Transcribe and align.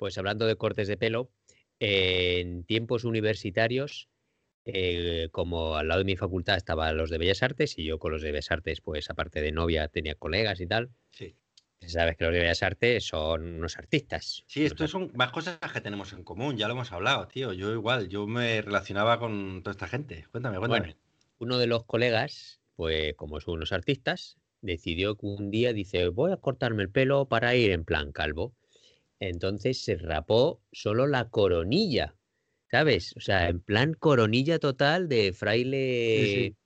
Pues 0.00 0.16
hablando 0.16 0.46
de 0.46 0.56
cortes 0.56 0.88
de 0.88 0.96
pelo, 0.96 1.30
en 1.78 2.64
tiempos 2.64 3.04
universitarios, 3.04 4.08
eh, 4.64 5.28
como 5.30 5.76
al 5.76 5.88
lado 5.88 5.98
de 5.98 6.06
mi 6.06 6.16
facultad 6.16 6.56
estaban 6.56 6.96
los 6.96 7.10
de 7.10 7.18
Bellas 7.18 7.42
Artes 7.42 7.78
y 7.78 7.84
yo 7.84 7.98
con 7.98 8.10
los 8.10 8.22
de 8.22 8.32
Bellas 8.32 8.50
Artes, 8.50 8.80
pues 8.80 9.10
aparte 9.10 9.42
de 9.42 9.52
novia, 9.52 9.88
tenía 9.88 10.14
colegas 10.14 10.58
y 10.62 10.66
tal. 10.66 10.88
Sí. 11.10 11.36
Sabes 11.86 12.16
que 12.16 12.24
los 12.24 12.32
de 12.32 12.38
Bellas 12.38 12.62
Artes 12.62 13.04
son 13.04 13.56
unos 13.56 13.76
artistas. 13.76 14.42
Sí, 14.46 14.64
esto 14.64 14.88
son 14.88 15.10
más 15.16 15.32
cosas 15.32 15.58
que 15.70 15.82
tenemos 15.82 16.14
en 16.14 16.24
común, 16.24 16.56
ya 16.56 16.66
lo 16.66 16.72
hemos 16.72 16.92
hablado, 16.92 17.28
tío. 17.28 17.52
Yo 17.52 17.70
igual, 17.70 18.08
yo 18.08 18.26
me 18.26 18.62
relacionaba 18.62 19.18
con 19.18 19.62
toda 19.62 19.72
esta 19.72 19.86
gente. 19.86 20.26
Cuéntame, 20.30 20.56
cuéntame. 20.56 20.80
Bueno, 20.80 20.94
uno 21.40 21.58
de 21.58 21.66
los 21.66 21.84
colegas, 21.84 22.62
pues 22.74 23.12
como 23.16 23.38
son 23.40 23.56
unos 23.56 23.72
artistas, 23.72 24.38
decidió 24.62 25.16
que 25.16 25.26
un 25.26 25.50
día 25.50 25.74
dice, 25.74 26.08
voy 26.08 26.32
a 26.32 26.38
cortarme 26.38 26.84
el 26.84 26.90
pelo 26.90 27.28
para 27.28 27.54
ir 27.54 27.70
en 27.72 27.84
plan 27.84 28.12
calvo. 28.12 28.54
Entonces 29.20 29.84
se 29.84 29.96
rapó 29.96 30.62
solo 30.72 31.06
la 31.06 31.28
coronilla, 31.28 32.16
¿sabes? 32.70 33.14
O 33.16 33.20
sea, 33.20 33.48
en 33.48 33.60
plan 33.60 33.94
coronilla 33.94 34.58
total 34.58 35.08
de 35.08 35.32
fraile. 35.32 36.24
Sí, 36.26 36.26
sí. 36.44 36.56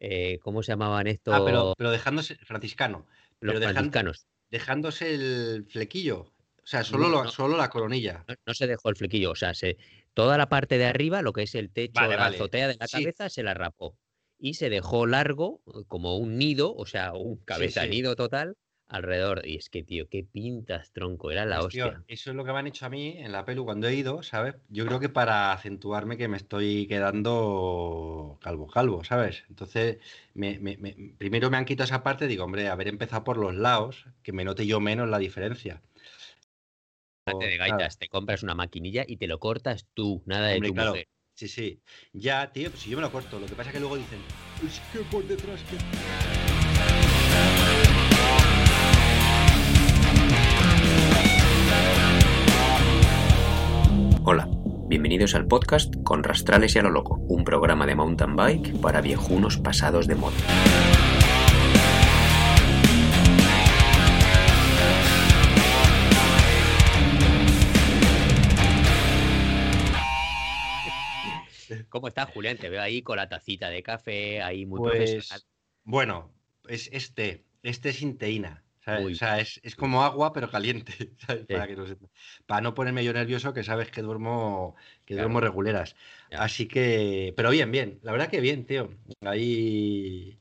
eh, 0.00 0.38
¿Cómo 0.40 0.62
se 0.62 0.72
llamaban 0.72 1.06
estos? 1.06 1.34
Ah, 1.34 1.42
pero, 1.44 1.74
pero 1.76 1.90
dejándose, 1.90 2.36
franciscano, 2.36 3.06
los 3.40 3.54
pero 3.54 3.70
franciscanos. 3.72 4.26
dejándose 4.50 5.14
el 5.14 5.66
flequillo. 5.68 6.20
O 6.62 6.70
sea, 6.70 6.84
solo, 6.84 7.04
No, 7.04 7.10
lo- 7.10 7.24
no. 7.24 7.30
solo 7.30 7.56
la 7.56 7.68
coronilla. 7.70 8.24
No, 8.28 8.34
no 8.46 8.54
se 8.54 8.66
dejó 8.66 8.90
el 8.90 8.96
flequillo, 8.96 9.30
o 9.30 9.34
sea, 9.34 9.54
se, 9.54 9.76
toda 10.14 10.36
la 10.38 10.48
parte 10.48 10.76
de 10.78 10.84
arriba, 10.86 11.22
lo 11.22 11.32
que 11.32 11.42
es 11.44 11.54
el 11.54 11.72
techo, 11.72 11.92
Vale, 12.00 12.16
la 12.16 12.24
vale. 12.24 12.36
azotea 12.36 12.68
de 12.68 12.76
la 12.78 12.86
Sí. 12.86 13.02
cabeza, 13.02 13.28
se 13.30 13.42
la 13.42 13.54
rapó. 13.54 13.98
Y 14.38 14.54
se 14.54 14.70
dejó 14.70 15.06
largo, 15.06 15.62
como 15.88 16.16
un 16.18 16.36
nido, 16.38 16.74
o 16.74 16.86
sea, 16.86 17.12
un 17.14 17.36
cabeza 17.44 17.82
sí. 17.84 17.88
nido 17.90 18.14
total, 18.16 18.54
alrededor. 18.88 19.46
Y 19.46 19.56
es 19.56 19.68
que, 19.70 19.82
tío, 19.82 20.08
qué 20.08 20.24
pintas, 20.24 20.92
tronco, 20.92 21.30
era 21.30 21.44
la 21.44 21.60
Pues, 21.60 21.74
tío, 21.74 21.86
hostia. 21.86 22.04
eso 22.08 22.30
es 22.30 22.36
lo 22.36 22.44
que 22.44 22.52
me 22.52 22.58
han 22.58 22.66
hecho 22.66 22.86
a 22.86 22.88
mí 22.88 23.16
en 23.18 23.32
la 23.32 23.44
pelu 23.44 23.64
cuando 23.64 23.86
he 23.88 23.94
ido, 23.94 24.22
¿sabes? 24.22 24.54
Yo 24.68 24.86
creo 24.86 25.00
que 25.00 25.08
para 25.08 25.52
acentuarme 25.52 26.16
que 26.16 26.28
me 26.28 26.36
estoy 26.36 26.86
quedando 26.86 28.38
calvo, 28.42 28.66
calvo, 28.66 29.04
¿sabes? 29.04 29.44
Entonces, 29.48 29.98
me- 30.34 30.58
me- 30.58 30.76
me- 30.78 30.96
primero 31.18 31.50
me 31.50 31.56
han 31.56 31.64
quitado 31.64 31.84
esa 31.84 32.02
parte, 32.02 32.26
digo, 32.26 32.44
hombre, 32.44 32.68
haber 32.68 32.88
empezado 32.88 33.24
por 33.24 33.36
los 33.36 33.54
lados, 33.54 34.06
que 34.22 34.32
me 34.32 34.44
note 34.44 34.66
yo 34.66 34.80
menos 34.80 35.08
la 35.08 35.18
diferencia. 35.18 35.82
De 37.26 37.34
Claro. 37.34 37.58
gaitas, 37.58 37.98
te 37.98 38.08
compras 38.08 38.42
una 38.42 38.54
maquinilla 38.54 39.04
y 39.06 39.18
te 39.18 39.26
lo 39.26 39.38
cortas 39.38 39.86
tú, 39.92 40.22
nada 40.24 40.48
de 40.48 40.60
tu 40.62 40.72
claro. 40.72 40.92
mujer. 40.92 41.08
Sí, 41.34 41.46
sí. 41.46 41.80
Ya, 42.14 42.50
tío, 42.52 42.70
pues 42.70 42.82
si 42.82 42.90
yo 42.90 42.96
me 42.96 43.02
lo 43.02 43.12
corto, 43.12 43.38
lo 43.38 43.46
que 43.46 43.54
pasa 43.54 43.68
es 43.70 43.74
que 43.74 43.80
luego 43.80 43.96
dicen, 43.96 44.18
es 44.66 44.80
que 44.92 45.00
por 45.10 45.24
detrás 45.24 45.62
que... 45.64 46.37
Hola, 54.30 54.46
bienvenidos 54.88 55.34
al 55.34 55.46
podcast 55.48 55.94
con 56.04 56.22
Rastrales 56.22 56.76
y 56.76 56.78
a 56.78 56.82
lo 56.82 56.90
Loco, 56.90 57.14
un 57.14 57.44
programa 57.44 57.86
de 57.86 57.94
mountain 57.94 58.36
bike 58.36 58.78
para 58.78 59.00
viejunos 59.00 59.56
pasados 59.56 60.06
de 60.06 60.16
moda. 60.16 60.36
¿Cómo 71.88 72.08
estás, 72.08 72.28
Julián? 72.28 72.58
Te 72.58 72.68
veo 72.68 72.82
ahí 72.82 73.00
con 73.00 73.16
la 73.16 73.30
tacita 73.30 73.70
de 73.70 73.82
café, 73.82 74.42
ahí 74.42 74.66
muy 74.66 74.78
Pues, 74.78 75.10
profesional. 75.10 75.42
bueno, 75.84 76.34
es 76.68 76.90
este, 76.92 77.46
este 77.62 77.88
es 77.88 77.96
sin 77.96 78.18
O 78.96 79.14
sea, 79.14 79.40
es, 79.40 79.60
es 79.62 79.76
como 79.76 80.02
agua, 80.02 80.32
pero 80.32 80.50
caliente. 80.50 80.92
¿sabes? 81.26 81.42
Sí. 81.48 81.52
Para, 81.52 81.66
que 81.66 81.76
no 81.76 81.86
se- 81.86 81.96
para 82.46 82.60
no 82.62 82.74
ponerme 82.74 83.04
yo 83.04 83.12
nervioso, 83.12 83.52
que 83.52 83.64
sabes 83.64 83.90
que 83.90 84.02
duermo, 84.02 84.74
que 85.04 85.14
Claro. 85.14 85.28
duermo 85.28 85.40
reguleras. 85.40 85.94
Ya. 86.30 86.42
Así 86.42 86.66
que, 86.66 87.32
pero 87.36 87.50
bien, 87.50 87.70
bien. 87.70 87.98
La 88.02 88.12
verdad 88.12 88.28
que 88.30 88.40
bien, 88.40 88.64
tío. 88.64 88.90
Ahí. 89.20 90.38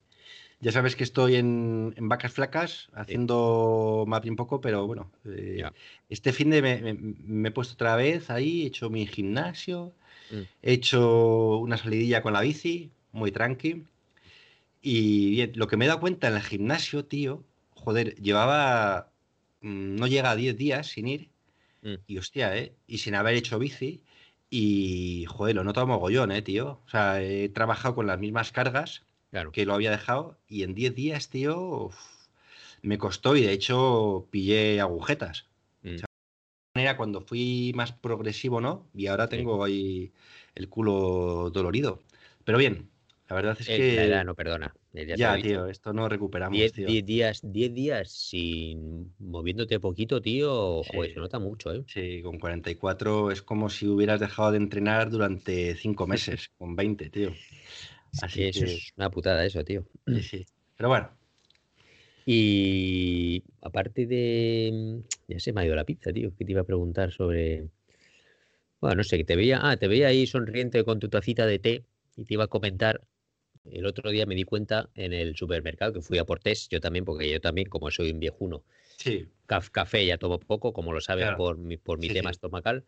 Ya 0.60 0.72
sabes 0.72 0.96
que 0.96 1.04
estoy 1.04 1.36
en, 1.36 1.94
en 1.98 2.10
vacas 2.10 2.34
flacas, 2.34 2.90
haciendo 2.94 4.06
mapping 4.08 4.32
un 4.32 4.36
poco, 4.38 4.60
pero 4.60 4.88
bueno. 4.88 5.12
eh, 5.26 5.64
este 6.10 6.34
fin 6.34 6.50
de 6.50 6.62
me, 6.64 6.82
me- 6.82 6.94
me 6.96 7.50
he 7.50 7.52
puesto 7.52 7.76
otra 7.76 7.96
vez 7.96 8.30
ahí, 8.32 8.64
he 8.64 8.68
hecho 8.68 8.90
mi 8.90 9.06
gimnasio, 9.06 9.94
Mm. 10.30 10.42
he 10.64 10.74
hecho 10.74 11.58
una 11.60 11.78
salidilla 11.78 12.22
con 12.22 12.34
la 12.34 12.42
bici, 12.42 12.92
muy 13.14 13.32
tranqui. 13.32 13.86
Y 14.82 15.32
bien, 15.32 15.52
lo 15.56 15.68
que 15.68 15.78
me 15.78 15.86
he 15.86 15.88
dado 15.88 16.00
cuenta 16.00 16.28
en 16.28 16.36
el 16.36 16.42
gimnasio, 16.42 17.06
tío, 17.06 17.44
joder, 17.88 18.16
llevaba, 18.16 19.14
mm, 19.62 19.96
no 19.96 20.08
llega 20.08 20.32
a 20.32 20.36
10 20.36 20.58
días 20.58 20.88
sin 20.88 21.08
ir, 21.08 21.30
Mm. 21.82 21.96
y 22.08 22.18
hostia, 22.18 22.58
¿eh? 22.58 22.76
Y 22.88 22.98
sin 23.00 23.16
haber 23.16 23.36
hecho 23.36 23.60
bici, 23.60 24.04
y 24.50 25.26
joder, 25.30 25.56
lo 25.56 25.64
noto 25.64 25.88
mogollón, 25.88 26.32
¿eh, 26.34 26.42
tío? 26.42 26.82
O 26.86 26.90
sea, 26.90 27.22
he 27.24 27.48
trabajado 27.50 27.96
con 27.96 28.08
las 28.08 28.20
mismas 28.20 28.52
cargas 28.52 29.04
Claro. 29.32 29.52
que 29.54 29.66
lo 29.66 29.74
había 29.74 29.92
dejado, 29.92 30.38
y 30.50 30.64
en 30.64 30.74
10 30.76 30.94
días, 30.96 31.30
tío, 31.30 31.58
uf, 31.88 31.96
me 32.82 32.98
costó, 32.98 33.38
y 33.38 33.42
de 33.44 33.54
hecho 33.54 34.28
pillé 34.32 34.82
agujetas. 34.82 35.48
Mm. 35.84 35.98
Era 36.76 36.98
cuando 36.98 37.22
fui 37.22 37.72
más 37.76 37.94
progresivo, 37.94 38.62
¿no? 38.62 38.88
Y 38.96 39.08
ahora 39.08 39.30
tengo 39.30 39.64
ahí 39.64 40.12
el 40.56 40.70
culo 40.70 41.50
dolorido. 41.52 42.04
Pero 42.46 42.58
bien, 42.58 42.90
la 43.30 43.36
verdad 43.38 43.58
es 43.60 43.70
Eh, 43.70 43.78
que 43.78 43.96
La 43.96 44.04
edad 44.06 44.26
no 44.26 44.36
perdona. 44.36 44.76
Ya 45.06 45.36
tío, 45.38 45.68
esto 45.68 45.94
no 45.94 46.10
recuperamos, 46.10 46.58
10 46.58 46.72
tío. 46.74 46.88
10 46.88 47.06
días, 47.06 47.42
10 47.44 47.74
días 47.74 48.12
sin 48.12 49.14
moviéndote 49.20 49.80
poquito, 49.80 50.22
tío, 50.22 50.84
joder, 50.84 51.14
se 51.14 51.20
nota 51.20 51.40
mucho, 51.40 51.74
¿eh? 51.74 51.84
Sí, 51.88 52.22
con 52.22 52.40
44 52.40 53.32
es 53.32 53.42
como 53.42 53.70
si 53.70 53.88
hubieras 53.88 54.20
dejado 54.20 54.52
de 54.52 54.58
entrenar 54.58 55.10
durante 55.10 55.76
5 55.76 56.08
meses, 56.08 56.52
con 56.58 56.76
20, 56.76 57.10
tío. 57.10 57.34
Así 58.22 58.40
que 58.40 58.50
eso 58.50 58.66
que, 58.66 58.74
es 58.74 58.94
una 58.98 59.10
putada, 59.10 59.46
eso, 59.46 59.64
tío. 59.64 59.86
sí, 60.08 60.22
sí. 60.22 60.46
Pero 60.76 60.90
bueno, 60.90 61.10
Y 62.26 63.44
aparte 63.62 64.06
de. 64.06 65.02
Ya 65.28 65.40
se 65.40 65.54
me 65.54 65.62
ha 65.62 65.66
ido 65.66 65.76
la 65.76 65.86
pizza, 65.86 66.12
tío. 66.12 66.36
Que 66.36 66.46
te 66.46 66.52
iba 66.52 66.62
a 66.62 66.66
preguntar 66.66 67.12
sobre. 67.12 67.70
Bueno, 68.82 68.98
no 68.98 69.04
sé, 69.04 69.18
que 69.18 69.24
te 69.24 69.36
veía. 69.36 69.60
Ah, 69.62 69.78
te 69.78 69.88
veía 69.88 70.08
ahí 70.08 70.28
sonriente 70.28 70.84
con 70.84 71.00
tu 71.00 71.10
tacita 71.10 71.46
de 71.46 71.60
té 71.60 71.86
y 72.16 72.26
te 72.26 72.34
iba 72.34 72.44
a 72.44 72.48
comentar. 72.48 73.02
El 73.72 73.86
otro 73.86 74.10
día 74.12 74.26
me 74.26 74.36
di 74.36 74.44
cuenta 74.44 74.90
en 74.96 75.14
el 75.14 75.36
supermercado 75.36 75.94
que 75.94 76.02
fui 76.02 76.18
a 76.18 76.26
por 76.26 76.40
test, 76.40 76.72
yo 76.72 76.80
también, 76.80 77.06
porque 77.06 77.30
yo 77.30 77.40
también, 77.42 77.70
como 77.70 77.92
soy 77.92 78.12
un 78.12 78.20
viejuno, 78.20 78.64
sí, 78.98 79.28
caf- 79.48 79.72
café 79.72 80.06
ya 80.06 80.18
tomo 80.18 80.40
poco, 80.40 80.74
como 80.74 80.94
lo 80.94 81.02
Claro. 81.02 81.38
por 81.38 81.58
mi, 81.58 81.78
por 81.78 82.00
mi 82.00 82.08
Sí, 82.08 82.14
tema 82.14 82.30
sí. 82.30 82.36
estomacal. 82.36 82.86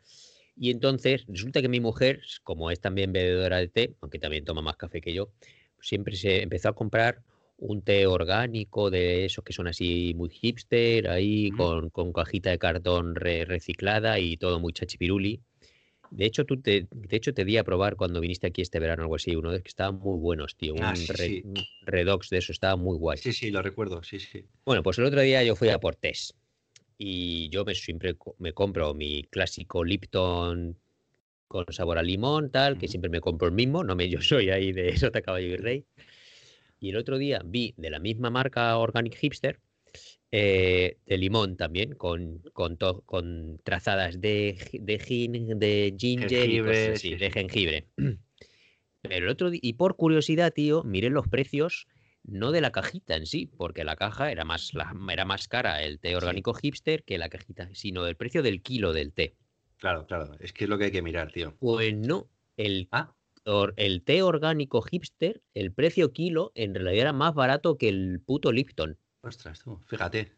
Y 0.55 0.71
entonces 0.71 1.25
resulta 1.27 1.61
que 1.61 1.69
mi 1.69 1.79
mujer, 1.79 2.21
como 2.43 2.71
es 2.71 2.81
también 2.81 3.13
bebedora 3.13 3.57
de 3.57 3.69
té, 3.69 3.95
aunque 4.01 4.19
también 4.19 4.45
toma 4.45 4.61
más 4.61 4.77
café 4.77 5.01
que 5.01 5.13
yo, 5.13 5.31
siempre 5.81 6.15
se 6.15 6.41
empezó 6.43 6.69
a 6.69 6.75
comprar 6.75 7.23
un 7.57 7.81
té 7.83 8.07
orgánico 8.07 8.89
de 8.89 9.25
esos 9.25 9.43
que 9.43 9.53
son 9.53 9.67
así 9.67 10.13
muy 10.15 10.29
hipster, 10.29 11.09
ahí 11.09 11.51
con, 11.51 11.89
con 11.89 12.13
cajita 12.13 12.49
de 12.51 12.59
cartón 12.59 13.15
re- 13.15 13.45
reciclada 13.45 14.19
y 14.19 14.37
todo 14.37 14.59
muy 14.59 14.73
chachipiruli. 14.73 15.41
De 16.11 16.25
hecho, 16.25 16.45
tú 16.45 16.59
te, 16.61 16.87
de 16.91 17.17
hecho, 17.17 17.33
te 17.33 17.45
di 17.45 17.57
a 17.57 17.63
probar 17.63 17.95
cuando 17.95 18.19
viniste 18.19 18.47
aquí 18.47 18.61
este 18.61 18.79
verano, 18.79 19.03
algo 19.03 19.15
así, 19.15 19.35
uno 19.35 19.51
de 19.51 19.61
que 19.61 19.67
estaban 19.67 19.99
muy 19.99 20.17
buenos, 20.17 20.55
tío. 20.55 20.75
Ah, 20.75 20.89
un, 20.89 20.95
sí, 20.95 21.05
re- 21.07 21.27
sí. 21.27 21.41
un 21.43 21.65
redox 21.85 22.29
de 22.29 22.37
eso, 22.39 22.51
estaba 22.51 22.75
muy 22.75 22.97
guay. 22.97 23.17
sí, 23.17 23.31
sí, 23.31 23.51
lo 23.51 23.61
recuerdo, 23.61 24.01
sí, 24.03 24.19
sí. 24.19 24.45
Bueno, 24.65 24.83
pues 24.83 24.97
el 24.97 25.05
otro 25.05 25.21
día 25.21 25.43
yo 25.43 25.55
fui 25.55 25.69
a 25.69 25.79
por 25.79 25.95
test 25.95 26.35
y 26.97 27.49
yo 27.49 27.63
me 27.65 27.75
siempre 27.75 28.15
me 28.39 28.53
compro 28.53 28.93
mi 28.93 29.23
clásico 29.23 29.83
Lipton 29.83 30.77
con 31.47 31.65
sabor 31.71 31.97
a 31.97 32.03
limón, 32.03 32.51
tal, 32.51 32.77
que 32.77 32.87
siempre 32.87 33.09
me 33.09 33.21
compro 33.21 33.47
el 33.47 33.53
mismo, 33.53 33.83
no 33.83 33.95
me 33.95 34.09
yo 34.09 34.21
soy 34.21 34.49
ahí 34.49 34.71
de 34.71 34.95
Sota 34.97 35.21
Caballo 35.21 35.47
y 35.47 35.57
Rey. 35.57 35.85
Y 36.79 36.89
el 36.89 36.97
otro 36.97 37.17
día 37.17 37.41
vi 37.43 37.73
de 37.77 37.89
la 37.89 37.99
misma 37.99 38.29
marca 38.29 38.77
Organic 38.77 39.15
Hipster, 39.15 39.59
eh, 40.31 40.97
de 41.05 41.17
limón 41.17 41.57
también, 41.57 41.93
con, 41.95 42.41
con, 42.53 42.77
to- 42.77 43.01
con 43.05 43.59
trazadas 43.63 44.19
de, 44.21 44.57
de, 44.73 44.99
gin, 44.99 45.59
de 45.59 45.95
ginger 45.97 46.31
y 46.31 46.35
Jengibre, 46.35 46.71
cosas 46.71 46.95
así, 46.95 47.09
sí, 47.09 47.15
de 47.15 47.31
jengibre. 47.31 47.87
Pero 49.01 49.25
el 49.25 49.29
otro 49.29 49.49
y 49.53 49.73
por 49.73 49.95
curiosidad, 49.95 50.51
tío, 50.53 50.83
miré 50.83 51.09
los 51.09 51.27
precios, 51.27 51.87
no 52.23 52.51
de 52.51 52.61
la 52.61 52.71
cajita 52.71 53.15
en 53.15 53.25
sí, 53.25 53.45
porque 53.57 53.83
la 53.83 53.95
caja 53.95 54.31
era 54.31 54.43
más, 54.45 54.73
la- 54.73 54.93
era 55.11 55.25
más 55.25 55.47
cara 55.47 55.83
el 55.83 55.99
té 55.99 56.15
orgánico 56.15 56.53
hipster 56.53 57.03
que 57.03 57.17
la 57.17 57.29
cajita, 57.29 57.69
sino 57.73 58.03
del 58.03 58.15
precio 58.17 58.43
del 58.43 58.61
kilo 58.61 58.93
del 58.93 59.13
té. 59.13 59.35
Claro, 59.77 60.05
claro, 60.05 60.35
es 60.41 60.51
que 60.51 60.65
es 60.65 60.69
lo 60.69 60.77
que 60.77 60.85
hay 60.85 60.91
que 60.91 61.01
mirar, 61.01 61.31
tío. 61.31 61.55
Pues 61.59 61.95
no, 61.95 62.29
el, 62.57 62.89
Ah, 62.91 63.15
or- 63.45 63.73
el 63.77 64.03
té 64.03 64.21
orgánico 64.21 64.81
hipster, 64.81 65.41
el 65.53 65.71
precio 65.73 66.11
kilo, 66.11 66.51
en 66.55 66.75
realidad 66.75 67.01
era 67.01 67.13
más 67.13 67.33
barato 67.33 67.77
que 67.77 67.87
el 67.87 68.21
puto 68.25 68.51
Lipton. 68.51 68.97
Ostras, 69.21 69.59
tú, 69.63 69.77
fíjate. 69.87 70.31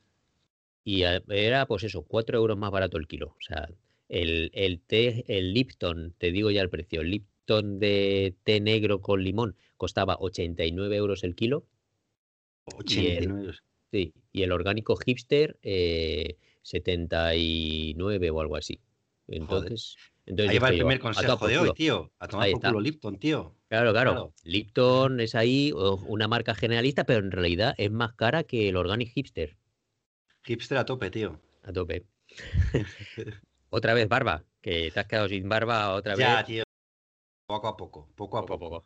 Y 0.83 1.04
a- 1.04 1.24
era, 1.30 1.66
pues 1.68 1.83
eso, 1.83 2.04
4 2.04 2.38
euros 2.38 2.57
más 2.57 2.72
barato 2.72 2.98
el 2.98 3.07
kilo. 3.07 3.36
O 3.38 3.42
sea, 3.42 3.69
el, 4.10 4.51
el 4.54 4.81
té, 4.81 5.24
el 5.28 5.54
Lipton, 5.54 6.13
te 6.18 6.31
digo 6.31 6.51
ya 6.51 6.62
el 6.62 6.69
precio, 6.69 7.01
el 7.01 7.12
Lipton 7.12 7.80
de 7.80 8.36
té 8.44 8.60
negro 8.60 9.01
con 9.01 9.24
limón 9.24 9.56
costaba 9.78 10.18
89 10.19 10.95
euros 10.95 11.24
el 11.24 11.36
kilo. 11.36 11.66
89. 12.66 13.54
Sí, 13.92 14.13
y 14.31 14.44
el 14.44 14.51
orgánico 14.54 14.95
hipster, 14.95 15.60
eh, 15.62 16.38
79 16.62 18.30
o 18.31 18.39
algo 18.42 18.56
así. 18.56 18.80
Entonces, 19.27 19.98
Ahí 20.28 20.60
va 20.60 20.70
el 20.70 20.78
primer 20.78 21.00
consejo 21.00 21.48
de 21.48 21.58
hoy, 21.58 21.74
tío. 21.74 22.12
A 22.20 22.28
tomar 22.28 22.52
por 22.52 22.62
culo 22.62 22.80
Lipton, 22.80 23.18
tío. 23.18 23.56
Claro, 23.68 23.92
claro, 23.92 24.34
Lipton 24.44 25.20
es 25.20 25.34
ahí 25.34 25.72
una 25.74 26.28
marca 26.28 26.56
generalista, 26.56 27.06
pero 27.06 27.20
en 27.20 27.32
realidad 27.32 27.74
es 27.78 27.92
más 27.92 28.14
cara 28.14 28.44
que 28.44 28.70
el 28.70 28.76
Organic 28.76 29.10
Hipster. 29.14 29.58
Hipster 30.44 30.78
a 30.78 30.86
tope, 30.86 31.10
tío. 31.10 31.40
A 31.64 31.72
tope. 31.72 32.06
otra 33.70 33.94
vez 33.94 34.08
barba, 34.08 34.44
que 34.62 34.92
te 34.92 35.00
has 35.00 35.06
quedado 35.06 35.30
sin 35.30 35.48
barba 35.48 35.94
otra 35.94 36.16
vez. 36.16 36.26
Ya, 36.26 36.44
tío. 36.44 36.64
Poco 37.46 37.68
a 37.68 37.78
poco, 37.78 38.10
poco 38.16 38.38
a 38.38 38.46
poco. 38.46 38.86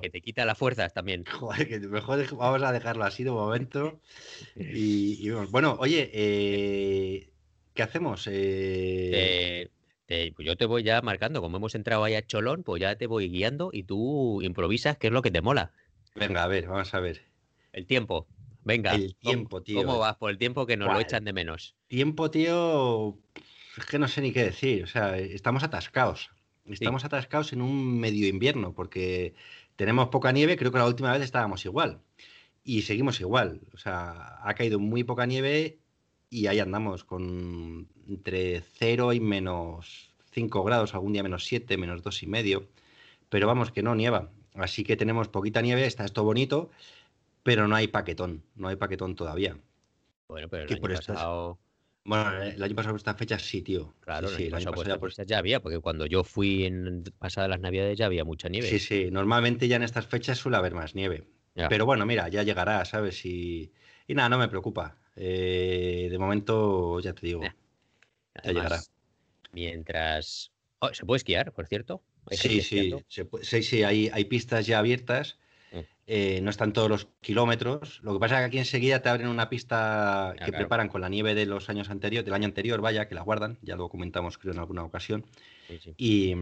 Que 0.00 0.10
te 0.10 0.20
quita 0.20 0.44
las 0.44 0.58
fuerzas 0.58 0.92
también. 0.92 1.24
Joder, 1.30 1.68
que 1.68 1.78
mejor 1.80 2.24
vamos 2.36 2.62
a 2.62 2.72
dejarlo 2.72 3.04
así 3.04 3.24
de 3.24 3.30
momento. 3.30 4.00
Y, 4.56 5.30
bueno, 5.50 5.76
oye, 5.78 6.10
eh, 6.12 7.30
¿qué 7.74 7.82
hacemos? 7.82 8.26
Eh... 8.30 9.70
Pues 10.06 10.46
yo 10.46 10.56
te 10.56 10.66
voy 10.66 10.84
ya 10.84 11.02
marcando, 11.02 11.40
como 11.40 11.56
hemos 11.56 11.74
entrado 11.74 12.04
ahí 12.04 12.14
a 12.14 12.24
Cholón, 12.24 12.62
pues 12.62 12.80
ya 12.80 12.96
te 12.96 13.06
voy 13.06 13.28
guiando 13.28 13.70
y 13.72 13.82
tú 13.82 14.40
improvisas, 14.42 14.96
que 14.98 15.08
es 15.08 15.12
lo 15.12 15.22
que 15.22 15.32
te 15.32 15.42
mola. 15.42 15.72
Venga, 16.14 16.44
a 16.44 16.46
ver, 16.46 16.68
vamos 16.68 16.94
a 16.94 17.00
ver. 17.00 17.22
El 17.72 17.86
tiempo. 17.86 18.26
Venga. 18.62 18.94
El 18.94 19.16
tiempo, 19.16 19.62
tío. 19.62 19.82
¿Cómo 19.82 19.98
vas 19.98 20.16
por 20.16 20.30
el 20.30 20.38
tiempo 20.38 20.66
que 20.66 20.76
nos 20.76 20.92
lo 20.92 21.00
echan 21.00 21.24
de 21.24 21.32
menos? 21.32 21.76
Tiempo, 21.88 22.30
tío. 22.30 23.18
Es 23.76 23.84
que 23.86 23.98
no 23.98 24.08
sé 24.08 24.22
ni 24.22 24.32
qué 24.32 24.44
decir. 24.44 24.84
O 24.84 24.86
sea, 24.86 25.18
estamos 25.18 25.62
atascados. 25.62 26.30
Estamos 26.64 27.04
atascados 27.04 27.52
en 27.52 27.62
un 27.62 28.00
medio 28.00 28.26
invierno 28.26 28.74
porque 28.74 29.34
tenemos 29.76 30.08
poca 30.08 30.32
nieve. 30.32 30.56
Creo 30.56 30.72
que 30.72 30.78
la 30.78 30.86
última 30.86 31.12
vez 31.12 31.22
estábamos 31.22 31.64
igual. 31.64 32.00
Y 32.64 32.82
seguimos 32.82 33.20
igual. 33.20 33.60
O 33.72 33.78
sea, 33.78 34.40
ha 34.42 34.54
caído 34.54 34.80
muy 34.80 35.04
poca 35.04 35.26
nieve 35.26 35.78
y 36.28 36.48
ahí 36.48 36.58
andamos 36.58 37.04
con 37.04 37.88
entre 38.08 38.62
0 38.78 39.12
y 39.12 39.20
menos 39.20 40.10
5 40.32 40.64
grados, 40.64 40.94
algún 40.94 41.12
día 41.12 41.22
menos 41.22 41.44
7, 41.44 41.76
menos 41.76 42.02
dos 42.02 42.22
y 42.22 42.26
medio, 42.26 42.68
pero 43.28 43.46
vamos 43.46 43.70
que 43.70 43.82
no 43.82 43.94
nieva, 43.94 44.30
así 44.54 44.84
que 44.84 44.96
tenemos 44.96 45.28
poquita 45.28 45.62
nieve, 45.62 45.86
está 45.86 46.04
esto 46.04 46.24
bonito, 46.24 46.70
pero 47.42 47.68
no 47.68 47.76
hay 47.76 47.88
paquetón, 47.88 48.42
no 48.54 48.68
hay 48.68 48.76
paquetón 48.76 49.14
todavía. 49.14 49.56
Bueno, 50.28 50.48
pero 50.48 50.64
el 50.64 50.72
año 50.72 50.82
pasado... 50.82 51.58
Bueno, 52.04 52.40
el 52.40 52.62
año 52.62 52.74
pasado 52.76 52.92
por 52.92 53.00
estas 53.00 53.16
fechas 53.16 53.42
sí, 53.42 53.62
tío. 53.62 53.92
Claro, 53.98 54.28
sí, 54.28 54.44
el 54.44 54.54
año, 54.54 54.70
pasado, 54.70 55.00
por 55.00 55.08
estas 55.08 55.26
ya 55.26 55.38
había, 55.38 55.60
porque 55.60 55.80
cuando 55.80 56.06
yo 56.06 56.22
fui 56.22 56.64
en 56.64 57.02
pasadas 57.18 57.50
las 57.50 57.58
navidades 57.58 57.98
ya 57.98 58.06
había 58.06 58.24
mucha 58.24 58.48
nieve. 58.48 58.68
Sí, 58.68 58.78
sí, 58.78 59.08
normalmente 59.10 59.66
ya 59.66 59.74
en 59.74 59.82
estas 59.82 60.06
fechas 60.06 60.38
suele 60.38 60.56
haber 60.56 60.74
más 60.74 60.94
nieve. 60.94 61.24
Pero 61.68 61.86
bueno, 61.86 62.04
mira, 62.06 62.28
ya 62.28 62.42
llegará, 62.42 62.84
¿sabes? 62.84 63.24
Y, 63.24 63.72
y 64.06 64.14
nada, 64.14 64.28
no 64.28 64.38
me 64.38 64.46
preocupa. 64.46 64.98
Eh, 65.16 66.08
de 66.10 66.18
momento, 66.18 67.00
ya 67.00 67.14
te 67.14 67.26
digo, 67.26 67.42
ya 67.42 67.56
Mientras. 69.52 70.52
Oh, 70.80 70.92
¿Se 70.92 71.04
puede 71.06 71.18
esquiar, 71.18 71.52
por 71.52 71.66
cierto? 71.66 72.02
Sí, 72.30 72.60
sí, 72.60 72.92
sí, 73.42 73.62
sí, 73.62 73.82
hay, 73.82 74.10
hay 74.12 74.24
pistas 74.24 74.66
ya 74.66 74.78
abiertas. 74.78 75.38
Mm. 75.72 75.78
Eh, 76.08 76.40
no 76.42 76.50
están 76.50 76.72
todos 76.72 76.88
los 76.88 77.08
kilómetros. 77.20 78.00
Lo 78.02 78.12
que 78.12 78.20
pasa 78.20 78.36
es 78.36 78.40
que 78.40 78.46
aquí 78.46 78.58
enseguida 78.58 79.00
te 79.00 79.08
abren 79.08 79.28
una 79.28 79.48
pista 79.48 80.34
que 80.44 80.52
preparan 80.52 80.88
con 80.88 81.00
la 81.00 81.08
nieve 81.08 81.34
de 81.34 81.46
los 81.46 81.68
años 81.68 81.88
anteriores, 81.88 82.24
del 82.24 82.34
año 82.34 82.46
anterior, 82.46 82.80
vaya, 82.80 83.08
que 83.08 83.14
la 83.14 83.22
guardan, 83.22 83.58
ya 83.62 83.76
lo 83.76 83.88
comentamos 83.88 84.38
creo 84.38 84.52
en 84.52 84.58
alguna 84.58 84.84
ocasión. 84.84 85.24
y, 85.96 86.34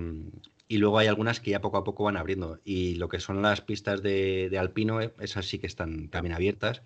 y, 0.69 0.79
luego 0.79 0.99
hay 0.99 1.07
algunas 1.07 1.41
que 1.41 1.51
ya 1.51 1.61
poco 1.61 1.77
a 1.77 1.85
poco 1.85 2.05
van 2.05 2.17
abriendo. 2.17 2.61
Y 2.65 2.95
lo 2.97 3.09
que 3.09 3.21
son 3.21 3.43
las 3.43 3.61
pistas 3.61 4.03
de, 4.03 4.49
de 4.51 4.59
alpino, 4.59 5.01
eh, 5.01 5.13
esas 5.21 5.47
sí 5.47 5.59
que 5.59 5.67
están 5.67 6.09
también 6.09 6.35
abiertas. 6.35 6.83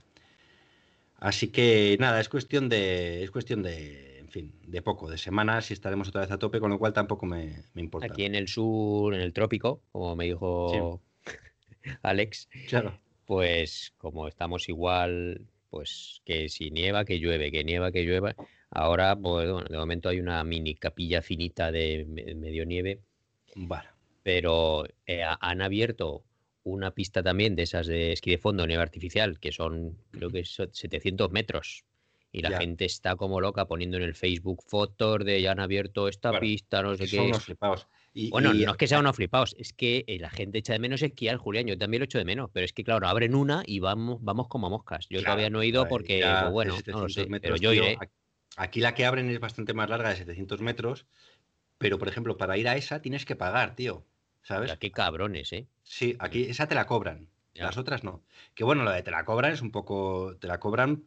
Así 1.21 1.49
que 1.49 1.97
nada, 1.99 2.21
es 2.21 2.29
cuestión 2.29 2.69
de, 2.69 3.25
es 3.25 3.31
cuestión 3.31 3.63
de, 3.63 4.08
en 4.29 4.33
fin, 4.33 4.53
de 4.67 4.83
poco, 4.83 5.11
de 5.11 5.17
semanas 5.17 5.71
y 5.71 5.73
estaremos 5.73 6.09
otra 6.09 6.21
vez 6.21 6.31
a 6.31 6.39
tope, 6.39 6.61
con 6.61 6.71
lo 6.71 6.79
cual 6.79 6.93
tampoco 6.93 7.25
me, 7.25 7.63
importa. 7.77 8.09
Aquí 8.09 8.27
en 8.27 8.35
el 8.35 8.47
sur, 8.47 9.15
en 9.15 9.23
el 9.23 9.33
trópico, 9.33 9.81
como 9.91 10.15
me 10.17 10.27
dijo 10.27 11.01
Alex, 12.03 12.51
claro. 12.69 13.01
pues 13.25 13.95
como 13.97 14.29
estamos 14.29 14.69
igual, 14.69 15.47
pues 15.71 16.21
que 16.27 16.51
si 16.51 16.71
nieva, 16.71 17.07
que 17.07 17.19
llueve, 17.19 17.51
que 17.51 17.65
nieva, 17.65 17.91
que 17.91 18.03
llueva. 18.03 18.37
Ahora, 18.69 19.17
pues 19.17 19.51
bueno, 19.51 19.67
de 19.67 19.79
momento 19.79 20.11
hay 20.11 20.21
una 20.21 20.45
mini 20.45 20.75
capilla 20.75 21.23
finita 21.23 21.73
de 21.73 22.05
medio 22.37 22.67
nieve. 22.67 23.01
Vale. 23.55 23.89
Pero 24.23 24.85
eh, 25.07 25.23
han 25.41 25.63
abierto 25.63 26.23
una 26.65 26.91
pista 26.91 27.23
también 27.23 27.57
de 27.57 27.63
esas 27.63 27.87
de 27.87 28.13
esquí 28.13 28.31
de 28.31 28.37
fondo, 28.37 28.67
nieve 28.67 28.83
artificial, 28.83 29.41
que 29.41 29.53
son, 29.53 29.97
creo 30.11 30.29
que 30.29 30.45
son 30.45 30.69
700 30.71 31.31
metros. 31.31 31.87
Y 32.31 32.43
la 32.43 32.59
gente 32.59 32.85
está 32.85 33.17
como 33.17 33.41
loca 33.41 33.65
poniendo 33.67 33.97
en 33.97 34.03
el 34.03 34.15
Facebook 34.15 34.63
fotos 34.67 35.25
de 35.25 35.41
ya 35.41 35.53
han 35.53 35.61
abierto 35.61 36.09
esta 36.09 36.39
pista, 36.39 36.83
no 36.83 36.95
sé 36.97 37.05
qué. 37.05 37.17
Son 37.17 37.27
unos 37.27 37.45
flipados. 37.45 37.89
bueno, 38.31 38.53
no 38.53 38.73
es 38.73 38.77
que 38.77 38.87
sean 38.87 39.01
unos 39.01 39.17
flipados, 39.17 39.57
es 39.59 39.73
que 39.73 40.05
eh, 40.07 40.19
la 40.19 40.29
gente 40.29 40.59
echa 40.59 40.75
de 40.75 40.79
menos 40.79 41.01
esquiar, 41.03 41.37
Julián. 41.39 41.67
Yo 41.67 41.79
también 41.79 42.01
lo 42.01 42.05
echo 42.05 42.19
de 42.19 42.27
menos, 42.27 42.51
pero 42.53 42.65
es 42.65 42.73
que, 42.73 42.85
claro, 42.85 43.09
abren 43.09 43.35
una 43.35 43.63
y 43.67 43.81
vamos, 43.81 44.19
vamos 44.21 44.49
como 44.49 44.69
moscas. 44.69 45.07
Yo 45.09 45.23
todavía 45.23 45.49
no 45.49 45.63
he 45.63 45.67
ido 45.67 45.89
porque, 45.89 46.21
pues 46.21 46.53
bueno, 46.53 46.77
no 46.87 47.01
lo 47.01 47.09
sé, 47.09 47.27
pero 47.41 47.57
yo 47.57 47.73
iré. 47.73 47.99
Aquí 48.57 48.81
la 48.81 48.93
que 48.93 49.07
abren 49.07 49.31
es 49.31 49.39
bastante 49.39 49.73
más 49.73 49.89
larga, 49.89 50.11
de 50.11 50.17
700 50.17 50.61
metros, 50.61 51.07
pero 51.79 51.99
por 51.99 52.09
ejemplo, 52.09 52.37
para 52.37 52.59
ir 52.59 52.69
a 52.69 52.77
esa 52.77 53.01
tienes 53.01 53.25
que 53.25 53.37
pagar, 53.37 53.75
tío. 53.75 54.05
¿Sabes? 54.43 54.77
qué 54.79 54.91
cabrones, 54.91 55.53
¿eh? 55.53 55.67
Sí, 55.83 56.17
aquí 56.19 56.45
esa 56.45 56.67
te 56.67 56.75
la 56.75 56.87
cobran. 56.87 57.29
Las 57.55 57.77
otras 57.77 58.05
no. 58.05 58.23
Que 58.55 58.65
bueno, 58.65 58.85
lo 58.85 58.91
de 58.91 59.03
te 59.03 59.11
la 59.11 59.25
cobran 59.25 59.53
es 59.53 59.63
un 59.63 59.71
poco. 59.71 60.37
Te 60.41 60.47
la 60.47 60.61
cobran, 60.61 61.05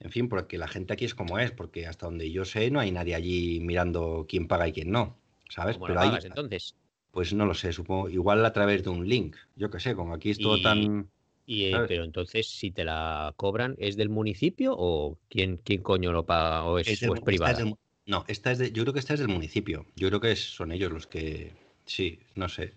en 0.00 0.10
fin, 0.10 0.28
porque 0.28 0.58
la 0.58 0.68
gente 0.68 0.92
aquí 0.92 1.04
es 1.04 1.14
como 1.14 1.38
es, 1.38 1.52
porque 1.52 1.86
hasta 1.86 2.06
donde 2.06 2.30
yo 2.30 2.44
sé 2.44 2.70
no 2.70 2.80
hay 2.80 2.90
nadie 2.92 3.14
allí 3.14 3.60
mirando 3.60 4.26
quién 4.28 4.48
paga 4.48 4.68
y 4.68 4.72
quién 4.72 4.90
no. 4.90 5.16
¿Sabes? 5.48 5.78
Pero 5.78 5.94
pagas, 5.94 6.24
entonces? 6.24 6.74
Pues 7.12 7.32
no 7.32 7.46
lo 7.46 7.54
sé, 7.54 7.72
supongo. 7.72 8.08
Igual 8.08 8.44
a 8.44 8.52
través 8.52 8.82
de 8.82 8.90
un 8.90 9.08
link. 9.08 9.36
Yo 9.54 9.70
qué 9.70 9.80
sé, 9.80 9.94
como 9.94 10.14
aquí 10.14 10.30
es 10.30 10.38
todo 10.38 10.60
tan. 10.60 11.08
Y, 11.46 11.66
eh, 11.66 11.84
pero 11.86 12.02
entonces, 12.02 12.48
si 12.48 12.72
te 12.72 12.84
la 12.84 13.32
cobran, 13.36 13.76
¿es 13.78 13.96
del 13.96 14.08
municipio 14.08 14.74
o 14.76 15.16
quién, 15.30 15.58
quién 15.58 15.82
coño 15.82 16.10
lo 16.10 16.26
paga? 16.26 16.64
¿O 16.64 16.78
es, 16.78 16.88
es, 16.88 17.20
privada? 17.20 17.64
no, 18.06 18.24
esta 18.26 18.50
es 18.50 18.58
de, 18.58 18.72
yo 18.72 18.82
creo 18.82 18.92
que 18.92 18.98
esta 18.98 19.14
es 19.14 19.20
del 19.20 19.28
municipio. 19.28 19.86
Yo 19.94 20.08
creo 20.08 20.20
que 20.20 20.34
son 20.34 20.72
ellos 20.72 20.90
los 20.90 21.06
que 21.06 21.52
Sí, 21.86 22.18
no 22.34 22.48
sé. 22.48 22.74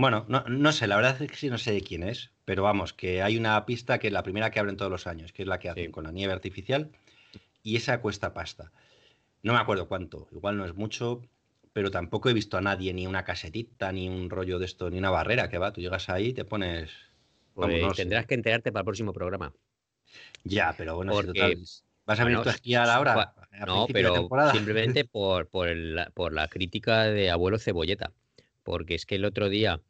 Bueno, 0.00 0.24
no, 0.28 0.42
no, 0.48 0.72
sé, 0.72 0.86
la 0.86 0.96
verdad 0.96 1.20
es 1.20 1.30
que 1.30 1.36
sí 1.36 1.50
no 1.50 1.58
sé 1.58 1.72
de 1.72 1.82
quién 1.82 2.02
es, 2.02 2.30
pero 2.46 2.62
vamos, 2.62 2.94
que 2.94 3.20
hay 3.20 3.36
una 3.36 3.66
pista 3.66 3.98
que 3.98 4.06
es 4.06 4.12
la 4.14 4.22
primera 4.22 4.50
que 4.50 4.58
abren 4.58 4.78
todos 4.78 4.90
los 4.90 5.06
años, 5.06 5.30
que 5.34 5.42
es 5.42 5.48
la 5.48 5.58
que 5.58 5.68
hacen 5.68 5.92
con 5.92 6.04
la 6.04 6.10
nieve 6.10 6.32
artificial, 6.32 6.90
y 7.62 7.76
esa 7.76 8.00
cuesta 8.00 8.32
pasta. 8.32 8.72
No 9.42 9.52
me 9.52 9.58
acuerdo 9.58 9.88
cuánto, 9.88 10.26
igual 10.32 10.56
no 10.56 10.64
es 10.64 10.74
mucho, 10.74 11.20
pero 11.74 11.90
tampoco 11.90 12.30
he 12.30 12.32
visto 12.32 12.56
a 12.56 12.62
nadie, 12.62 12.94
ni 12.94 13.06
una 13.06 13.24
casetita, 13.24 13.92
ni 13.92 14.08
un 14.08 14.30
rollo 14.30 14.58
de 14.58 14.64
esto, 14.64 14.88
ni 14.88 14.96
una 14.96 15.10
barrera 15.10 15.50
que 15.50 15.58
va. 15.58 15.70
Tú 15.70 15.82
llegas 15.82 16.08
ahí 16.08 16.28
y 16.28 16.32
te 16.32 16.46
pones. 16.46 16.90
Pues 17.52 17.94
tendrás 17.94 18.24
que 18.24 18.34
enterarte 18.34 18.72
para 18.72 18.80
el 18.80 18.86
próximo 18.86 19.12
programa. 19.12 19.52
Ya, 20.44 20.74
pero 20.78 20.96
bueno, 20.96 21.12
¿Vas 22.06 22.18
a 22.18 22.24
venir 22.24 22.40
tú 22.40 22.48
a 22.48 22.52
esquiar 22.52 22.88
ahora? 22.88 23.34
no, 23.66 23.86
pero 23.92 24.28
simplemente 24.50 25.04
por, 25.04 25.46
por, 25.48 25.68
por, 26.14 26.32
la 26.32 26.48
crítica 26.48 27.04
de 27.04 27.30
abuelo 27.30 27.58
Cebolleta. 27.58 28.12
Porque 28.62 28.94
es 28.94 29.06
que 29.06 29.16
el 29.16 29.24
otro 29.24 29.48
día 29.48 29.80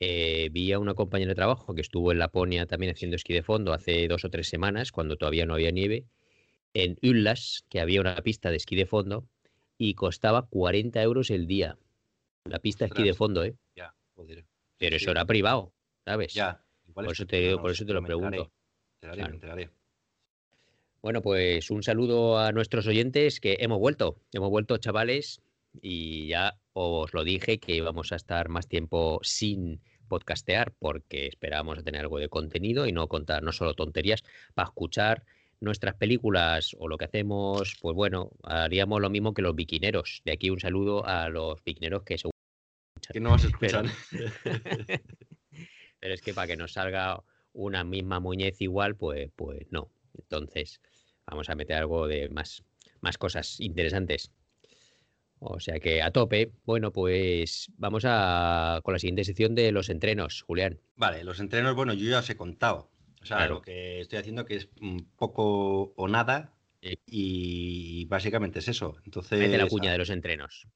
eh, 0.00 0.48
vi 0.52 0.72
a 0.72 0.78
una 0.78 0.94
compañera 0.94 1.30
de 1.30 1.34
trabajo 1.34 1.74
que 1.74 1.80
estuvo 1.80 2.12
en 2.12 2.18
Laponia 2.18 2.66
también 2.66 2.92
haciendo 2.92 3.16
esquí 3.16 3.32
de 3.34 3.42
fondo 3.42 3.72
hace 3.72 4.06
dos 4.06 4.24
o 4.24 4.30
tres 4.30 4.48
semanas, 4.48 4.92
cuando 4.92 5.16
todavía 5.16 5.46
no 5.46 5.54
había 5.54 5.70
nieve, 5.70 6.04
en 6.74 6.98
Ullas, 7.02 7.64
que 7.68 7.80
había 7.80 8.00
una 8.00 8.16
pista 8.16 8.50
de 8.50 8.56
esquí 8.56 8.76
de 8.76 8.86
fondo, 8.86 9.26
y 9.76 9.94
costaba 9.94 10.46
40 10.46 11.02
euros 11.02 11.30
el 11.30 11.46
día. 11.46 11.78
La 12.44 12.58
pista 12.58 12.84
de 12.84 12.90
esquí 12.90 13.02
de 13.02 13.14
fondo, 13.14 13.44
¿eh? 13.44 13.56
Ya, 13.74 13.94
joder. 14.14 14.44
Pero 14.78 14.96
eso 14.96 15.10
era 15.10 15.24
privado, 15.24 15.72
¿sabes? 16.04 16.34
Ya. 16.34 16.64
por, 16.94 17.10
eso 17.10 17.26
te, 17.26 17.56
por 17.56 17.70
eso 17.70 17.84
te 17.84 17.92
lo 17.92 18.02
pregunto. 18.02 18.52
Bueno, 21.00 21.22
pues 21.22 21.70
un 21.70 21.82
saludo 21.82 22.38
a 22.38 22.52
nuestros 22.52 22.86
oyentes 22.86 23.40
que 23.40 23.56
hemos 23.60 23.78
vuelto, 23.78 24.20
hemos 24.32 24.50
vuelto 24.50 24.78
chavales 24.78 25.40
y 25.80 26.28
ya 26.28 26.58
os 26.78 27.12
lo 27.12 27.24
dije 27.24 27.58
que 27.58 27.74
íbamos 27.74 28.12
a 28.12 28.16
estar 28.16 28.48
más 28.48 28.68
tiempo 28.68 29.18
sin 29.22 29.80
podcastear 30.06 30.72
porque 30.78 31.26
esperábamos 31.26 31.82
tener 31.82 32.02
algo 32.02 32.18
de 32.18 32.28
contenido 32.28 32.86
y 32.86 32.92
no 32.92 33.08
contar 33.08 33.42
no 33.42 33.52
solo 33.52 33.74
tonterías 33.74 34.22
para 34.54 34.68
escuchar 34.68 35.24
nuestras 35.60 35.96
películas 35.96 36.76
o 36.78 36.86
lo 36.86 36.96
que 36.96 37.06
hacemos, 37.06 37.76
pues 37.80 37.96
bueno, 37.96 38.30
haríamos 38.44 39.00
lo 39.00 39.10
mismo 39.10 39.34
que 39.34 39.42
los 39.42 39.56
biquineros. 39.56 40.22
De 40.24 40.30
aquí 40.32 40.50
un 40.50 40.60
saludo 40.60 41.04
a 41.04 41.28
los 41.28 41.62
biquineros 41.64 42.04
que 42.04 42.16
seguro 42.16 42.38
que 43.12 43.20
no 43.20 43.30
vas 43.30 43.44
a 43.44 43.48
escuchar. 43.52 43.86
Pero, 46.00 46.14
es 46.14 46.22
que 46.22 46.32
para 46.32 46.46
que 46.46 46.56
nos 46.56 46.74
salga 46.74 47.24
una 47.52 47.82
misma 47.82 48.20
muñez 48.20 48.60
igual, 48.60 48.94
pues, 48.94 49.32
pues 49.34 49.66
no. 49.70 49.90
Entonces, 50.16 50.80
vamos 51.26 51.50
a 51.50 51.56
meter 51.56 51.76
algo 51.76 52.06
de 52.06 52.28
más, 52.28 52.62
más 53.00 53.18
cosas 53.18 53.58
interesantes. 53.58 54.30
O 55.40 55.60
sea 55.60 55.78
que 55.78 56.02
a 56.02 56.10
tope. 56.10 56.52
Bueno, 56.64 56.92
pues 56.92 57.70
vamos 57.76 58.04
a 58.06 58.80
con 58.82 58.92
la 58.92 58.98
siguiente 58.98 59.24
sección 59.24 59.54
de 59.54 59.72
los 59.72 59.88
entrenos, 59.88 60.42
Julián. 60.42 60.80
Vale, 60.96 61.24
los 61.24 61.40
entrenos, 61.40 61.74
bueno, 61.74 61.92
yo 61.92 62.10
ya 62.10 62.18
os 62.20 62.30
he 62.30 62.36
contado. 62.36 62.90
O 63.20 63.26
sea, 63.26 63.46
lo 63.46 63.62
que 63.62 64.00
estoy 64.00 64.18
haciendo 64.18 64.46
que 64.46 64.56
es 64.56 64.68
poco 65.16 65.92
o 65.96 66.08
nada, 66.08 66.54
Y 67.06 68.06
básicamente 68.06 68.60
es 68.60 68.68
eso. 68.68 68.96
Entonces. 69.04 69.38
Mete 69.38 69.58
la 69.58 69.66
cuña 69.66 69.92
de 69.92 69.98
los 69.98 70.10
entrenos. 70.10 70.66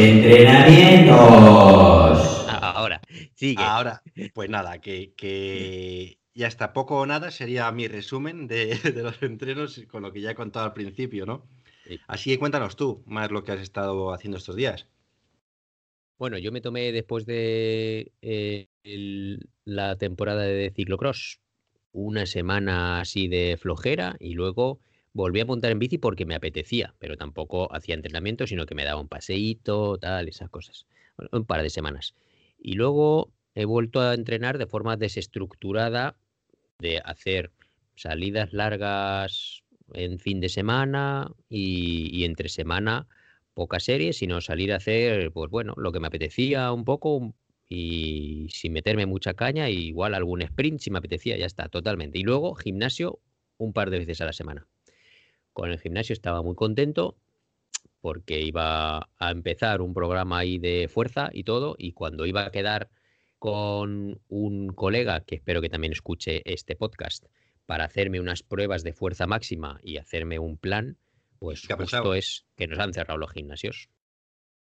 Entrenamientos. 0.00 2.46
Ahora, 2.48 3.00
sigue. 3.34 3.62
Ahora, 3.62 4.02
pues 4.34 4.48
nada, 4.48 4.80
que, 4.80 5.12
que 5.16 6.18
ya 6.34 6.46
está 6.46 6.72
poco 6.72 7.00
o 7.00 7.06
nada 7.06 7.30
sería 7.30 7.70
mi 7.72 7.88
resumen 7.88 8.46
de, 8.46 8.74
de, 8.94 9.02
los 9.02 9.22
entrenos 9.22 9.80
con 9.88 10.02
lo 10.02 10.12
que 10.12 10.20
ya 10.20 10.30
he 10.30 10.34
contado 10.34 10.66
al 10.66 10.72
principio, 10.72 11.26
¿no? 11.26 11.46
Sí. 11.86 11.98
Así 12.06 12.30
que 12.30 12.38
cuéntanos 12.38 12.76
tú 12.76 13.02
más 13.06 13.30
lo 13.30 13.44
que 13.44 13.52
has 13.52 13.60
estado 13.60 14.12
haciendo 14.12 14.38
estos 14.38 14.56
días. 14.56 14.86
Bueno, 16.18 16.36
yo 16.36 16.52
me 16.52 16.60
tomé 16.60 16.92
después 16.92 17.24
de 17.24 18.12
eh, 18.20 18.68
el, 18.84 19.48
la 19.64 19.96
temporada 19.96 20.42
de 20.42 20.70
ciclocross 20.70 21.40
una 21.92 22.26
semana 22.26 23.00
así 23.00 23.26
de 23.26 23.56
flojera 23.56 24.16
y 24.20 24.34
luego 24.34 24.80
volví 25.12 25.40
a 25.40 25.44
montar 25.44 25.70
en 25.70 25.78
bici 25.78 25.98
porque 25.98 26.26
me 26.26 26.34
apetecía, 26.34 26.94
pero 26.98 27.16
tampoco 27.16 27.72
hacía 27.74 27.94
entrenamiento, 27.94 28.46
sino 28.46 28.66
que 28.66 28.74
me 28.74 28.84
daba 28.84 29.00
un 29.00 29.08
paseíto, 29.08 29.98
tal, 29.98 30.28
esas 30.28 30.50
cosas. 30.50 30.86
Bueno, 31.16 31.30
un 31.32 31.44
par 31.44 31.62
de 31.62 31.70
semanas. 31.70 32.14
Y 32.58 32.74
luego 32.74 33.32
he 33.54 33.64
vuelto 33.64 34.00
a 34.00 34.14
entrenar 34.14 34.58
de 34.58 34.66
forma 34.66 34.96
desestructurada, 34.96 36.16
de 36.78 36.98
hacer 37.04 37.52
salidas 37.96 38.52
largas 38.52 39.62
en 39.92 40.18
fin 40.18 40.40
de 40.40 40.48
semana 40.48 41.30
y, 41.48 42.10
y 42.12 42.24
entre 42.24 42.48
semana 42.48 43.08
pocas 43.54 43.84
series, 43.84 44.18
sino 44.18 44.40
salir 44.40 44.72
a 44.72 44.76
hacer, 44.76 45.32
pues 45.32 45.50
bueno, 45.50 45.74
lo 45.76 45.92
que 45.92 46.00
me 46.00 46.06
apetecía 46.06 46.72
un 46.72 46.84
poco 46.84 47.34
y 47.68 48.48
sin 48.50 48.72
meterme 48.72 49.06
mucha 49.06 49.34
caña, 49.34 49.68
igual 49.68 50.14
algún 50.14 50.42
sprint 50.42 50.80
si 50.80 50.90
me 50.90 50.98
apetecía, 50.98 51.36
ya 51.36 51.46
está, 51.46 51.68
totalmente. 51.68 52.18
Y 52.18 52.22
luego 52.22 52.54
gimnasio 52.54 53.20
un 53.58 53.72
par 53.72 53.90
de 53.90 53.98
veces 53.98 54.20
a 54.20 54.26
la 54.26 54.32
semana 54.32 54.69
con 55.52 55.70
el 55.70 55.78
gimnasio 55.78 56.12
estaba 56.12 56.42
muy 56.42 56.54
contento 56.54 57.16
porque 58.00 58.40
iba 58.40 59.08
a 59.18 59.30
empezar 59.30 59.82
un 59.82 59.94
programa 59.94 60.38
ahí 60.38 60.58
de 60.58 60.88
fuerza 60.88 61.30
y 61.32 61.44
todo, 61.44 61.76
y 61.78 61.92
cuando 61.92 62.26
iba 62.26 62.44
a 62.44 62.50
quedar 62.50 62.90
con 63.38 64.20
un 64.28 64.68
colega, 64.68 65.20
que 65.20 65.36
espero 65.36 65.60
que 65.60 65.68
también 65.68 65.92
escuche 65.92 66.42
este 66.44 66.76
podcast, 66.76 67.26
para 67.66 67.84
hacerme 67.84 68.20
unas 68.20 68.42
pruebas 68.42 68.82
de 68.82 68.92
fuerza 68.92 69.26
máxima 69.26 69.78
y 69.82 69.98
hacerme 69.98 70.38
un 70.38 70.56
plan, 70.56 70.96
pues 71.38 71.66
justo 71.66 72.14
es 72.14 72.46
que 72.56 72.66
nos 72.66 72.78
han 72.78 72.92
cerrado 72.92 73.18
los 73.18 73.32
gimnasios. 73.32 73.88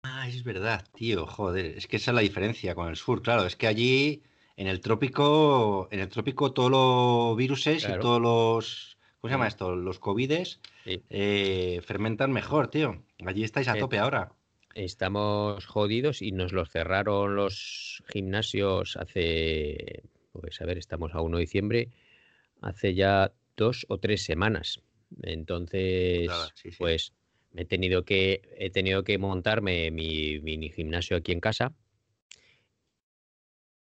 Ah, 0.04 0.28
es 0.28 0.44
verdad, 0.44 0.86
tío, 0.94 1.26
joder, 1.26 1.78
es 1.78 1.88
que 1.88 1.96
esa 1.96 2.12
es 2.12 2.16
la 2.16 2.22
diferencia 2.22 2.76
con 2.76 2.90
el 2.90 2.98
sur, 2.98 3.22
claro, 3.22 3.46
es 3.46 3.56
que 3.56 3.68
allí 3.68 4.24
en 4.58 4.68
el 4.68 4.82
trópico, 4.82 5.88
en 5.92 6.02
el 6.02 6.10
trópico 6.10 6.52
todos 6.54 6.70
los 6.70 7.38
viruses 7.38 7.86
claro. 7.86 8.00
y 8.00 8.02
todos 8.02 8.22
los 8.22 8.93
¿Cómo 9.24 9.30
se 9.30 9.36
llama 9.36 9.48
esto? 9.48 9.74
Los 9.78 10.00
COVIDes 10.00 10.60
sí. 10.84 11.02
eh, 11.10 11.80
fermentan 11.86 12.34
mejor, 12.34 12.68
tío. 12.68 13.06
Allí 13.26 13.46
estáis 13.46 13.70
a 13.70 13.76
tope 13.76 13.98
ahora. 13.98 14.34
Estamos 14.76 15.66
jodidos 15.66 16.22
y 16.22 16.34
nos 16.34 16.52
los 16.52 16.70
cerraron 16.70 17.38
los 17.38 18.04
gimnasios 18.12 18.98
hace, 18.98 20.04
pues 20.34 20.62
a 20.62 20.66
ver, 20.66 20.78
estamos 20.78 21.16
a 21.16 21.22
1 21.22 21.38
de 21.38 21.42
diciembre, 21.42 21.90
hace 22.60 22.96
ya 22.96 23.32
dos 23.56 23.86
o 23.88 23.98
tres 23.98 24.26
semanas. 24.26 24.82
Entonces, 25.22 26.28
claro, 26.28 26.50
sí, 26.54 26.72
sí. 26.72 26.78
pues 26.78 27.14
me 27.54 27.62
he 27.62 27.66
tenido 27.66 28.04
que 28.04 28.42
he 28.58 28.72
tenido 28.72 29.06
que 29.06 29.18
montarme 29.18 29.90
mi 29.90 30.42
mini 30.42 30.70
gimnasio 30.70 31.16
aquí 31.16 31.32
en 31.32 31.40
casa 31.40 31.72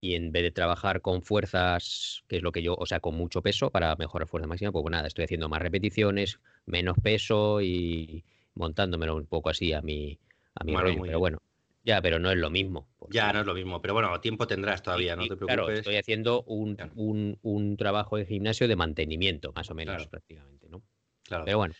y 0.06 0.14
en 0.14 0.30
vez 0.30 0.44
de 0.44 0.52
trabajar 0.52 1.00
con 1.00 1.22
fuerzas, 1.22 2.22
que 2.28 2.36
es 2.36 2.42
lo 2.42 2.52
que 2.52 2.62
yo, 2.62 2.76
o 2.76 2.86
sea, 2.86 3.00
con 3.00 3.16
mucho 3.16 3.42
peso 3.42 3.70
para 3.70 3.96
mejorar 3.96 4.28
fuerza 4.28 4.46
máxima, 4.46 4.70
pues 4.70 4.84
nada, 4.88 5.08
estoy 5.08 5.24
haciendo 5.24 5.48
más 5.48 5.60
repeticiones, 5.60 6.38
menos 6.64 6.96
peso 7.02 7.60
y 7.60 8.24
montándomelo 8.54 9.16
un 9.16 9.26
poco 9.26 9.50
así 9.50 9.72
a 9.72 9.82
mi, 9.82 10.16
a 10.54 10.64
mi 10.64 10.74
bueno, 10.74 10.88
rollo. 10.88 11.02
Pero 11.02 11.18
bueno, 11.18 11.38
ya, 11.82 12.00
pero 12.00 12.20
no 12.20 12.30
es 12.30 12.36
lo 12.36 12.50
mismo. 12.50 12.88
Ya, 13.10 13.32
no 13.32 13.40
es 13.40 13.46
lo 13.46 13.54
mismo, 13.54 13.82
pero 13.82 13.94
bueno, 13.94 14.20
tiempo 14.20 14.46
tendrás 14.46 14.80
todavía, 14.80 15.16
no 15.16 15.22
te 15.22 15.36
preocupes. 15.36 15.56
Claro, 15.56 15.70
estoy 15.70 15.96
haciendo 15.96 16.42
un, 16.44 16.76
claro. 16.76 16.92
un, 16.94 17.38
un, 17.42 17.76
trabajo 17.76 18.16
de 18.16 18.26
gimnasio 18.26 18.68
de 18.68 18.76
mantenimiento, 18.76 19.52
más 19.54 19.68
o 19.70 19.74
menos, 19.74 19.96
claro. 19.96 20.10
prácticamente, 20.10 20.68
¿no? 20.68 20.82
Claro. 21.24 21.44
Pero 21.44 21.58
bueno. 21.58 21.74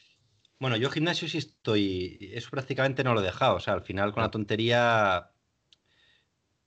Bueno, 0.59 0.77
yo 0.77 0.91
gimnasio 0.91 1.29
sí 1.29 1.39
estoy, 1.39 2.19
eso 2.33 2.51
prácticamente 2.51 3.05
no 3.05 3.15
lo 3.15 3.21
he 3.21 3.25
dejado, 3.25 3.57
o 3.57 3.61
sea, 3.61 3.75
al 3.75 3.83
final 3.83 4.13
con 4.13 4.23
la 4.23 4.31
tontería 4.31 5.31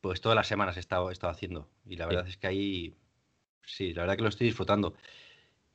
pues 0.01 0.21
todas 0.21 0.35
las 0.35 0.47
semanas 0.47 0.77
he 0.77 0.79
estado, 0.79 1.09
he 1.09 1.13
estado 1.13 1.31
haciendo. 1.31 1.69
Y 1.85 1.95
la 1.95 2.05
verdad 2.05 2.25
sí. 2.25 2.31
es 2.31 2.37
que 2.37 2.47
ahí, 2.47 2.95
sí, 3.65 3.93
la 3.93 4.03
verdad 4.03 4.15
que 4.17 4.23
lo 4.23 4.29
estoy 4.29 4.47
disfrutando. 4.47 4.93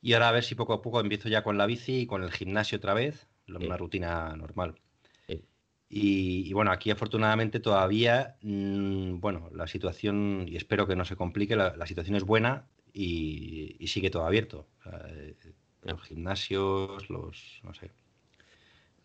Y 0.01 0.13
ahora 0.13 0.29
a 0.29 0.31
ver 0.31 0.43
si 0.43 0.55
poco 0.55 0.73
a 0.73 0.81
poco 0.81 0.99
empiezo 0.99 1.29
ya 1.29 1.43
con 1.43 1.57
la 1.57 1.65
bici 1.65 2.01
y 2.01 2.05
con 2.05 2.23
el 2.23 2.31
gimnasio 2.31 2.77
otra 2.77 2.93
vez, 2.93 3.27
una 3.47 3.59
sí. 3.59 3.67
rutina 3.77 4.35
normal. 4.35 4.75
Sí. 5.27 5.43
Y, 5.89 6.49
y, 6.49 6.53
bueno, 6.53 6.71
aquí 6.71 6.91
afortunadamente 6.91 7.59
todavía, 7.59 8.37
mmm, 8.41 9.19
bueno, 9.19 9.49
la 9.53 9.67
situación, 9.67 10.45
y 10.47 10.55
espero 10.57 10.87
que 10.87 10.95
no 10.95 11.05
se 11.05 11.15
complique, 11.15 11.55
la, 11.55 11.75
la 11.75 11.87
situación 11.87 12.15
es 12.15 12.23
buena 12.23 12.67
y, 12.93 13.75
y, 13.79 13.87
sigue 13.87 14.09
todo 14.09 14.25
abierto. 14.25 14.67
O 14.79 14.83
sea, 14.83 15.05
eh, 15.09 15.35
los 15.83 16.01
gimnasios, 16.03 17.09
los, 17.09 17.61
no 17.63 17.73
sé, 17.73 17.91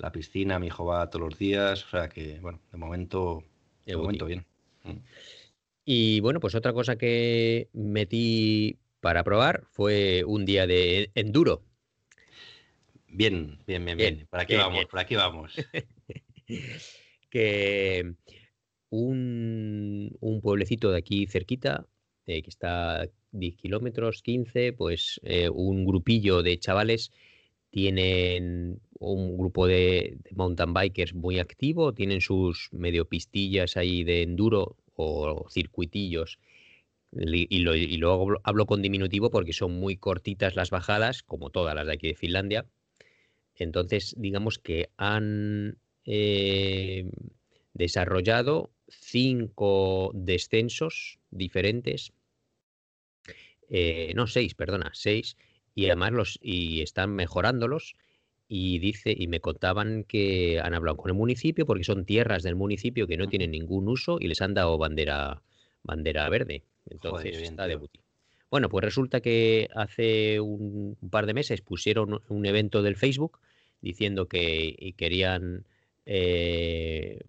la 0.01 0.13
piscina, 0.13 0.59
mi 0.59 0.69
hijo 0.69 0.87
va 0.87 1.11
todos 1.11 1.29
los 1.29 1.39
días, 1.39 1.85
o 1.85 1.89
sea 1.89 2.09
que, 2.09 2.41
bueno, 2.41 2.61
de 2.73 2.79
momento, 2.79 3.45
de 3.85 3.97
momento 3.97 4.27
bien. 4.27 4.47
Y 5.85 6.21
bueno, 6.21 6.41
pues 6.41 6.55
otra 6.55 6.73
cosa 6.73 6.97
que 6.97 7.69
metí 7.73 8.79
para 9.01 9.25
probar 9.25 9.65
fue 9.71 10.25
un 10.25 10.45
día 10.45 10.67
de 10.67 11.11
enduro. 11.15 11.65
Bien, 13.09 13.59
bien, 13.67 13.85
bien, 13.85 13.97
bien. 13.97 14.17
bien. 14.17 14.27
Por 14.29 14.41
aquí 14.41 14.53
bien, 14.55 14.61
vamos, 14.63 14.79
bien. 14.79 14.89
por 14.89 15.01
aquí 15.01 15.15
vamos. 15.17 15.55
que 17.31 18.15
un, 18.91 20.17
un, 20.21 20.41
pueblecito 20.41 20.91
de 20.93 20.99
aquí 20.99 21.27
cerquita, 21.27 21.87
eh, 22.27 22.43
que 22.43 22.51
está 22.51 23.09
10 23.33 23.57
kilómetros, 23.57 24.23
15, 24.23 24.73
pues 24.75 25.21
eh, 25.25 25.49
un 25.49 25.85
grupillo 25.85 26.43
de 26.43 26.59
chavales 26.59 27.13
tienen 27.71 28.81
un 28.99 29.39
grupo 29.39 29.67
de, 29.67 30.19
mountain 30.33 30.75
bikers 30.75 31.15
muy 31.15 31.39
activo, 31.39 31.95
tienen 31.95 32.21
sus 32.21 32.69
medio 32.73 33.07
pistillas 33.07 33.77
ahí 33.77 34.05
de 34.05 34.23
enduro 34.23 34.77
o 34.95 35.47
circuitillos. 35.51 36.39
Y, 37.13 37.59
lo, 37.61 37.75
luego 37.75 38.23
hablo, 38.23 38.41
hablo 38.45 38.67
con 38.67 38.83
diminutivo 38.83 39.31
porque 39.31 39.53
son 39.53 39.73
muy 39.73 39.97
cortitas 39.97 40.55
las 40.55 40.71
bajadas, 40.71 41.23
como 41.23 41.51
todas 41.51 41.75
las 41.75 41.87
de 41.87 41.93
aquí 41.95 42.09
de 42.09 42.15
Finlandia. 42.15 42.67
Entonces, 43.57 44.15
digamos 44.17 44.59
que 44.59 44.91
han 44.97 45.79
eh, 46.05 47.11
desarrollado 47.75 48.73
cinco 48.89 50.13
descensos 50.15 51.19
diferentes. 51.31 52.13
Eh, 53.69 54.13
no, 54.15 54.27
seis, 54.27 54.55
perdona, 54.55 54.91
seis. 54.95 55.37
Y 55.81 55.87
además 55.87 56.13
los 56.13 56.39
y 56.43 56.83
están 56.83 57.15
mejorándolos 57.15 57.97
y 58.49 58.81
dice 58.81 59.15
y 59.17 59.29
me 59.29 59.41
contaban 59.41 60.05
que 60.05 60.61
han 60.61 60.75
hablado 60.75 60.99
con 60.99 61.11
el 61.11 61.17
municipio 61.17 61.65
porque 61.65 61.85
son 61.85 62.05
tierras 62.05 62.43
del 62.43 62.55
municipio 62.55 63.07
que 63.07 63.17
no 63.17 63.29
tienen 63.29 63.53
ningún 63.53 63.89
uso 63.89 64.19
y 64.21 64.29
les 64.29 64.43
han 64.43 64.53
dado 64.53 64.77
bandera 64.77 65.43
bandera 65.83 66.29
verde. 66.29 66.65
Entonces 66.91 67.33
Joder, 67.33 67.45
está 67.45 67.67
de 67.67 67.77
buti. 67.77 68.01
Bueno, 68.51 68.69
pues 68.69 68.85
resulta 68.85 69.23
que 69.23 69.69
hace 69.75 70.39
un, 70.39 70.99
un, 71.01 71.11
par 71.11 71.25
de 71.25 71.33
meses 71.33 71.63
pusieron 71.63 72.21
un 72.29 72.45
evento 72.45 72.83
del 72.83 72.97
Facebook 72.97 73.39
diciendo 73.81 74.27
que 74.27 74.93
querían 74.99 75.65
eh, 76.05 77.21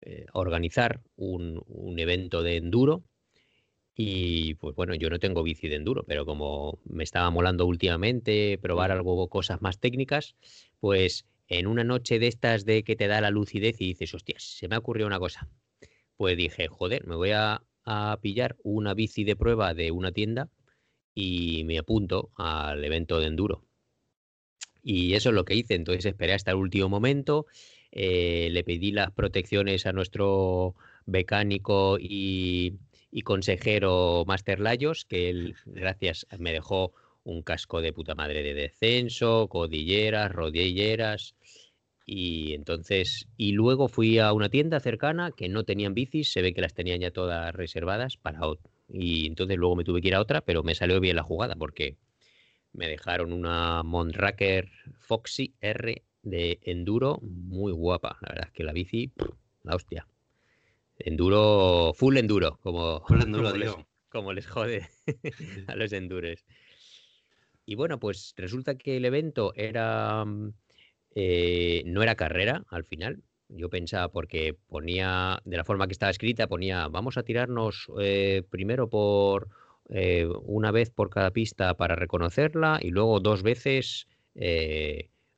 eh, 0.00 0.24
organizar 0.32 1.02
un, 1.16 1.62
un 1.68 1.98
evento 1.98 2.42
de 2.42 2.56
enduro 2.56 3.02
y 4.02 4.54
pues 4.54 4.74
bueno, 4.74 4.94
yo 4.94 5.10
no 5.10 5.18
tengo 5.18 5.42
bici 5.42 5.68
de 5.68 5.76
enduro, 5.76 6.04
pero 6.04 6.24
como 6.24 6.78
me 6.84 7.04
estaba 7.04 7.28
molando 7.28 7.66
últimamente 7.66 8.56
probar 8.56 8.92
algo, 8.92 9.28
cosas 9.28 9.60
más 9.60 9.78
técnicas, 9.78 10.36
pues 10.80 11.26
en 11.48 11.66
una 11.66 11.84
noche 11.84 12.18
de 12.18 12.28
estas 12.28 12.64
de 12.64 12.82
que 12.82 12.96
te 12.96 13.08
da 13.08 13.20
la 13.20 13.28
lucidez 13.28 13.78
y 13.78 13.88
dices, 13.88 14.14
hostias, 14.14 14.42
se 14.42 14.68
me 14.68 14.74
ha 14.74 14.78
ocurrido 14.78 15.06
una 15.06 15.18
cosa. 15.18 15.50
Pues 16.16 16.34
dije, 16.38 16.68
joder, 16.68 17.06
me 17.06 17.14
voy 17.14 17.32
a, 17.32 17.62
a 17.84 18.18
pillar 18.22 18.56
una 18.62 18.94
bici 18.94 19.22
de 19.24 19.36
prueba 19.36 19.74
de 19.74 19.90
una 19.90 20.12
tienda 20.12 20.48
y 21.14 21.64
me 21.64 21.78
apunto 21.78 22.30
al 22.36 22.82
evento 22.82 23.20
de 23.20 23.26
enduro. 23.26 23.64
Y 24.82 25.12
eso 25.12 25.28
es 25.28 25.34
lo 25.34 25.44
que 25.44 25.56
hice. 25.56 25.74
Entonces 25.74 26.06
esperé 26.06 26.32
hasta 26.32 26.52
el 26.52 26.56
último 26.56 26.88
momento, 26.88 27.44
eh, 27.92 28.48
le 28.50 28.64
pedí 28.64 28.92
las 28.92 29.10
protecciones 29.10 29.84
a 29.84 29.92
nuestro 29.92 30.74
mecánico 31.04 31.98
y, 32.00 32.78
y 33.10 33.22
consejero 33.22 34.24
Master 34.26 34.60
Layos, 34.60 35.04
que 35.04 35.30
él, 35.30 35.56
gracias, 35.66 36.26
me 36.38 36.52
dejó 36.52 36.92
un 37.24 37.42
casco 37.42 37.80
de 37.80 37.92
puta 37.92 38.14
madre 38.14 38.42
de 38.42 38.54
descenso, 38.54 39.48
codilleras, 39.48 40.32
rodilleras. 40.32 41.34
Y 42.06 42.54
entonces, 42.54 43.28
y 43.36 43.52
luego 43.52 43.88
fui 43.88 44.18
a 44.18 44.32
una 44.32 44.48
tienda 44.48 44.80
cercana 44.80 45.32
que 45.32 45.48
no 45.48 45.64
tenían 45.64 45.94
bicis, 45.94 46.32
se 46.32 46.42
ve 46.42 46.52
que 46.52 46.60
las 46.60 46.74
tenían 46.74 47.00
ya 47.00 47.10
todas 47.10 47.54
reservadas 47.54 48.16
para 48.16 48.46
otro. 48.46 48.70
Y 48.88 49.26
entonces 49.26 49.56
luego 49.56 49.76
me 49.76 49.84
tuve 49.84 50.00
que 50.00 50.08
ir 50.08 50.14
a 50.14 50.20
otra, 50.20 50.40
pero 50.40 50.62
me 50.62 50.74
salió 50.74 50.98
bien 51.00 51.16
la 51.16 51.22
jugada 51.22 51.54
porque 51.54 51.96
me 52.72 52.88
dejaron 52.88 53.32
una 53.32 53.82
Montracker 53.82 54.70
Foxy 54.98 55.54
R 55.60 56.02
de 56.22 56.58
enduro 56.62 57.18
muy 57.22 57.72
guapa. 57.72 58.18
La 58.22 58.28
verdad 58.30 58.48
es 58.48 58.52
que 58.52 58.64
la 58.64 58.72
bici, 58.72 59.12
la 59.62 59.76
hostia. 59.76 60.06
Enduro, 61.00 61.92
full 61.94 62.16
enduro, 62.18 62.58
como, 62.62 63.00
Full 63.06 63.22
enduro, 63.22 63.44
como, 63.50 63.56
les, 63.56 63.74
tío. 63.74 63.86
como 64.08 64.32
les 64.32 64.46
jode 64.46 64.88
a 65.66 65.76
los 65.76 65.92
endures. 65.92 66.44
Y 67.64 67.74
bueno, 67.74 67.98
pues 67.98 68.34
resulta 68.36 68.76
que 68.76 68.96
el 68.96 69.04
evento 69.04 69.52
era 69.54 70.24
mm, 70.24 70.52
eh, 71.14 71.82
no 71.86 72.02
era 72.02 72.14
carrera 72.16 72.64
al 72.68 72.84
final. 72.84 73.22
Yo 73.48 73.68
pensaba 73.68 74.08
porque 74.10 74.56
ponía, 74.68 75.40
de 75.44 75.56
la 75.56 75.64
forma 75.64 75.86
que 75.86 75.92
estaba 75.92 76.10
escrita, 76.10 76.46
ponía, 76.46 76.88
vamos 76.88 77.16
a 77.16 77.24
tirarnos 77.24 77.90
eh, 78.00 78.42
primero 78.48 78.88
por 78.88 79.48
eh, 79.88 80.28
una 80.44 80.70
vez 80.70 80.90
por 80.90 81.10
cada 81.10 81.32
pista 81.32 81.74
para 81.76 81.96
reconocerla 81.96 82.78
y 82.80 82.90
luego 82.90 83.18
dos 83.18 83.42
veces 83.42 84.06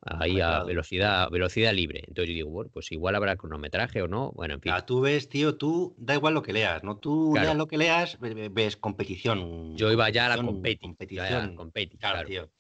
ahí 0.02 0.40
a 0.40 0.64
velocidad, 0.64 1.30
velocidad 1.30 1.72
libre. 1.72 2.02
Entonces 2.06 2.28
yo 2.30 2.34
digo, 2.34 2.50
bueno, 2.50 2.70
pues 2.72 2.90
igual 2.92 3.14
habrá 3.14 3.36
cronometraje 3.36 4.02
o 4.02 4.08
no. 4.08 4.32
Bueno, 4.32 4.54
en 4.54 4.60
fin. 4.60 4.72
Ah, 4.74 4.84
tú 4.84 5.00
ves, 5.00 5.28
tío, 5.28 5.56
tú 5.56 5.94
da 5.96 6.14
igual 6.14 6.34
lo 6.34 6.42
que 6.42 6.52
leas, 6.52 6.82
¿no? 6.82 6.96
Tú 6.98 7.30
Claro. 7.32 7.46
leas 7.46 7.56
lo 7.56 7.66
que 7.68 7.78
leas, 7.78 8.18
ve- 8.20 8.34
ve- 8.34 8.48
ves 8.48 8.76
competición. 8.76 9.76
Yo 9.76 9.90
iba 9.92 10.10
ya 10.10 10.26
a 10.26 10.36
la 10.36 10.42
competición, 10.42 10.94
competi. 10.94 11.14
ya 11.16 11.22
a 11.22 11.30
la 11.30 11.36
competición. 11.38 11.56
competi, 11.56 11.96
Claro, 11.98 12.14
claro. 12.14 12.28
tío. 12.28 12.50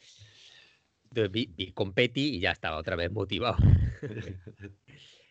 Entonces 1.04 1.30
vi, 1.30 1.46
vi 1.54 1.72
competi 1.72 2.36
y 2.36 2.40
ya 2.40 2.52
estaba 2.52 2.76
otra 2.78 2.96
vez 2.96 3.10
motivado. 3.12 3.56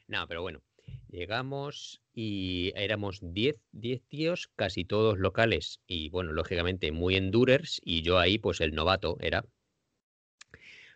No, 0.08 0.28
pero 0.28 0.42
bueno, 0.42 0.62
llegamos 1.10 2.02
y 2.14 2.74
éramos 2.76 3.20
10, 3.22 3.56
10 3.72 4.02
tíos, 4.10 4.50
casi 4.58 4.84
todos 4.84 5.18
locales 5.18 5.80
y 5.88 6.10
bueno, 6.10 6.34
lógicamente 6.34 6.92
muy 6.92 7.16
endurers 7.16 7.80
y 7.86 8.02
yo 8.02 8.20
ahí 8.20 8.38
pues 8.38 8.60
el 8.60 8.76
novato 8.76 9.16
era. 9.22 9.46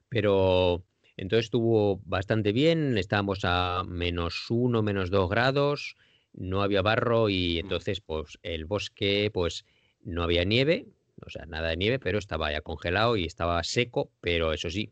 Pero 0.09 0.83
entonces 1.17 1.45
estuvo 1.45 2.01
bastante 2.05 2.51
bien, 2.51 2.97
estábamos 2.97 3.39
a 3.43 3.83
menos 3.87 4.49
uno, 4.49 4.81
menos 4.83 5.09
dos 5.09 5.29
grados, 5.29 5.95
no 6.33 6.61
había 6.61 6.81
barro 6.81 7.29
y 7.29 7.59
entonces 7.59 8.01
pues 8.01 8.37
el 8.43 8.65
bosque 8.65 9.31
pues 9.33 9.65
no 10.03 10.23
había 10.23 10.43
nieve, 10.43 10.87
o 11.25 11.29
sea, 11.29 11.45
nada 11.45 11.69
de 11.69 11.77
nieve, 11.77 11.99
pero 11.99 12.17
estaba 12.19 12.51
ya 12.51 12.61
congelado 12.61 13.15
y 13.17 13.25
estaba 13.25 13.63
seco, 13.63 14.11
pero 14.21 14.53
eso 14.53 14.69
sí, 14.69 14.91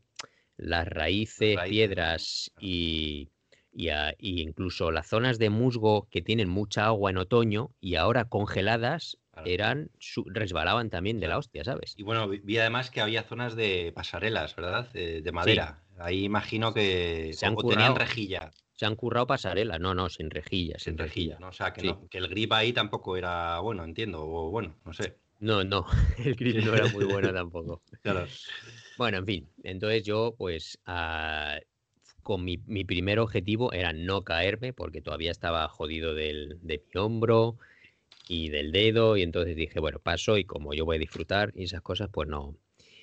las 0.58 0.88
raíces, 0.88 1.56
raíces, 1.58 1.70
piedras 1.70 2.52
y, 2.60 3.30
y, 3.72 3.90
a- 3.90 4.16
y 4.18 4.42
incluso 4.42 4.92
las 4.92 5.08
zonas 5.08 5.40
de 5.40 5.50
musgo 5.50 6.08
que 6.10 6.22
tienen 6.22 6.50
mucha 6.50 6.86
agua 6.86 7.12
en 7.12 7.18
otoño 7.18 7.72
y 7.82 7.96
ahora 7.96 8.26
congeladas. 8.30 9.18
Eran 9.46 9.90
resbalaban 10.28 10.90
también 10.90 11.20
de 11.20 11.28
la 11.28 11.38
hostia, 11.38 11.64
¿sabes? 11.64 11.96
Y 11.98 12.04
bueno, 12.04 12.28
vi- 12.28 12.58
además 12.58 12.90
que 12.92 13.02
había 13.02 13.24
zonas 13.24 13.56
de 13.56 13.92
pasarelas, 13.96 14.56
¿verdad? 14.56 14.90
De, 14.92 15.22
de 15.22 15.32
madera. 15.32 15.84
Ahí 16.00 16.24
imagino 16.24 16.74
que 16.74 17.32
Se 17.34 17.46
han 17.46 17.56
o 17.56 17.62
tenían 17.62 17.94
currado. 17.94 17.96
rejilla, 17.96 18.52
Se 18.76 18.86
han 18.86 18.96
currado 18.96 19.28
pasarelas, 19.28 19.80
no, 19.80 19.94
no, 19.94 20.10
sin 20.10 20.30
rejilla, 20.30 20.80
sin 20.80 20.94
sin 20.94 20.98
rejilla, 20.98 21.38
¿no? 21.40 21.50
O 21.50 21.52
sea, 21.54 21.74
que, 21.74 21.82
Sí. 21.82 21.88
no- 21.88 22.08
que 22.10 22.18
el 22.18 22.28
grip 22.28 22.52
ahí 22.54 22.74
tampoco 22.74 23.16
era 23.18 23.60
bueno, 23.60 23.84
entiendo, 23.84 24.26
o 24.26 24.50
bueno, 24.50 24.76
no 24.86 24.94
sé. 24.94 25.16
No, 25.40 25.64
no, 25.64 25.86
el 26.18 26.36
grip 26.36 26.58
no 26.64 26.74
era 26.74 26.88
muy 26.88 27.04
bueno 27.06 27.32
tampoco. 27.34 27.82
Claro. 28.02 28.28
Bueno, 28.96 29.18
en 29.18 29.26
fin, 29.26 29.50
entonces 29.64 30.04
yo 30.04 30.36
pues 30.38 30.80
ah, 30.86 31.60
con 32.24 32.46
mi, 32.46 32.58
mi 32.66 32.86
primer 32.86 33.20
objetivo 33.20 33.74
era 33.74 33.94
no 33.94 34.24
caerme 34.24 34.74
porque 34.74 35.02
todavía 35.02 35.32
estaba 35.32 35.68
jodido 35.70 36.14
del, 36.16 36.60
de 36.62 36.84
mi 36.94 37.02
hombro 37.02 37.58
y 38.28 38.50
del 38.50 38.72
dedo 38.72 39.18
y 39.18 39.22
entonces 39.22 39.56
dije, 39.56 39.80
bueno, 39.80 40.00
paso 40.00 40.38
y 40.38 40.46
como 40.46 40.74
yo 40.74 40.86
voy 40.86 40.98
a 40.98 41.00
disfrutar 41.00 41.52
y 41.56 41.64
esas 41.64 41.82
cosas, 41.82 42.10
pues 42.12 42.28
no, 42.28 42.56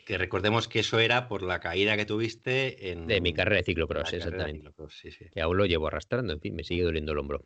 Que 0.06 0.18
recordemos 0.18 0.68
que 0.68 0.80
eso 0.80 0.98
era 0.98 1.28
por 1.28 1.42
la 1.42 1.60
caída 1.60 1.96
que 1.96 2.06
tuviste 2.06 2.90
en 2.90 3.06
de 3.06 3.20
mi 3.20 3.32
carrera 3.32 3.58
de 3.58 3.64
ciclocross, 3.64 4.10
de 4.10 4.18
exactamente. 4.18 4.58
ciclocross, 4.58 4.98
sí, 4.98 5.10
sí. 5.10 5.26
que 5.32 5.40
aún 5.40 5.56
lo 5.56 5.66
llevo 5.66 5.88
arrastrando, 5.88 6.32
en 6.32 6.40
fin, 6.40 6.54
me 6.54 6.64
sigue 6.64 6.82
doliendo 6.82 7.12
el 7.12 7.18
hombro. 7.18 7.44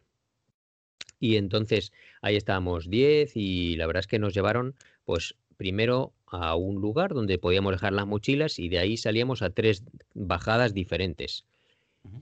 Y 1.21 1.37
entonces 1.37 1.93
ahí 2.21 2.37
estábamos 2.37 2.91
10 2.91 3.33
y 3.37 3.77
la 3.77 3.87
verdad 3.87 4.01
es 4.01 4.07
que 4.07 4.19
nos 4.19 4.35
llevaron, 4.35 4.75
pues 5.05 5.35
primero 5.57 6.13
a 6.27 6.57
un 6.57 6.81
lugar 6.81 7.15
donde 7.15 7.39
podíamos 7.39 7.73
dejar 7.73 7.93
las 7.93 8.07
mochilas 8.07 8.59
y 8.59 8.69
de 8.69 8.79
ahí 8.79 8.97
salíamos 8.97 9.43
a 9.43 9.51
tres 9.51 9.85
bajadas 10.15 10.75
diferentes. 10.75 11.47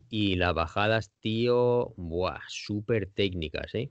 Y 0.08 0.36
las 0.36 0.54
bajadas, 0.54 1.10
tío, 1.18 1.92
buah, 1.96 2.38
súper 2.46 3.06
técnicas, 3.06 3.74
¿eh? 3.74 3.90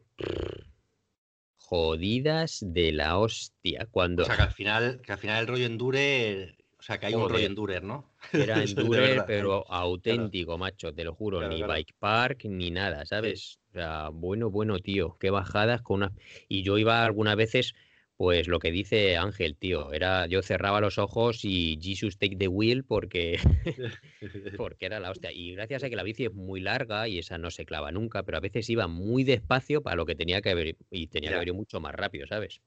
Jodidas 1.72 2.58
de 2.68 2.92
la 2.92 3.18
hostia. 3.18 3.88
Cuando 3.90 4.24
O 4.24 4.26
sea, 4.26 4.36
que 4.36 4.42
al 4.42 4.52
final, 4.52 5.00
que 5.02 5.14
al 5.14 5.18
final 5.18 5.40
el 5.40 5.48
rollo 5.48 5.66
endure, 5.66 6.58
o 6.78 6.82
sea, 6.82 7.00
que 7.00 7.06
hay 7.06 7.14
un 7.14 7.30
rollo 7.30 7.46
endurer, 7.46 7.82
¿no? 7.82 8.12
era 8.34 8.62
endurer, 8.64 9.24
pero 9.26 9.66
auténtico, 9.72 10.58
macho, 10.58 10.94
te 10.94 11.06
lo 11.06 11.16
juro, 11.16 11.38
Claro, 11.38 11.54
ni 11.54 11.60
claro. 11.60 11.72
bike 11.72 11.94
park 11.98 12.44
ni 12.44 12.72
nada, 12.72 13.06
¿sabes? 13.06 13.58
O 13.70 13.74
sea, 13.76 14.10
bueno, 14.10 14.50
bueno, 14.50 14.80
tío, 14.80 15.16
qué 15.18 15.30
bajadas 15.30 15.82
con 15.82 16.04
una... 16.04 16.12
Y 16.50 16.62
yo 16.64 16.78
iba 16.78 17.06
algunas 17.06 17.38
veces, 17.38 17.74
pues 18.22 18.48
lo 18.48 18.60
que 18.60 18.70
dice 18.70 19.18
Ángel, 19.18 19.56
tío, 19.56 19.94
era, 19.94 20.28
yo 20.28 20.44
cerraba 20.44 20.80
los 20.80 21.00
ojos 21.00 21.44
y 21.44 21.80
Jesus 21.82 22.20
take 22.20 22.36
the 22.36 22.48
wheel 22.48 22.84
porque, 22.84 23.40
porque 24.58 24.86
era 24.86 25.00
la 25.00 25.10
hostia. 25.10 25.32
Y 25.32 25.54
gracias 25.56 25.84
a 25.84 25.90
que 25.90 25.96
la 25.96 26.04
bici 26.04 26.26
es 26.26 26.34
muy 26.36 26.62
larga 26.62 27.08
y 27.08 27.18
esa 27.18 27.40
no 27.40 27.50
se 27.50 27.66
clava 27.66 27.92
nunca, 27.92 28.22
pero 28.22 28.38
a 28.38 28.40
veces 28.40 28.70
iba 28.70 28.86
muy 28.86 29.24
despacio 29.24 29.82
para 29.82 29.96
lo 29.96 30.06
que 30.06 30.14
tenía 30.14 30.40
que 30.44 30.52
haber, 30.52 30.78
y 30.92 31.08
tenía 31.08 31.30
que 31.30 31.36
haber 31.36 31.48
ido 31.48 31.56
mucho 31.56 31.80
más 31.80 31.96
rápido, 31.96 32.28
¿sabes? 32.28 32.62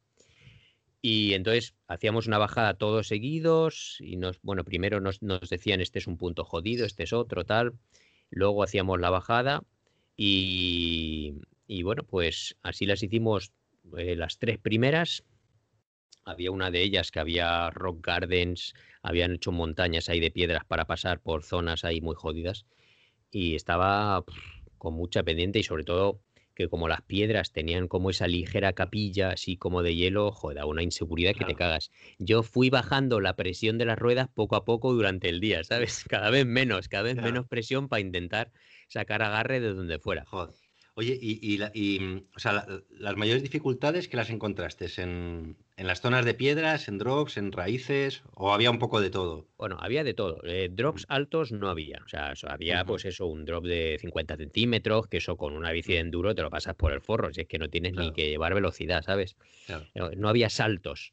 Y 1.00 1.34
entonces 1.34 1.76
hacíamos 1.86 2.26
una 2.26 2.38
bajada 2.38 2.74
todos 2.74 3.06
seguidos 3.06 3.98
y 4.00 4.16
nos, 4.16 4.42
bueno, 4.42 4.64
primero 4.64 5.00
nos, 5.00 5.22
nos 5.22 5.48
decían 5.48 5.80
este 5.80 6.00
es 6.00 6.08
un 6.08 6.16
punto 6.16 6.44
jodido, 6.44 6.84
este 6.84 7.04
es 7.04 7.12
otro, 7.12 7.44
tal. 7.44 7.74
Luego 8.28 8.64
hacíamos 8.64 8.98
la 8.98 9.10
bajada 9.10 9.62
y, 10.16 11.36
y 11.68 11.84
bueno, 11.84 12.02
pues 12.02 12.56
así 12.64 12.86
las 12.86 13.04
hicimos 13.04 13.52
eh, 13.96 14.16
las 14.16 14.38
tres 14.38 14.58
primeras. 14.58 15.22
Había 16.24 16.50
una 16.50 16.70
de 16.70 16.82
ellas 16.82 17.10
que 17.10 17.20
había 17.20 17.70
rock 17.70 18.06
gardens, 18.06 18.74
habían 19.02 19.32
hecho 19.34 19.52
montañas 19.52 20.08
ahí 20.08 20.20
de 20.20 20.30
piedras 20.30 20.64
para 20.64 20.86
pasar 20.86 21.22
por 21.22 21.44
zonas 21.44 21.84
ahí 21.84 22.00
muy 22.00 22.14
jodidas 22.16 22.66
y 23.30 23.54
estaba 23.54 24.24
con 24.78 24.94
mucha 24.94 25.22
pendiente 25.22 25.58
y 25.58 25.62
sobre 25.62 25.84
todo 25.84 26.22
que 26.54 26.68
como 26.68 26.86
las 26.88 27.02
piedras 27.02 27.50
tenían 27.52 27.88
como 27.88 28.10
esa 28.10 28.28
ligera 28.28 28.74
capilla 28.74 29.30
así 29.30 29.56
como 29.56 29.82
de 29.82 29.96
hielo, 29.96 30.30
joder, 30.30 30.64
una 30.66 30.84
inseguridad 30.84 31.34
que 31.34 31.44
te 31.44 31.56
cagas. 31.56 31.90
Yo 32.18 32.42
fui 32.44 32.70
bajando 32.70 33.20
la 33.20 33.34
presión 33.34 33.76
de 33.76 33.86
las 33.86 33.98
ruedas 33.98 34.28
poco 34.32 34.54
a 34.56 34.64
poco 34.64 34.92
durante 34.92 35.28
el 35.28 35.40
día, 35.40 35.64
¿sabes? 35.64 36.04
Cada 36.08 36.30
vez 36.30 36.46
menos, 36.46 36.88
cada 36.88 37.02
vez 37.04 37.16
Claro. 37.16 37.18
menos 37.18 37.46
presión 37.48 37.88
para 37.88 38.00
intentar 38.00 38.52
sacar 38.88 39.22
agarre 39.22 39.58
de 39.60 39.74
donde 39.74 39.98
fuera. 39.98 40.28
Joder. 40.30 40.63
Oye, 40.96 41.18
y, 41.20 41.40
y 41.42 41.58
la- 41.58 41.72
y, 41.74 41.98
mm, 41.98 42.22
o 42.36 42.38
sea, 42.38 42.52
la- 42.52 42.82
las 42.90 43.16
mayores 43.16 43.42
dificultades 43.42 44.06
que 44.06 44.16
las 44.16 44.30
encontraste 44.30 44.86
en, 45.02 45.56
en 45.76 45.86
las 45.88 46.00
zonas 46.00 46.24
de 46.24 46.34
piedras, 46.34 46.86
en 46.86 46.98
drops, 46.98 47.36
en 47.36 47.50
raíces, 47.50 48.22
o 48.34 48.52
había 48.54 48.70
un 48.70 48.78
poco 48.78 49.00
de 49.00 49.10
todo. 49.10 49.48
Bueno, 49.58 49.76
había 49.80 50.04
de 50.04 50.14
todo. 50.14 50.40
Eh, 50.44 50.68
drops 50.70 51.04
altos 51.08 51.50
no 51.50 51.68
había. 51.68 52.00
O 52.04 52.08
sea, 52.08 52.32
eso, 52.32 52.48
había 52.48 52.84
pues 52.84 53.04
eso, 53.06 53.26
un 53.26 53.44
drop 53.44 53.64
de 53.64 53.96
50 54.00 54.36
centímetros, 54.36 55.08
que 55.08 55.16
eso 55.16 55.36
con 55.36 55.56
una 55.56 55.72
bici 55.72 55.94
de 55.94 55.98
enduro 55.98 56.32
te 56.34 56.42
lo 56.42 56.50
pasas 56.50 56.76
por 56.76 56.92
el 56.92 57.00
forro, 57.00 57.32
si 57.32 57.40
es 57.40 57.48
que 57.48 57.58
no 57.58 57.68
tienes 57.68 57.94
ni 57.94 58.12
que 58.12 58.28
llevar 58.28 58.54
velocidad, 58.54 59.02
¿sabes? 59.02 59.36
Claro. 59.66 59.86
No, 59.96 60.10
no 60.12 60.28
había 60.28 60.48
saltos. 60.48 61.12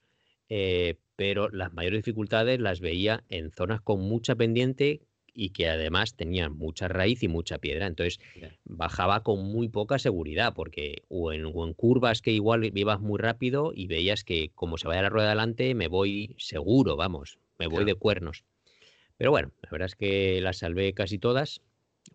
eh, 0.50 0.98
pero 1.16 1.50
las 1.50 1.72
mayores 1.74 2.00
dificultades 2.00 2.60
las 2.60 2.82
veía 2.82 3.24
en 3.30 3.52
zonas 3.52 3.80
con 3.82 4.00
mucha 4.02 4.36
pendiente 4.36 5.02
y 5.34 5.52
que 5.52 5.70
además 5.70 6.16
tenían 6.16 6.54
mucha 6.58 6.88
raíz 6.88 7.24
y 7.24 7.28
mucha 7.28 7.58
piedra. 7.58 7.88
Entonces 7.88 8.20
bajaba 8.66 9.24
con 9.24 9.44
muy 9.44 9.70
poca 9.70 10.00
seguridad, 10.00 10.54
porque 10.54 11.04
o 11.08 11.32
en, 11.32 11.46
o 11.46 11.66
en 11.66 11.74
curvas 11.74 12.22
que 12.22 12.32
igual 12.32 12.66
ibas 12.78 13.00
muy 13.00 13.20
rápido 13.20 13.72
y 13.74 13.88
veías 13.88 14.24
que 14.24 14.50
como 14.54 14.78
se 14.78 14.88
vaya 14.88 15.04
la 15.04 15.10
rueda 15.10 15.28
adelante, 15.28 15.74
me 15.76 15.88
voy 15.88 16.36
seguro, 16.38 16.96
vamos, 16.96 17.40
me 17.58 17.68
voy 17.68 17.86
de 17.86 17.96
cuernos. 17.96 18.44
Pero 19.18 19.32
bueno, 19.32 19.52
la 19.62 19.70
verdad 19.70 19.86
es 19.86 19.96
que 19.96 20.42
las 20.42 20.58
salvé 20.58 20.94
casi 20.94 21.18
todas. 21.18 21.62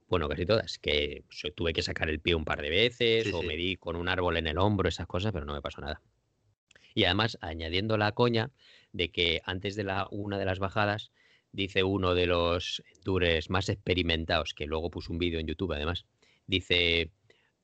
Bueno, 0.08 0.28
casi 0.28 0.44
todas, 0.44 0.78
que 0.78 1.24
tuve 1.54 1.72
que 1.72 1.82
sacar 1.82 2.08
el 2.10 2.20
pie 2.20 2.34
un 2.34 2.44
par 2.44 2.60
de 2.60 2.70
veces 2.70 3.24
Sí, 3.24 3.32
o 3.32 3.40
sí. 3.40 3.46
me 3.46 3.56
di 3.56 3.76
con 3.76 3.96
un 3.96 4.08
árbol 4.08 4.36
en 4.36 4.46
el 4.46 4.58
hombro, 4.58 4.88
esas 4.88 5.06
cosas, 5.06 5.32
pero 5.32 5.44
no 5.44 5.52
me 5.54 5.62
pasó 5.62 5.80
nada. 5.80 6.02
Y 6.94 7.04
además, 7.04 7.38
añadiendo 7.40 7.96
la 7.96 8.12
coña 8.12 8.50
de 8.92 9.10
que 9.10 9.42
antes 9.44 9.76
de 9.76 9.84
la, 9.84 10.08
una 10.10 10.38
de 10.38 10.44
las 10.44 10.58
bajadas, 10.58 11.12
dice 11.56 11.82
uno 11.82 12.14
de 12.14 12.26
los 12.26 12.82
endures 12.94 13.48
más 13.48 13.68
experimentados, 13.70 14.52
que 14.52 14.66
luego 14.66 14.90
puso 14.90 15.12
un 15.12 15.18
vídeo 15.18 15.40
en 15.40 15.46
YouTube 15.46 15.72
además, 15.72 16.04
dice, 16.46 17.10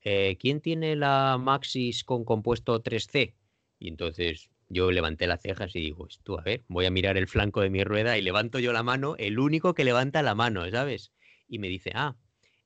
eh, 0.01 0.37
¿quién 0.41 0.61
tiene 0.61 0.97
la 0.97 1.39
Maxis 1.39 2.03
con 2.03 2.25
compuesto 2.25 2.83
3C? 2.83 3.35
Y 3.79 3.89
entonces 3.89 4.51
yo 4.71 4.91
levanté 4.91 5.27
las 5.27 5.43
cejas 5.43 5.77
y 5.77 5.81
digo, 5.81 6.09
tú, 6.25 6.39
a 6.39 6.43
ver, 6.43 6.65
voy 6.69 6.87
a 6.87 6.91
mirar 6.91 7.19
el 7.19 7.29
flanco 7.29 7.61
de 7.61 7.69
mi 7.69 7.85
rueda 7.85 8.17
y 8.17 8.23
levanto 8.23 8.59
yo 8.59 8.73
la 8.73 8.83
mano, 8.83 9.15
el 9.19 9.39
único 9.39 9.75
que 9.75 9.85
levanta 9.85 10.23
la 10.23 10.35
mano, 10.35 10.69
¿sabes? 10.71 11.13
Y 11.47 11.59
me 11.59 11.69
dice, 11.69 11.93
ah, 11.95 12.17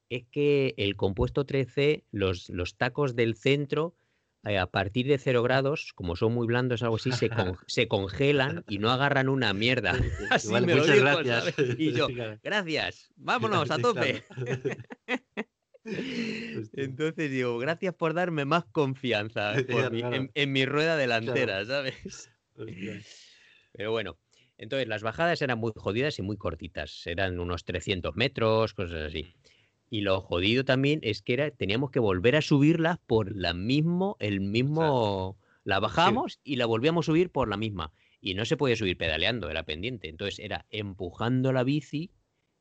es 0.08 0.24
que 0.30 0.74
el 0.76 0.94
compuesto 0.94 1.44
13, 1.44 2.04
los, 2.12 2.48
los 2.50 2.76
tacos 2.76 3.16
del 3.16 3.34
centro, 3.34 3.96
a 4.54 4.66
partir 4.70 5.06
de 5.08 5.18
0 5.18 5.42
grados, 5.42 5.92
como 5.94 6.14
son 6.14 6.32
muy 6.34 6.46
blandos, 6.46 6.82
algo 6.82 6.96
así, 6.96 7.10
se, 7.12 7.28
con- 7.30 7.56
se 7.66 7.88
congelan 7.88 8.64
y 8.68 8.78
no 8.78 8.90
agarran 8.90 9.28
una 9.28 9.52
mierda. 9.52 9.92
Así 10.30 10.48
Vale, 10.48 10.66
me 10.66 10.74
lo 10.74 10.80
muchas 10.82 10.94
dijo, 10.96 11.06
gracias. 11.06 11.54
¿sabes? 11.54 11.76
Y 11.78 11.92
yo, 11.92 12.08
gracias, 12.42 13.08
vámonos 13.16 13.70
a 13.70 13.78
tope. 13.78 14.22
Hostia. 15.84 16.84
Entonces 16.84 17.30
digo, 17.30 17.58
gracias 17.58 17.94
por 17.94 18.14
darme 18.14 18.44
más 18.44 18.64
confianza 18.66 19.54
por 19.70 19.90
mi- 19.92 20.00
en, 20.00 20.30
en 20.34 20.52
mi 20.52 20.64
rueda 20.66 20.96
delantera, 20.96 21.64
¿sabes? 21.64 22.30
Hostia. 22.56 23.00
Pero 23.72 23.90
bueno, 23.92 24.18
entonces 24.58 24.88
las 24.88 25.02
bajadas 25.02 25.42
eran 25.42 25.58
muy 25.58 25.72
jodidas 25.76 26.18
y 26.18 26.22
muy 26.22 26.36
cortitas, 26.36 27.06
eran 27.06 27.38
unos 27.38 27.64
300 27.64 28.16
metros, 28.16 28.74
cosas 28.74 29.08
así. 29.08 29.34
Y 29.88 30.00
lo 30.00 30.20
jodido 30.20 30.64
también 30.64 31.00
es 31.02 31.22
que 31.22 31.34
era, 31.34 31.50
teníamos 31.50 31.90
que 31.90 32.00
volver 32.00 32.36
a 32.36 32.42
subirlas 32.42 32.98
por 33.06 33.34
la 33.36 33.54
mismo, 33.54 34.16
el 34.18 34.40
mismo, 34.40 35.38
la 35.64 35.78
bajamos 35.80 36.40
y 36.42 36.56
la 36.56 36.66
volvíamos 36.66 37.06
a 37.06 37.12
subir 37.12 37.30
por 37.30 37.48
la 37.48 37.56
misma. 37.56 37.92
Y 38.20 38.34
no 38.34 38.44
se 38.44 38.56
podía 38.56 38.76
subir 38.76 38.96
pedaleando, 38.96 39.48
era 39.48 39.62
pendiente. 39.64 40.08
Entonces 40.08 40.38
era 40.40 40.66
empujando 40.70 41.52
la 41.52 41.62
bici, 41.62 42.10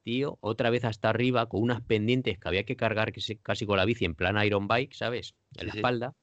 tío, 0.03 0.38
otra 0.41 0.69
vez 0.69 0.85
hasta 0.85 1.09
arriba 1.09 1.49
con 1.49 1.63
unas 1.63 1.81
pendientes 1.81 2.38
que 2.38 2.47
había 2.47 2.63
que 2.65 2.75
cargar 2.75 3.11
casi 3.41 3.65
con 3.65 3.77
la 3.77 3.85
bici 3.85 4.05
en 4.05 4.13
plan 4.15 4.43
Iron 4.45 4.67
Bike, 4.67 4.93
¿sabes? 4.93 5.35
En 5.55 5.61
Sí, 5.61 5.67
la 5.67 5.73
sí. 5.73 5.77
espalda. 5.77 6.13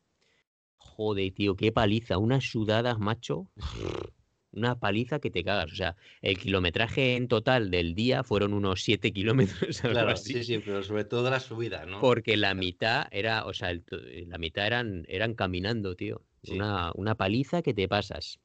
Joder, 0.76 1.32
tío, 1.32 1.56
qué 1.56 1.72
paliza, 1.72 2.18
unas 2.18 2.44
sudadas, 2.44 2.98
macho. 2.98 3.48
Una 4.52 4.78
paliza 4.78 5.18
que 5.18 5.30
te 5.30 5.42
cagas. 5.44 5.72
O 5.72 5.74
sea, 5.76 5.96
el 6.20 6.38
kilometraje 6.38 7.16
en 7.16 7.26
total 7.28 7.70
del 7.70 7.94
día 7.94 8.22
fueron 8.22 8.52
unos 8.52 8.82
7 8.82 9.12
kilómetros, 9.12 9.80
Claro, 9.80 10.10
así. 10.10 10.34
sí, 10.34 10.44
sí, 10.44 10.58
pero 10.58 10.82
sobre 10.82 11.04
todo 11.04 11.30
la 11.30 11.40
subida, 11.40 11.86
¿no? 11.86 12.00
Porque 12.00 12.36
la 12.36 12.54
mitad 12.54 13.06
era, 13.10 13.46
o 13.46 13.54
sea, 13.54 13.70
el 13.70 13.82
to- 13.82 13.96
la 14.26 14.38
mitad 14.38 14.66
eran, 14.66 15.04
eran 15.08 15.34
caminando, 15.34 15.96
tío. 15.96 16.22
Sí. 16.42 16.52
Una, 16.52 16.92
una 16.94 17.14
paliza 17.14 17.62
que 17.62 17.72
te 17.74 17.88
pasas. 17.88 18.40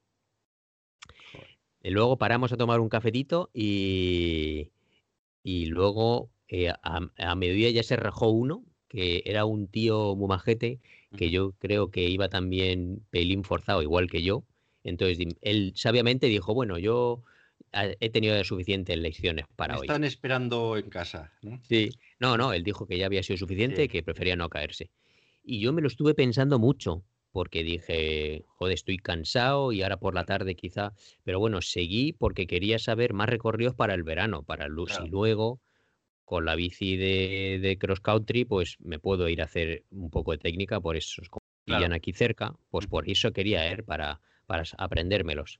Joder. 1.31 1.49
Y 1.83 1.89
luego 1.91 2.17
paramos 2.17 2.51
a 2.51 2.57
tomar 2.57 2.79
un 2.79 2.89
cafetito 2.89 3.49
y, 3.53 4.71
y 5.43 5.65
luego 5.67 6.29
eh, 6.47 6.69
a, 6.69 7.09
a 7.17 7.35
mediodía 7.35 7.69
ya 7.71 7.83
se 7.83 7.95
rajó 7.95 8.29
uno, 8.29 8.63
que 8.87 9.23
era 9.25 9.45
un 9.45 9.67
tío 9.67 10.15
muy 10.15 10.27
majete, 10.27 10.79
que 11.15 11.29
yo 11.29 11.53
creo 11.53 11.89
que 11.91 12.09
iba 12.09 12.29
también 12.29 13.05
pelín 13.09 13.43
forzado, 13.43 13.81
igual 13.81 14.09
que 14.09 14.21
yo. 14.23 14.43
Entonces 14.87 15.17
él 15.41 15.73
sabiamente 15.75 16.27
dijo, 16.27 16.53
bueno, 16.53 16.77
yo 16.79 17.23
ah, 17.73 17.87
he 17.99 18.09
tenido 18.09 18.41
suficientes 18.43 18.97
lecciones 18.97 19.45
para 19.55 19.73
Me 19.73 19.79
hoy. 19.81 19.87
están 19.87 20.03
esperando 20.03 20.77
en 20.77 20.89
casa, 20.89 21.33
¿no? 21.41 21.59
Sí, 21.61 21.89
no, 22.19 22.37
no, 22.37 22.53
él 22.53 22.63
dijo 22.63 22.87
que 22.87 22.97
ya 22.97 23.05
había 23.05 23.23
sido 23.23 23.37
suficiente, 23.37 23.83
Sí. 23.83 23.87
que 23.89 24.03
prefería 24.03 24.35
no 24.35 24.49
caerse. 24.49 24.89
Y 25.43 25.59
yo 25.59 25.73
me 25.73 25.81
lo 25.81 25.87
estuve 25.87 26.13
pensando 26.13 26.59
mucho, 26.59 27.03
porque 27.31 27.63
dije, 27.63 28.43
joder, 28.47 28.73
estoy 28.73 28.97
cansado 28.97 29.71
y 29.71 29.81
ahora 29.83 29.97
por 29.97 30.13
la 30.15 30.23
tarde 30.25 30.55
quizá, 30.55 30.93
pero 31.23 31.39
bueno, 31.39 31.61
seguí 31.61 32.13
porque 32.13 32.47
quería 32.47 32.79
saber 32.79 33.13
más 33.13 33.29
recorridos 33.29 33.75
para 33.75 33.93
el 33.93 34.03
verano, 34.03 34.43
para 34.43 34.67
lu- 34.67 34.85
Claro. 34.85 35.03
si 35.05 35.09
luego 35.09 35.61
con 36.25 36.45
la 36.45 36.55
bici 36.55 36.97
de, 36.97 37.59
de 37.61 37.77
cross 37.77 38.01
country, 38.01 38.45
pues 38.45 38.77
me 38.79 38.99
puedo 38.99 39.29
ir 39.29 39.41
a 39.41 39.45
hacer 39.45 39.85
un 39.91 40.09
poco 40.09 40.31
de 40.33 40.39
técnica, 40.39 40.79
por 40.81 40.95
eso 40.97 41.21
como 41.29 41.41
Claro. 41.65 41.95
aquí 41.95 42.13
cerca, 42.13 42.55
pues 42.69 42.87
por 42.87 43.09
eso 43.09 43.31
quería 43.33 43.69
ir 43.71 43.83
para, 43.83 44.21
para 44.47 44.63
aprendérmelos. 44.77 45.59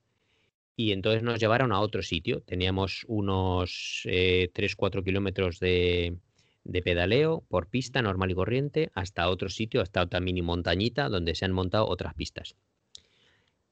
Y 0.76 0.91
entonces 0.91 1.21
nos 1.23 1.39
llevaron 1.39 1.71
a 1.71 1.80
otro 1.80 2.02
sitio. 2.02 2.41
Teníamos 2.41 3.04
unos 3.08 4.02
3-4 4.06 5.04
kilómetros 5.04 5.60
de, 5.60 6.17
de 6.63 6.82
pedaleo 6.82 7.43
por 7.50 7.67
pista 7.67 8.02
normal 8.02 8.32
y 8.32 8.36
corriente 8.36 8.89
hasta 8.93 9.30
otro 9.30 9.50
sitio, 9.50 9.82
hasta 9.82 10.02
otra 10.04 10.19
mini 10.19 10.41
montañita 10.41 11.10
donde 11.10 11.34
se 11.36 11.45
han 11.45 11.52
montado 11.52 11.88
otras 11.88 12.13
pistas. 12.13 12.56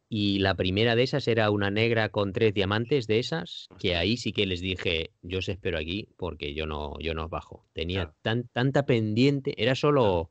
Y 0.08 0.40
la 0.40 0.54
primera 0.56 0.96
de 0.96 1.04
esas 1.04 1.28
era 1.28 1.50
una 1.50 1.72
negra 1.72 2.10
con 2.10 2.32
tres 2.32 2.54
diamantes 2.54 3.08
de 3.08 3.18
esas, 3.20 3.68
que 3.80 3.96
ahí 3.96 4.18
sí 4.18 4.34
que 4.34 4.46
les 4.46 4.62
dije, 4.62 5.10
yo 5.24 5.40
os 5.40 5.50
espero 5.50 5.80
aquí 5.80 6.08
porque 6.16 6.54
yo 6.54 6.68
no, 6.68 6.98
yo 7.00 7.14
no 7.16 7.26
os 7.26 7.30
bajo. 7.30 7.66
Tenía 7.74 8.04
Claro. 8.04 8.16
tan, 8.22 8.48
tanta 8.50 8.86
pendiente, 8.86 9.56
era 9.62 9.74
solo, 9.74 10.30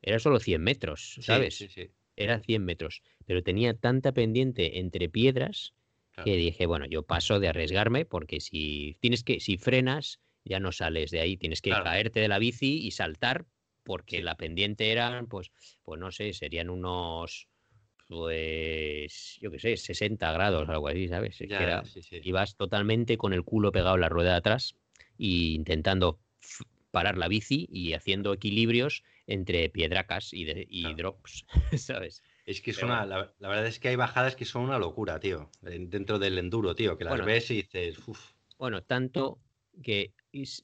era 0.00 0.20
solo 0.20 0.38
100 0.38 0.62
metros, 0.62 1.14
Sí, 1.16 1.22
¿sabes? 1.22 1.56
Sí, 1.56 1.68
sí. 1.68 1.90
Era 2.20 2.38
100 2.40 2.64
metros, 2.64 3.02
pero 3.26 3.42
tenía 3.42 3.72
tanta 3.74 4.12
pendiente 4.12 4.78
entre 4.78 5.08
piedras 5.08 5.72
que 6.22 6.36
dije, 6.36 6.66
bueno, 6.66 6.84
yo 6.86 7.02
paso 7.02 7.40
de 7.40 7.48
arriesgarme 7.48 8.04
porque 8.04 8.40
si 8.40 8.98
tienes 9.00 9.24
que, 9.24 9.40
si 9.40 9.56
frenas, 9.56 10.20
ya 10.44 10.60
no 10.60 10.70
sales 10.70 11.10
de 11.10 11.20
ahí, 11.20 11.38
tienes 11.38 11.62
que 11.62 11.70
Claro. 11.70 11.84
caerte 11.84 12.20
de 12.20 12.28
la 12.28 12.38
bici 12.38 12.78
y 12.86 12.90
saltar 12.90 13.46
porque 13.84 14.18
Sí. 14.18 14.22
la 14.22 14.36
pendiente 14.36 14.92
eran, 14.92 15.28
pues, 15.28 15.50
pues 15.82 15.98
no 15.98 16.10
sé, 16.12 16.34
serían 16.34 16.68
unos, 16.68 17.48
pues, 18.08 19.38
yo 19.40 19.50
qué 19.50 19.58
sé, 19.58 19.76
60 19.78 20.32
grados, 20.32 20.68
algo 20.68 20.88
así, 20.88 21.08
¿sabes? 21.08 21.40
Es 21.40 21.52
que 21.52 21.52
Ya, 21.52 21.62
era- 21.62 21.82
sí, 21.84 22.02
sí. 22.02 22.20
ibas 22.22 22.56
totalmente 22.56 23.16
con 23.16 23.32
el 23.32 23.44
culo 23.44 23.72
pegado 23.72 23.94
a 23.94 23.98
la 23.98 24.08
rueda 24.10 24.32
de 24.32 24.36
atrás 24.38 24.74
y 25.16 25.54
intentando 25.54 26.20
parar 26.90 27.16
la 27.18 27.28
bici 27.28 27.66
y 27.70 27.92
haciendo 27.94 28.32
equilibrios 28.34 29.02
entre 29.30 29.68
piedracas 29.70 30.32
y, 30.34 30.44
de- 30.44 30.66
y 30.68 30.82
Claro. 30.82 30.96
drops, 30.96 31.46
¿sabes? 31.78 32.22
Es 32.46 32.60
que 32.60 32.72
es 32.72 32.76
Pero 32.78 32.88
una, 32.88 33.06
la, 33.06 33.32
la 33.38 33.48
verdad 33.48 33.66
es 33.66 33.78
que 33.78 33.88
hay 33.88 33.96
bajadas 33.96 34.34
que 34.34 34.44
son 34.44 34.62
una 34.62 34.78
locura, 34.78 35.20
tío. 35.20 35.50
en- 35.62 35.88
Dentro 35.88 36.18
del 36.18 36.36
enduro, 36.38 36.74
tío, 36.74 36.98
que 36.98 37.04
las 37.04 37.12
Bueno. 37.12 37.24
ves 37.26 37.50
y 37.50 37.56
dices, 37.62 37.96
uff, 38.08 38.32
Bueno, 38.58 38.82
tanto 38.82 39.38
que 39.82 40.12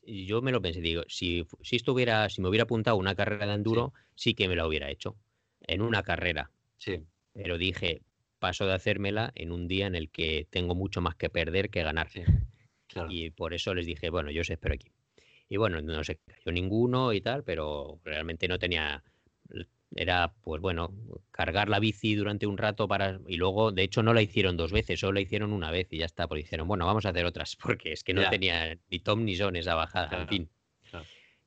yo 0.04 0.42
me 0.42 0.50
lo 0.52 0.60
pensé, 0.60 0.80
digo, 0.80 1.02
si, 1.06 1.46
si 1.62 1.76
estuviera, 1.76 2.28
si 2.28 2.40
me 2.42 2.48
hubiera 2.48 2.64
apuntado 2.64 2.96
una 2.96 3.14
carrera 3.14 3.46
de 3.46 3.54
enduro, 3.54 3.92
sí. 4.16 4.34
que 4.34 4.48
me 4.48 4.56
la 4.56 4.66
hubiera 4.66 4.90
hecho 4.90 5.16
en 5.60 5.80
una 5.82 6.02
carrera. 6.02 6.50
sí, 6.76 7.00
Pero 7.32 7.58
dije, 7.58 8.02
paso 8.40 8.66
de 8.66 8.74
hacérmela 8.74 9.30
en 9.36 9.52
un 9.52 9.68
día 9.68 9.86
en 9.86 9.94
el 9.94 10.10
que 10.10 10.46
tengo 10.50 10.74
mucho 10.74 11.00
más 11.00 11.14
que 11.14 11.30
perder 11.30 11.70
que 11.70 11.82
ganar. 11.84 12.08
sí, 12.10 12.22
claro. 12.88 13.08
Y 13.12 13.30
por 13.30 13.54
eso 13.54 13.74
les 13.74 13.86
dije, 13.86 14.10
bueno, 14.10 14.30
yo 14.32 14.40
os 14.40 14.50
espero 14.50 14.74
aquí. 14.74 14.90
Y 15.48 15.56
bueno, 15.58 15.80
no 15.80 16.02
se 16.04 16.16
cayó 16.16 16.52
ninguno 16.52 17.12
y 17.12 17.20
tal, 17.20 17.44
pero 17.44 18.00
realmente 18.04 18.48
no 18.48 18.58
tenía. 18.58 19.02
Era, 19.94 20.34
pues 20.42 20.60
bueno, 20.60 20.92
cargar 21.30 21.68
la 21.68 21.78
bici 21.78 22.16
durante 22.16 22.46
un 22.46 22.58
rato 22.58 22.88
para. 22.88 23.20
Y 23.28 23.36
luego, 23.36 23.70
de 23.70 23.84
hecho, 23.84 24.02
no 24.02 24.12
la 24.12 24.20
hicieron 24.22 24.56
dos 24.56 24.72
veces, 24.72 24.98
solo 24.98 25.12
la 25.12 25.20
hicieron 25.20 25.52
una 25.52 25.70
vez 25.70 25.86
y 25.92 25.98
ya 25.98 26.06
está. 26.06 26.26
Porque 26.26 26.42
dijeron, 26.42 26.66
bueno, 26.66 26.84
vamos 26.86 27.06
a 27.06 27.10
hacer 27.10 27.24
otras, 27.24 27.56
porque 27.62 27.92
es 27.92 28.02
que 28.02 28.12
no 28.12 28.22
Ya. 28.22 28.30
tenía 28.30 28.76
ni 28.90 28.98
Tom 28.98 29.24
ni 29.24 29.36
Son 29.36 29.54
esa 29.56 29.74
bajada, 29.74 30.06
en 30.06 30.10
Claro, 30.10 30.28
fin. 30.28 30.48
claro. 30.90 31.06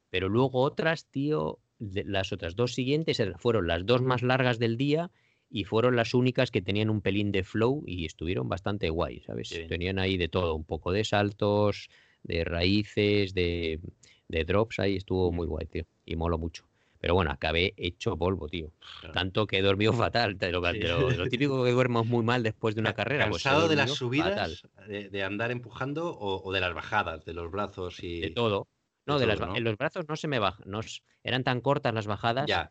Pero 0.09 0.29
luego 0.29 0.61
otras, 0.61 1.05
tío, 1.07 1.59
de- 1.77 2.05
las 2.05 2.31
otras 2.31 2.55
dos 2.55 2.73
siguientes 2.73 3.21
fueron 3.37 3.67
las 3.67 3.85
dos 3.85 4.01
más 4.01 4.23
largas 4.23 4.57
del 4.57 4.77
día 4.77 5.11
y 5.51 5.65
fueron 5.65 5.95
las 5.95 6.13
únicas 6.13 6.49
que 6.51 6.61
tenían 6.61 6.89
un 6.89 7.01
pelín 7.01 7.31
de 7.31 7.43
flow 7.43 7.83
y 7.85 8.05
estuvieron 8.05 8.47
bastante 8.47 8.89
guay, 8.89 9.19
¿sabes? 9.21 9.49
Bien. 9.51 9.67
Tenían 9.67 9.99
ahí 9.99 10.15
de 10.17 10.29
todo, 10.29 10.55
un 10.55 10.63
poco 10.63 10.91
de 10.91 11.03
saltos, 11.03 11.89
de 12.23 12.43
raíces, 12.43 13.33
de, 13.33 13.79
de 14.27 14.45
drops, 14.45 14.79
ahí 14.79 14.95
estuvo 14.97 15.31
muy 15.31 15.47
guay, 15.47 15.65
tío, 15.67 15.85
y 16.05 16.15
moló 16.15 16.37
mucho. 16.37 16.65
Pero 17.01 17.13
bueno, 17.13 17.31
acabé 17.31 17.73
hecho 17.77 18.17
polvo, 18.17 18.49
tío. 18.49 18.73
Claro. 18.99 19.13
Tanto 19.13 19.47
que 19.47 19.57
he 19.59 19.61
dormido 19.61 19.93
fatal. 20.11 20.37
lo, 20.39 20.71
Sí. 20.73 20.79
de 20.79 20.87
lo- 20.89 21.09
de 21.09 21.17
lo 21.17 21.27
típico 21.27 21.63
que 21.63 21.71
duermo 21.71 22.03
muy 22.03 22.23
mal 22.25 22.43
después 22.43 22.75
de 22.75 22.81
una 22.81 22.93
carrera. 22.93 23.29
pues 23.29 23.41
¿Cansado 23.43 23.67
de 23.69 23.75
las 23.77 23.91
subidas, 23.91 24.63
de, 24.87 25.09
de 25.09 25.23
andar 25.23 25.51
empujando 25.51 26.09
o, 26.13 26.43
o 26.43 26.51
de 26.51 26.59
las 26.59 26.73
bajadas, 26.73 27.23
de 27.23 27.33
los 27.33 27.49
brazos 27.51 28.03
y. 28.03 28.19
De 28.19 28.31
todo. 28.31 28.67
No, 29.05 29.15
de 29.15 29.21
de, 29.21 29.27
las, 29.27 29.39
todo, 29.39 29.47
¿no? 29.49 29.55
en 29.55 29.63
los 29.63 29.77
brazos 29.77 30.05
no 30.09 30.15
se 30.17 30.27
me 30.27 30.39
bajan. 30.39 30.67
eran 31.23 31.43
tan 31.45 31.61
cortas 31.61 31.93
las 31.93 32.05
bajadas 32.05 32.45
Ya, 32.47 32.69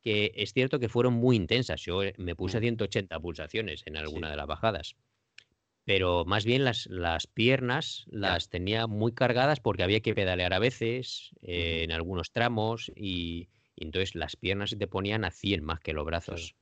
que 0.00 0.32
es 0.36 0.52
cierto 0.54 0.78
que 0.78 0.88
fueron 0.88 1.14
muy 1.14 1.34
intensas. 1.36 1.82
Yo 1.82 2.02
eh, 2.04 2.14
me 2.18 2.34
puse 2.36 2.56
a 2.56 2.60
Mm. 2.60 2.62
180 2.62 3.18
pulsaciones 3.20 3.82
en 3.84 3.96
alguna 3.96 4.28
Sí. 4.28 4.30
de 4.30 4.36
las 4.36 4.46
bajadas. 4.46 4.96
Pero 5.84 6.24
más 6.24 6.44
bien 6.44 6.64
las, 6.64 6.86
las 6.86 7.26
piernas 7.26 8.04
las 8.08 8.48
tenía 8.48 8.86
muy 8.86 9.12
cargadas 9.12 9.60
porque 9.60 9.82
había 9.82 10.00
que 10.00 10.14
pedalear 10.14 10.52
a 10.52 10.58
veces, 10.58 11.30
eh, 11.42 11.82
en 11.84 11.92
algunos 11.92 12.32
tramos, 12.32 12.90
y, 12.94 13.48
y 13.74 13.84
entonces 13.86 14.14
las 14.14 14.36
piernas 14.36 14.70
se 14.70 14.76
te 14.76 14.86
ponían 14.86 15.24
a 15.24 15.30
100 15.30 15.64
más 15.64 15.80
que 15.80 15.92
los 15.92 16.04
brazos. 16.04 16.54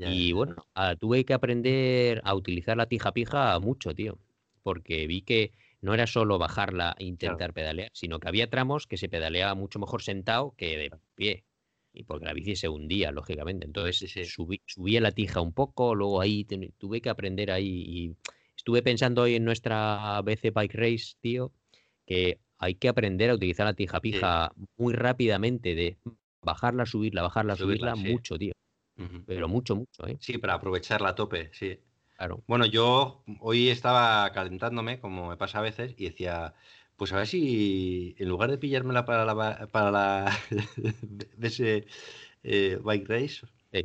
Y 0.00 0.32
bueno, 0.32 0.56
ah, 0.74 0.94
tuve 0.96 1.24
que 1.24 1.34
aprender 1.34 2.20
a 2.24 2.34
utilizar 2.34 2.76
la 2.76 2.86
tija 2.86 3.12
pija 3.12 3.58
mucho, 3.60 3.94
tío. 3.94 4.18
Porque 4.62 5.06
vi 5.06 5.22
que 5.22 5.52
no 5.80 5.94
era 5.94 6.06
solo 6.06 6.38
bajarla 6.38 6.94
e 6.98 7.04
intentar 7.04 7.52
pedalear, 7.52 7.90
sino 7.94 8.20
que 8.20 8.28
había 8.28 8.48
tramos 8.50 8.86
que 8.86 8.96
se 8.96 9.08
pedaleaba 9.08 9.54
mucho 9.54 9.78
mejor 9.78 10.02
sentado 10.02 10.54
que 10.56 10.76
de 10.78 10.90
pie. 11.14 11.44
Y 11.92 12.04
porque 12.04 12.26
la 12.26 12.32
bici 12.32 12.54
se 12.54 12.68
hundía, 12.68 13.10
lógicamente. 13.12 13.66
Entonces 13.66 13.98
Sí, 13.98 14.08
sí. 14.08 14.24
subí, 14.24 14.62
subía 14.66 15.00
la 15.00 15.12
tija 15.12 15.40
un 15.40 15.52
poco, 15.52 15.94
luego 15.94 16.20
ahí 16.20 16.44
tuve 16.78 17.00
que 17.00 17.08
aprender 17.10 17.50
ahí. 17.50 17.66
Y 17.86 18.16
estuve 18.68 18.82
pensando 18.82 19.22
hoy 19.22 19.34
en 19.34 19.46
nuestra 19.46 20.20
BC 20.20 20.50
Bike 20.50 20.74
Race, 20.74 21.14
tío, 21.22 21.54
que 22.04 22.38
hay 22.58 22.74
que 22.74 22.90
aprender 22.90 23.30
a 23.30 23.34
utilizar 23.34 23.64
la 23.64 23.72
tija 23.72 23.98
pija 23.98 24.52
muy 24.76 24.92
rápidamente, 24.92 25.74
de 25.74 25.96
bajarla, 26.42 26.84
subirla, 26.84 27.22
bajarla, 27.22 27.56
Subirla, 27.56 27.92
subirla, 27.92 27.96
sí. 27.96 28.12
mucho, 28.12 28.36
tío. 28.36 28.52
Pero 29.26 29.48
mucho, 29.48 29.74
mucho, 29.74 30.06
¿eh? 30.06 30.18
Sí, 30.20 30.36
para 30.36 30.52
aprovecharla 30.52 31.08
a 31.08 31.14
tope, 31.14 31.48
sí. 31.54 31.80
Claro. 32.18 32.42
Bueno, 32.46 32.66
yo 32.66 33.24
hoy 33.40 33.70
estaba 33.70 34.30
calentándome, 34.32 35.00
como 35.00 35.30
me 35.30 35.38
pasa 35.38 35.60
a 35.60 35.62
veces, 35.62 35.94
y 35.96 36.04
decía, 36.04 36.52
pues 36.96 37.10
a 37.14 37.16
ver 37.16 37.26
si 37.26 38.16
en 38.18 38.28
lugar 38.28 38.50
de 38.50 38.58
pillármela 38.58 39.06
para 39.06 39.24
la, 39.24 39.66
para 39.68 39.90
la 39.90 40.38
de 41.38 41.48
ese 41.48 41.86
eh, 42.42 42.78
bike 42.84 43.08
race, 43.08 43.46
Sí. 43.72 43.82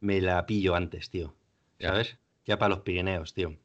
me 0.00 0.20
la 0.20 0.44
pillo 0.44 0.74
antes, 0.74 1.08
tío. 1.08 1.34
Ya. 1.78 1.88
¿Sabes? 1.88 2.18
Ya 2.44 2.58
para 2.58 2.74
los 2.74 2.80
Pirineos, 2.84 3.32
tío. 3.32 3.56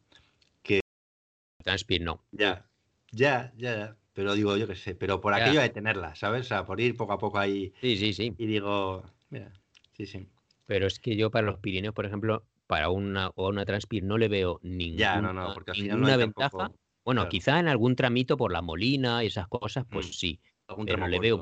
Transpir 1.64 2.02
no. 2.02 2.24
Ya, 2.32 2.70
ya, 3.12 3.52
ya, 3.58 3.72
ya. 3.78 3.98
Pero 4.14 4.34
digo, 4.36 4.58
yo 4.58 4.68
qué 4.68 4.76
sé, 4.76 4.96
pero 4.96 5.20
por 5.22 5.34
Ya. 5.34 5.40
aquello 5.40 5.62
de 5.62 5.70
tenerla, 5.70 6.16
¿sabes? 6.16 6.42
O 6.46 6.50
sea, 6.50 6.66
por 6.66 6.80
ir 6.82 6.96
poco 6.98 7.14
a 7.14 7.18
poco 7.18 7.38
ahí 7.40 7.74
Sí, 7.82 7.98
sí, 7.98 8.14
sí. 8.14 8.38
y 8.38 8.48
digo, 8.48 9.04
mira, 9.30 9.54
sí, 9.94 10.06
sí. 10.08 10.30
Pero 10.68 10.88
es 10.88 11.00
que 11.00 11.16
yo 11.16 11.32
para 11.32 11.46
los 11.48 11.60
Pirineos, 11.60 11.94
por 11.94 12.06
ejemplo, 12.06 12.48
para 12.68 12.90
una 12.90 13.30
o 13.36 13.50
una 13.50 13.66
Transpir 13.66 14.04
no 14.04 14.18
le 14.18 14.28
veo 14.28 14.60
ninguna, 14.64 15.00
Ya, 15.00 15.22
no, 15.22 15.34
no, 15.34 15.54
porque 15.54 15.72
al 15.72 15.78
final 15.78 16.00
no 16.02 16.08
ninguna 16.08 16.18
ventaja. 16.18 16.72
tampoco 16.72 16.80
Bueno, 17.04 17.28
claro. 17.28 17.28
quizá 17.28 17.60
en 17.60 17.68
algún 17.68 17.96
tramito 17.96 18.38
por 18.38 18.52
la 18.52 18.62
Molina 18.62 19.24
y 19.24 19.28
esas 19.28 19.48
cosas, 19.48 19.86
pues 19.90 20.06
Mm. 20.06 20.12
sí. 20.18 20.40
algún 20.68 20.88
Pero 20.88 21.08
le 21.08 21.20
corto, 21.20 21.20
veo, 21.20 21.42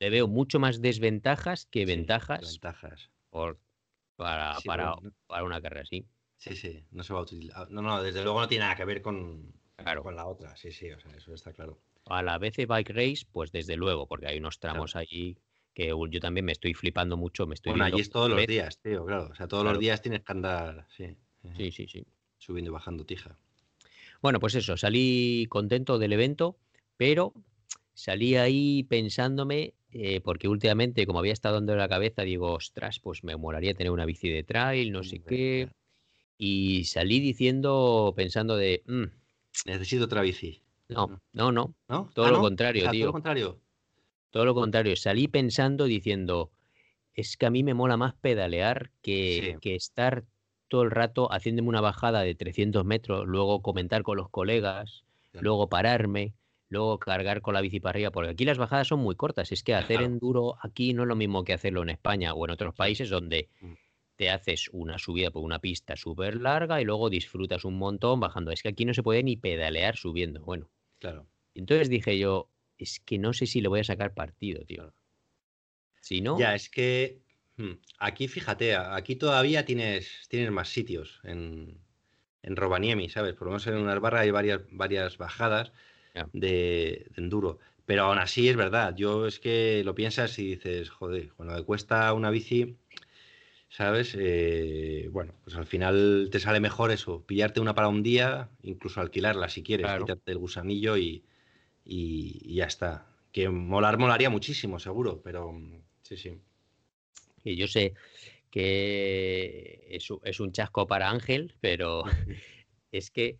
le 0.00 0.10
veo 0.10 0.28
mucho 0.28 0.60
más 0.60 0.80
desventajas 0.80 1.66
que 1.66 1.86
Sí, 1.86 1.86
ventajas 1.86 2.40
ventajas. 2.40 3.10
por, 3.30 3.60
para, 4.16 4.60
Sí, 4.60 4.68
para, 4.68 4.94
para 5.26 5.44
una 5.44 5.60
carrera 5.62 5.82
así. 5.82 6.06
Sí, 6.38 6.56
sí, 6.56 6.84
no 6.92 7.02
se 7.02 7.12
va 7.12 7.18
a 7.18 7.22
utilizar. 7.22 7.70
No, 7.70 7.82
no, 7.82 8.02
desde 8.02 8.22
luego 8.22 8.40
no 8.40 8.48
tiene 8.48 8.64
nada 8.64 8.76
que 8.76 8.84
ver 8.84 9.02
con, 9.02 9.52
Claro. 9.76 10.02
con 10.02 10.16
la 10.16 10.26
otra. 10.26 10.56
Sí, 10.56 10.72
sí, 10.72 10.90
o 10.90 10.98
sea, 11.00 11.14
eso 11.16 11.34
está 11.34 11.52
claro. 11.52 11.78
A 12.06 12.22
la 12.22 12.38
BC 12.38 12.64
Bike 12.66 12.90
Race, 12.90 13.26
pues 13.30 13.52
desde 13.52 13.76
luego, 13.76 14.06
porque 14.06 14.26
hay 14.28 14.38
unos 14.38 14.58
tramos 14.58 14.96
allí 14.96 15.36
que 15.74 15.88
yo 16.10 16.20
también 16.20 16.44
me 16.46 16.52
estoy 16.52 16.74
flipando 16.74 17.16
mucho. 17.16 17.46
Me 17.46 17.54
estoy 17.54 17.70
Bueno, 17.72 17.84
allí 17.84 18.00
es 18.00 18.10
todos 18.10 18.28
los 18.30 18.38
vez- 18.38 18.46
días, 18.48 18.80
tío, 18.80 19.04
claro. 19.04 19.28
O 19.30 19.34
sea, 19.34 19.46
todos 19.46 19.62
Claro. 19.64 19.74
los 19.74 19.80
días 19.80 20.00
tienes 20.00 20.22
que 20.22 20.32
andar, 20.32 20.86
sí, 20.96 21.16
Sí, 21.56 21.70
sí, 21.72 21.86
sí. 21.88 22.04
subiendo 22.38 22.70
y 22.70 22.72
bajando 22.72 23.04
tija. 23.04 23.36
Bueno, 24.22 24.40
pues 24.40 24.54
eso, 24.54 24.76
salí 24.76 25.46
contento 25.48 25.98
del 25.98 26.12
evento, 26.12 26.56
pero 26.96 27.32
salí 27.94 28.36
ahí 28.36 28.82
pensándome, 28.84 29.74
eh, 29.90 30.20
porque 30.20 30.48
últimamente, 30.48 31.06
como 31.06 31.18
había 31.20 31.32
estado 31.32 31.56
dando 31.56 31.74
la 31.76 31.88
cabeza, 31.88 32.22
digo, 32.22 32.52
ostras, 32.54 33.00
pues 33.00 33.22
me 33.24 33.36
molaría 33.36 33.74
tener 33.74 33.90
una 33.92 34.04
bici 34.04 34.28
de 34.28 34.42
trail, 34.44 34.92
no 34.92 35.02
sé 35.04 35.20
qué. 35.20 35.68
Y 36.40 36.84
salí 36.84 37.18
diciendo, 37.18 38.14
pensando 38.16 38.56
de, 38.56 38.82
"Mm, 38.86 39.06
Necesito 39.66 40.04
otra 40.04 40.22
bici. 40.22 40.62
no, 40.88 41.20
no, 41.32 41.50
no, 41.52 41.74
¿No? 41.88 42.10
Todo 42.14 42.26
Ah, 42.26 42.30
lo 42.30 42.36
¿no? 42.36 42.42
contrario, 42.42 42.82
O 42.82 42.84
sea, 42.84 42.92
tío. 42.92 43.00
Todo 43.00 43.08
lo 43.08 43.12
contrario. 43.12 43.60
todo 44.30 44.44
lo 44.44 44.54
contrario. 44.54 44.96
Salí 44.96 45.26
pensando, 45.28 45.84
diciendo, 45.86 46.52
es 47.14 47.36
que 47.36 47.46
a 47.46 47.50
mí 47.50 47.64
me 47.64 47.74
mola 47.74 47.96
más 47.96 48.14
pedalear 48.14 48.90
que, 49.02 49.52
Sí. 49.54 49.58
que 49.60 49.74
estar 49.76 50.24
todo 50.68 50.82
el 50.82 50.90
rato 50.92 51.32
haciéndome 51.32 51.68
una 51.70 51.80
bajada 51.80 52.22
de 52.22 52.34
300 52.34 52.84
metros, 52.84 53.26
luego 53.26 53.62
comentar 53.62 54.02
con 54.04 54.16
los 54.18 54.30
colegas, 54.30 55.04
Claro. 55.32 55.44
luego 55.44 55.68
pararme, 55.70 56.34
luego 56.68 56.98
cargar 57.00 57.40
con 57.42 57.54
la 57.54 57.60
bici 57.62 57.80
para 57.80 57.92
arriba, 57.92 58.10
porque 58.12 58.30
aquí 58.30 58.44
las 58.44 58.58
bajadas 58.58 58.88
son 58.88 59.00
muy 59.00 59.16
cortas. 59.16 59.50
Es 59.52 59.62
que 59.64 59.74
hacer 59.74 59.98
Claro. 59.98 60.06
enduro 60.12 60.56
aquí 60.62 60.94
no 60.94 61.02
es 61.02 61.08
lo 61.08 61.16
mismo 61.16 61.44
que 61.44 61.54
hacerlo 61.54 61.82
en 61.82 61.90
España 61.90 62.34
o 62.34 62.44
en 62.46 62.52
otros 62.52 62.74
países 62.74 63.10
donde 63.10 63.48
Mm. 63.60 63.72
Te 64.18 64.30
haces 64.30 64.68
una 64.72 64.98
subida 64.98 65.30
por 65.32 65.44
una 65.44 65.60
pista 65.60 65.96
súper 65.96 66.40
larga 66.42 66.82
y 66.82 66.84
luego 66.84 67.10
disfrutas 67.10 67.64
un 67.64 67.78
montón 67.78 68.20
bajando. 68.20 68.52
Es 68.52 68.62
que 68.62 68.70
aquí 68.70 68.84
no 68.84 68.94
se 68.94 69.04
puede 69.04 69.22
ni 69.24 69.36
pedalear 69.38 69.96
subiendo. 69.96 70.42
Bueno, 70.44 70.70
Claro. 71.00 71.28
entonces 71.54 71.88
dije 71.90 72.18
yo, 72.18 72.52
es 72.78 73.00
que 73.00 73.18
no 73.18 73.32
sé 73.34 73.46
si 73.46 73.60
le 73.62 73.68
voy 73.68 73.80
a 73.80 73.84
sacar 73.84 74.14
partido, 74.14 74.64
tío. 74.66 74.94
Si 76.00 76.20
no, 76.20 76.36
Ya, 76.38 76.54
es 76.54 76.68
que 76.68 77.22
hmm, 77.56 77.72
aquí, 77.98 78.28
fíjate, 78.28 78.76
aquí 78.76 79.16
todavía 79.16 79.64
tienes, 79.64 80.26
tienes 80.28 80.50
más 80.50 80.68
sitios 80.68 81.20
en, 81.24 81.80
en 82.42 82.56
Rovaniemi, 82.56 83.08
¿sabes? 83.08 83.34
Por 83.34 83.46
lo 83.48 83.52
menos 83.52 83.66
en 83.66 83.76
unas 83.76 84.00
barras 84.00 84.22
hay 84.22 84.30
varias, 84.30 84.60
varias 84.70 85.18
bajadas 85.18 85.72
de, 86.32 87.08
de 87.10 87.22
enduro. 87.22 87.58
Pero 87.86 88.04
aún 88.04 88.18
así 88.18 88.48
es 88.48 88.56
verdad, 88.56 88.94
yo 88.96 89.26
es 89.26 89.40
que 89.40 89.82
lo 89.84 89.94
piensas 89.94 90.38
y 90.38 90.46
dices, 90.56 90.90
joder, 90.90 91.32
cuando 91.34 91.54
me 91.54 91.64
cuesta 91.64 92.12
una 92.14 92.30
bici, 92.30 92.76
¿sabes? 93.68 94.14
Eh, 94.18 95.08
bueno, 95.12 95.34
pues 95.44 95.56
al 95.56 95.66
final 95.66 96.28
te 96.30 96.40
sale 96.40 96.60
mejor 96.60 96.90
eso, 96.90 97.24
pillarte 97.26 97.60
una 97.60 97.74
para 97.74 97.88
un 97.88 98.02
día, 98.02 98.50
incluso 98.62 99.00
alquilarla 99.00 99.48
si 99.48 99.62
quieres, 99.62 99.86
Claro. 99.86 100.04
quitarte 100.04 100.32
el 100.32 100.38
gusanillo 100.38 100.96
y, 100.96 101.24
y- 101.84 102.40
y 102.44 102.54
ya 102.56 102.66
está. 102.66 103.06
Que 103.32 103.48
molar, 103.50 103.98
molaría 103.98 104.30
muchísimo, 104.30 104.78
seguro, 104.78 105.20
pero 105.22 105.52
mm, 105.52 105.82
sí, 106.02 106.16
sí. 106.16 106.38
que 107.42 107.56
yo 107.56 107.66
sé 107.68 107.94
que 108.50 109.86
es, 109.90 110.08
es 110.24 110.40
un 110.40 110.52
chasco 110.52 110.86
para 110.86 111.10
Ángel, 111.10 111.54
pero 111.60 112.04
es 112.92 113.10
que 113.10 113.38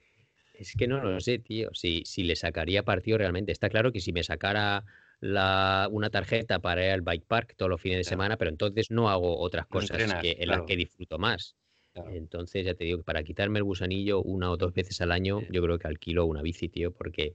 es 0.54 0.74
que 0.74 0.88
no 0.88 1.00
lo 1.02 1.20
sé, 1.20 1.38
tío. 1.38 1.70
Si, 1.72 2.02
si 2.04 2.24
le 2.24 2.34
sacaría 2.36 2.84
partido 2.84 3.18
realmente. 3.18 3.52
Está 3.52 3.68
claro 3.70 3.92
que 3.92 4.00
si 4.00 4.12
me 4.12 4.24
sacara 4.24 4.84
la, 5.20 5.88
una 5.90 6.10
tarjeta 6.10 6.58
para 6.60 6.84
ir 6.84 6.90
al 6.92 7.00
bike 7.02 7.24
park 7.26 7.54
todos 7.56 7.68
los 7.70 7.80
fines 7.80 7.98
de 7.98 8.04
semana, 8.04 8.36
pero 8.36 8.50
entonces 8.50 8.90
no 8.90 9.08
hago 9.10 9.38
otras 9.38 9.66
No 9.66 9.80
cosas 9.80 10.14
que, 10.20 10.30
en 10.32 10.44
claro. 10.46 10.62
las 10.62 10.66
que 10.68 10.76
disfruto 10.76 11.18
más. 11.18 11.56
Claro. 11.92 12.10
Entonces, 12.10 12.64
ya 12.64 12.74
te 12.74 12.84
digo 12.84 12.98
que 12.98 13.04
para 13.04 13.22
quitarme 13.24 13.58
el 13.58 13.64
gusanillo 13.64 14.22
una 14.22 14.50
o 14.50 14.56
dos 14.56 14.72
veces 14.72 15.00
al 15.00 15.10
año, 15.10 15.40
Sí. 15.40 15.46
yo 15.50 15.62
creo 15.62 15.78
que 15.78 15.88
alquilo 15.88 16.26
una 16.26 16.42
bici, 16.42 16.68
tío, 16.68 16.92
porque 16.92 17.34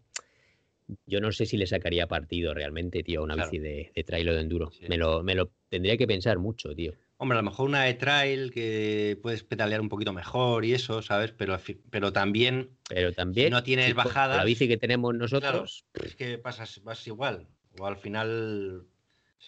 yo 1.05 1.19
no 1.21 1.31
sé 1.31 1.45
si 1.45 1.57
le 1.57 1.65
sacaría 1.67 2.07
partido 2.07 2.53
realmente, 2.53 3.03
tío, 3.03 3.21
a 3.21 3.23
una 3.23 3.35
bici 3.35 3.57
de, 3.59 3.91
de 3.95 4.03
trail 4.03 4.29
o 4.29 4.33
de 4.33 4.41
enduro. 4.41 4.71
Sí. 4.71 4.85
Me, 4.87 4.97
lo, 4.97 5.23
me 5.23 5.33
lo 5.35 5.51
tendría 5.69 5.97
que 5.97 6.07
pensar 6.07 6.39
mucho, 6.39 6.73
tío. 6.75 6.93
Hombre, 7.17 7.37
a 7.37 7.41
lo 7.41 7.49
mejor 7.49 7.69
una 7.69 7.83
de 7.83 7.93
trail 7.93 8.51
que 8.51 9.17
puedes 9.21 9.43
pedalear 9.43 9.79
un 9.81 9.87
poquito 9.89 10.11
mejor 10.13 10.65
y 10.65 10.73
eso, 10.73 11.01
¿sabes? 11.01 11.31
Pero, 11.31 11.57
pero 11.89 12.11
también 12.11 12.71
Pero 12.89 13.13
también, 13.13 13.51
no 13.51 13.63
tienes 13.63 13.85
si 13.87 13.93
con- 13.93 14.03
con 14.03 14.09
bajadas, 14.09 14.37
la 14.37 14.43
bici 14.43 14.67
que 14.67 14.77
tenemos 14.77 15.11
claro, 15.11 15.19
nosotros, 15.19 15.85
es 15.93 16.15
que 16.15 16.37
pasas, 16.37 16.81
vas 16.83 17.05
igual. 17.07 17.47
O 17.79 17.85
al 17.87 17.97
final, 17.97 18.83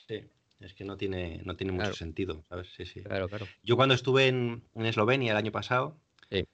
sí, 0.07 0.21
es 0.59 0.73
que 0.73 0.83
no 0.83 0.97
tiene, 0.97 1.41
no 1.45 1.55
tiene 1.55 1.73
mucho 1.73 1.93
sentido, 1.93 2.43
¿sabes? 2.49 2.67
Sí, 2.75 2.85
sí. 2.85 3.01
claro, 3.01 3.27
claro. 3.29 3.47
Yo 3.63 3.75
cuando 3.75 3.93
estuve 3.95 4.27
en, 4.27 4.63
en 4.75 4.85
Eslovenia 4.85 5.31
el 5.31 5.37
año 5.37 5.51
pasado, 5.51 5.97
Sí. 6.31 6.45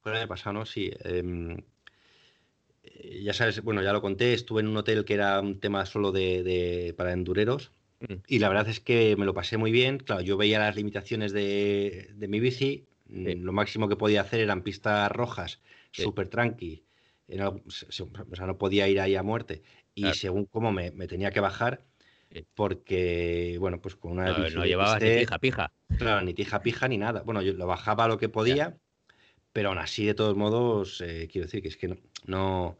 fue 0.00 0.12
el 0.12 0.18
año 0.18 0.28
pasado, 0.28 0.54
¿no? 0.54 0.64
Sí. 0.66 0.90
em, 1.04 1.58
eh, 2.82 3.20
ya 3.22 3.32
sabes, 3.32 3.62
bueno, 3.62 3.82
ya 3.82 3.92
lo 3.92 4.00
conté, 4.00 4.32
estuve 4.34 4.60
en 4.62 4.68
un 4.68 4.76
hotel 4.76 5.04
que 5.04 5.14
era 5.14 5.40
un 5.40 5.60
tema 5.60 5.84
solo 5.86 6.12
de, 6.12 6.42
de- 6.42 6.94
para 6.96 7.12
endureros. 7.12 7.72
Mm. 8.00 8.14
Y 8.28 8.38
la 8.38 8.48
verdad 8.48 8.68
es 8.68 8.80
que 8.80 9.16
me 9.16 9.26
lo 9.26 9.34
pasé 9.34 9.56
muy 9.56 9.72
bien. 9.72 9.98
Claro, 9.98 10.22
yo 10.22 10.36
veía 10.36 10.58
las 10.60 10.76
limitaciones 10.76 11.32
de, 11.32 12.10
de 12.14 12.28
mi 12.28 12.40
bici. 12.40 12.86
Sí. 13.12 13.34
Lo 13.36 13.52
máximo 13.52 13.88
que 13.88 13.96
podía 13.96 14.20
hacer 14.20 14.40
eran 14.40 14.62
pistas 14.62 15.10
rojas, 15.10 15.60
Sí. 15.92 16.02
súper 16.02 16.28
tranqui. 16.28 16.84
en 17.28 17.42
o 17.42 17.62
sea, 17.70 18.46
no 18.46 18.56
podía 18.58 18.88
ir 18.88 19.00
ahí 19.00 19.14
a 19.16 19.22
muerte. 19.22 19.62
Y 19.98 20.02
Claro. 20.02 20.14
según 20.14 20.44
cómo 20.46 20.70
me, 20.70 20.92
me 20.92 21.08
tenía 21.08 21.32
que 21.32 21.40
bajar, 21.40 21.80
Sí. 22.30 22.46
porque, 22.54 23.56
bueno, 23.58 23.80
pues 23.80 23.96
con 23.96 24.12
una 24.12 24.26
No, 24.26 24.48
no 24.50 24.64
llevabas 24.64 25.02
ni 25.02 25.08
pija, 25.18 25.38
pija. 25.38 25.72
Claro, 25.96 26.24
ni 26.24 26.34
tija 26.34 26.60
pija 26.62 26.86
ni 26.86 26.98
nada. 26.98 27.22
Bueno, 27.22 27.42
yo 27.42 27.52
lo 27.54 27.66
bajaba 27.66 28.06
lo 28.06 28.16
que 28.18 28.28
podía, 28.28 28.76
pero 29.52 29.70
aún 29.70 29.78
así, 29.78 30.04
de 30.06 30.14
todos 30.14 30.36
modos, 30.36 31.00
eh, 31.00 31.26
quiero 31.30 31.46
decir 31.46 31.62
que 31.62 31.68
es 31.68 31.76
que 31.76 31.88
no, 31.88 31.96
no- 32.26 32.76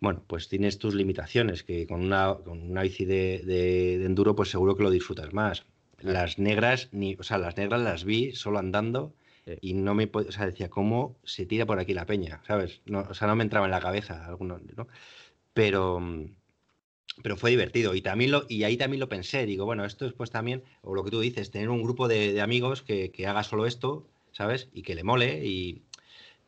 Bueno, 0.00 0.24
pues 0.26 0.48
tienes 0.48 0.78
tus 0.78 0.96
limitaciones, 0.96 1.62
que 1.62 1.86
con 1.86 2.00
una, 2.02 2.34
con 2.44 2.60
una 2.60 2.82
bici 2.82 3.04
de, 3.04 3.40
de- 3.44 3.98
de 3.98 4.04
enduro, 4.04 4.34
pues 4.34 4.50
seguro 4.50 4.74
que 4.74 4.82
lo 4.82 4.90
disfrutas 4.90 5.32
más. 5.32 5.64
Claro. 5.96 6.14
Las 6.18 6.40
negras, 6.40 6.88
ni, 6.90 7.14
o 7.14 7.22
sea, 7.22 7.38
las 7.38 7.56
negras 7.56 7.80
las 7.80 8.02
vi 8.04 8.32
solo 8.32 8.58
andando 8.58 9.14
Sí. 9.44 9.52
y 9.60 9.74
no 9.74 9.94
me, 9.94 10.10
o 10.12 10.32
sea, 10.32 10.46
decía, 10.46 10.68
¿cómo 10.70 11.18
se 11.24 11.46
tira 11.46 11.66
por 11.66 11.78
aquí 11.78 11.94
la 11.94 12.04
peña? 12.06 12.40
¿Sabes? 12.48 12.80
No, 12.84 13.06
o 13.10 13.14
sea, 13.14 13.28
no 13.28 13.36
me 13.36 13.44
entraba 13.44 13.66
en 13.66 13.70
la 13.72 13.80
cabeza 13.80 14.24
alguno, 14.26 14.60
¿no? 14.76 14.88
Pero, 15.54 16.00
mm, 16.00 16.34
pero 17.22 17.36
fue 17.36 17.50
divertido 17.50 17.94
y 17.94 18.02
también 18.02 18.30
lo, 18.30 18.44
y 18.48 18.64
ahí 18.64 18.76
también 18.76 19.00
lo 19.00 19.08
pensé, 19.08 19.46
digo, 19.46 19.64
bueno, 19.66 19.84
esto 19.84 20.04
después 20.06 20.30
también, 20.30 20.64
o 20.82 20.94
lo 20.94 21.04
que 21.04 21.10
tú 21.10 21.20
dices, 21.20 21.50
tener 21.50 21.68
un 21.70 21.82
grupo 21.82 22.08
de, 22.08 22.32
de 22.32 22.40
amigos 22.40 22.82
que, 22.82 23.10
que 23.12 23.26
haga 23.26 23.42
solo 23.44 23.66
esto, 23.66 24.08
¿sabes? 24.32 24.68
Y 24.72 24.82
que 24.82 24.94
le 24.94 25.04
mole 25.04 25.44
y 25.46 25.82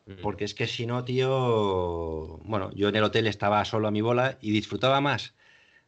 Mm. 0.07 0.21
porque 0.21 0.45
es 0.45 0.53
que 0.53 0.67
si 0.67 0.85
no, 0.85 1.03
tío, 1.03 2.39
bueno, 2.43 2.71
yo 2.75 2.89
en 2.89 2.95
el 2.95 3.03
hotel 3.03 3.27
estaba 3.27 3.65
solo 3.65 3.87
a 3.87 3.91
mi 3.91 4.01
bola 4.01 4.37
y 4.41 4.51
disfrutaba 4.51 5.01
más. 5.01 5.33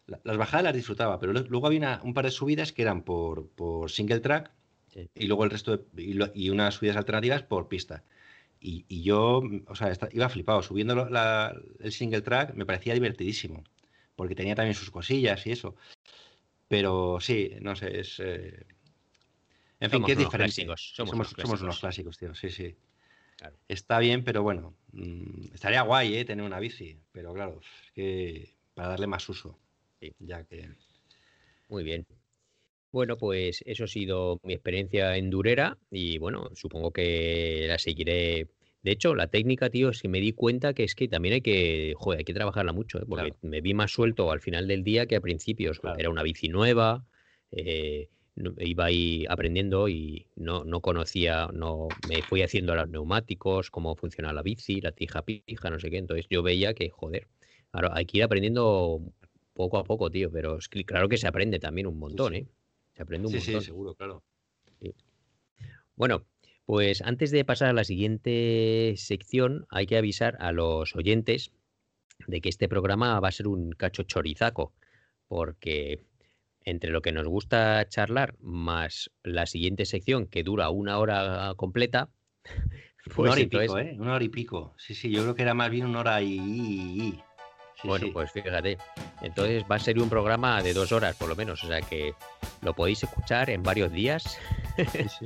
La- 0.08 0.20
Las 0.24 0.38
bajadas 0.38 0.64
las 0.66 0.76
disfrutaba, 0.76 1.20
pero 1.20 1.34
luego 1.34 1.68
había 1.68 1.80
una- 1.80 2.02
un 2.04 2.14
par 2.16 2.26
de 2.26 2.32
subidas 2.32 2.74
que 2.74 2.82
eran 2.84 3.04
por, 3.04 3.50
por 3.50 3.92
single 3.92 4.20
track 4.22 4.52
Sí. 4.88 5.10
y 5.16 5.28
luego 5.28 5.44
el 5.44 5.52
resto 5.52 5.78
de- 5.78 6.04
y, 6.04 6.14
lo- 6.14 6.32
y 6.36 6.50
unas 6.50 6.76
subidas 6.76 6.98
alternativas 6.98 7.44
por 7.44 7.68
pista. 7.68 8.04
Y, 8.60 8.86
y 8.88 9.04
yo, 9.04 9.42
o 9.68 9.76
sea, 9.76 9.92
iba 10.12 10.30
flipado. 10.30 10.62
Subiendo 10.64 10.96
la- 11.10 11.56
el 11.80 11.92
single 11.92 12.22
track 12.22 12.54
me 12.56 12.66
parecía 12.66 12.94
divertidísimo, 12.94 13.64
porque 14.16 14.36
tenía 14.36 14.56
también 14.56 14.76
sus 14.76 14.92
cosillas 14.92 15.46
y 15.48 15.52
eso. 15.52 15.76
Pero 16.68 17.20
sí, 17.22 17.52
no 17.62 17.76
sé, 17.76 18.00
es... 18.00 18.20
eh, 18.20 18.66
En 19.80 19.92
fin, 19.92 20.04
que 20.06 20.14
es 20.14 20.18
diferente. 20.18 20.66
clásicos, 20.66 20.92
somos 20.96 21.12
somos, 21.12 21.28
unos 21.28 21.42
somos 21.42 21.62
unos 21.62 21.80
clásicos. 21.80 22.18
clásicos, 22.18 22.18
tío, 22.18 22.36
sí, 22.36 22.50
sí. 22.50 22.76
Claro. 23.38 23.56
Está 23.68 24.00
bien, 24.00 24.24
pero 24.24 24.42
bueno, 24.42 24.74
mm, 24.94 25.54
estaría 25.54 25.84
guay, 25.84 26.16
¿eh? 26.16 26.26
Tener 26.26 26.44
una 26.44 26.60
bici, 26.60 27.00
pero 27.12 27.34
claro, 27.34 27.60
es 27.62 27.92
que 27.92 28.56
para 28.74 28.90
darle 28.90 29.08
más 29.08 29.28
uso. 29.30 29.60
Sí. 30.02 30.14
Ya 30.20 30.44
que... 30.44 30.72
Muy 31.70 31.84
bien. 31.84 32.06
Bueno, 32.98 33.16
pues 33.16 33.64
eso 33.68 33.84
ha 33.84 33.88
sido 33.88 34.40
mi 34.42 34.54
experiencia 34.54 35.16
en 35.18 35.30
Durera 35.30 35.78
y 35.92 36.18
bueno, 36.18 36.50
supongo 36.56 36.92
que 36.92 37.66
la 37.68 37.78
seguiré. 37.78 38.48
De 38.82 38.92
hecho, 38.92 39.14
la 39.14 39.28
técnica, 39.28 39.70
tío, 39.70 39.90
es 39.90 40.02
que 40.02 40.08
me 40.08 40.20
di 40.20 40.32
cuenta 40.32 40.74
que 40.74 40.84
es 40.84 40.96
que 40.96 41.08
también 41.08 41.36
hay 41.36 41.42
que, 41.42 41.94
joder, 41.96 42.18
hay 42.18 42.24
que 42.26 42.34
trabajarla 42.34 42.74
mucho, 42.74 42.98
¿eh? 42.98 43.04
porque 43.08 43.34
Claro. 43.34 43.40
me 43.44 43.62
vi 43.62 43.76
más 43.76 43.92
suelto 43.92 44.32
al 44.32 44.42
final 44.42 44.68
del 44.68 44.84
día 44.84 45.06
que 45.06 45.16
a 45.16 45.22
principios. 45.22 45.80
Claro. 45.80 46.00
Era 46.00 46.10
una 46.10 46.24
bici 46.24 46.50
nueva, 46.50 47.06
eh, 47.52 48.10
iba 48.62 48.86
ahí 48.86 49.26
aprendiendo 49.30 49.90
y 49.90 50.26
no, 50.36 50.64
no 50.66 50.82
conocía, 50.82 51.50
no 51.54 51.88
me 52.02 52.24
fui 52.24 52.42
haciendo 52.42 52.74
los 52.74 52.90
neumáticos, 52.90 53.70
cómo 53.70 53.96
funciona 53.96 54.34
la 54.34 54.42
bici, 54.42 54.82
la 54.82 54.92
tija 54.92 55.24
pija, 55.24 55.70
no 55.70 55.80
sé 55.80 55.92
qué. 55.92 55.98
Entonces 56.00 56.26
yo 56.32 56.42
veía 56.42 56.74
que, 56.74 56.90
joder, 56.90 57.28
ahora 57.74 57.92
hay 57.94 58.08
que 58.08 58.18
ir 58.18 58.24
aprendiendo 58.24 59.02
poco 59.54 59.78
a 59.78 59.84
poco, 59.84 60.10
tío, 60.10 60.32
pero 60.32 60.58
es 60.58 60.68
que 60.68 60.84
claro 60.84 61.08
que 61.10 61.18
se 61.18 61.28
aprende 61.28 61.60
también 61.60 61.86
un 61.86 62.00
montón, 62.00 62.34
sí. 62.34 62.40
¿eh? 62.40 62.48
Se 62.98 63.04
aprende 63.04 63.28
un 63.28 63.34
Sí, 63.34 63.40
sí, 63.40 63.52
montón. 63.52 63.66
seguro, 63.66 63.96
claro. 63.96 64.24
Bueno, 65.96 66.26
pues 66.66 67.02
antes 67.04 67.30
de 67.32 67.46
pasar 67.46 67.70
a 67.70 67.74
la 67.74 67.84
siguiente 67.84 68.96
sección, 68.98 69.68
hay 69.70 69.86
que 69.86 69.98
avisar 69.98 70.36
a 70.40 70.52
los 70.52 70.96
oyentes 70.96 71.52
de 72.26 72.42
que 72.42 72.50
este 72.50 72.68
programa 72.68 73.20
va 73.20 73.28
a 73.28 73.32
ser 73.32 73.48
un 73.48 73.72
cacho 73.72 74.02
chorizaco, 74.04 74.74
porque 75.28 76.04
entre 76.62 76.90
lo 76.90 77.02
que 77.02 77.12
nos 77.12 77.28
gusta 77.28 77.88
charlar 77.88 78.36
más 78.40 79.12
la 79.24 79.46
siguiente 79.46 79.86
sección 79.86 80.26
que 80.28 80.44
dura 80.44 80.70
una 80.72 80.98
hora 80.98 81.54
completa, 81.56 82.10
Una 83.06 83.16
pues 83.16 83.32
hora 83.32 83.42
y 83.42 83.46
pico, 83.46 83.78
¿eh? 83.78 83.96
Una 83.98 84.16
hora 84.16 84.24
y 84.26 84.30
pico. 84.30 84.76
Sí, 84.78 84.94
sí, 84.94 85.10
yo 85.10 85.22
creo 85.22 85.34
que 85.36 85.44
era 85.44 85.54
más 85.54 85.70
bien 85.70 85.86
una 85.86 86.00
hora 86.02 86.22
y... 86.22 87.18
Sí, 87.82 87.88
bueno, 87.88 88.08
sí. 88.08 88.12
pues 88.12 88.32
fíjate, 88.32 88.78
entonces 89.22 89.64
va 89.70 89.76
a 89.76 89.80
ser 89.80 90.00
un 90.00 90.10
programa 90.10 90.62
de 90.64 90.74
dos 90.74 90.92
horas 90.92 91.16
por 91.16 91.30
lo 91.30 91.36
menos, 91.36 91.64
o 91.64 91.68
sea 91.68 91.82
que 91.82 92.14
lo 92.62 92.74
podéis 92.74 93.04
escuchar 93.04 93.50
en 93.50 93.62
varios 93.62 93.92
días. 93.92 94.38
Sí, 94.76 95.10
sí. 95.20 95.26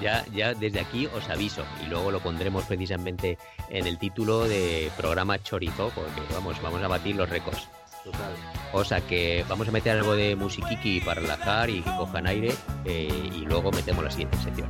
Ya, 0.00 0.24
ya 0.32 0.54
desde 0.54 0.80
aquí 0.80 1.06
os 1.06 1.28
aviso 1.28 1.64
y 1.84 1.88
luego 1.88 2.10
lo 2.10 2.20
pondremos 2.20 2.64
precisamente 2.64 3.38
en 3.68 3.86
el 3.86 3.98
título 3.98 4.46
de 4.48 4.90
programa 4.96 5.42
Chorizo 5.42 5.90
porque 5.94 6.20
vamos, 6.32 6.60
vamos 6.62 6.82
a 6.82 6.88
batir 6.88 7.16
los 7.16 7.28
récords. 7.28 7.68
Total. 8.04 8.32
O 8.72 8.84
sea 8.84 9.00
que 9.00 9.44
vamos 9.48 9.68
a 9.68 9.70
meter 9.70 9.96
algo 9.96 10.16
de 10.16 10.34
musiquiqui 10.34 11.00
para 11.00 11.20
relajar 11.20 11.70
y 11.70 11.82
que 11.82 11.90
cojan 11.96 12.26
aire 12.26 12.52
eh, 12.84 13.30
y 13.32 13.44
luego 13.44 13.70
metemos 13.70 14.02
la 14.02 14.10
siguiente 14.10 14.38
sección. 14.38 14.68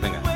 Venga. 0.00 0.29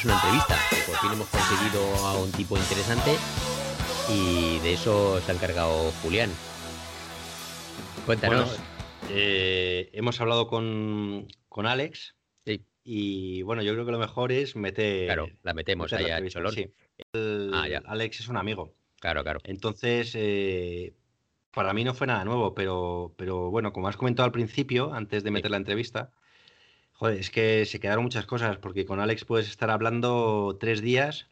Es 0.00 0.04
una 0.06 0.14
entrevista, 0.14 0.56
que 0.70 0.76
por 0.90 0.96
fin 0.96 1.12
hemos 1.12 1.28
conseguido 1.28 2.06
a 2.06 2.14
un 2.18 2.32
tipo 2.32 2.56
interesante 2.56 3.14
y 4.08 4.58
de 4.60 4.72
eso 4.72 5.20
se 5.20 5.30
ha 5.30 5.34
encargado 5.34 5.90
Julián. 6.02 6.30
Cuéntanos. 8.06 8.48
Bueno, 8.48 8.64
eh, 9.10 9.90
hemos 9.92 10.20
hablado 10.20 10.46
con, 10.46 11.26
con 11.48 11.66
Alex 11.66 12.14
Sí. 12.46 12.64
y 12.82 13.42
bueno, 13.42 13.62
yo 13.62 13.72
creo 13.74 13.84
que 13.84 13.92
lo 13.92 13.98
mejor 13.98 14.32
es 14.32 14.56
meter... 14.56 15.06
claro, 15.06 15.28
la 15.42 15.52
metemos 15.54 15.92
meter 15.92 16.00
la 16.00 16.06
ahí 16.06 16.12
a 16.12 16.16
entrevista, 16.16 16.38
cholón. 16.40 16.54
sí. 16.54 16.72
El- 17.12 17.50
Ah, 17.54 17.68
ya. 17.68 17.82
Alex 17.86 18.20
es 18.20 18.28
un 18.28 18.36
amigo. 18.36 18.72
Claro, 19.00 19.22
claro. 19.22 19.40
Entonces, 19.44 20.12
eh, 20.14 20.94
Para 21.52 21.72
mí 21.74 21.82
no 21.84 21.94
fue 21.94 22.06
nada 22.06 22.24
nuevo, 22.24 22.54
pero, 22.54 23.12
pero 23.16 23.50
bueno, 23.50 23.72
como 23.72 23.88
has 23.88 23.96
comentado 23.96 24.24
al 24.24 24.32
principio, 24.32 24.94
antes 24.94 25.24
de 25.24 25.30
meter 25.32 25.50
la 25.50 25.56
entrevista, 25.56 26.10
joder, 27.00 27.18
es 27.18 27.30
que 27.30 27.64
se 27.64 27.80
quedaron 27.80 28.04
muchas 28.04 28.26
cosas, 28.26 28.58
porque 28.58 28.84
con 28.84 29.00
Alex 29.00 29.24
puedes 29.24 29.48
estar 29.48 29.70
hablando 29.70 30.58
tres 30.60 30.82
días 30.82 31.28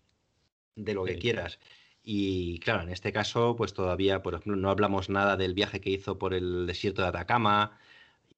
de 0.76 0.94
lo 0.94 1.04
que 1.04 1.18
quieras. 1.18 1.58
Y 2.02 2.58
claro, 2.60 2.82
en 2.84 2.88
este 2.88 3.12
caso, 3.12 3.54
pues 3.54 3.74
todavía, 3.74 4.22
por 4.22 4.32
ejemplo, 4.34 4.56
no 4.56 4.70
hablamos 4.70 5.10
nada 5.10 5.36
del 5.36 5.52
viaje 5.52 5.80
que 5.82 5.90
hizo 5.90 6.18
por 6.18 6.32
el 6.32 6.66
desierto 6.66 7.02
de 7.02 7.08
Atacama 7.08 7.78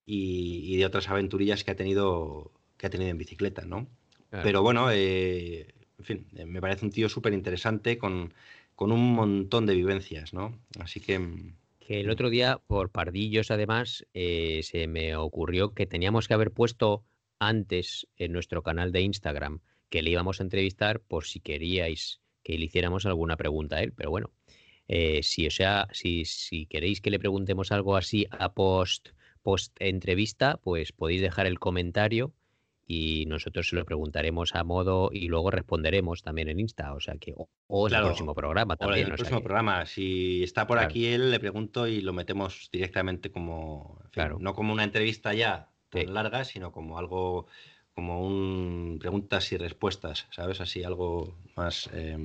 y, 0.04 0.74
y 0.74 0.76
de 0.78 0.86
otras 0.86 1.08
aventurillas 1.08 1.62
que 1.62 1.70
ha 1.70 1.76
tenido, 1.76 2.50
que 2.76 2.86
ha 2.86 2.90
tenido 2.90 3.10
en 3.10 3.18
bicicleta, 3.18 3.64
¿no? 3.64 3.86
Claro. 4.30 4.42
Pero 4.44 4.62
bueno, 4.62 4.90
eh, 4.90 5.72
en 5.98 6.04
fin, 6.04 6.26
eh, 6.34 6.46
me 6.46 6.60
parece 6.60 6.84
un 6.84 6.90
tío 6.90 7.08
súper 7.08 7.32
interesante 7.32 7.96
con, 7.96 8.34
con 8.74 8.90
un 8.90 9.14
montón 9.14 9.66
de 9.66 9.76
vivencias, 9.76 10.32
¿no? 10.34 10.58
Así 10.80 10.98
que, 11.00 11.20
mm, 11.20 11.56
Que 11.78 12.00
el 12.00 12.10
otro 12.10 12.28
día, 12.28 12.58
por 12.66 12.90
pardillos 12.90 13.52
además, 13.52 14.04
eh, 14.14 14.62
se 14.64 14.88
me 14.88 15.14
ocurrió 15.14 15.74
que 15.74 15.86
teníamos 15.86 16.26
que 16.26 16.34
haber 16.34 16.50
puesto 16.50 17.04
antes 17.40 18.06
en 18.16 18.32
nuestro 18.32 18.62
canal 18.62 18.92
de 18.92 19.00
Instagram 19.00 19.60
que 19.88 20.02
le 20.02 20.10
íbamos 20.10 20.38
a 20.40 20.44
entrevistar 20.44 21.00
por 21.00 21.24
si 21.24 21.40
queríais 21.40 22.20
que 22.44 22.56
le 22.56 22.66
hiciéramos 22.66 23.04
alguna 23.06 23.36
pregunta 23.36 23.76
a 23.76 23.82
él. 23.82 23.92
Pero 23.92 24.10
bueno, 24.10 24.30
eh, 24.86 25.22
si, 25.24 25.46
o 25.46 25.50
sea, 25.50 25.88
si, 25.92 26.24
si 26.24 26.66
queréis 26.66 27.00
que 27.00 27.10
le 27.10 27.18
preguntemos 27.18 27.72
algo 27.72 27.96
así 27.96 28.26
a 28.30 28.52
post, 28.52 29.08
post 29.42 29.74
entrevista, 29.80 30.58
pues 30.62 30.92
podéis 30.92 31.20
dejar 31.22 31.46
el 31.46 31.58
comentario 31.58 32.32
y 32.86 33.24
nosotros 33.26 33.68
se 33.68 33.76
lo 33.76 33.84
preguntaremos 33.84 34.54
a 34.56 34.64
modo 34.64 35.10
y 35.12 35.28
luego 35.28 35.50
responderemos 35.52 36.22
también 36.22 36.48
en 36.48 36.58
Insta. 36.60 36.92
O 36.94 37.00
sea 37.00 37.14
que, 37.18 37.34
o, 37.36 37.48
o 37.68 37.88
en 37.88 37.94
el 37.94 38.02
próximo 38.02 38.34
programa 38.34 38.74
o 38.74 38.74
en 38.74 38.78
también. 38.78 38.98
el 38.98 39.04
o 39.04 39.08
sea 39.10 39.16
próximo 39.16 39.38
que- 39.40 39.44
programa, 39.44 39.86
si 39.86 40.42
está 40.42 40.66
por 40.66 40.76
Claro. 40.78 40.88
aquí 40.90 41.06
él, 41.06 41.30
le 41.30 41.38
pregunto 41.40 41.86
y 41.86 42.00
lo 42.00 42.12
metemos 42.12 42.68
directamente 42.72 43.30
como, 43.30 43.98
en 44.00 44.04
fin, 44.04 44.10
Claro. 44.12 44.38
no 44.40 44.54
como 44.54 44.72
una 44.72 44.82
entrevista 44.84 45.34
ya 45.34 45.69
tan 45.90 46.02
Sí. 46.02 46.06
larga, 46.08 46.44
sino 46.44 46.72
como 46.72 46.98
algo, 46.98 47.46
como 47.94 48.26
un 48.26 48.96
preguntas 49.00 49.52
y 49.52 49.56
respuestas, 49.56 50.26
¿sabes? 50.30 50.60
Así 50.60 50.82
algo 50.84 51.34
más, 51.56 51.90
eh, 51.92 52.16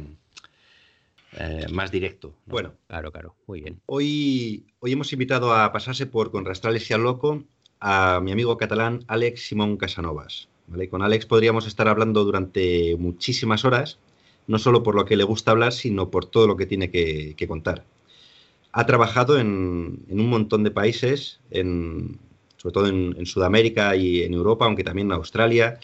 eh, 1.37 1.65
más 1.71 1.91
directo. 1.91 2.29
¿no? 2.45 2.51
Bueno, 2.53 2.73
Claro, 2.87 3.11
claro. 3.11 3.35
Muy 3.47 3.61
bien. 3.61 3.81
hoy, 3.87 4.65
hoy 4.79 4.91
hemos 4.93 5.11
invitado 5.11 5.53
a 5.53 5.71
pasarse 5.71 6.05
por 6.05 6.31
Con 6.31 6.45
Rastrales 6.45 6.89
y 6.89 6.93
al 6.93 7.03
Loco 7.03 7.43
a 7.81 8.19
mi 8.23 8.31
amigo 8.31 8.55
catalán 8.57 9.03
Alex 9.07 9.47
Simón 9.47 9.77
Casanovas. 9.77 10.47
¿vale? 10.67 10.87
Con 10.89 11.01
Alex 11.01 11.25
podríamos 11.25 11.67
estar 11.67 11.87
hablando 11.87 12.23
durante 12.23 12.95
muchísimas 12.97 13.65
horas, 13.65 13.99
no 14.47 14.59
solo 14.59 14.81
por 14.83 14.95
lo 14.95 15.05
que 15.05 15.17
le 15.17 15.23
gusta 15.23 15.51
hablar, 15.51 15.73
sino 15.73 16.09
por 16.09 16.25
todo 16.25 16.47
lo 16.47 16.55
que 16.55 16.65
tiene 16.67 16.89
que, 16.89 17.33
que 17.35 17.47
contar. 17.47 17.83
Ha 18.71 18.85
trabajado 18.85 19.39
en, 19.39 20.05
en 20.09 20.19
un 20.19 20.29
montón 20.29 20.63
de 20.63 20.71
países, 20.71 21.39
en- 21.49 22.19
sobre 22.65 22.73
todo 22.73 22.87
en, 22.87 23.25
Sudamérica 23.27 23.95
y 23.95 24.23
en 24.23 24.33
Europa, 24.33 24.65
aunque 24.65 24.83
también 24.83 25.07
en 25.07 25.13
Australia. 25.13 25.79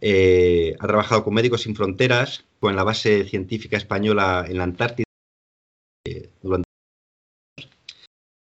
Eh, 0.00 0.74
ha 0.80 0.86
trabajado 0.88 1.22
con 1.22 1.32
Médicos 1.32 1.62
Sin 1.62 1.76
Fronteras, 1.76 2.44
con 2.58 2.74
la 2.74 2.82
base 2.82 3.24
científica 3.24 3.76
española 3.76 4.44
en 4.48 4.58
la 4.58 4.64
Antártida 4.64 5.04
eh, 6.04 6.28
durante 6.42 6.68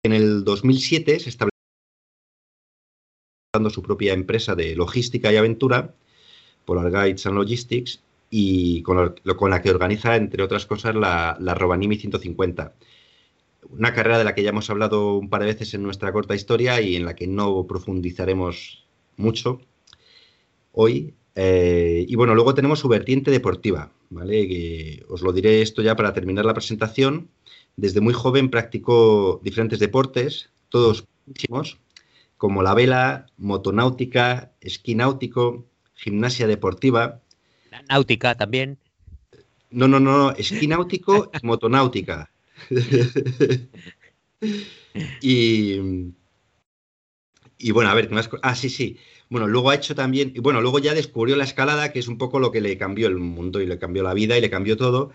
en 0.04 0.14
el 0.14 0.46
2007 0.46 1.20
se 1.20 1.30
estableció 1.30 1.52
su 3.70 3.82
propia 3.82 4.14
empresa 4.14 4.56
de 4.56 4.74
logística 4.74 5.34
y 5.34 5.36
aventura, 5.36 5.94
Polar 6.64 6.90
Guides 6.90 7.26
and 7.26 7.36
Logistics, 7.36 8.02
y 8.30 8.82
con, 8.84 9.16
la 9.26 9.62
que 9.62 9.72
organiza, 9.72 10.16
entre 10.16 10.44
otras 10.44 10.66
cosas, 10.66 10.96
la, 10.96 11.36
la 11.42 11.54
Rovaniemi 11.54 11.98
150. 11.98 12.74
Una 13.70 13.94
carrera 13.94 14.18
de 14.18 14.24
la 14.24 14.34
que 14.34 14.44
ya 14.44 14.50
hemos 14.50 14.70
hablado 14.70 15.18
un 15.18 15.30
par 15.30 15.42
de 15.42 15.48
veces 15.48 15.74
en 15.74 15.84
nuestra 15.84 16.12
corta 16.12 16.36
historia 16.36 16.80
y 16.82 16.96
en 16.96 17.06
la 17.06 17.16
que 17.16 17.28
no 17.28 17.66
profundizaremos 17.68 18.86
mucho 19.18 19.62
hoy. 20.72 21.14
Eh, 21.36 22.06
y 22.08 22.16
bueno, 22.16 22.34
luego 22.36 22.54
tenemos 22.54 22.80
su 22.80 22.88
vertiente 22.88 23.32
deportiva, 23.32 23.92
¿vale? 24.10 24.48
Que 24.48 25.06
os 25.10 25.22
lo 25.22 25.34
diré 25.34 25.62
esto 25.62 25.82
ya 25.82 25.96
para 25.96 26.14
terminar 26.14 26.46
la 26.46 26.54
presentación. 26.54 27.30
Desde 27.76 28.02
muy 28.02 28.14
joven 28.14 28.50
practicó 28.50 29.40
diferentes 29.44 29.80
deportes, 29.80 30.50
todos 30.70 31.06
muchísimos, 31.26 31.78
como 32.38 32.64
la 32.64 32.74
vela, 32.74 33.28
motonáutica, 33.38 34.52
esquí 34.62 34.96
náutico, 34.96 35.66
gimnasia 35.96 36.48
deportiva. 36.48 37.22
La 37.72 37.84
náutica 37.84 38.36
también. 38.36 38.78
No, 39.70 39.88
no, 39.88 40.00
no, 40.00 40.18
no, 40.18 40.32
esquí 40.32 40.68
náutico 40.68 41.30
y 41.34 41.46
motonáutica. 41.46 42.32
y, 45.22 45.80
y 47.58 47.72
bueno, 47.72 47.90
a 47.90 47.94
ver, 47.96 48.08
¿qué 48.08 48.16
más? 48.16 48.30
Ah, 48.42 48.56
sí, 48.56 48.70
sí. 48.70 48.98
Bueno, 49.30 49.48
luego 49.48 49.70
ha 49.72 49.76
hecho 49.76 49.96
también, 49.96 50.32
y 50.36 50.40
bueno, 50.40 50.62
luego 50.62 50.80
ya 50.80 50.94
descubrió 50.94 51.36
la 51.36 51.44
escalada, 51.44 51.92
que 51.92 52.00
es 52.00 52.08
un 52.08 52.18
poco 52.18 52.40
lo 52.40 52.52
que 52.52 52.62
le 52.62 52.78
cambió 52.78 53.08
el 53.08 53.18
mundo 53.18 53.62
y 53.62 53.66
le 53.66 53.80
cambió 53.80 54.04
la 54.04 54.14
vida 54.14 54.38
y 54.38 54.42
le 54.42 54.50
cambió 54.50 54.78
todo. 54.78 55.12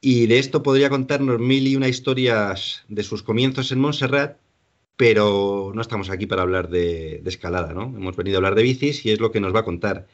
Y 0.00 0.26
de 0.26 0.38
esto 0.38 0.62
podría 0.62 0.90
contarnos 0.90 1.40
mil 1.40 1.66
y 1.66 1.76
una 1.76 1.88
historias 1.88 2.84
de 2.88 3.02
sus 3.02 3.22
comienzos 3.22 3.72
en 3.72 3.80
Montserrat, 3.80 4.38
pero 4.96 5.72
no 5.74 5.80
estamos 5.82 6.10
aquí 6.10 6.26
para 6.26 6.42
hablar 6.42 6.68
de, 6.68 7.20
de 7.22 7.30
escalada, 7.30 7.72
¿no? 7.74 7.84
Hemos 7.84 8.16
venido 8.16 8.36
a 8.36 8.38
hablar 8.38 8.54
de 8.54 8.62
bicis 8.62 9.04
y 9.06 9.10
es 9.10 9.20
lo 9.20 9.32
que 9.32 9.40
nos 9.40 9.54
va 9.54 9.60
a 9.60 9.64
contar. 9.64 10.06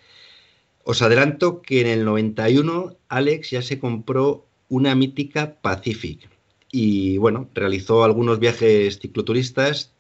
Os 0.84 1.02
adelanto 1.02 1.62
que 1.62 1.80
en 1.80 1.86
el 1.88 2.04
91 2.04 2.96
Alex 3.08 3.50
ya 3.50 3.62
se 3.62 3.78
compró 3.78 4.49
una 4.70 4.94
mítica 4.94 5.56
Pacific 5.60 6.30
y 6.72 7.18
bueno, 7.18 7.48
realizó 7.54 8.04
algunos 8.04 8.38
viajes 8.38 8.98
cicloturistas 9.00 9.92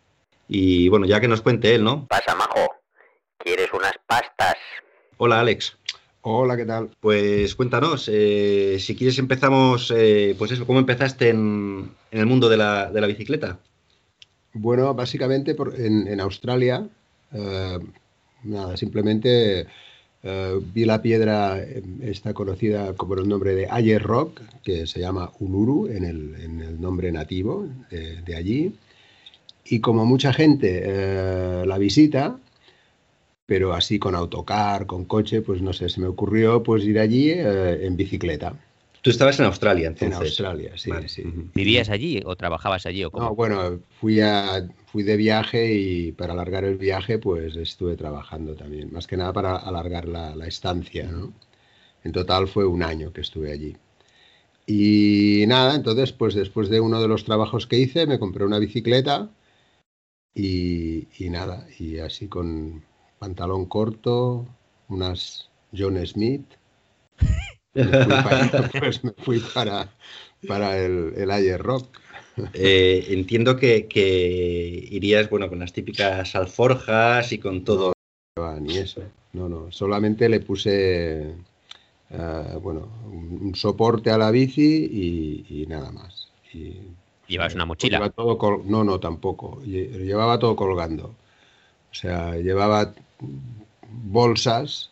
y 0.48 0.88
bueno, 0.88 1.04
ya 1.06 1.20
que 1.20 1.28
nos 1.28 1.42
cuente 1.42 1.74
él, 1.74 1.84
¿no? 1.84 2.06
Pasa, 2.06 2.34
majo. 2.34 2.70
¿Quieres 3.38 3.68
unas 3.74 3.92
pastas? 4.06 4.54
Hola 5.18 5.40
Alex, 5.40 5.76
Hola, 6.22 6.56
¿qué 6.56 6.64
tal? 6.66 6.90
pues 7.00 7.54
cuéntanos, 7.54 8.08
eh, 8.12 8.76
si 8.78 8.94
quieres 8.94 9.18
empezamos, 9.18 9.92
eh, 9.96 10.34
pues 10.38 10.50
eso, 10.52 10.66
¿cómo 10.66 10.78
empezaste 10.78 11.30
en, 11.30 11.90
en 12.10 12.20
el 12.20 12.26
mundo 12.26 12.48
de 12.48 12.56
la, 12.58 12.90
de 12.90 13.00
la 13.00 13.06
bicicleta? 13.06 13.58
Bueno, 14.52 14.92
básicamente 14.94 15.54
por- 15.54 15.74
en, 15.80 16.06
en 16.08 16.20
Australia, 16.20 16.86
eh, 17.32 17.78
nada, 18.44 18.76
simplemente 18.76 19.66
eh, 20.22 20.60
vi 20.74 20.84
la 20.84 21.02
piedra, 21.02 21.58
eh, 21.58 21.82
esta 22.02 22.34
conocida 22.34 22.94
como 22.94 23.14
el 23.14 23.28
nombre 23.28 23.54
de 23.54 23.68
Ayer 23.70 24.02
Rock, 24.02 24.40
que 24.62 24.86
se 24.86 25.00
llama 25.00 25.30
Uluru 25.38 25.86
en 25.88 26.04
el, 26.04 26.80
nombre 26.80 27.12
nativo 27.12 27.66
de, 27.90 28.22
de 28.22 28.36
allí. 28.36 28.74
Y 29.64 29.80
como 29.80 30.04
mucha 30.04 30.32
gente 30.32 30.82
eh, 30.84 31.64
la 31.66 31.78
visita, 31.78 32.38
pero 33.46 33.72
así 33.74 33.98
con 33.98 34.14
autocar, 34.14 34.86
con 34.86 35.04
coche, 35.04 35.42
pues 35.42 35.60
no 35.60 35.72
sé, 35.72 35.88
se 35.88 36.00
me 36.00 36.06
ocurrió 36.06 36.62
pues 36.62 36.84
ir 36.84 36.98
allí 37.00 37.30
eh, 37.30 37.84
en 37.84 37.96
bicicleta, 37.96 38.54
Tú 39.02 39.10
estabas 39.10 39.38
en 39.40 39.46
Australia, 39.46 39.86
en 39.86 39.92
entonces. 39.92 40.20
Australia, 40.20 40.72
sí, 40.76 40.90
Vale, 40.90 41.08
sí. 41.08 41.22
¿Vivías 41.54 41.88
allí 41.88 42.20
o 42.24 42.36
trabajabas 42.36 42.84
allí 42.84 43.04
o 43.04 43.10
cómo? 43.10 43.24
No, 43.24 43.34
bueno, 43.34 43.80
fui 43.98 44.20
a, 44.20 44.68
fui 44.86 45.02
de 45.02 45.16
viaje 45.16 45.72
y 45.74 46.12
para 46.12 46.34
alargar 46.34 46.64
el 46.64 46.76
viaje, 46.76 47.18
pues 47.18 47.56
estuve 47.56 47.96
trabajando 47.96 48.54
también, 48.54 48.92
más 48.92 49.06
que 49.06 49.16
nada 49.16 49.32
para 49.32 49.56
alargar 49.56 50.06
la, 50.06 50.36
la 50.36 50.46
estancia, 50.46 51.06
¿no? 51.10 51.32
En 52.04 52.12
total 52.12 52.46
fue 52.46 52.66
un 52.66 52.82
año 52.82 53.12
que 53.12 53.22
estuve 53.22 53.52
allí. 53.52 53.76
Y 54.66 55.44
nada, 55.48 55.74
entonces, 55.74 56.12
pues 56.12 56.34
después 56.34 56.68
de 56.68 56.80
uno 56.80 57.00
de 57.00 57.08
los 57.08 57.24
trabajos 57.24 57.66
que 57.66 57.78
hice, 57.78 58.06
me 58.06 58.18
compré 58.18 58.44
una 58.44 58.58
bicicleta 58.58 59.30
y, 60.34 61.08
y 61.18 61.30
nada, 61.30 61.66
y 61.78 61.98
así 61.98 62.28
con 62.28 62.84
pantalón 63.18 63.66
corto, 63.66 64.46
unas 64.88 65.50
John 65.76 66.04
Smith, 66.06 66.46
me 67.74 67.92
fui 67.94 68.16
para, 68.16 68.50
pues 68.80 69.04
me 69.04 69.12
fui 69.12 69.40
para, 69.40 69.88
para 70.46 70.78
el, 70.78 71.12
el 71.16 71.30
Ayer 71.30 71.60
Rock. 71.62 71.98
Eh, 72.52 73.06
entiendo 73.10 73.56
que, 73.56 73.86
que 73.86 74.88
irías, 74.90 75.30
bueno, 75.30 75.48
con 75.48 75.58
las 75.60 75.72
típicas 75.72 76.34
alforjas 76.34 77.32
y 77.32 77.38
con 77.38 77.64
todo. 77.64 77.92
va, 78.38 78.58
ni 78.60 78.78
eso. 78.78 79.02
No, 79.32 79.48
no. 79.48 79.70
Solamente 79.70 80.28
le 80.28 80.40
puse, 80.40 81.34
eh, 82.10 82.58
bueno, 82.62 82.88
un, 83.06 83.38
un 83.48 83.54
soporte 83.54 84.10
a 84.10 84.18
la 84.18 84.30
bici 84.30 84.88
y, 84.90 85.62
y 85.62 85.66
nada 85.66 85.90
más. 85.92 86.28
Y, 86.52 86.74
¿Llevas 87.26 87.54
una 87.54 87.64
pues 87.64 87.66
mochila? 87.66 87.98
lleva 87.98 88.10
todo 88.10 88.38
col- 88.38 88.62
no, 88.66 88.84
no, 88.84 89.00
tampoco. 89.00 89.60
Lle- 89.62 89.90
Llevaba 90.04 90.38
todo 90.38 90.56
colgando. 90.56 91.06
O 91.92 91.94
sea, 91.94 92.36
llevaba 92.36 92.94
bolsas, 93.90 94.89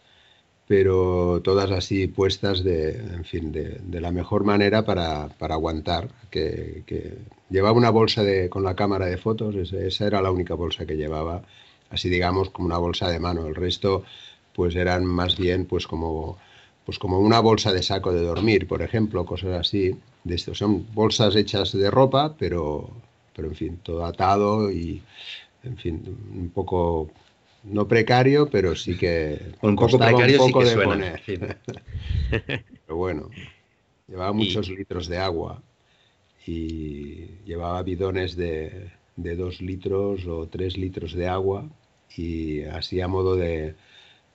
pero 0.68 1.40
todas 1.42 1.70
así 1.70 2.06
puestas 2.08 2.62
de, 2.62 2.90
en 2.90 3.24
fin, 3.24 3.50
de, 3.52 4.00
la 4.00 4.12
mejor 4.12 4.44
manera 4.44 4.84
para, 4.84 5.28
para 5.28 5.54
aguantar. 5.54 6.10
Que, 6.30 6.84
llevaba 7.48 7.76
una 7.76 7.88
bolsa 7.90 8.22
de, 8.22 8.50
con 8.50 8.62
la 8.62 8.76
cámara 8.76 9.06
de 9.06 9.16
fotos, 9.16 9.54
esa, 9.56 9.78
esa 9.78 10.06
era 10.06 10.20
la 10.20 10.30
única 10.30 10.52
bolsa 10.54 10.84
que 10.84 10.98
llevaba, 10.98 11.42
así 11.88 12.10
digamos 12.10 12.50
como 12.50 12.66
una 12.66 12.76
bolsa 12.76 13.08
de 13.08 13.18
mano. 13.18 13.46
El 13.46 13.54
resto, 13.54 14.04
pues 14.54 14.76
eran 14.76 15.06
más 15.06 15.38
bien, 15.38 15.64
pues 15.64 15.86
como, 15.86 16.36
pues 16.84 16.98
como 16.98 17.18
una 17.18 17.40
bolsa 17.40 17.72
de 17.72 17.82
saco 17.82 18.12
de 18.12 18.20
dormir, 18.20 18.68
por 18.68 18.82
ejemplo, 18.82 19.24
cosas 19.24 19.58
así. 19.58 19.96
De 20.22 20.34
esto. 20.34 20.54
Son 20.54 20.86
bolsas 20.92 21.34
hechas 21.36 21.72
de 21.72 21.90
ropa, 21.90 22.34
pero, 22.38 22.90
pero 23.34 23.48
en 23.48 23.54
fin, 23.54 23.78
todo 23.82 24.04
atado 24.04 24.70
y, 24.70 25.02
en 25.64 25.76
fin, 25.78 26.02
un 26.34 26.50
poco, 26.50 27.10
no 27.62 27.88
precario, 27.88 28.50
pero 28.50 28.74
sí 28.76 28.96
que 28.96 29.38
Un 29.62 29.76
poco 29.76 29.98
precario 29.98 30.40
un 30.40 30.46
sí 30.46 30.52
poco 30.52 30.60
que 30.60 30.64
de 30.64 30.70
suena. 30.74 30.84
poner. 30.84 31.20
sí. 31.26 31.38
Pero 32.86 32.96
bueno, 32.96 33.30
llevaba 34.08 34.32
muchos 34.32 34.68
litros 34.68 35.08
de 35.08 35.18
agua 35.18 35.62
y 36.46 37.26
llevaba 37.44 37.82
bidones 37.82 38.36
de, 38.36 38.90
de 39.16 39.36
dos 39.36 39.60
litros 39.60 40.26
o 40.26 40.48
tres 40.48 40.76
litros 40.76 41.12
de 41.14 41.28
agua 41.28 41.68
y 42.16 42.62
así 42.64 43.00
a 43.00 43.08
modo 43.08 43.36
de, 43.36 43.68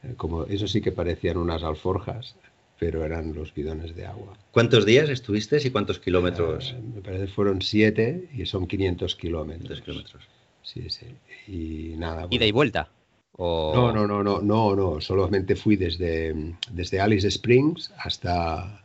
eh, 0.04 0.14
como 0.18 0.46
eso 0.46 0.68
sí 0.68 0.82
que 0.82 0.92
parecían 0.92 1.38
unas 1.38 1.64
alforjas, 1.64 2.36
pero 2.80 3.04
eran 3.04 3.34
los 3.34 3.54
bidones 3.54 3.96
de 3.96 4.06
agua. 4.06 4.38
¿Cuántos 4.52 4.86
días 4.86 5.10
estuviste 5.10 5.58
y 5.64 5.72
cuántos 5.72 6.00
kilómetros? 6.00 6.76
Eh, 6.78 6.82
me 6.96 7.02
parece 7.02 7.26
que 7.26 7.32
fueron 7.32 7.62
siete 7.62 8.30
y 8.34 8.46
son 8.46 8.68
500 8.68 9.16
kilómetros. 9.16 9.70
Dos 9.70 9.82
kilómetros. 9.82 10.24
Sí, 10.62 10.90
sí. 10.90 11.08
Y 11.48 11.96
nada. 11.98 12.28
Ida 12.30 12.46
y 12.46 12.52
bueno. 12.52 12.56
vuelta. 12.58 12.90
O... 13.38 13.74
No, 13.74 13.92
no, 13.92 14.08
no, 14.08 14.24
no, 14.24 14.42
no, 14.42 14.76
no. 14.76 15.02
Solamente 15.02 15.56
fui 15.56 15.76
desde, 15.76 16.56
desde 16.72 17.02
Alice 17.02 17.28
Springs 17.28 17.92
hasta, 17.98 18.84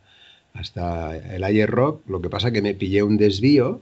hasta 0.53 1.17
el 1.35 1.43
Ayer 1.43 1.69
Rock. 1.69 2.07
Lo 2.07 2.21
que 2.21 2.29
pasa 2.29 2.51
que 2.51 2.61
me 2.61 2.73
pillé 2.73 3.03
un 3.03 3.17
desvío 3.17 3.81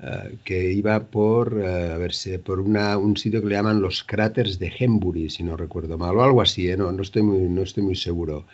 eh, 0.00 0.36
que 0.44 0.72
iba 0.72 1.00
por, 1.06 1.60
eh, 1.60 1.90
a 1.92 1.96
ver 1.96 2.12
por 2.44 2.60
una, 2.60 2.96
un 2.98 3.16
sitio 3.16 3.40
que 3.40 3.48
le 3.48 3.56
llaman 3.56 3.80
los 3.80 4.04
cráteres 4.04 4.58
de 4.60 4.72
Hembury, 4.78 5.28
si 5.28 5.42
no 5.42 5.56
recuerdo 5.56 5.98
mal, 5.98 6.16
o 6.16 6.22
algo 6.22 6.40
así, 6.40 6.70
¿eh? 6.70 6.76
no, 6.76 6.92
no, 6.92 7.02
estoy 7.02 7.22
muy, 7.22 7.40
no 7.48 7.62
estoy 7.62 7.82
muy 7.82 7.96
seguro. 7.96 8.44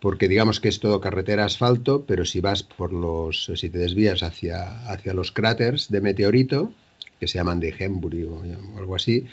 Porque 0.00 0.28
digamos 0.28 0.60
que 0.60 0.68
es 0.68 0.78
todo 0.78 1.00
carretera 1.00 1.44
asfalto, 1.44 2.04
pero 2.06 2.24
si 2.24 2.40
vas 2.40 2.62
por 2.62 2.92
los, 2.92 3.50
si 3.56 3.68
te 3.70 3.78
desvías 3.78 4.22
hacia, 4.22 4.88
hacia 4.88 5.12
los 5.14 5.32
cráteres 5.32 5.90
de 5.90 6.00
meteorito, 6.00 6.72
que 7.18 7.26
se 7.26 7.38
llaman 7.38 7.58
de 7.58 7.74
Hembury 7.76 8.22
o 8.22 8.40
algo 8.76 8.94
así, 8.94 9.26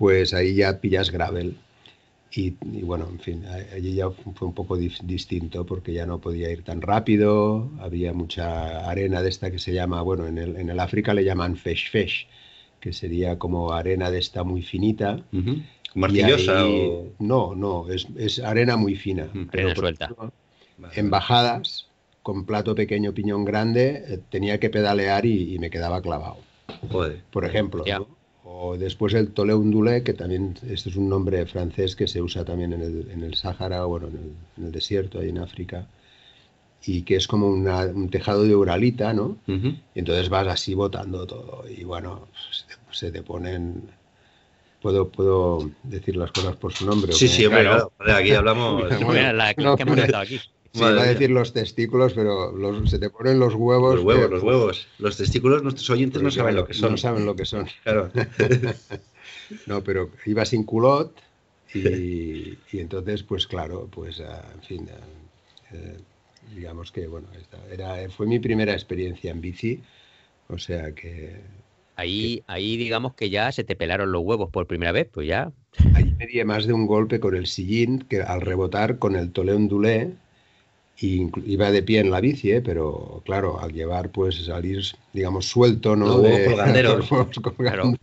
pues 0.00 0.32
ahí 0.32 0.54
ya 0.54 0.80
pillas 0.80 1.10
gravel. 1.10 1.58
Y, 2.32 2.54
y, 2.72 2.82
bueno, 2.82 3.06
en 3.10 3.18
fin, 3.20 3.44
allí 3.74 3.92
ya 3.96 4.08
fue 4.10 4.48
un 4.48 4.54
poco 4.54 4.78
distinto 4.78 5.66
porque 5.66 5.92
ya 5.92 6.06
no 6.06 6.20
podía 6.20 6.50
ir 6.50 6.62
tan 6.64 6.80
rápido, 6.80 7.68
había 7.80 8.14
mucha 8.14 8.88
arena 8.88 9.20
de 9.20 9.28
esta 9.28 9.50
que 9.50 9.58
se 9.58 9.74
llama, 9.74 10.00
bueno, 10.00 10.26
en 10.26 10.38
el, 10.38 10.56
en 10.56 10.70
el 10.70 10.80
África 10.80 11.12
le 11.12 11.22
llaman 11.22 11.54
fesh 11.56 11.90
fesh, 11.90 12.28
que 12.80 12.94
sería 12.94 13.36
como 13.38 13.72
arena 13.74 14.10
de 14.10 14.20
esta 14.20 14.42
muy 14.42 14.62
finita. 14.62 15.20
Uh 15.32 15.36
-huh. 15.36 15.62
¿Martillosa 15.96 16.62
ahí- 16.62 16.86
o...? 16.88 17.12
No, 17.18 17.54
no, 17.54 17.90
es, 17.90 18.06
es 18.16 18.38
arena 18.38 18.78
muy 18.78 18.96
fina. 18.96 19.28
Mm, 19.34 19.48
pero, 19.52 19.74
suelta. 19.74 20.06
ejemplo. 20.06 20.32
En 20.94 21.10
bajadas, 21.10 21.88
con 22.22 22.46
plato 22.46 22.74
pequeño, 22.74 23.12
piñón 23.12 23.44
grande, 23.44 24.02
eh, 24.08 24.18
tenía 24.30 24.58
que 24.58 24.70
pedalear 24.70 25.26
y, 25.26 25.54
y 25.56 25.58
me 25.58 25.68
quedaba 25.68 26.00
clavado 26.00 26.38
Joder. 26.90 27.20
por 27.30 27.44
ejemplo. 27.44 27.84
Ya. 27.84 27.98
¿no? 27.98 28.19
O 28.62 28.76
después 28.76 29.14
el 29.14 29.28
tole 29.36 29.54
undulé, 29.54 30.02
que 30.02 30.12
también 30.12 30.54
este 30.68 30.90
es 30.90 30.96
un 30.96 31.08
nombre 31.08 31.46
francés 31.46 31.96
que 31.96 32.06
se 32.06 32.20
usa 32.20 32.44
también 32.44 32.72
en 32.74 32.82
el, 32.82 33.10
en 33.10 33.22
el 33.22 33.34
Sáhara, 33.34 33.84
bueno, 33.86 34.08
en 34.08 34.16
el, 34.16 34.30
en 34.58 34.64
el 34.66 34.72
desierto, 34.72 35.18
ahí 35.18 35.30
en 35.30 35.38
África, 35.38 35.86
y 36.84 37.02
que 37.02 37.16
es 37.16 37.26
como 37.26 37.48
una- 37.48 37.86
un 37.86 38.08
tejado 38.10 38.44
de 38.44 38.54
uralita, 38.54 39.12
¿no? 39.12 39.36
Y 39.94 39.98
entonces 40.00 40.28
vas 40.28 40.46
así 40.48 40.74
botando 40.74 41.26
todo, 41.26 41.64
y 41.68 41.84
bueno, 41.84 42.28
se 42.52 42.66
te, 42.66 42.74
se 42.92 43.10
te 43.10 43.22
ponen... 43.22 43.82
¿Puedo, 44.82 45.08
¿Puedo 45.08 45.70
decir 45.82 46.16
las 46.16 46.32
cosas 46.32 46.56
por 46.56 46.72
su 46.72 46.86
nombre? 46.86 47.12
Sí, 47.12 47.28
sí, 47.28 47.44
hombre, 47.46 47.64
Claro. 47.64 47.92
Aquí 47.98 48.32
hablamos... 48.32 48.90
Bueno, 49.04 49.32
la 49.34 49.52
que, 49.54 49.62
hemos 49.62 49.98
aquí. 50.14 50.40
Sí, 50.72 50.80
Madre 50.80 50.92
iba 50.94 51.02
a 51.02 51.04
mía. 51.06 51.12
decir 51.14 51.30
los 51.30 51.52
testículos, 51.52 52.12
pero 52.14 52.52
los- 52.52 52.88
se 52.90 52.98
te 53.00 53.10
ponen 53.10 53.38
los 53.40 53.54
huevos. 53.54 53.96
Los 53.96 54.04
huevos, 54.04 54.26
que- 54.26 54.30
los 54.34 54.42
huevos. 54.42 54.86
Los 54.98 55.16
testículos, 55.16 55.62
nuestros 55.64 55.90
oyentes 55.90 56.22
no 56.22 56.30
saben 56.30 56.54
lo 56.54 56.64
que 56.66 56.74
son. 56.74 56.92
No 56.92 56.96
saben 56.96 57.26
lo 57.26 57.34
que 57.34 57.44
son. 57.44 57.66
Claro. 57.82 58.10
No, 59.66 59.82
pero 59.82 60.10
iba 60.26 60.44
sin 60.44 60.62
culot 60.64 61.12
y, 61.74 62.56
y 62.72 62.78
entonces, 62.78 63.22
pues 63.22 63.46
claro, 63.46 63.88
pues 63.90 64.20
ah, 64.20 64.44
en 64.54 64.62
fin, 64.62 64.88
ah, 64.92 65.74
eh, 65.74 65.96
digamos 66.54 66.92
que 66.92 67.06
bueno, 67.08 67.26
esta 67.38 67.58
era, 67.72 68.08
fue 68.10 68.26
mi 68.26 68.38
primera 68.38 68.72
experiencia 68.72 69.30
en 69.30 69.40
bici, 69.40 69.80
o 70.48 70.58
sea 70.58 70.92
que 70.94 71.36
Ahí, 71.96 72.42
ahí 72.46 72.76
digamos 72.76 73.14
que 73.14 73.28
ya 73.28 73.52
se 73.52 73.62
te 73.64 73.76
pelaron 73.76 74.10
los 74.10 74.22
huevos 74.22 74.50
por 74.50 74.66
primera 74.66 74.92
vez, 74.92 75.08
pues 75.12 75.26
ya. 75.28 75.52
ahí 75.94 76.14
me 76.18 76.26
di 76.26 76.42
más 76.44 76.66
de 76.66 76.72
un 76.72 76.86
golpe 76.86 77.20
con 77.20 77.34
el 77.36 77.46
sillín 77.46 78.00
que 78.08 78.22
al 78.22 78.40
rebotar 78.40 78.98
con 78.98 79.16
el 79.16 79.32
tole 79.32 79.52
ondulé 79.52 80.12
y 81.00 81.30
iba 81.46 81.70
de 81.70 81.82
pie 81.82 82.00
en 82.00 82.10
la 82.10 82.20
bici, 82.20 82.52
¿eh? 82.52 82.60
pero 82.60 83.22
claro, 83.24 83.58
al 83.60 83.72
llevar 83.72 84.10
pues 84.10 84.44
salir, 84.44 84.82
digamos, 85.12 85.46
suelto, 85.46 85.96
¿no? 85.96 86.16
Huevos 86.18 86.38
De- 86.38 86.44
colgando, 87.42 87.96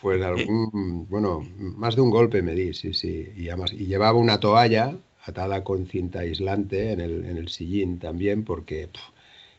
Pues 0.00 0.22
algún, 0.22 1.06
bueno, 1.08 1.44
más 1.76 1.96
de 1.96 2.02
un 2.02 2.10
golpe 2.10 2.42
me 2.42 2.54
di, 2.54 2.72
sí, 2.74 2.94
sí. 2.94 3.28
Y, 3.36 3.48
además, 3.48 3.72
y 3.72 3.86
llevaba 3.86 4.18
una 4.18 4.38
toalla 4.40 4.94
atada 5.24 5.62
con 5.64 5.86
cinta 5.86 6.20
aislante 6.20 6.92
en 6.92 7.00
el, 7.00 7.24
en 7.24 7.36
el 7.36 7.48
sillín 7.48 7.98
también 7.98 8.44
porque 8.44 8.88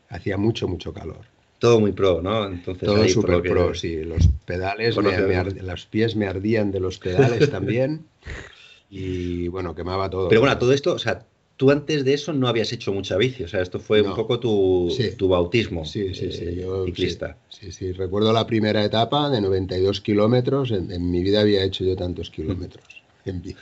hacía 0.08 0.36
mucho, 0.36 0.66
mucho 0.66 0.92
calor. 0.92 1.20
Todo 1.58 1.78
muy 1.78 1.92
pro, 1.92 2.22
¿no? 2.22 2.46
Entonces, 2.46 2.86
Todo 2.88 3.06
súper 3.08 3.42
que- 3.42 3.50
pro, 3.50 3.74
sí. 3.74 4.02
Los 4.02 4.26
pedales, 4.46 4.96
me- 4.96 5.02
me 5.20 5.36
ard- 5.36 5.60
los 5.60 5.86
pies 5.86 6.16
me 6.16 6.26
ardían 6.26 6.70
de 6.72 6.80
los 6.80 6.98
pedales 6.98 7.50
también. 7.50 8.06
Y 8.92 9.46
bueno, 9.46 9.72
quemaba 9.76 10.10
todo. 10.10 10.28
Pero 10.28 10.40
bueno, 10.40 10.58
todo 10.58 10.72
esto, 10.72 10.94
o 10.94 10.98
sea, 10.98 11.24
tú 11.60 11.70
antes 11.70 12.04
de 12.06 12.14
eso 12.14 12.32
no 12.32 12.48
habías 12.48 12.72
hecho 12.72 12.90
mucha 12.92 13.16
bici, 13.18 13.42
o 13.44 13.48
sea, 13.48 13.60
esto 13.60 13.78
fue 13.78 14.00
un 14.00 14.14
poco 14.14 14.40
tu, 14.40 14.88
Sí. 14.96 15.10
tu 15.16 15.28
bautismo 15.28 15.84
Sí, 15.84 16.14
sí, 16.14 16.32
sí. 16.32 16.44
eh, 16.44 16.54
Yo, 16.62 16.84
ciclista. 16.86 17.36
Sí, 17.48 17.66
sí, 17.66 17.72
sí. 17.72 17.92
Recuerdo 17.92 18.32
la 18.32 18.46
primera 18.46 18.84
etapa 18.84 19.28
de 19.28 19.40
92 19.40 20.00
kilómetros. 20.00 20.70
En, 20.70 20.90
en 20.90 21.10
mi 21.10 21.22
vida 21.22 21.40
había 21.42 21.62
hecho 21.64 21.84
yo 21.84 21.96
tantos 21.96 22.30
kilómetros 22.30 23.02
en 23.26 23.42
bici. 23.42 23.58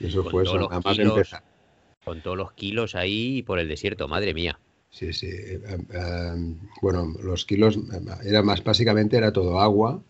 Y 0.00 0.06
eso 0.06 0.22
Con 0.22 0.32
fue 0.32 0.44
todos 0.44 0.56
eso, 0.56 0.58
los 0.58 0.70
nada 0.70 0.82
más 0.84 0.96
kilos. 0.96 1.16
empezar. 1.16 1.42
Con 2.04 2.20
todos 2.20 2.36
los 2.36 2.52
kilos 2.52 2.94
ahí 2.94 3.42
por 3.42 3.58
el 3.58 3.68
desierto, 3.68 4.08
madre 4.08 4.34
mía. 4.34 4.58
Sí, 4.90 5.12
sí. 5.14 5.28
eh, 5.28 5.60
eh, 5.94 6.54
bueno, 6.82 7.14
los 7.22 7.44
kilos, 7.46 7.78
era 8.24 8.42
más 8.42 8.62
básicamente 8.62 9.16
era 9.16 9.32
todo 9.32 9.60
agua. 9.60 10.02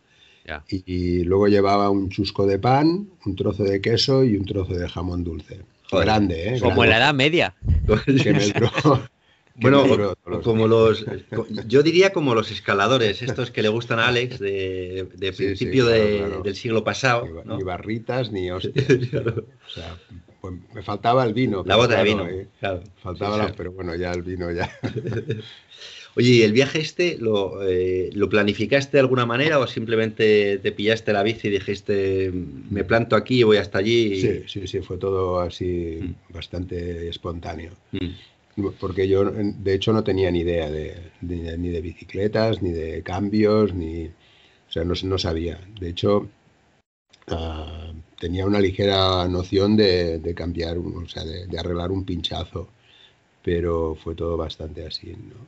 Ya. 0.45 0.65
Y, 0.69 0.83
y 0.87 1.25
luego 1.25 1.47
llevaba 1.49 1.91
un 1.91 2.09
chusco 2.11 2.47
de 2.47 2.59
pan, 2.59 3.09
un 3.25 3.37
trozo 3.37 3.63
de 3.63 3.81
queso 3.81 4.25
y 4.25 4.37
un 4.37 4.45
trozo 4.45 4.75
de 4.75 4.89
jamón 4.89 5.23
dulce. 5.23 5.61
Joder. 5.93 6.07
Grande, 6.07 6.55
¿eh? 6.57 6.61
Como 6.61 6.83
en 6.85 6.91
la 6.91 6.97
Grande, 6.99 7.05
Edad 7.05 7.15
Media. 7.15 7.55
que 8.07 8.55
Bueno, 9.55 9.85
como 10.43 10.67
los, 10.67 11.05
yo 11.67 11.83
diría 11.83 12.11
como 12.11 12.35
los 12.35 12.51
escaladores, 12.51 13.21
estos 13.21 13.51
que 13.51 13.61
le 13.61 13.69
gustan 13.69 13.99
a 13.99 14.09
Alex 14.09 14.39
de, 14.39 15.07
de 15.15 15.33
Sí, 15.33 15.37
sí, 15.39 15.45
principio 15.45 15.85
claro, 15.85 16.01
de- 16.03 16.19
claro. 16.19 16.43
del 16.43 16.57
siglo 16.57 16.83
pasado, 16.85 17.27
Ni, 17.27 17.33
ba- 17.33 17.43
¿no? 17.45 17.57
ni 17.59 17.63
barritas 17.63 18.33
ni 18.33 18.51
hostias. 18.51 18.87
Claro. 19.11 19.45
O 19.67 19.71
sea, 19.71 19.95
pues 20.41 20.55
me 20.75 20.83
faltaba 20.83 21.23
el 21.25 21.35
vino. 21.35 21.63
La 21.67 21.77
bota 21.77 21.99
de 21.99 22.03
vino, 22.05 22.27
eh, 22.27 22.49
claro. 22.61 22.83
faltaba 23.03 23.35
Sí, 23.37 23.43
la, 23.43 23.49
sí. 23.49 23.55
pero 23.59 23.73
bueno, 23.73 23.95
ya 23.95 24.11
el 24.13 24.23
vino 24.23 24.51
ya. 24.51 24.71
Oye, 26.15 26.29
¿y 26.31 26.43
el 26.43 26.53
viaje 26.53 26.79
este 26.81 27.17
lo, 27.19 27.67
eh, 27.67 28.11
lo 28.13 28.29
planificaste 28.29 28.99
de 28.99 29.01
alguna 29.01 29.25
manera 29.25 29.59
o 29.59 29.67
simplemente 29.67 30.59
te 30.59 30.73
pillaste 30.73 31.13
la 31.13 31.23
bici 31.23 31.49
y 31.49 31.53
dijiste 31.53 32.31
me 32.71 32.85
planto 32.85 33.17
aquí 33.17 33.41
y 33.41 33.43
voy 33.45 33.57
hasta 33.57 33.79
allí? 33.79 34.13
y- 34.15 34.21
Sí, 34.21 34.43
sí, 34.47 34.67
sí, 34.67 34.81
fue 34.81 34.99
todo 34.99 35.41
así 35.41 36.01
Mm. 36.03 36.35
bastante 36.35 37.09
espontáneo. 37.09 37.73
Mm. 37.93 38.67
Porque 38.79 39.09
yo, 39.09 39.25
de 39.25 39.73
hecho, 39.75 39.95
no 39.95 40.05
tenía 40.05 40.31
ni 40.31 40.41
idea 40.41 40.71
de, 40.71 40.95
de- 41.23 41.57
ni 41.57 41.71
de 41.71 41.81
bicicletas, 41.81 42.61
ni 42.61 42.71
de 42.71 43.03
cambios, 43.03 43.73
ni. 43.73 44.07
O 44.09 44.73
sea, 44.73 44.85
no, 44.85 44.93
no 45.05 45.17
sabía. 45.19 45.59
De 45.81 45.89
hecho, 45.89 46.29
ah, 47.29 47.93
tenía 48.21 48.47
una 48.47 48.61
ligera 48.61 49.27
noción 49.29 49.77
de, 49.77 50.19
de 50.19 50.35
cambiar, 50.35 50.77
o 50.79 51.09
sea, 51.09 51.25
de, 51.25 51.47
de 51.47 51.59
arreglar 51.59 51.91
un 51.91 52.05
pinchazo, 52.05 52.69
pero 53.43 53.95
fue 53.95 54.15
todo 54.15 54.37
bastante 54.37 54.87
así, 54.87 55.13
¿no? 55.13 55.47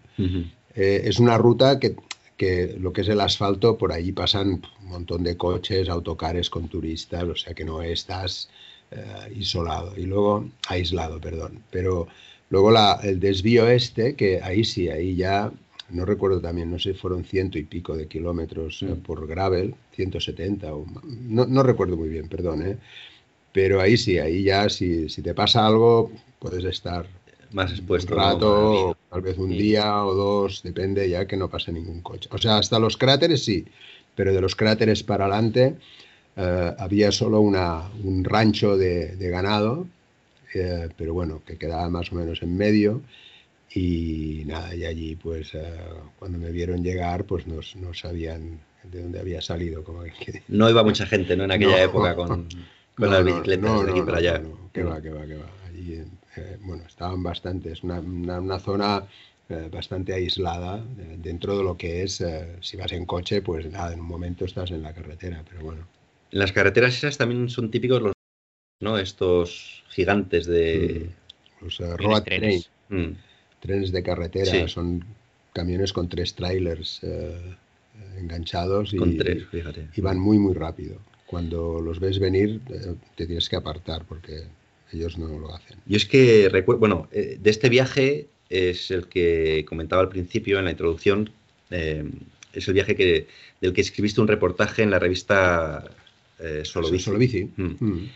Eh, 0.74 1.02
es 1.04 1.18
una 1.20 1.38
ruta 1.38 1.78
que, 1.78 1.96
que 2.36 2.76
lo 2.78 2.92
que 2.92 3.02
es 3.02 3.08
el 3.08 3.20
asfalto, 3.20 3.76
por 3.78 3.92
ahí 3.92 4.12
pasan 4.12 4.62
un 4.82 4.88
montón 4.88 5.22
de 5.22 5.36
coches, 5.36 5.88
autocares 5.88 6.50
con 6.50 6.68
turistas, 6.68 7.24
o 7.24 7.36
sea 7.36 7.54
que 7.54 7.64
no 7.64 7.82
estás 7.82 8.50
eh, 8.90 9.32
isolado. 9.36 9.92
Y 9.96 10.06
luego, 10.06 10.48
aislado, 10.68 11.20
perdón. 11.20 11.60
Pero 11.70 12.08
luego 12.50 12.70
la, 12.70 12.98
el 13.02 13.20
desvío 13.20 13.68
este, 13.68 14.14
que 14.16 14.40
ahí 14.42 14.64
sí, 14.64 14.88
ahí 14.88 15.14
ya, 15.16 15.52
no 15.90 16.04
recuerdo 16.04 16.40
también, 16.40 16.70
no 16.70 16.78
sé, 16.78 16.94
fueron 16.94 17.24
ciento 17.24 17.58
y 17.58 17.64
pico 17.64 17.96
de 17.96 18.08
kilómetros 18.08 18.82
eh, 18.82 18.86
Mm. 18.86 19.02
por 19.02 19.26
gravel, 19.26 19.74
170, 19.92 20.74
o, 20.74 20.86
no, 21.04 21.46
no 21.46 21.62
recuerdo 21.62 21.96
muy 21.96 22.08
bien, 22.08 22.28
perdón, 22.28 22.66
¿eh? 22.66 22.78
Pero 23.52 23.80
ahí 23.80 23.96
sí, 23.96 24.18
ahí 24.18 24.42
ya, 24.44 24.68
si, 24.68 25.08
si 25.08 25.22
te 25.22 25.34
pasa 25.34 25.66
algo, 25.66 26.10
puedes 26.40 26.64
estar 26.64 27.06
Más 27.54 27.70
expuesto. 27.72 28.12
un 28.14 28.20
rato, 28.20 28.96
tal 29.10 29.22
vez 29.22 29.38
un 29.38 29.50
Sí. 29.50 29.58
día 29.58 30.04
o 30.04 30.14
dos, 30.14 30.62
depende 30.62 31.08
ya 31.08 31.26
que 31.26 31.36
no 31.36 31.48
pase 31.48 31.72
ningún 31.72 32.00
coche. 32.02 32.28
O 32.32 32.38
sea, 32.38 32.58
hasta 32.58 32.78
los 32.78 32.96
cráteres 32.96 33.44
sí, 33.44 33.64
pero 34.16 34.32
de 34.34 34.40
los 34.40 34.54
cráteres 34.56 35.02
para 35.02 35.24
adelante 35.26 35.76
eh, 36.36 36.72
había 36.78 37.10
solo 37.12 37.40
una, 37.40 37.88
un 38.02 38.24
rancho 38.24 38.76
de, 38.76 39.14
de 39.16 39.30
ganado, 39.30 39.86
eh, 40.52 40.88
pero 40.96 41.14
bueno, 41.14 41.42
que 41.46 41.56
quedaba 41.56 41.88
más 41.88 42.10
o 42.12 42.16
menos 42.16 42.42
en 42.42 42.56
medio. 42.56 43.00
Y 43.76 44.42
nada, 44.46 44.74
y 44.74 44.84
allí 44.84 45.16
pues 45.16 45.50
eh, 45.54 45.62
cuando 46.18 46.38
me 46.38 46.50
vieron 46.50 46.82
llegar 46.84 47.24
pues 47.24 47.46
no, 47.46 47.60
no 47.80 47.94
sabían 47.94 48.60
de 48.84 49.02
dónde 49.02 49.18
había 49.20 49.40
salido. 49.40 49.82
Como 49.84 50.02
que, 50.02 50.42
No 50.48 50.68
iba 50.70 50.82
mucha 50.82 51.06
gente, 51.06 51.36
¿no? 51.36 51.44
En 51.44 51.50
aquella 51.52 51.78
No. 51.78 51.84
época 51.84 52.14
con, 52.14 52.48
con 52.96 53.10
las 53.10 53.24
bicicletas 53.24 53.84
de 53.86 53.90
aquí 53.90 54.00
para 54.02 54.18
allá. 54.18 54.42
que 54.72 54.82
va, 54.84 55.00
que 55.00 55.10
va, 55.10 55.26
que 55.26 55.34
va. 55.36 55.46
Allí, 55.68 56.02
eh, 56.36 56.58
bueno, 56.62 56.84
estaban 56.86 57.22
bastantes, 57.22 57.82
una, 57.82 58.00
una, 58.00 58.40
una 58.40 58.58
zona 58.58 59.04
eh, 59.48 59.68
bastante 59.72 60.12
aislada 60.14 60.84
eh, 60.98 61.16
dentro 61.18 61.56
de 61.58 61.64
lo 61.64 61.76
que 61.76 62.02
es, 62.02 62.20
eh, 62.20 62.56
si 62.60 62.76
vas 62.76 62.92
en 62.92 63.04
coche, 63.06 63.42
pues 63.42 63.70
nada, 63.70 63.92
en 63.92 64.00
un 64.00 64.06
momento 64.06 64.44
estás 64.44 64.70
en 64.70 64.82
la 64.82 64.92
carretera, 64.94 65.44
pero 65.48 65.62
bueno. 65.62 65.86
En 66.30 66.38
las 66.38 66.52
carreteras 66.52 66.96
esas 66.96 67.18
también 67.18 67.48
son 67.48 67.70
típicos 67.70 68.02
los, 68.02 68.12
¿no? 68.80 68.98
Estos 68.98 69.84
gigantes 69.88 70.46
de... 70.46 71.10
Los 71.60 71.80
eh, 71.80 71.84
Tienes 71.84 71.98
road 71.98 72.22
trenes. 72.22 72.70
train, 72.88 73.10
Mm. 73.10 73.16
trenes 73.60 73.92
de 73.92 74.02
carretera, 74.02 74.50
Sí. 74.50 74.68
son 74.68 75.04
camiones 75.54 75.92
con 75.92 76.08
tres 76.08 76.34
trailers 76.34 77.00
eh, 77.02 77.54
enganchados 78.18 78.92
y, 78.92 78.96
Con 78.98 79.16
tres, 79.16 79.46
fíjate. 79.50 79.88
y 79.96 80.00
van 80.00 80.18
muy, 80.18 80.38
muy 80.38 80.52
rápido. 80.54 80.98
Cuando 81.26 81.80
los 81.80 81.98
ves 82.00 82.18
venir, 82.18 82.60
te 83.16 83.26
tienes 83.26 83.48
que 83.48 83.56
apartar 83.56 84.04
porque 84.04 84.44
ellos 84.94 85.18
no 85.18 85.38
lo 85.38 85.54
hacen. 85.54 85.78
Yo 85.86 85.96
es 85.96 86.06
que 86.06 86.48
bueno, 86.78 87.08
eh, 87.12 87.38
de 87.40 87.50
este 87.50 87.68
viaje 87.68 88.28
es 88.48 88.90
el 88.90 89.06
que 89.08 89.64
comentaba 89.68 90.02
al 90.02 90.08
principio 90.08 90.58
en 90.58 90.64
la 90.64 90.70
introducción, 90.70 91.30
eh, 91.70 92.04
es 92.52 92.68
el 92.68 92.74
viaje 92.74 92.94
que, 92.94 93.26
del 93.60 93.72
que 93.72 93.80
escribiste 93.80 94.20
un 94.20 94.28
reportaje 94.28 94.82
en 94.82 94.90
la 94.90 94.98
revista 94.98 95.84
eh, 96.38 96.62
Solo 96.64 96.90
Bici. 96.90 97.04
Solo 97.04 97.18
bici. 97.18 97.50
Mm. 97.56 97.74
Mm. 97.80 98.10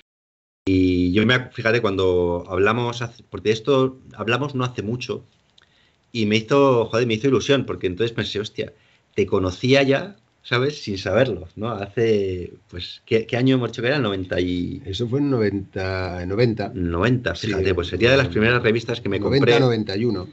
Y 0.67 1.13
yo 1.13 1.25
me, 1.27 1.49
fíjate, 1.51 1.81
cuando 1.81 2.45
hablamos, 2.49 3.01
hace- 3.03 3.25
porque 3.31 3.51
esto 3.51 3.99
hablamos 4.15 4.55
no 4.55 4.65
hace 4.65 4.83
mucho, 4.83 5.25
y 6.13 6.27
me 6.27 6.37
hizo, 6.37 6.87
joder, 6.87 7.07
me 7.07 7.15
hizo 7.15 7.29
ilusión, 7.29 7.65
porque 7.65 7.87
entonces 7.87 8.15
pensé, 8.15 8.41
hostia, 8.41 8.73
te 9.15 9.27
conocía 9.27 9.83
ya, 9.83 10.17
¿sabes? 10.43 10.83
Sin 10.83 10.99
saberlo, 10.99 11.49
¿no? 11.57 11.71
Hace, 11.71 12.53
pues, 12.71 13.03
¿qué, 13.05 13.27
qué 13.27 13.37
año 13.37 13.57
hemos 13.57 13.71
hecho 13.71 13.83
que 13.83 13.89
era? 13.89 13.99
90 13.99 14.41
y... 14.41 14.83
Eso 14.87 15.09
fue 15.09 15.19
en 15.21 15.31
90, 15.31 16.25
90. 16.27 16.73
90, 16.75 17.35
Sí, 17.35 17.49
fíjate, 17.49 17.75
pues 17.75 17.89
sería 17.89 18.11
de 18.11 18.17
las 18.17 18.29
primeras 18.29 18.63
revistas 18.63 19.01
que 19.01 19.09
me 19.09 19.19
90, 19.19 19.39
compré. 19.39 19.61
91. 19.61 20.29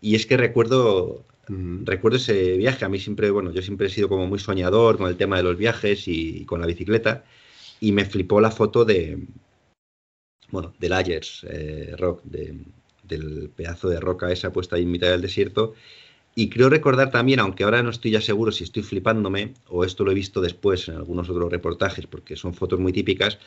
Y 0.00 0.14
es 0.14 0.26
que 0.26 0.36
recuerdo, 0.36 1.24
Mm. 1.48 1.84
recuerdo 1.84 2.16
ese 2.18 2.56
viaje. 2.58 2.84
A 2.84 2.88
mí 2.88 3.00
siempre, 3.00 3.28
bueno, 3.30 3.50
yo 3.52 3.60
siempre 3.60 3.88
he 3.88 3.90
sido 3.90 4.08
como 4.08 4.26
muy 4.26 4.38
soñador 4.38 4.98
con 4.98 5.08
el 5.08 5.16
tema 5.16 5.36
de 5.36 5.42
los 5.42 5.56
viajes 5.56 6.06
y, 6.06 6.44
con 6.44 6.60
la 6.60 6.66
bicicleta. 6.66 7.24
Y 7.80 7.90
me 7.92 8.04
flipó 8.04 8.40
la 8.40 8.50
foto 8.52 8.84
de, 8.84 9.18
bueno, 10.50 10.74
del 10.78 10.92
Ayers 10.92 11.44
eh, 11.48 11.94
Rock, 11.98 12.22
de- 12.24 12.58
del 13.02 13.50
pedazo 13.54 13.88
de 13.88 13.98
roca 13.98 14.30
esa 14.30 14.52
puesta 14.52 14.76
ahí 14.76 14.82
en 14.82 14.90
mitad 14.92 15.08
del 15.10 15.22
desierto. 15.22 15.74
Y 16.34 16.48
creo 16.48 16.68
recordar 16.68 17.10
también, 17.10 17.40
aunque 17.40 17.64
ahora 17.64 17.82
no 17.82 17.90
estoy 17.90 18.12
ya 18.12 18.20
seguro 18.20 18.52
si 18.52 18.64
estoy 18.64 18.82
flipándome, 18.82 19.54
o 19.68 19.84
esto 19.84 20.04
lo 20.04 20.12
he 20.12 20.14
visto 20.14 20.40
después 20.40 20.88
en 20.88 20.96
algunos 20.96 21.28
otros 21.28 21.50
reportajes, 21.50 22.06
porque 22.06 22.36
son 22.36 22.54
fotos 22.54 22.78
muy 22.78 22.92
típicas, 22.92 23.38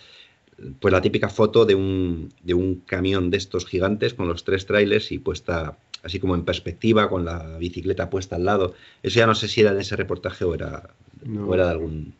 pues 0.80 0.92
la 0.92 1.02
típica 1.02 1.30
foto 1.30 1.66
de 1.66 1.76
un, 1.76 2.32
de 2.44 2.54
un 2.54 2.76
camión 2.86 3.32
de 3.32 3.38
estos 3.38 3.66
gigantes 3.66 4.14
con 4.14 4.28
los 4.28 4.44
tres 4.44 4.66
trailers 4.66 5.12
y 5.12 5.18
puesta 5.18 5.78
así 6.04 6.20
como 6.20 6.36
en 6.36 6.44
perspectiva, 6.44 7.10
con 7.10 7.24
la 7.24 7.58
bicicleta 7.58 8.10
puesta 8.10 8.36
al 8.36 8.44
lado. 8.46 8.74
Eso 9.02 9.20
ya 9.20 9.26
no 9.26 9.36
sé 9.36 9.48
si 9.48 9.62
era 9.62 9.74
de 9.74 9.82
ese 9.82 9.96
reportaje 9.96 10.44
o 10.44 10.54
era, 10.54 10.90
No. 11.24 11.48
o 11.48 11.54
era 11.54 11.66
de 11.66 11.72
algún, 11.72 12.14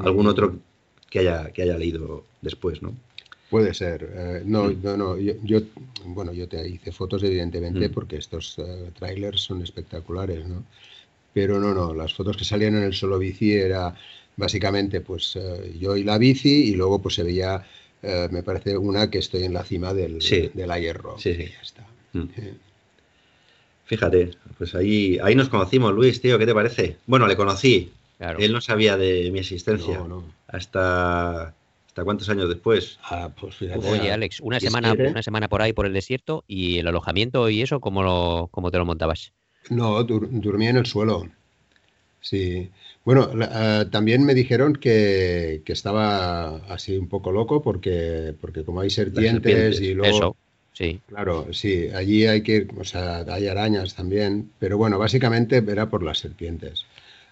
algún 0.00 0.26
otro 0.26 0.56
que 1.10 1.18
haya, 1.20 1.50
que 1.50 1.62
haya 1.62 1.76
leído 1.76 2.24
después, 2.40 2.80
¿no? 2.80 2.94
Puede 3.50 3.72
ser. 3.74 4.08
eh, 4.14 4.42
no, 4.44 4.64
Mm. 4.64 4.82
no, 4.82 4.96
no. 4.96 5.16
Yo, 5.18 5.32
yo- 5.42 5.62
bueno, 6.04 6.32
yo 6.34 6.46
te 6.48 6.68
hice 6.68 6.92
fotos, 6.92 7.22
evidentemente, 7.22 7.88
Mm. 7.88 7.92
porque 7.92 8.16
estos 8.16 8.56
eh, 8.58 8.90
trailers 8.98 9.40
son 9.40 9.62
espectaculares, 9.62 10.46
¿no? 10.46 10.64
Pero 11.32 11.58
no, 11.58 11.72
no. 11.74 11.94
Las 11.94 12.12
fotos 12.14 12.36
que 12.36 12.44
salían 12.44 12.76
en 12.76 12.82
el 12.82 12.94
solo 12.94 13.18
bici 13.18 13.52
era 13.52 13.94
básicamente, 14.36 15.00
pues, 15.00 15.34
eh, 15.36 15.74
yo 15.80 15.96
y 15.96 16.04
la 16.04 16.18
bici, 16.18 16.68
y 16.70 16.74
luego, 16.74 17.00
pues, 17.00 17.14
se 17.14 17.22
veía, 17.22 17.64
eh, 18.02 18.28
me 18.30 18.42
parece, 18.42 18.76
una 18.76 19.10
que 19.10 19.18
estoy 19.18 19.44
en 19.44 19.54
la 19.54 19.64
cima 19.64 19.94
del, 19.94 20.20
Sí. 20.22 20.50
del 20.54 20.70
Ayer 20.70 20.96
Rock. 20.96 21.18
Sí, 21.18 21.34
sí. 21.34 21.44
ya 21.46 21.62
está. 21.62 21.86
Mm. 22.12 22.22
Eh, 22.36 22.54
Fíjate, 23.86 24.32
pues 24.58 24.74
ahí, 24.74 25.18
ahí 25.22 25.34
nos 25.34 25.48
conocimos, 25.48 25.94
Luis, 25.94 26.20
tío, 26.20 26.38
¿qué 26.38 26.44
te 26.44 26.52
parece? 26.52 26.96
Bueno, 27.06 27.26
le 27.26 27.36
conocí. 27.36 27.90
Claro. 28.18 28.38
Él 28.38 28.52
no 28.52 28.60
sabía 28.60 28.98
de 28.98 29.30
mi 29.30 29.38
existencia. 29.38 29.96
No, 30.00 30.08
no. 30.08 30.24
Hasta, 30.46 31.54
¿Hasta 31.98 32.04
cuántos 32.04 32.28
años 32.28 32.48
después? 32.48 32.96
Ah, 33.02 33.28
pues 33.40 33.56
fíjate. 33.56 33.84
Oye, 33.88 34.12
Alex, 34.12 34.38
una 34.38 34.60
que- 34.60 34.66
semana, 34.66 34.92
una 34.96 35.20
semana 35.20 35.48
por 35.48 35.62
ahí 35.62 35.72
por 35.72 35.84
el 35.84 35.92
desierto 35.92 36.44
y 36.46 36.78
el 36.78 36.86
alojamiento 36.86 37.50
y 37.50 37.60
eso, 37.60 37.80
¿cómo, 37.80 38.04
lo, 38.04 38.46
cómo 38.52 38.70
te 38.70 38.78
lo 38.78 38.84
montabas? 38.84 39.32
No, 39.68 40.00
dur- 40.06 40.28
dormí 40.30 40.68
en 40.68 40.76
el 40.76 40.86
suelo. 40.86 41.28
Sí. 42.20 42.70
Bueno, 43.04 43.28
ah, 43.50 43.86
también 43.90 44.24
me 44.24 44.34
dijeron 44.34 44.74
que, 44.74 45.62
que 45.64 45.72
estaba 45.72 46.58
así 46.72 46.96
un 46.96 47.08
poco 47.08 47.32
loco 47.32 47.62
porque, 47.62 48.32
porque 48.40 48.62
como 48.62 48.80
hay 48.80 48.90
serpientes, 48.90 49.32
serpientes, 49.32 49.80
y 49.80 49.94
luego... 49.94 50.16
Eso, 50.16 50.36
sí. 50.72 51.00
Claro, 51.08 51.52
sí, 51.52 51.88
allí 51.92 52.26
hay 52.26 52.42
que, 52.42 52.68
o 52.78 52.84
sea, 52.84 53.24
hay 53.28 53.48
arañas 53.48 53.96
también, 53.96 54.52
pero 54.60 54.78
bueno, 54.78 55.00
básicamente 55.00 55.56
era 55.56 55.90
por 55.90 56.04
las 56.04 56.18
serpientes. 56.18 56.84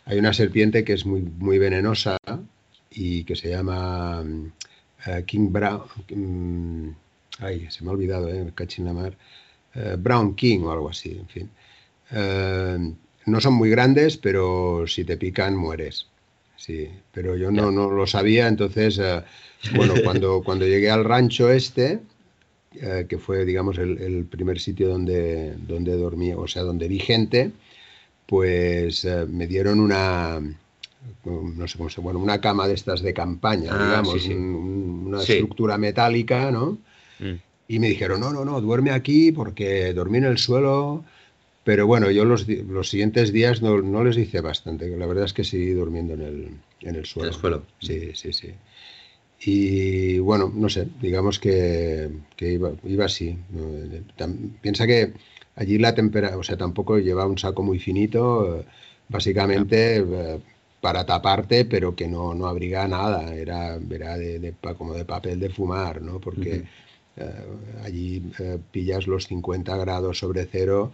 Hay 0.07 0.19
una 0.19 0.33
serpiente 0.33 0.83
que 0.83 0.95
es 0.95 1.07
muy, 1.07 1.21
muy 1.23 1.61
venenosa 1.61 2.17
y 2.97 3.25
que 3.25 3.37
se 3.37 3.51
llama 3.51 4.23
mm, 4.25 4.53
eh, 5.07 5.25
King 5.27 5.53
Brown. 5.53 5.83
mm, 6.09 6.89
ay, 7.41 7.67
se 7.71 7.85
me 7.85 7.91
ha 7.91 7.93
olvidado, 7.93 8.29
eh, 8.29 8.43
me 8.43 8.53
cacho 8.53 8.81
en 8.81 8.87
la 8.87 8.95
mar. 8.95 9.17
Eh, 9.75 9.97
Brown 9.99 10.35
King 10.35 10.61
o 10.61 10.73
algo 10.73 10.89
así, 10.89 11.11
en 11.11 11.29
fin. 11.29 11.51
Eh, 12.11 12.95
no 13.27 13.41
son 13.41 13.55
muy 13.55 13.69
grandes, 13.71 14.17
pero 14.17 14.87
si 14.87 15.05
te 15.05 15.19
pican 15.19 15.57
mueres. 15.57 16.07
Sí, 16.57 16.89
pero 17.13 17.37
yo 17.37 17.51
no, 17.51 17.71
no 17.71 17.91
lo 17.91 18.07
sabía, 18.07 18.49
entonces, 18.49 18.99
bueno, 19.77 19.95
cuando, 20.05 20.43
cuando 20.43 20.67
llegué 20.67 20.91
al 20.91 21.05
rancho 21.05 21.51
este, 21.51 22.01
que 23.09 23.19
fue, 23.19 23.45
digamos, 23.45 23.77
el, 23.79 23.99
el 23.99 24.25
primer 24.25 24.59
sitio 24.59 24.89
donde, 24.89 25.55
donde 25.59 25.97
dormí, 25.97 26.33
o 26.33 26.47
sea, 26.49 26.63
donde 26.63 26.89
vi 26.89 26.99
gente, 26.99 27.53
pues 28.27 29.07
me 29.29 29.47
dieron 29.47 29.81
una, 29.81 30.41
no 31.25 31.67
sé 31.69 31.79
cómo 31.79 31.91
se 31.91 32.01
bueno, 32.01 32.19
una 32.19 32.41
cama 32.41 32.69
de 32.69 32.75
estas 32.75 33.03
de 33.03 33.13
campaña, 33.15 33.73
Ah, 33.73 33.85
digamos, 33.85 34.15
sí, 34.23 34.29
sí. 34.29 34.35
un- 34.35 34.55
un- 34.55 35.07
una 35.09 35.21
Sí. 35.23 35.33
estructura 35.35 35.79
metálica, 35.79 36.51
¿no? 36.51 36.79
Mm. 37.19 37.35
Y 37.69 37.79
me 37.79 37.89
dijeron, 37.89 38.21
no, 38.21 38.33
no, 38.33 38.45
no, 38.45 38.61
duerme 38.61 38.91
aquí 38.93 39.33
porque 39.33 39.93
dormí 39.93 40.19
en 40.19 40.25
el 40.25 40.39
suelo. 40.39 41.05
Pero 41.65 41.87
bueno, 41.87 42.11
yo 42.13 42.25
los, 42.25 42.47
los 42.49 42.89
siguientes 42.89 43.33
días 43.33 43.61
no, 43.61 43.83
no 43.83 44.05
les 44.05 44.17
hice 44.17 44.41
bastante. 44.41 44.89
La 44.97 45.07
verdad 45.07 45.25
es 45.25 45.33
que 45.33 45.45
seguí 45.45 45.71
durmiendo 45.71 46.15
en 46.15 46.23
el, 46.23 46.49
en 46.83 46.95
el 46.95 47.07
suelo. 47.07 47.33
suelo. 47.33 47.63
Sí, 47.81 48.13
sí, 48.15 48.33
sí. 48.33 48.51
Y 49.41 50.19
bueno, 50.19 50.51
no 50.55 50.69
sé, 50.69 50.89
digamos 51.01 51.39
que, 51.39 52.09
que 52.37 52.53
iba, 52.53 52.73
iba 52.85 53.05
así. 53.05 53.37
Piensa 54.63 54.87
que 54.87 55.13
allí 55.57 55.79
la 55.79 55.95
temperatura, 55.95 56.39
o 56.39 56.43
sea, 56.43 56.57
tampoco 56.57 56.99
llevaba 56.99 57.31
un 57.31 57.39
saco 57.39 57.63
muy 57.63 57.79
finito, 57.79 58.65
básicamente 59.09 59.97
eh, 59.99 60.41
para 60.81 61.05
taparte, 61.07 61.65
pero 61.65 61.95
que 61.97 62.07
no, 62.09 62.35
no 62.35 62.47
abriga 62.47 62.87
nada. 62.89 63.35
Era, 63.35 63.77
era 63.77 64.17
de, 64.17 64.39
de 64.39 64.53
pa- 64.53 64.75
como 64.75 64.95
de 64.95 65.05
papel 65.05 65.41
de 65.41 65.51
fumar, 65.51 66.03
¿no? 66.03 66.21
Porque 66.21 66.65
eh, 67.17 67.47
allí 67.83 68.23
eh, 68.39 68.59
pillas 68.71 69.07
los 69.07 69.27
50 69.27 69.77
grados 69.77 70.19
sobre 70.19 70.47
cero 70.47 70.93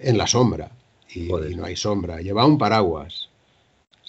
en 0.00 0.18
la 0.18 0.26
sombra 0.26 0.70
y, 1.14 1.28
no 1.56 1.64
hay 1.64 1.76
sombra. 1.76 2.20
Llevaba 2.20 2.46
un 2.46 2.58
paraguas. 2.58 3.28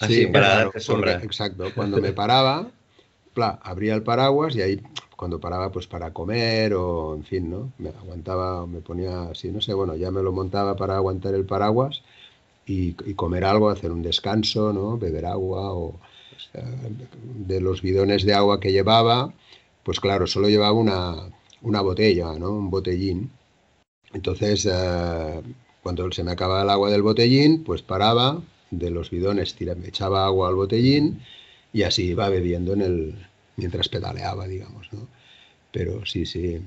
Ah, 0.00 0.06
sí, 0.06 0.26
para 0.26 0.48
darte 0.48 0.64
porque- 0.64 0.80
sombra. 0.80 1.12
exacto. 1.22 1.72
Cuando 1.74 2.00
me 2.00 2.12
paraba, 2.12 2.68
pla, 3.34 3.58
abría 3.62 3.94
el 3.94 4.02
paraguas 4.02 4.54
y 4.56 4.62
ahí 4.62 4.82
cuando 5.16 5.38
paraba 5.38 5.70
pues 5.70 5.86
para 5.86 6.12
comer 6.12 6.74
o 6.74 7.14
en 7.14 7.22
fin, 7.24 7.48
¿no? 7.48 7.72
Me 7.78 7.90
aguantaba, 7.90 8.66
me 8.66 8.80
ponía 8.80 9.22
así, 9.30 9.52
no 9.52 9.60
sé, 9.60 9.72
bueno, 9.72 9.94
ya 9.94 10.10
me 10.10 10.20
lo 10.22 10.32
montaba 10.32 10.74
para 10.74 10.96
aguantar 10.96 11.34
el 11.34 11.44
paraguas 11.44 12.02
y, 12.66 12.94
comer 13.14 13.44
algo, 13.44 13.68
hacer 13.70 13.90
un 13.92 14.02
descanso, 14.02 14.72
¿no? 14.72 14.98
Beber 14.98 15.26
agua 15.26 15.72
o 15.74 15.98
eh, 16.54 16.62
de 17.46 17.60
los 17.60 17.82
bidones 17.82 18.24
de 18.24 18.34
agua 18.34 18.60
que 18.60 18.72
llevaba, 18.72 19.32
pues 19.84 20.00
claro, 20.00 20.26
solo 20.26 20.48
llevaba 20.48 20.72
una, 20.72 21.16
una 21.62 21.80
botella, 21.82 22.32
¿no? 22.38 22.50
Un 22.52 22.70
botellín. 22.70 23.30
Entonces, 24.12 24.66
eh, 24.70 25.42
cuando 25.82 26.10
se 26.12 26.24
me 26.24 26.32
acababa 26.32 26.62
el 26.62 26.70
agua 26.70 26.90
del 26.90 27.02
botellín, 27.02 27.64
pues 27.64 27.82
paraba 27.82 28.42
de 28.70 28.90
los 28.90 29.10
bidones, 29.10 29.54
tira- 29.56 29.74
me 29.74 29.88
echaba 29.88 30.24
agua 30.26 30.48
al 30.48 30.54
botellín 30.54 31.20
y 31.72 31.82
así 31.82 32.04
iba 32.10 32.28
bebiendo 32.28 32.72
en 32.74 32.82
el, 32.82 33.26
mientras 33.56 33.88
pedaleaba, 33.88 34.46
digamos, 34.48 34.92
¿no? 34.92 35.08
Pero 35.72 36.06
sí, 36.06 36.26
sí, 36.26 36.60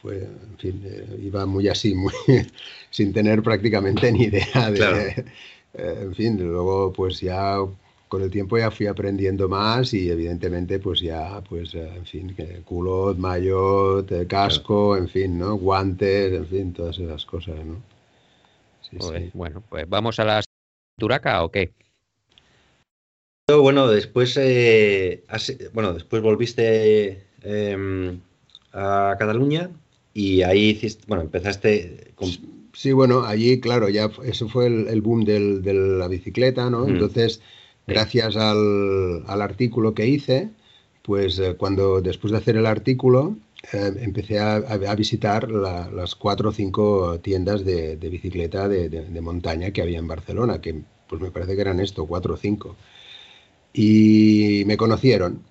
fue, 0.00 0.18
en 0.24 0.58
fin, 0.58 0.82
eh, 0.84 1.18
iba 1.22 1.46
muy 1.46 1.68
así, 1.68 1.94
muy 1.94 2.12
sin 2.90 3.12
tener 3.12 3.42
prácticamente 3.42 4.10
ni 4.12 4.24
idea 4.24 4.70
de, 4.70 4.76
Claro. 4.76 4.96
eh, 4.96 5.24
en 5.74 6.14
fin, 6.14 6.36
luego 6.38 6.92
pues 6.92 7.20
ya 7.20 7.56
con 8.08 8.22
el 8.22 8.30
tiempo 8.30 8.58
ya 8.58 8.70
fui 8.70 8.86
aprendiendo 8.86 9.48
más 9.48 9.94
y 9.94 10.10
evidentemente 10.10 10.80
pues 10.80 11.00
ya, 11.00 11.40
pues 11.48 11.74
eh, 11.74 11.88
en 11.96 12.06
fin, 12.06 12.36
culot, 12.64 13.16
maillot, 13.18 14.26
casco, 14.26 14.96
en 14.96 15.08
fin, 15.08 15.38
¿no? 15.38 15.54
Guantes, 15.54 16.32
en 16.32 16.46
fin, 16.46 16.72
todas 16.72 16.98
esas 16.98 17.24
cosas, 17.24 17.56
¿no? 17.64 17.80
sí, 18.82 18.96
sí. 19.00 19.30
Bueno, 19.32 19.62
pues 19.68 19.88
vamos 19.88 20.18
a 20.18 20.24
las 20.24 20.44
Turaca 20.98 21.44
o 21.44 21.50
qué? 21.50 21.72
Bueno, 23.58 23.88
después, 23.88 24.36
eh, 24.36 25.24
bueno, 25.72 25.92
después 25.92 26.22
volviste 26.22 27.26
eh, 27.42 28.18
a 28.72 29.16
Cataluña 29.18 29.70
y 30.14 30.42
ahí 30.42 30.70
hiciste, 30.70 31.04
bueno, 31.06 31.22
empezaste 31.22 32.12
con, 32.14 32.28
Sí, 32.72 32.92
bueno, 32.92 33.24
allí, 33.24 33.58
claro, 33.60 33.88
ya 33.88 34.10
eso 34.24 34.48
fue 34.48 34.66
el, 34.68 34.86
el 34.88 35.00
boom 35.02 35.24
del- 35.24 35.60
de 35.62 35.74
la 35.74 36.06
bicicleta, 36.08 36.70
¿no? 36.70 36.86
Mm. 36.86 36.90
Entonces, 36.90 37.40
gracias 37.86 38.36
al, 38.36 39.24
al 39.26 39.42
artículo 39.42 39.92
que 39.92 40.06
hice, 40.06 40.50
pues 41.02 41.38
eh, 41.40 41.56
cuando 41.56 42.00
después 42.00 42.30
de 42.30 42.38
hacer 42.38 42.56
el 42.56 42.66
artículo, 42.66 43.36
eh, 43.72 43.92
empecé 44.00 44.38
a, 44.38 44.54
a- 44.56 44.74
a 44.92 44.94
visitar 44.94 45.50
la- 45.50 45.90
las 45.90 46.14
cuatro 46.14 46.50
o 46.50 46.52
cinco 46.52 47.18
tiendas 47.20 47.64
de, 47.64 47.96
de 47.96 48.08
bicicleta 48.08 48.68
de, 48.68 48.88
de- 48.88 49.04
de 49.06 49.20
montaña 49.20 49.72
que 49.72 49.82
había 49.82 49.98
en 49.98 50.06
Barcelona, 50.06 50.60
que 50.60 50.82
pues 51.08 51.20
me 51.20 51.32
parece 51.32 51.56
que 51.56 51.60
eran 51.62 51.80
esto, 51.80 52.06
cuatro 52.06 52.34
o 52.34 52.36
cinco. 52.36 52.76
Y 53.72 54.62
me 54.66 54.76
conocieron. 54.76 55.42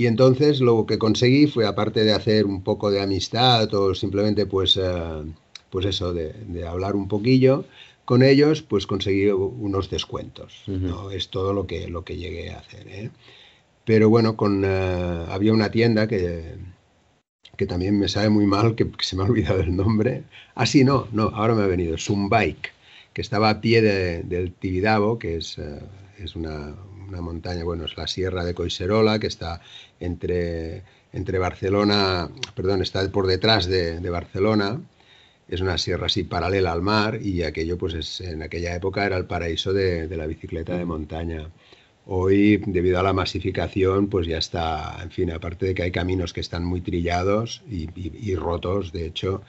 Y 0.00 0.06
entonces 0.06 0.60
lo 0.68 0.86
que 0.88 0.98
conseguí 1.06 1.46
fue, 1.46 1.64
aparte 1.66 2.04
de 2.04 2.12
hacer 2.14 2.46
un 2.46 2.62
poco 2.62 2.90
de 2.90 3.00
amistad 3.02 3.72
o 3.74 3.94
simplemente 3.94 4.46
pues, 4.46 4.76
eh, 4.78 5.22
pues 5.70 5.84
eso, 5.86 6.14
de, 6.14 6.32
de 6.32 6.66
hablar 6.66 6.96
un 6.96 7.06
poquillo 7.14 7.64
con 8.10 8.22
ellos, 8.22 8.62
pues 8.62 8.86
conseguí 8.86 9.26
unos 9.30 9.90
descuentos. 9.90 10.50
¿no? 10.66 11.10
Es 11.10 11.28
todo 11.28 11.52
lo 11.52 11.66
que, 11.66 11.86
lo 11.88 12.02
que 12.06 12.16
llegué 12.16 12.50
a 12.50 12.58
hacer. 12.60 12.84
¿eh? 12.88 13.10
Pero 13.84 14.08
bueno, 14.10 14.36
con, 14.36 14.64
eh, 14.64 15.24
había 15.28 15.52
una 15.52 15.70
tienda 15.70 16.08
que, 16.08 16.56
que 17.56 17.66
también 17.66 17.98
me 17.98 18.08
sabe 18.08 18.30
muy 18.30 18.46
mal, 18.46 18.74
que, 18.74 18.90
que 18.90 19.04
se 19.04 19.16
me 19.16 19.22
ha 19.22 19.26
olvidado 19.26 19.60
el 19.60 19.76
nombre. 19.76 20.24
Ah, 20.54 20.66
sí, 20.66 20.84
no, 20.84 21.08
no, 21.12 21.24
ahora 21.34 21.54
me 21.54 21.62
ha 21.62 21.66
venido, 21.66 21.96
Sumbike, 21.98 22.70
que 23.12 23.20
estaba 23.22 23.50
a 23.50 23.60
pie 23.60 23.82
de- 23.82 24.22
del 24.22 24.52
Tibidabo, 24.52 25.18
que 25.18 25.36
es, 25.36 25.58
eh, 25.58 25.80
es 26.18 26.36
una, 26.36 26.74
una 27.10 27.20
montaña, 27.20 27.64
bueno, 27.64 27.84
es 27.84 27.96
la 27.96 28.06
sierra 28.06 28.44
de 28.44 28.54
Coiserola, 28.54 29.18
que 29.18 29.26
está 29.26 29.60
entre, 29.98 30.82
entre 31.12 31.38
Barcelona, 31.38 32.30
perdón, 32.54 32.82
está 32.82 33.06
por 33.10 33.26
detrás 33.26 33.66
de, 33.66 34.10
Barcelona. 34.10 34.80
Es 35.48 35.60
una 35.60 35.78
sierra 35.78 36.06
así 36.06 36.22
paralela 36.22 36.72
al 36.72 36.80
mar 36.80 37.20
y 37.20 37.42
aquello, 37.42 37.76
pues 37.76 37.94
es, 37.94 38.20
en 38.20 38.42
aquella 38.42 38.74
época 38.74 39.04
era 39.04 39.16
el 39.16 39.26
paraíso 39.26 39.72
de, 39.72 40.08
la 40.16 40.26
bicicleta 40.26 40.78
de 40.78 40.84
montaña. 40.84 41.50
Hoy, 42.06 42.62
debido 42.66 42.98
a 43.00 43.02
la 43.02 43.12
masificación, 43.12 44.08
pues 44.08 44.26
ya 44.26 44.38
está, 44.38 44.98
en 45.02 45.10
fin, 45.10 45.30
aparte 45.32 45.66
de 45.66 45.74
que 45.74 45.82
hay 45.82 45.90
caminos 45.90 46.32
que 46.32 46.40
están 46.40 46.64
muy 46.64 46.80
trillados 46.80 47.62
y 47.68 48.34
rotos, 48.36 48.92
de 48.92 49.06
hecho, 49.06 49.42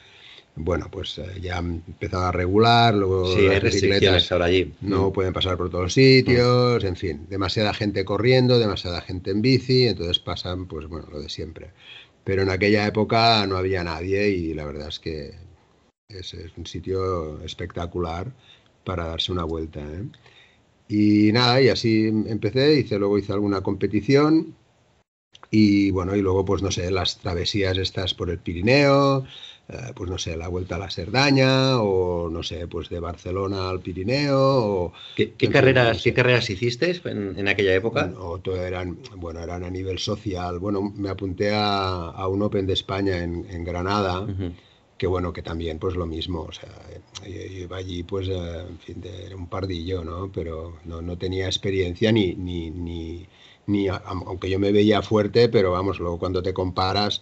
bueno, 0.56 0.88
pues 0.92 1.18
eh, 1.18 1.40
ya 1.42 1.58
han 1.58 1.84
empezado 1.88 2.26
a 2.26 2.32
regular, 2.32 2.94
luego 2.94 3.34
sí, 3.34 3.42
hay 3.42 3.48
las 3.48 3.64
bicicletas 3.64 3.74
restricciones 3.74 4.32
ahora 4.32 4.46
allí. 4.46 4.74
no 4.82 5.12
pueden 5.14 5.34
pasar 5.34 5.58
por 5.58 5.70
todos 5.70 5.86
los 5.86 5.94
sitios, 5.94 6.84
en 6.84 6.96
fin, 6.96 7.26
demasiada 7.30 7.74
gente 7.74 8.04
corriendo, 8.04 8.60
demasiada 8.60 9.02
gente 9.02 9.32
en 9.32 9.42
bici, 9.42 9.88
entonces 9.88 10.20
pasan, 10.20 10.68
pues 10.68 10.88
bueno, 10.88 11.08
lo 11.12 11.22
de 11.22 11.30
siempre. 11.30 11.72
Pero 12.24 12.44
en 12.44 12.50
aquella 12.50 12.86
época 12.86 13.46
no 13.48 13.58
había 13.58 13.84
nadie 13.84 14.30
y 14.30 14.54
la 14.54 14.66
verdad 14.66 14.90
es 14.90 15.00
que 15.00 15.34
es, 16.10 16.34
es 16.34 16.52
un 16.58 16.66
sitio 16.66 17.42
espectacular 17.44 18.32
para 18.84 19.08
darse 19.08 19.32
una 19.32 19.46
vuelta. 19.46 19.80
¿eh? 19.80 20.04
Y 20.88 21.32
nada, 21.32 21.62
y 21.62 21.70
así 21.70 22.08
empecé, 22.08 22.76
hice, 22.76 23.00
luego 23.00 23.18
hice 23.18 23.34
alguna 23.34 23.62
competición 23.62 24.56
y 25.50 25.92
bueno, 25.92 26.16
y 26.16 26.22
luego 26.22 26.46
pues 26.46 26.62
no 26.62 26.72
sé, 26.72 26.92
las 26.92 27.18
travesías 27.18 27.78
estas 27.78 28.14
por 28.14 28.30
el 28.30 28.40
Pirineo, 28.40 29.26
eh, 29.72 29.94
pues 29.96 30.10
no 30.10 30.18
sé, 30.18 30.36
la 30.36 30.50
vuelta 30.50 30.76
a 30.76 30.80
la 30.80 30.90
Cerdaña 30.90 31.82
o 31.82 32.30
no 32.30 32.44
sé, 32.44 32.68
pues 32.68 32.90
de 32.90 33.00
Barcelona 33.00 33.70
al 33.70 33.80
Pirineo 33.80 34.38
o 34.38 34.94
¿Qué, 35.16 35.32
carreras, 35.50 35.88
no 35.88 35.94
sé. 35.94 36.04
¿Qué 36.04 36.14
carreras 36.14 36.50
hiciste 36.50 37.00
en, 37.06 37.40
en 37.40 37.48
aquella 37.48 37.74
época? 37.74 38.12
o 38.20 38.40
todo 38.40 38.62
eran, 38.64 38.98
bueno, 39.16 39.40
eran 39.40 39.64
a 39.64 39.70
nivel 39.70 39.98
social. 39.98 40.60
Bueno, 40.60 40.82
me 40.82 41.10
apunté 41.10 41.52
a, 41.54 42.10
a 42.10 42.28
un 42.28 42.42
Open 42.42 42.68
de 42.68 42.74
España 42.74 43.24
en, 43.24 43.46
en 43.50 43.64
Granada, 43.64 44.28
que 44.98 45.08
bueno, 45.08 45.32
que 45.32 45.42
también 45.42 45.80
pues 45.80 45.96
lo 45.96 46.06
mismo, 46.06 46.42
o 46.42 46.52
sea, 46.52 46.70
yo, 47.26 47.30
yo 47.30 47.60
iba 47.64 47.78
allí 47.78 48.04
pues, 48.04 48.28
eh, 48.28 48.66
en 48.70 48.78
fin, 48.80 49.02
de, 49.02 49.26
era 49.28 49.36
un 49.38 49.48
pardillo, 49.48 50.04
¿no? 50.04 50.30
Pero 50.32 50.78
no, 50.84 51.02
no 51.02 51.18
tenía 51.18 51.46
experiencia 51.46 52.12
ni, 52.12 52.36
ni, 52.36 52.70
ni, 52.72 53.26
ni 53.68 53.88
aunque 53.88 54.50
yo 54.50 54.60
me 54.60 54.72
veía 54.72 55.02
fuerte, 55.02 55.48
pero 55.50 55.72
vamos, 55.72 56.00
luego 56.00 56.20
cuando 56.20 56.44
te 56.44 56.54
comparas 56.54 57.22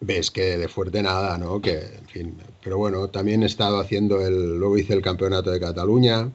ves 0.00 0.30
que 0.30 0.56
de 0.58 0.68
fuerte 0.68 1.02
nada, 1.02 1.38
¿no? 1.38 1.60
Que, 1.60 1.78
en 1.78 2.06
fin, 2.06 2.36
pero 2.62 2.78
bueno, 2.78 3.08
también 3.08 3.42
he 3.42 3.46
estado 3.46 3.78
haciendo 3.80 4.24
el, 4.26 4.58
luego 4.58 4.78
hice 4.78 4.92
el 4.94 5.02
campeonato 5.02 5.50
de 5.50 5.60
Cataluña, 5.60 6.30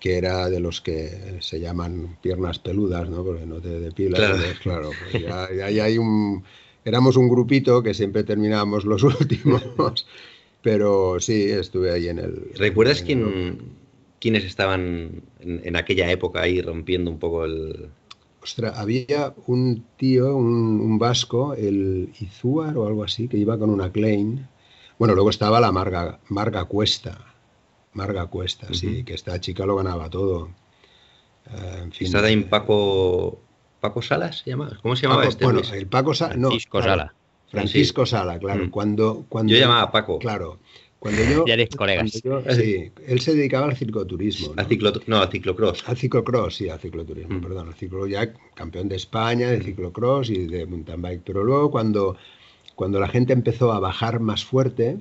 que 0.00 0.16
era 0.18 0.48
de 0.50 0.60
los 0.60 0.80
que 0.80 1.38
se 1.40 1.60
llaman 1.60 2.16
piernas 2.22 2.58
peludas, 2.58 3.08
¿no? 3.08 3.24
Porque 3.24 3.46
no 3.46 3.60
te 3.60 3.80
depilas, 3.80 4.20
Claro. 4.20 4.38
claro, 4.62 4.92
pues 5.02 5.22
ya, 5.22 5.48
ya- 5.56 5.70
ya 5.70 5.84
hay 5.84 5.98
un, 5.98 6.44
éramos 6.84 7.16
un 7.16 7.28
grupito 7.28 7.82
que 7.82 7.94
siempre 7.94 8.24
terminábamos 8.24 8.84
los 8.84 9.02
últimos, 9.20 10.06
pero 10.62 11.18
sí, 11.20 11.44
estuve 11.50 11.90
ahí 11.92 12.08
en 12.08 12.18
el... 12.18 12.50
¿Recuerdas 12.56 13.00
en 13.00 13.02
el- 13.02 13.06
quién, 13.06 13.58
quiénes 14.20 14.44
estaban 14.44 15.22
en, 15.40 15.60
en 15.64 15.76
aquella 15.76 16.10
época 16.10 16.42
ahí 16.42 16.60
rompiendo 16.62 17.10
un 17.10 17.18
poco 17.18 17.44
el... 17.44 17.88
Ostras, 18.44 18.78
había 18.78 19.32
un 19.46 19.86
tío, 19.96 20.36
un, 20.36 20.78
un 20.78 20.98
vasco, 20.98 21.54
el 21.54 22.12
Izuar 22.20 22.76
o 22.76 22.86
algo 22.86 23.02
así, 23.02 23.26
que 23.26 23.38
iba 23.38 23.58
con 23.58 23.70
una 23.70 23.90
Klein. 23.90 24.46
Bueno, 24.98 25.14
luego 25.14 25.30
estaba 25.30 25.60
la 25.60 25.72
Marga, 25.72 26.20
Marga 26.28 26.66
Cuesta. 26.66 27.18
Marga 27.94 28.26
Cuesta, 28.26 28.66
sí, 28.74 28.96
Ujú. 28.98 29.04
que 29.06 29.14
esta 29.14 29.40
chica 29.40 29.64
lo 29.64 29.76
ganaba 29.76 30.10
todo. 30.10 30.50
Eh, 31.50 31.80
en 31.84 31.92
fin, 31.92 32.06
Está 32.06 32.30
eh, 32.30 32.36
Paco... 32.42 33.40
¿Paco 33.80 34.02
Salas 34.02 34.38
se 34.38 34.50
llama? 34.50 34.78
¿Cómo 34.82 34.94
se 34.94 35.02
llamaba 35.02 35.22
Paco- 35.22 35.30
este? 35.30 35.44
bueno, 35.44 35.60
Luis? 35.60 35.72
el 35.72 35.86
Paco 35.86 36.12
Sa- 36.14 36.34
no, 36.36 36.48
Francisco 36.48 36.78
claro, 36.80 36.90
Sala. 36.90 37.14
Francisco 37.48 38.06
Sala, 38.06 38.38
claro. 38.38 38.66
Mm. 38.66 38.70
Cuando, 38.70 39.24
cuando, 39.28 39.52
Yo 39.54 39.58
llamaba 39.58 39.82
a 39.82 39.90
Paco. 39.90 40.18
Claro. 40.18 40.58
Cuando 41.04 41.22
yo, 41.22 41.44
Ya 41.46 41.52
eres 41.52 41.68
colegas. 41.76 42.22
yo- 42.22 42.40
sí, 42.50 42.90
él 43.06 43.20
se 43.20 43.34
dedicaba 43.34 43.66
al 43.66 43.76
cicloturismo. 43.76 44.54
¿no? 44.54 44.62
A 44.62 44.64
ciclo, 44.64 44.90
no, 45.06 45.18
a 45.18 45.26
ciclocross. 45.30 45.86
Al 45.86 45.98
ciclocross, 45.98 46.54
sí, 46.56 46.70
al 46.70 46.80
cicloturismo, 46.80 47.36
Mm. 47.36 47.42
perdón. 47.42 47.68
Al 47.68 47.74
ciclo 47.74 48.06
ya 48.06 48.32
campeón 48.54 48.88
de 48.88 48.96
España 48.96 49.50
de 49.50 49.60
ciclocross 49.62 50.30
y 50.30 50.46
de 50.46 50.64
mountain 50.64 51.02
bike. 51.02 51.20
Pero 51.22 51.44
luego 51.44 51.70
cuando, 51.70 52.16
cuando 52.74 52.98
la 53.00 53.08
gente 53.08 53.34
empezó 53.34 53.70
a 53.74 53.80
bajar 53.80 54.18
más 54.20 54.46
fuerte, 54.46 54.96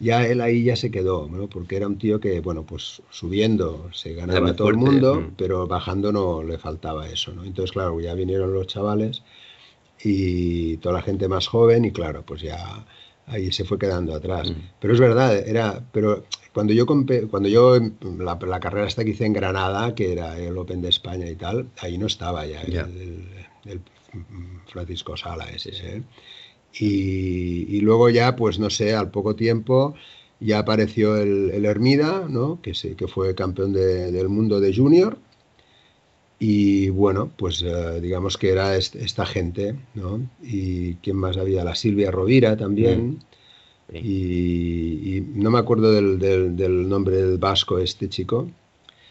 ya 0.00 0.26
él 0.26 0.42
ahí 0.42 0.64
ya 0.64 0.76
se 0.76 0.90
quedó, 0.90 1.26
¿no? 1.30 1.46
Porque 1.48 1.76
era 1.76 1.86
un 1.86 1.96
tío 1.96 2.20
que, 2.20 2.40
bueno, 2.40 2.64
pues 2.64 3.00
subiendo 3.08 3.88
se 3.94 4.12
ganaba 4.12 4.50
a 4.50 4.54
todo 4.54 4.68
el 4.68 4.76
mundo, 4.76 5.14
mm. 5.14 5.34
pero 5.38 5.66
bajando 5.66 6.12
no 6.12 6.42
le 6.42 6.58
faltaba 6.58 7.08
eso, 7.08 7.32
¿no? 7.32 7.44
Entonces, 7.44 7.72
claro, 7.72 7.98
ya 8.00 8.12
vinieron 8.12 8.52
los 8.52 8.66
chavales 8.66 9.22
y 10.04 10.76
toda 10.76 10.96
la 10.96 11.02
gente 11.02 11.26
más 11.26 11.46
joven 11.48 11.86
y 11.86 11.90
claro, 11.90 12.22
pues 12.22 12.42
ya 12.42 12.84
ahí 13.30 13.52
se 13.52 13.64
fue 13.64 13.78
quedando 13.78 14.14
atrás. 14.14 14.50
Mm. 14.50 14.54
Pero 14.80 14.94
es 14.94 15.00
verdad, 15.00 15.36
era, 15.48 15.82
pero 15.92 16.24
cuando 16.52 16.72
yo 16.72 16.86
cuando 16.86 17.48
yo 17.48 17.78
la, 18.18 18.38
la 18.46 18.60
carrera 18.60 18.86
esta 18.86 19.04
que 19.04 19.10
hice 19.10 19.26
en 19.26 19.32
Granada, 19.32 19.94
que 19.94 20.12
era 20.12 20.38
el 20.38 20.56
Open 20.58 20.82
de 20.82 20.88
España 20.88 21.28
y 21.28 21.36
tal, 21.36 21.68
ahí 21.80 21.98
no 21.98 22.06
estaba 22.06 22.44
ya 22.46 22.60
el, 22.62 22.72
Ya. 22.72 22.80
el- 22.82 23.28
el 23.66 23.80
Francisco 24.72 25.16
Sala 25.16 25.46
ese. 25.50 25.70
¿eh? 25.70 26.02
Y, 26.80 27.66
y 27.76 27.80
luego 27.80 28.08
ya, 28.10 28.36
pues 28.36 28.58
no 28.58 28.70
sé, 28.70 28.94
al 28.94 29.10
poco 29.10 29.34
tiempo 29.34 29.94
ya 30.40 30.60
apareció 30.60 31.16
el, 31.16 31.50
el 31.52 31.64
Hermida, 31.64 32.26
¿no? 32.28 32.60
que, 32.62 32.74
se- 32.74 32.94
que 32.94 33.08
fue 33.08 33.34
campeón 33.34 33.72
de- 33.72 34.12
del 34.12 34.28
mundo 34.28 34.60
de 34.60 34.74
junior. 34.74 35.18
Y 36.40 36.88
bueno, 36.90 37.32
pues 37.36 37.62
eh, 37.62 38.00
digamos 38.00 38.36
que 38.38 38.50
era 38.50 38.76
est- 38.76 38.94
esta 38.96 39.26
gente, 39.26 39.74
¿no? 39.94 40.20
Y 40.40 40.94
quién 40.96 41.16
más 41.16 41.36
había, 41.36 41.64
la 41.64 41.74
Silvia 41.74 42.10
Rovira 42.10 42.56
también. 42.56 43.18
Sí. 43.90 43.98
Y, 44.00 45.16
y 45.16 45.20
no 45.22 45.50
me 45.50 45.58
acuerdo 45.58 45.92
del, 45.92 46.18
del- 46.18 46.56
del 46.56 46.88
nombre 46.88 47.16
del 47.16 47.38
vasco 47.38 47.78
este 47.78 48.08
chico. 48.08 48.48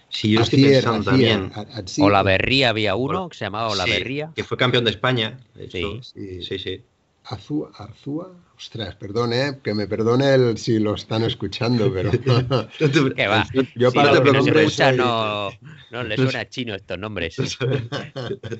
Sí, 0.09 0.31
yo 0.31 0.41
estoy 0.41 0.59
Acier, 0.59 0.83
pensando 0.83 1.11
Acier, 1.11 1.51
también. 1.51 2.03
Olaverría 2.03 2.69
había 2.69 2.95
uno 2.95 3.27
que 3.29 3.37
se 3.37 3.45
llamaba 3.45 3.69
Sí, 3.69 3.73
Olaverría. 3.73 4.31
que 4.35 4.43
fue 4.43 4.57
campeón 4.57 4.85
de 4.85 4.91
España. 4.91 5.37
Sí. 5.69 6.01
sí, 6.43 6.59
sí. 6.59 6.85
Azúa, 7.25 7.71
Azúa, 7.77 8.31
ostras, 8.57 8.95
perdone, 8.95 9.59
que 9.63 9.73
me 9.73 9.87
perdone 9.87 10.33
el, 10.33 10.57
si 10.57 10.79
lo 10.79 10.95
están 10.95 11.23
escuchando, 11.23 11.91
pero 11.93 12.11
¿Qué 13.15 13.27
va? 13.27 13.45
yo 13.75 13.91
Si 13.91 13.93
para 13.93 14.11
no 14.11 14.21
que 14.21 14.31
preocupes, 14.31 14.73
escuchan 14.73 14.95
soy- 14.95 14.97
no, 14.97 15.51
no 15.89 16.03
les 16.03 16.19
suena 16.21 16.47
chino 16.49 16.75
estos 16.75 16.97
nombres. 16.99 17.37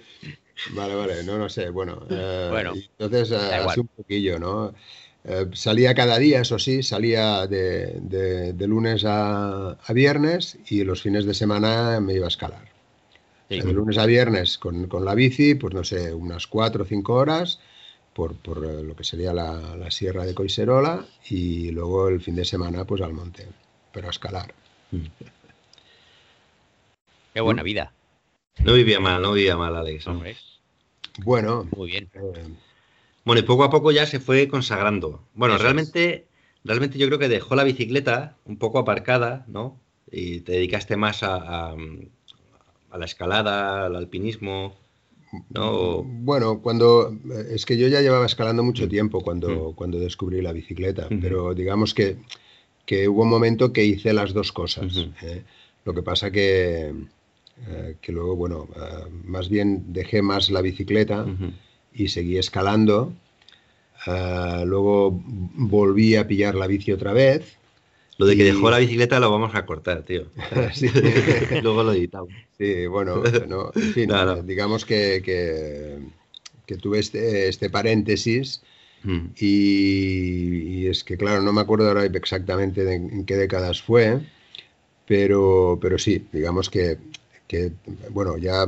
Vale, 0.70 0.96
vale, 0.96 1.24
no, 1.24 1.38
no 1.38 1.50
sé, 1.50 1.70
bueno. 1.70 2.06
eh, 2.10 2.52
Bueno, 2.52 2.74
entonces, 3.00 3.32
eh, 3.32 3.36
igual. 3.56 3.64
así 3.66 3.80
un 3.80 3.88
poquillo, 3.88 4.38
¿no? 4.40 4.74
Eh, 5.24 5.46
salía 5.54 5.94
cada 5.96 6.18
día, 6.18 6.42
eso 6.42 6.60
sí, 6.60 6.84
salía 6.84 7.48
de, 7.48 8.00
de- 8.02 8.54
de 8.54 8.68
lunes 8.68 9.04
a, 9.06 9.72
a 9.74 9.94
viernes 9.94 10.58
y 10.70 10.84
los 10.84 11.02
fines 11.02 11.26
de 11.26 11.34
semana 11.34 12.00
me 12.02 12.14
iba 12.16 12.26
a 12.26 12.30
escalar. 12.30 12.64
O 13.50 13.54
sea, 13.54 13.64
Sí. 13.64 13.70
de 13.70 13.74
lunes 13.74 13.98
a 13.98 14.06
viernes 14.06 14.58
con, 14.58 14.88
con 14.88 15.06
la 15.06 15.16
bici, 15.16 15.56
pues 15.56 15.74
no 15.74 15.84
sé, 15.84 16.14
unas 16.14 16.48
cuatro 16.48 16.84
o 16.84 16.88
cinco 16.88 17.16
horas 17.16 17.60
por, 18.18 18.36
por, 18.46 18.58
lo 18.90 18.96
que 18.96 19.04
sería 19.04 19.32
la, 19.42 19.50
la 19.84 19.92
sierra 19.92 20.26
de 20.26 20.34
Coiserola 20.34 21.06
y 21.30 21.70
luego 21.72 22.10
el 22.10 22.20
fin 22.20 22.36
de 22.36 22.46
semana 22.54 22.84
pues 22.84 23.02
al 23.02 23.14
monte. 23.14 23.48
pero 23.94 24.08
a 24.08 24.10
escalar. 24.18 24.50
Qué 27.34 27.42
buena 27.42 27.62
vida. 27.62 27.94
No 28.66 28.74
vivía 28.74 29.00
mal, 29.00 29.22
no 29.22 29.34
vivía 29.34 29.56
mal, 29.56 29.76
Alex. 29.76 30.06
Bueno, 31.20 31.68
muy 31.76 31.92
bien. 31.92 32.10
eh, 32.16 32.48
Bueno, 33.26 33.40
y 33.42 33.44
poco 33.44 33.64
a 33.64 33.70
poco 33.70 33.92
ya 33.92 34.06
se 34.08 34.20
fue 34.20 34.48
consagrando. 34.48 35.22
Bueno, 35.36 35.54
Eso 35.56 35.62
es. 35.62 35.64
realmente, 35.64 36.26
realmente 36.64 36.98
yo 36.98 37.08
creo 37.08 37.20
que 37.20 37.28
dejó 37.30 37.56
la 37.56 37.64
bicicleta 37.64 38.36
un 38.46 38.58
poco 38.58 38.80
aparcada, 38.80 39.46
¿no? 39.48 39.80
Y 40.12 40.42
te 40.42 40.54
dedicaste 40.54 40.98
más 40.98 41.22
a, 41.24 41.36
a- 41.36 41.76
a 42.92 42.98
la 42.98 43.06
escalada, 43.06 43.86
al 43.86 43.96
alpinismo, 43.96 44.76
¿no? 45.50 46.04
Bueno, 46.04 46.60
cuando 46.62 47.12
eh, 47.12 47.48
es 47.52 47.66
que 47.66 47.78
yo 47.78 47.88
ya 47.88 48.02
llevaba 48.02 48.26
escalando 48.26 48.64
mucho 48.64 48.88
tiempo 48.88 49.22
cuando, 49.22 49.72
Mm. 49.72 49.76
cuando 49.76 50.00
descubrí 50.00 50.42
la 50.42 50.54
bicicleta, 50.54 51.08
pero 51.22 51.54
digamos 51.54 51.94
que, 51.94 52.18
que 52.86 53.08
hubo 53.08 53.24
un 53.24 53.30
momento 53.30 53.74
que 53.74 53.84
hice 53.86 54.14
las 54.14 54.34
dos 54.34 54.52
cosas. 54.52 55.08
¿eh? 55.22 55.44
Lo 55.86 55.94
que 55.94 56.02
pasa 56.04 56.32
que, 56.32 56.94
eh, 57.68 57.96
que 58.02 58.12
luego, 58.12 58.36
bueno, 58.36 58.68
eh, 58.76 59.10
más 59.26 59.50
bien 59.50 59.86
dejé 59.94 60.22
más 60.22 60.50
la 60.50 60.62
bicicleta 60.62 61.26
y 61.94 62.08
seguí 62.10 62.38
escalando. 62.38 63.14
Luego 64.66 65.22
volví 65.56 66.16
a 66.16 66.28
pillar 66.28 66.56
la 66.56 66.68
bici 66.68 66.92
otra 66.92 67.12
vez. 67.14 67.57
Lo 68.18 68.26
de 68.26 68.36
que 68.36 68.44
Y- 68.44 68.46
dejó 68.46 68.70
la 68.72 68.80
bicicleta 68.80 69.20
lo 69.20 69.32
vamos 69.32 69.54
a 69.56 69.66
cortar, 69.66 70.04
tío. 70.04 70.28
Sí. 70.74 70.88
Luego 71.62 71.84
lo 71.84 71.94
editamos. 71.94 72.30
Sí, 72.58 72.88
bueno, 72.88 73.22
no, 73.48 73.72
en 73.76 73.94
fin, 73.94 74.10
No, 74.10 74.26
no. 74.26 74.42
digamos 74.44 74.86
que, 74.86 75.22
que, 75.24 76.00
que 76.66 76.78
tuve 76.78 77.00
este, 77.00 77.48
este 77.48 77.70
paréntesis 77.70 78.62
Mm. 79.04 79.28
y, 79.38 80.58
y 80.82 80.88
es 80.88 81.04
que, 81.04 81.18
claro, 81.18 81.42
no 81.44 81.54
me 81.54 81.62
acuerdo 81.62 81.88
ahora 81.88 82.06
exactamente 82.06 82.84
de 82.84 82.96
en 82.96 83.26
qué 83.26 83.36
décadas 83.36 83.80
fue, 83.82 84.20
pero, 85.08 85.78
pero 85.82 85.98
sí, 85.98 86.26
digamos 86.34 86.70
que, 86.70 86.98
que, 87.48 87.72
bueno, 88.10 88.38
ya 88.38 88.66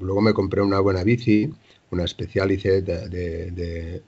luego 0.00 0.20
me 0.22 0.32
compré 0.32 0.62
una 0.62 0.80
buena 0.80 1.04
bici, 1.04 1.50
una 1.90 2.06
Specialized 2.06 2.82
de, 2.84 3.08
de- 3.08 3.50
de- 3.50 4.02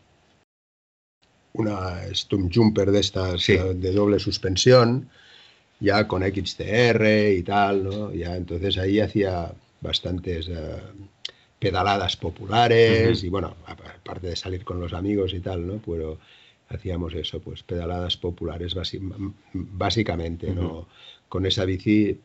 una 1.54 2.02
Stump 2.14 2.52
Jumper 2.52 2.90
de 2.90 3.00
estas 3.00 3.42
Sí. 3.42 3.56
de 3.56 3.92
doble 3.92 4.18
suspensión, 4.18 5.08
ya 5.80 6.06
con 6.06 6.22
XTR 6.22 7.32
y 7.32 7.42
tal, 7.42 7.84
¿no? 7.84 8.12
Ya 8.12 8.36
entonces 8.36 8.76
ahí 8.78 9.00
hacía 9.00 9.52
bastantes 9.80 10.48
eh, 10.48 10.82
pedaladas 11.58 12.16
populares 12.16 13.22
y 13.22 13.28
bueno, 13.28 13.56
aparte 13.66 14.28
de 14.28 14.36
salir 14.36 14.64
con 14.64 14.80
los 14.80 14.92
amigos 14.92 15.32
y 15.34 15.40
tal, 15.40 15.66
¿no? 15.66 15.80
Pero 15.84 16.18
hacíamos 16.68 17.14
eso, 17.14 17.40
pues 17.40 17.62
pedaladas 17.62 18.16
populares 18.16 18.74
básicamente, 19.52 20.50
¿no? 20.50 20.88
Con 21.28 21.46
esa 21.46 21.64
bici 21.64 22.18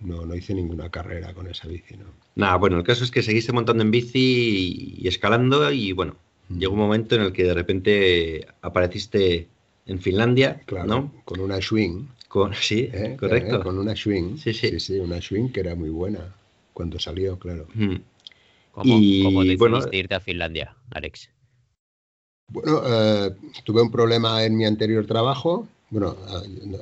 no, 0.00 0.26
no 0.26 0.34
hice 0.34 0.54
ninguna 0.54 0.90
carrera 0.90 1.32
con 1.34 1.46
esa 1.46 1.68
bici, 1.68 1.96
¿no? 1.96 2.06
Nada, 2.34 2.56
bueno, 2.56 2.78
el 2.78 2.84
caso 2.84 3.04
es 3.04 3.10
que 3.10 3.22
seguiste 3.22 3.52
montando 3.52 3.82
en 3.82 3.90
bici 3.90 4.98
y, 4.98 5.06
escalando 5.08 5.70
y 5.70 5.92
bueno. 5.92 6.16
Llegó 6.58 6.72
un 6.74 6.78
momento 6.80 7.14
en 7.16 7.22
el 7.22 7.32
que 7.32 7.44
de 7.44 7.54
repente 7.54 8.46
apareciste 8.62 9.48
en 9.86 10.00
Finlandia, 10.00 10.60
Claro, 10.66 10.86
¿no? 10.86 11.12
con 11.24 11.40
una 11.40 11.60
Schwing, 11.60 12.08
Con, 12.28 12.54
sí, 12.54 12.88
¿eh? 12.92 13.16
correcto. 13.18 13.56
¿Eh? 13.56 13.62
Con 13.62 13.78
una 13.78 13.94
Schwing, 13.94 14.38
Sí, 14.38 14.52
sí. 14.54 14.98
una 14.98 15.20
Schwing 15.20 15.52
que 15.52 15.60
era 15.60 15.74
muy 15.74 15.90
buena 15.90 16.34
cuando 16.72 16.98
salió, 16.98 17.38
claro. 17.38 17.66
¿Cómo, 18.72 18.84
Y, 18.98 19.22
cómo 19.24 19.40
decidiste 19.40 19.58
bueno, 19.68 19.86
irte 19.92 20.14
a 20.14 20.20
Finlandia, 20.20 20.74
Alex? 20.90 21.28
Bueno, 22.48 22.82
eh, 22.86 23.30
tuve 23.64 23.82
un 23.82 23.90
problema 23.90 24.44
en 24.44 24.56
mi 24.56 24.64
anterior 24.64 25.06
trabajo. 25.06 25.66
Bueno, 25.90 26.16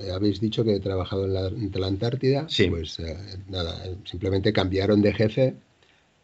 eh, 0.03 0.11
habéis 0.13 0.41
dicho 0.41 0.63
que 0.65 0.75
he 0.77 0.81
trabajado 0.81 1.25
en 1.27 1.35
la, 1.35 1.47
en 1.49 1.71
la 1.75 1.87
Antártida. 1.89 2.47
Sí. 2.49 2.69
Pues 2.69 2.99
eh, 3.01 3.17
nada, 3.49 3.85
eh, 3.87 3.97
simplemente 4.05 4.53
cambiaron 4.53 5.03
de 5.03 5.13
jefe 5.13 5.55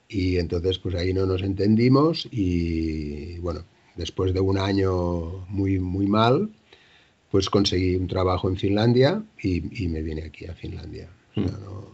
y 0.08 0.36
entonces 0.38 0.78
pues 0.78 0.94
ahí 0.94 1.12
no 1.12 1.26
nos 1.26 1.42
entendimos 1.42 2.28
y 2.30 3.38
bueno, 3.38 3.64
después 3.96 4.32
de 4.34 4.40
un 4.40 4.58
año 4.58 5.44
muy, 5.48 5.78
muy 5.78 6.06
mal, 6.06 6.48
pues 7.30 7.50
conseguí 7.50 7.96
un 7.96 8.06
trabajo 8.06 8.48
en 8.48 8.56
Finlandia 8.56 9.22
y, 9.42 9.84
y 9.84 9.88
me 9.88 10.02
vine 10.02 10.22
aquí 10.24 10.46
a 10.46 10.54
Finlandia. 10.54 11.08
O 11.32 11.34
sea, 11.42 11.44
Mm. 11.52 11.64
no- 11.64 11.92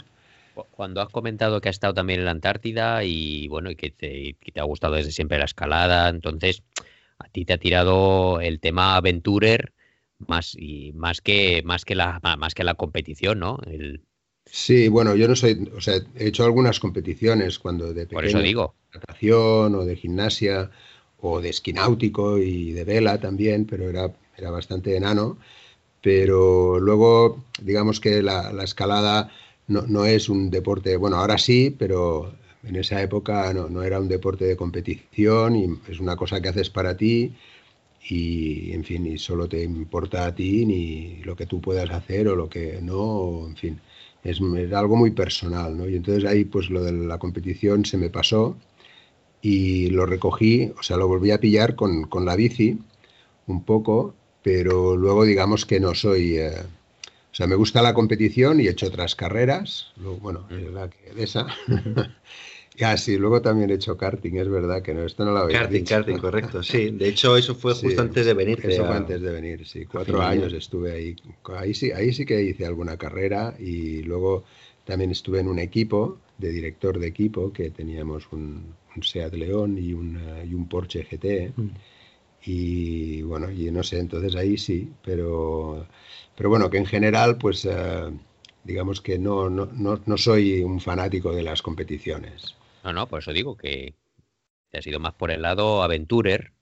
Cu- 0.54 0.66
Cuando 0.70 1.00
has 1.00 1.08
comentado 1.08 1.60
que 1.62 1.70
has 1.70 1.76
estado 1.76 1.94
también 1.94 2.18
en 2.20 2.26
la 2.26 2.30
Antártida 2.32 3.02
y 3.04 3.48
bueno, 3.48 3.70
y 3.70 3.76
que 3.76 3.90
te, 3.90 4.36
que 4.38 4.52
te 4.52 4.60
ha 4.60 4.64
gustado 4.64 4.94
desde 4.96 5.10
siempre 5.10 5.38
la 5.38 5.46
escalada, 5.46 6.10
entonces 6.10 6.62
a 7.18 7.28
ti 7.28 7.46
te 7.46 7.54
ha 7.54 7.58
tirado 7.58 8.40
el 8.40 8.60
tema 8.60 8.96
aventurer 8.96 9.72
más 10.18 10.54
y 10.54 10.92
más 10.92 11.20
que 11.22 11.62
más 11.64 11.84
que 11.86 11.94
la 11.94 12.20
más 12.38 12.54
que 12.54 12.64
la 12.64 12.74
competición, 12.74 13.38
¿no? 13.38 13.58
El- 13.66 14.02
Sí, 14.54 14.88
bueno, 14.88 15.16
yo 15.16 15.26
no 15.28 15.34
soy, 15.34 15.66
o 15.74 15.80
sea, 15.80 15.94
he 16.14 16.26
hecho 16.28 16.44
algunas 16.44 16.78
competiciones 16.78 17.58
cuando 17.58 17.94
de 17.94 18.02
pequeño. 18.02 18.16
por 18.16 18.26
eso 18.26 18.38
digo. 18.40 18.74
natación 18.92 19.74
o 19.74 19.84
de 19.86 19.96
gimnasia 19.96 20.70
o 21.20 21.40
de 21.40 21.48
esquí 21.48 21.72
náutico 21.72 22.36
y 22.36 22.72
de 22.72 22.84
vela 22.84 23.18
también, 23.18 23.64
pero 23.64 23.88
era, 23.88 24.12
era 24.36 24.50
bastante 24.50 24.94
enano. 24.94 25.38
Pero 26.02 26.78
luego, 26.80 27.44
digamos 27.62 27.98
que 28.00 28.22
la, 28.22 28.52
la 28.52 28.64
escalada 28.64 29.30
no, 29.68 29.82
no 29.86 30.04
es 30.04 30.28
un 30.28 30.50
deporte, 30.50 30.96
bueno, 30.98 31.16
ahora 31.16 31.38
sí, 31.38 31.74
pero 31.78 32.34
en 32.64 32.76
esa 32.76 33.00
época 33.02 33.54
no, 33.54 33.70
no 33.70 33.82
era 33.82 34.00
un 34.00 34.08
deporte 34.08 34.44
de 34.44 34.56
competición 34.56 35.56
y 35.56 35.66
es 35.88 35.98
una 36.00 36.16
cosa 36.16 36.42
que 36.42 36.48
haces 36.50 36.70
para 36.70 36.96
ti 36.96 37.32
y, 38.08 38.72
en 38.72 38.84
fin, 38.84 39.06
y 39.06 39.18
solo 39.18 39.48
te 39.48 39.62
importa 39.62 40.26
a 40.26 40.34
ti 40.34 40.66
ni 40.66 41.16
lo 41.24 41.36
que 41.36 41.46
tú 41.46 41.60
puedas 41.60 41.90
hacer 41.90 42.28
o 42.28 42.36
lo 42.36 42.48
que 42.48 42.80
no, 42.82 42.98
o, 42.98 43.48
en 43.48 43.56
fin, 43.56 43.80
es, 44.24 44.40
es 44.40 44.72
algo 44.72 44.96
muy 44.96 45.10
personal, 45.12 45.76
¿no? 45.76 45.88
Y 45.88 45.96
entonces 45.96 46.24
ahí 46.24 46.44
pues 46.44 46.70
lo 46.70 46.82
de 46.82 46.92
la 46.92 47.18
competición 47.18 47.84
se 47.84 47.98
me 47.98 48.10
pasó 48.10 48.56
y 49.42 49.90
lo 49.90 50.06
recogí, 50.06 50.72
o 50.78 50.82
sea, 50.82 50.96
lo 50.96 51.08
volví 51.08 51.30
a 51.32 51.40
pillar 51.40 51.74
con, 51.76 52.04
con 52.04 52.24
la 52.24 52.36
bici 52.36 52.78
un 53.46 53.64
poco, 53.64 54.14
pero 54.42 54.96
luego 54.96 55.24
digamos 55.24 55.66
que 55.66 55.80
no 55.80 55.94
soy... 55.94 56.38
eh, 56.38 56.54
o 57.32 57.34
sea, 57.34 57.46
me 57.46 57.56
gusta 57.56 57.82
la 57.82 57.94
competición 57.94 58.60
y 58.60 58.66
he 58.66 58.70
hecho 58.70 58.86
otras 58.86 59.14
carreras, 59.16 59.92
luego, 59.96 60.18
bueno, 60.18 60.46
es 60.50 60.70
la 60.72 60.90
que 60.90 61.14
de 61.14 61.24
esa. 61.24 61.46
Ya, 62.82 62.96
sí, 62.96 63.16
luego 63.16 63.40
también 63.42 63.70
he 63.70 63.74
hecho 63.74 63.96
karting, 63.96 64.34
es 64.36 64.48
verdad 64.48 64.82
que 64.82 64.92
no, 64.94 65.04
esto 65.04 65.24
no 65.24 65.32
lo 65.32 65.38
habéis 65.40 65.58
Karting, 65.58 65.80
dicho. 65.80 65.94
karting, 65.94 66.18
correcto, 66.18 66.62
sí. 66.62 66.90
De 66.90 67.08
hecho, 67.08 67.36
eso 67.36 67.54
fue 67.54 67.74
Sí, 67.80 67.86
justo 67.86 68.02
antes 68.02 68.26
de 68.26 68.34
venir. 68.34 68.58
Eso 68.62 68.84
fue 68.86 68.96
antes 68.96 69.20
de 69.22 69.30
venir, 69.32 69.66
sí. 69.66 69.84
Cuatro 69.86 70.20
años 70.22 70.52
estuve 70.52 70.92
ahí. 70.92 71.16
Ahí 71.44 71.74
sí, 71.74 71.92
ahí 71.92 72.12
sí 72.12 72.24
que 72.24 72.42
hice 72.42 72.66
alguna 72.66 72.96
carrera 72.96 73.54
y 73.58 74.02
luego 74.02 74.44
también 74.84 75.10
estuve 75.12 75.40
en 75.40 75.48
un 75.48 75.58
equipo 75.58 76.18
de 76.38 76.50
director 76.50 76.98
de 76.98 77.06
equipo 77.06 77.52
que 77.52 77.70
teníamos 77.70 78.26
un, 78.32 78.74
un 78.96 79.02
Seat 79.02 79.34
León 79.34 79.78
y, 79.78 79.92
un, 79.92 80.16
eh, 80.16 80.46
y 80.50 80.54
un 80.54 80.68
Porsche 80.68 81.04
GT. 81.04 81.52
Mm. 81.56 81.68
Y 82.44 83.22
bueno, 83.22 83.50
y 83.50 83.70
no 83.70 83.82
sé, 83.84 83.98
entonces 84.00 84.34
ahí 84.34 84.58
sí, 84.58 84.92
pero, 85.04 85.86
pero 86.36 86.48
bueno, 86.50 86.68
que 86.70 86.78
en 86.78 86.86
general, 86.86 87.38
pues 87.38 87.64
eh, 87.64 88.10
digamos 88.64 89.00
que 89.00 89.18
no, 89.18 89.48
no, 89.48 89.66
no, 89.66 90.00
no 90.04 90.16
soy 90.18 90.62
un 90.62 90.80
fanático 90.80 91.32
de 91.34 91.42
las 91.44 91.62
competiciones. 91.62 92.56
No, 92.84 92.92
no, 92.92 93.08
por 93.08 93.20
eso 93.20 93.32
digo 93.32 93.56
que 93.56 93.94
te 94.70 94.78
has 94.78 94.86
ido 94.86 95.00
más 95.00 95.14
por 95.14 95.30
el 95.32 95.42
lado 95.42 95.82
aventurer. 95.82 96.52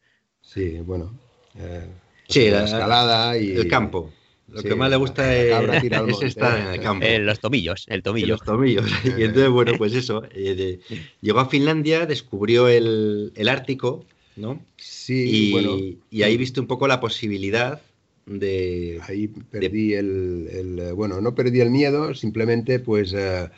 Sí, 0.42 0.78
bueno. 0.80 1.10
eh, 1.56 1.86
Sí, 2.28 2.50
la 2.50 2.60
la- 2.60 2.64
escalada 2.64 3.36
y 3.38 3.56
El 3.56 3.66
campo. 3.68 4.10
Lo 4.48 4.62
Sí, 4.62 4.68
que 4.68 4.74
más 4.74 4.90
le 4.90 4.96
gusta 4.96 5.34
es, 5.36 5.78
es 5.90 6.22
estar 6.22 6.58
en 6.58 6.68
el 6.68 6.80
campo. 6.80 7.06
Eh, 7.06 7.18
los 7.20 7.40
tomillos, 7.40 7.84
el 7.88 8.02
en 8.18 8.28
tomillo. 8.28 8.28
los 8.28 8.42
tomillos. 8.44 8.86
Y 9.16 9.22
entonces, 9.24 9.50
bueno, 9.50 9.76
pues 9.78 9.94
eso. 9.94 10.24
eh, 10.32 10.54
de- 10.54 10.80
llegó 11.20 11.40
a 11.40 11.48
Finlandia, 11.48 12.06
descubrió 12.06 12.68
el, 12.68 13.32
el 13.36 13.48
Ártico, 13.48 14.04
¿no? 14.36 14.64
Sí, 14.76 15.24
Y, 15.24 15.46
bueno, 15.50 15.86
y 16.10 16.22
ahí 16.22 16.36
viste 16.36 16.60
un 16.60 16.66
poco 16.66 16.88
la 16.88 17.00
posibilidad 17.00 17.82
de... 18.26 19.00
ahí 19.06 19.28
perdí 19.28 19.94
el, 19.94 20.48
el, 20.52 20.92
bueno, 20.94 21.20
no 21.20 21.34
perdí 21.34 21.60
el 21.60 21.70
miedo, 21.70 22.14
simplemente 22.14 22.78
pues 22.80 23.12
eh, 23.14 23.50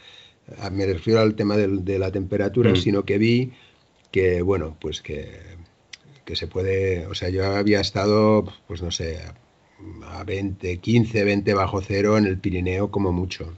me 0.71 0.87
refiero 0.87 1.21
al 1.21 1.35
tema 1.35 1.57
de 1.57 1.99
la 1.99 2.11
temperatura, 2.11 2.73
Mm. 2.73 2.77
sino 2.77 3.05
que 3.05 3.19
vi 3.19 3.53
que, 4.11 4.43
bueno, 4.43 4.77
pues 4.81 5.01
que, 5.01 5.41
que 6.25 6.37
se 6.37 6.47
puede, 6.47 7.07
o 7.07 7.15
sea, 7.15 7.29
yo 7.31 7.45
había 7.45 7.81
estado, 7.81 8.45
pues 8.67 8.83
no 8.83 8.91
sé, 8.91 9.19
a, 10.05 10.21
a 10.21 10.25
20, 10.25 10.79
15, 10.79 11.25
20 11.25 11.55
bajo 11.55 11.81
cero 11.81 12.19
en 12.19 12.27
el 12.27 12.39
Pirineo 12.39 12.91
como 12.91 13.13
mucho. 13.13 13.55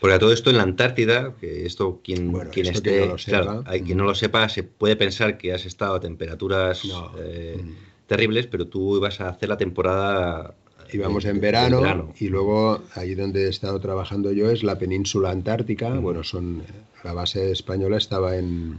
Porque 0.00 0.14
a 0.14 0.18
todo 0.18 0.32
esto 0.32 0.50
en 0.50 0.58
la 0.58 0.62
Antártida, 0.64 1.34
que 1.40 1.64
esto 1.64 2.00
quien, 2.04 2.30
Bueno, 2.30 2.50
quien 2.50 2.66
esto 2.66 2.78
esté, 2.78 2.90
quien 2.90 3.00
no 3.00 3.12
lo 3.12 3.18
sepa. 3.18 3.42
claro, 3.42 3.64
hay 3.66 3.80
quien 3.82 3.98
no 3.98 4.04
lo 4.04 4.14
sepa, 4.14 4.48
se 4.50 4.62
puede 4.62 4.94
pensar 4.94 5.38
que 5.38 5.52
has 5.54 5.64
estado 5.64 5.94
a 5.94 6.00
temperaturas 6.00 6.84
No. 6.84 7.12
eh, 7.18 7.56
Mm. 7.64 7.72
terribles, 8.06 8.46
pero 8.46 8.66
tú 8.68 8.96
ibas 8.98 9.20
a 9.20 9.30
hacer 9.30 9.48
la 9.48 9.56
temporada. 9.56 10.54
Íbamos 10.92 11.24
en 11.24 11.34
de 11.34 11.40
verano, 11.40 12.12
y 12.18 12.28
luego 12.28 12.82
ahí 12.94 13.14
donde 13.14 13.44
he 13.46 13.48
estado 13.48 13.78
trabajando 13.80 14.32
yo 14.32 14.50
es 14.50 14.62
la 14.62 14.78
península 14.78 15.30
antártica. 15.30 15.90
Mm. 15.90 16.02
Bueno, 16.02 16.24
son 16.24 16.62
la 17.04 17.12
base 17.12 17.50
española 17.50 17.96
estaba 17.98 18.36
en, 18.36 18.78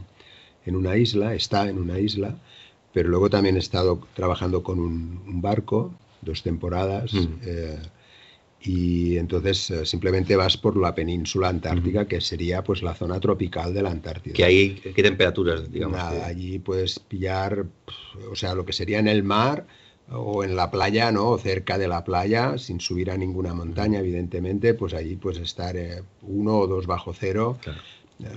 en 0.66 0.76
una 0.76 0.96
isla, 0.96 1.34
está 1.34 1.68
en 1.68 1.78
una 1.78 1.98
isla, 1.98 2.34
pero 2.92 3.08
luego 3.08 3.30
también 3.30 3.56
he 3.56 3.60
estado 3.60 4.00
trabajando 4.14 4.62
con 4.62 4.78
un, 4.80 5.22
un 5.26 5.40
barco, 5.42 5.92
dos 6.22 6.42
temporadas, 6.42 7.12
Mm. 7.14 7.26
eh, 7.42 7.78
Y 8.62 9.16
entonces 9.16 9.70
eh, 9.70 9.86
simplemente 9.86 10.36
vas 10.36 10.58
por 10.58 10.76
la 10.76 10.94
península 10.94 11.48
antártica, 11.48 12.04
que 12.06 12.20
sería 12.20 12.62
pues 12.62 12.82
la 12.82 12.94
zona 12.94 13.18
tropical 13.18 13.72
de 13.72 13.80
la 13.82 13.90
Antártida. 13.90 14.34
Que 14.34 14.44
hay, 14.44 14.74
¿qué 14.74 15.02
temperaturas, 15.02 15.72
digamos? 15.72 15.96
Nada, 15.96 16.18
que- 16.18 16.24
allí 16.26 16.58
puedes 16.58 16.98
pillar, 16.98 17.64
o 18.30 18.34
sea, 18.36 18.54
lo 18.54 18.66
que 18.66 18.74
sería 18.74 18.98
en 18.98 19.08
el 19.08 19.22
mar 19.22 19.66
o 20.12 20.42
en 20.44 20.56
la 20.56 20.70
playa, 20.70 21.12
¿no? 21.12 21.28
O 21.30 21.38
cerca 21.38 21.78
de 21.78 21.88
la 21.88 22.04
playa, 22.04 22.58
sin 22.58 22.80
subir 22.80 23.10
a 23.10 23.16
ninguna 23.16 23.54
montaña, 23.54 24.00
evidentemente, 24.00 24.74
pues 24.74 24.94
allí 24.94 25.16
puedes 25.16 25.40
estar 25.40 25.76
eh, 25.76 26.02
uno 26.22 26.58
o 26.58 26.66
dos 26.66 26.86
bajo 26.86 27.12
cero. 27.12 27.58
Claro. 27.62 27.80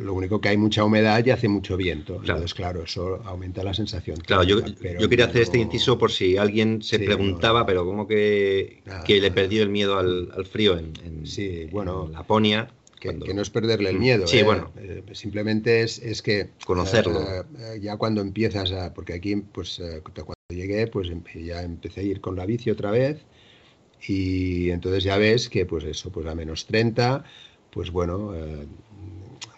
Lo 0.01 0.13
único 0.13 0.39
que 0.39 0.47
hay 0.47 0.55
mucha 0.55 0.85
humedad 0.85 1.25
y 1.25 1.31
hace 1.31 1.49
mucho 1.49 1.75
viento. 1.75 2.13
Claro. 2.19 2.35
Entonces, 2.39 2.53
claro, 2.53 2.83
eso 2.83 3.21
aumenta 3.25 3.63
la 3.65 3.73
sensación. 3.73 4.15
Claro, 4.17 4.43
yo, 4.43 4.59
pero 4.81 4.97
yo 5.01 5.09
quería 5.09 5.25
hacer 5.25 5.41
este 5.41 5.57
no- 5.57 5.63
inciso 5.63 5.97
por 5.97 6.09
si 6.09 6.37
alguien 6.37 6.81
se 6.81 6.99
Sí, 6.99 7.03
preguntaba, 7.03 7.59
no. 7.61 7.65
pero 7.65 7.85
¿cómo 7.85 8.07
que, 8.07 8.81
Nada, 8.85 9.03
que 9.03 9.15
le 9.15 9.29
nada. 9.29 9.35
perdió 9.35 9.61
el 9.61 9.67
miedo 9.69 9.97
al, 9.99 10.31
al 10.37 10.45
frío 10.45 10.77
en, 10.77 10.93
en- 11.03 11.27
Sí, 11.27 11.67
bueno, 11.69 12.05
en 12.05 12.13
Laponia? 12.13 12.69
Que, 12.97 13.09
cuando- 13.09 13.25
que 13.25 13.33
no 13.33 13.41
es 13.41 13.49
perderle 13.49 13.89
el 13.89 13.97
Mm, 13.97 13.99
miedo. 13.99 14.27
sí, 14.27 14.37
¿eh? 14.37 14.43
bueno. 14.43 14.71
Eh, 14.77 15.03
simplemente 15.11 15.81
es, 15.81 15.99
es 15.99 16.21
que... 16.21 16.51
Conocerlo. 16.65 17.19
eh, 17.21 17.43
eh, 17.59 17.79
ya 17.81 17.97
cuando 17.97 18.21
empiezas 18.21 18.71
a... 18.71 18.93
Porque 18.93 19.11
aquí, 19.11 19.35
pues 19.35 19.79
eh, 19.79 19.99
llegué, 20.49 20.87
pues 20.87 21.09
em- 21.09 21.23
ya 21.45 21.63
empecé 21.63 22.01
a 22.01 22.03
ir 22.03 22.21
con 22.21 22.35
la 22.35 22.45
bici 22.45 22.69
otra 22.69 22.91
vez. 22.91 23.25
Y 24.07 24.69
entonces 24.71 25.03
ya 25.03 25.17
ves 25.17 25.49
que, 25.49 25.65
pues 25.65 25.83
eso, 25.85 26.11
pues 26.11 26.27
a 26.27 26.35
menos 26.35 26.65
30, 26.65 27.23
pues 27.71 27.91
bueno, 27.91 28.35
eh, 28.35 28.67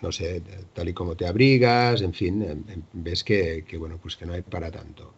no 0.01 0.11
sé, 0.11 0.41
tal 0.73 0.89
y 0.89 0.93
como 0.93 1.15
te 1.15 1.27
abrigas, 1.27 2.01
en 2.01 2.13
fin, 2.13 2.41
em- 2.43 2.63
em, 2.69 2.81
ves 2.93 3.23
que, 3.23 3.65
que, 3.67 3.77
bueno, 3.77 3.97
pues 4.01 4.15
que 4.17 4.25
no 4.25 4.33
hay 4.33 4.41
para 4.43 4.71
tanto. 4.71 5.13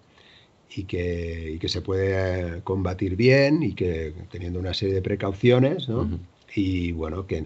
Y 0.75 0.83
que, 0.85 1.51
y 1.55 1.59
que 1.59 1.69
se 1.69 1.81
puede 1.81 2.57
eh, 2.57 2.61
combatir 2.63 3.15
bien 3.15 3.63
y 3.63 3.73
que 3.73 4.13
teniendo 4.31 4.59
una 4.59 4.73
serie 4.73 4.95
de 4.95 5.01
precauciones, 5.01 5.89
¿no? 5.89 6.09
Y 6.55 6.91
bueno, 6.93 7.27
que 7.27 7.45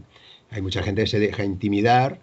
hay 0.52 0.62
mucha 0.62 0.84
gente 0.84 1.04
que 1.04 1.08
se 1.10 1.20
deja 1.20 1.44
intimidar. 1.46 2.22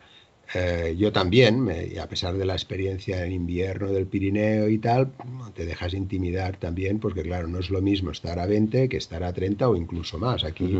Eh, 0.54 0.94
yo 0.98 1.12
también, 1.12 1.60
me- 1.60 1.98
a 1.98 2.08
pesar 2.08 2.36
de 2.36 2.44
la 2.46 2.54
experiencia 2.54 3.24
en 3.24 3.32
invierno 3.32 3.88
del 3.92 4.06
Pirineo 4.06 4.68
y 4.68 4.78
tal, 4.78 5.12
te 5.54 5.66
dejas 5.66 5.94
intimidar 5.94 6.56
también, 6.56 6.98
porque 7.00 7.22
claro, 7.22 7.48
no 7.48 7.58
es 7.58 7.70
lo 7.70 7.82
mismo 7.82 8.10
estar 8.10 8.38
a 8.38 8.46
20 8.46 8.88
que 8.88 8.96
estar 8.96 9.22
a 9.24 9.32
30 9.32 9.68
o 9.68 9.76
incluso 9.76 10.18
más. 10.18 10.44
Aquí, 10.44 10.78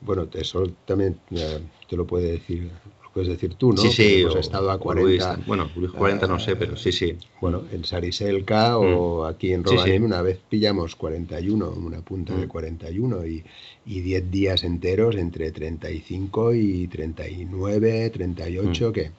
bueno, 0.00 0.28
eso 0.34 0.64
también 0.86 1.16
eh, 1.32 1.60
te 1.88 1.96
lo 1.96 2.06
puede 2.06 2.32
decir, 2.32 2.70
puedes 3.14 3.28
decir 3.28 3.54
tú, 3.54 3.72
¿no? 3.72 3.80
Sí, 3.80 3.90
sí. 3.92 4.20
hemos 4.22 4.34
o- 4.34 4.38
estado 4.40 4.70
a 4.70 4.74
o 4.74 4.92
Luis, 4.94 5.22
40. 5.22 5.46
bueno, 5.46 5.70
Luis 5.76 5.92
40 5.92 6.26
no 6.26 6.38
sé, 6.40 6.56
pero 6.56 6.76
sí, 6.76 6.90
sí. 6.90 7.16
Bueno, 7.40 7.62
en 7.72 7.84
Sariselka 7.84 8.76
o 8.76 9.24
aquí 9.24 9.52
en 9.52 9.60
Mm. 9.62 9.68
Sí, 9.68 9.76
sí. 9.84 9.90
una 9.98 10.20
vez 10.20 10.40
pillamos 10.50 10.96
41, 10.96 11.70
una 11.70 12.00
punta 12.00 12.34
de 12.34 12.46
Mm. 12.46 12.48
41 12.48 13.24
y, 13.26 13.44
y 13.86 14.00
10 14.00 14.30
días 14.30 14.64
enteros 14.64 15.14
entre 15.14 15.52
35 15.52 16.54
y 16.54 16.88
39, 16.88 18.10
38, 18.10 18.88
Mm. 18.90 18.92
que 18.92 19.10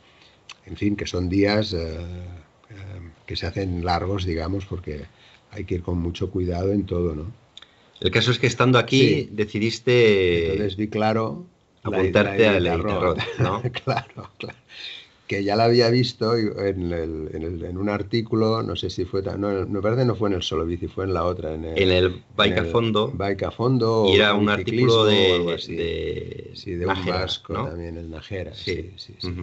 en 0.67 0.75
fin, 0.75 0.95
que 0.95 1.05
son 1.07 1.29
días 1.29 1.73
eh, 1.73 1.77
eh, 1.95 2.75
que 3.25 3.35
se 3.35 3.45
hacen 3.45 3.85
largos, 3.85 4.25
digamos, 4.25 4.65
porque 4.65 5.05
hay 5.51 5.63
que 5.63 5.75
ir 5.75 5.83
con 5.83 5.99
mucho 5.99 6.29
cuidado 6.31 6.73
en 6.73 6.85
todo, 6.85 7.15
¿no? 7.15 7.31
El 8.01 8.11
caso 8.11 8.29
es 8.31 8.39
que 8.39 8.47
estando 8.47 8.77
aquí 8.77 8.99
Sí. 9.07 9.29
decidiste 9.31 10.51
Entonces 10.51 10.75
vi 10.75 10.89
claro 10.89 11.45
la- 11.45 11.54
apuntarte 11.85 12.43
la 12.43 12.49
al 12.51 12.55
Elite 12.67 12.73
Elite-Rod, 12.75 13.17
¿no? 13.39 13.61
claro, 13.83 14.29
claro. 14.37 14.57
Que 15.27 15.43
ya 15.43 15.55
la 15.55 15.63
había 15.63 15.89
visto 15.89 16.35
en, 16.37 16.91
el- 16.93 17.29
en 17.33 17.41
el- 17.43 17.63
en 17.65 17.77
un 17.79 17.89
artículo, 17.89 18.61
no 18.61 18.75
sé 18.75 18.91
si 18.91 19.05
fue, 19.05 19.23
tan- 19.23 19.41
no, 19.41 19.65
me 19.65 19.81
parece 19.81 20.05
no 20.05 20.15
fue 20.15 20.29
en 20.29 20.35
el 20.35 20.43
Solo 20.43 20.65
Bici, 20.67 20.87
fue 20.87 21.05
en 21.05 21.15
la 21.15 21.23
otra, 21.23 21.53
en 21.55 21.65
el, 21.65 21.77
en 21.79 21.89
el 21.91 22.23
Bike 22.37 22.59
a 22.59 22.65
Fondo 22.65 23.11
Bike 23.11 23.41
a 23.43 23.49
Fondo. 23.51 24.07
y 24.11 24.17
era 24.17 24.35
un 24.35 24.49
artículo 24.49 25.05
de, 25.05 25.57
de, 25.67 26.51
Sí, 26.53 26.71
de 26.73 26.85
un 26.85 27.05
vasco 27.07 27.53
¿no? 27.53 27.65
también, 27.65 27.97
el 27.97 28.09
Najera. 28.11 28.53
Sí, 28.53 28.91
sí, 28.97 29.15
sí. 29.19 29.33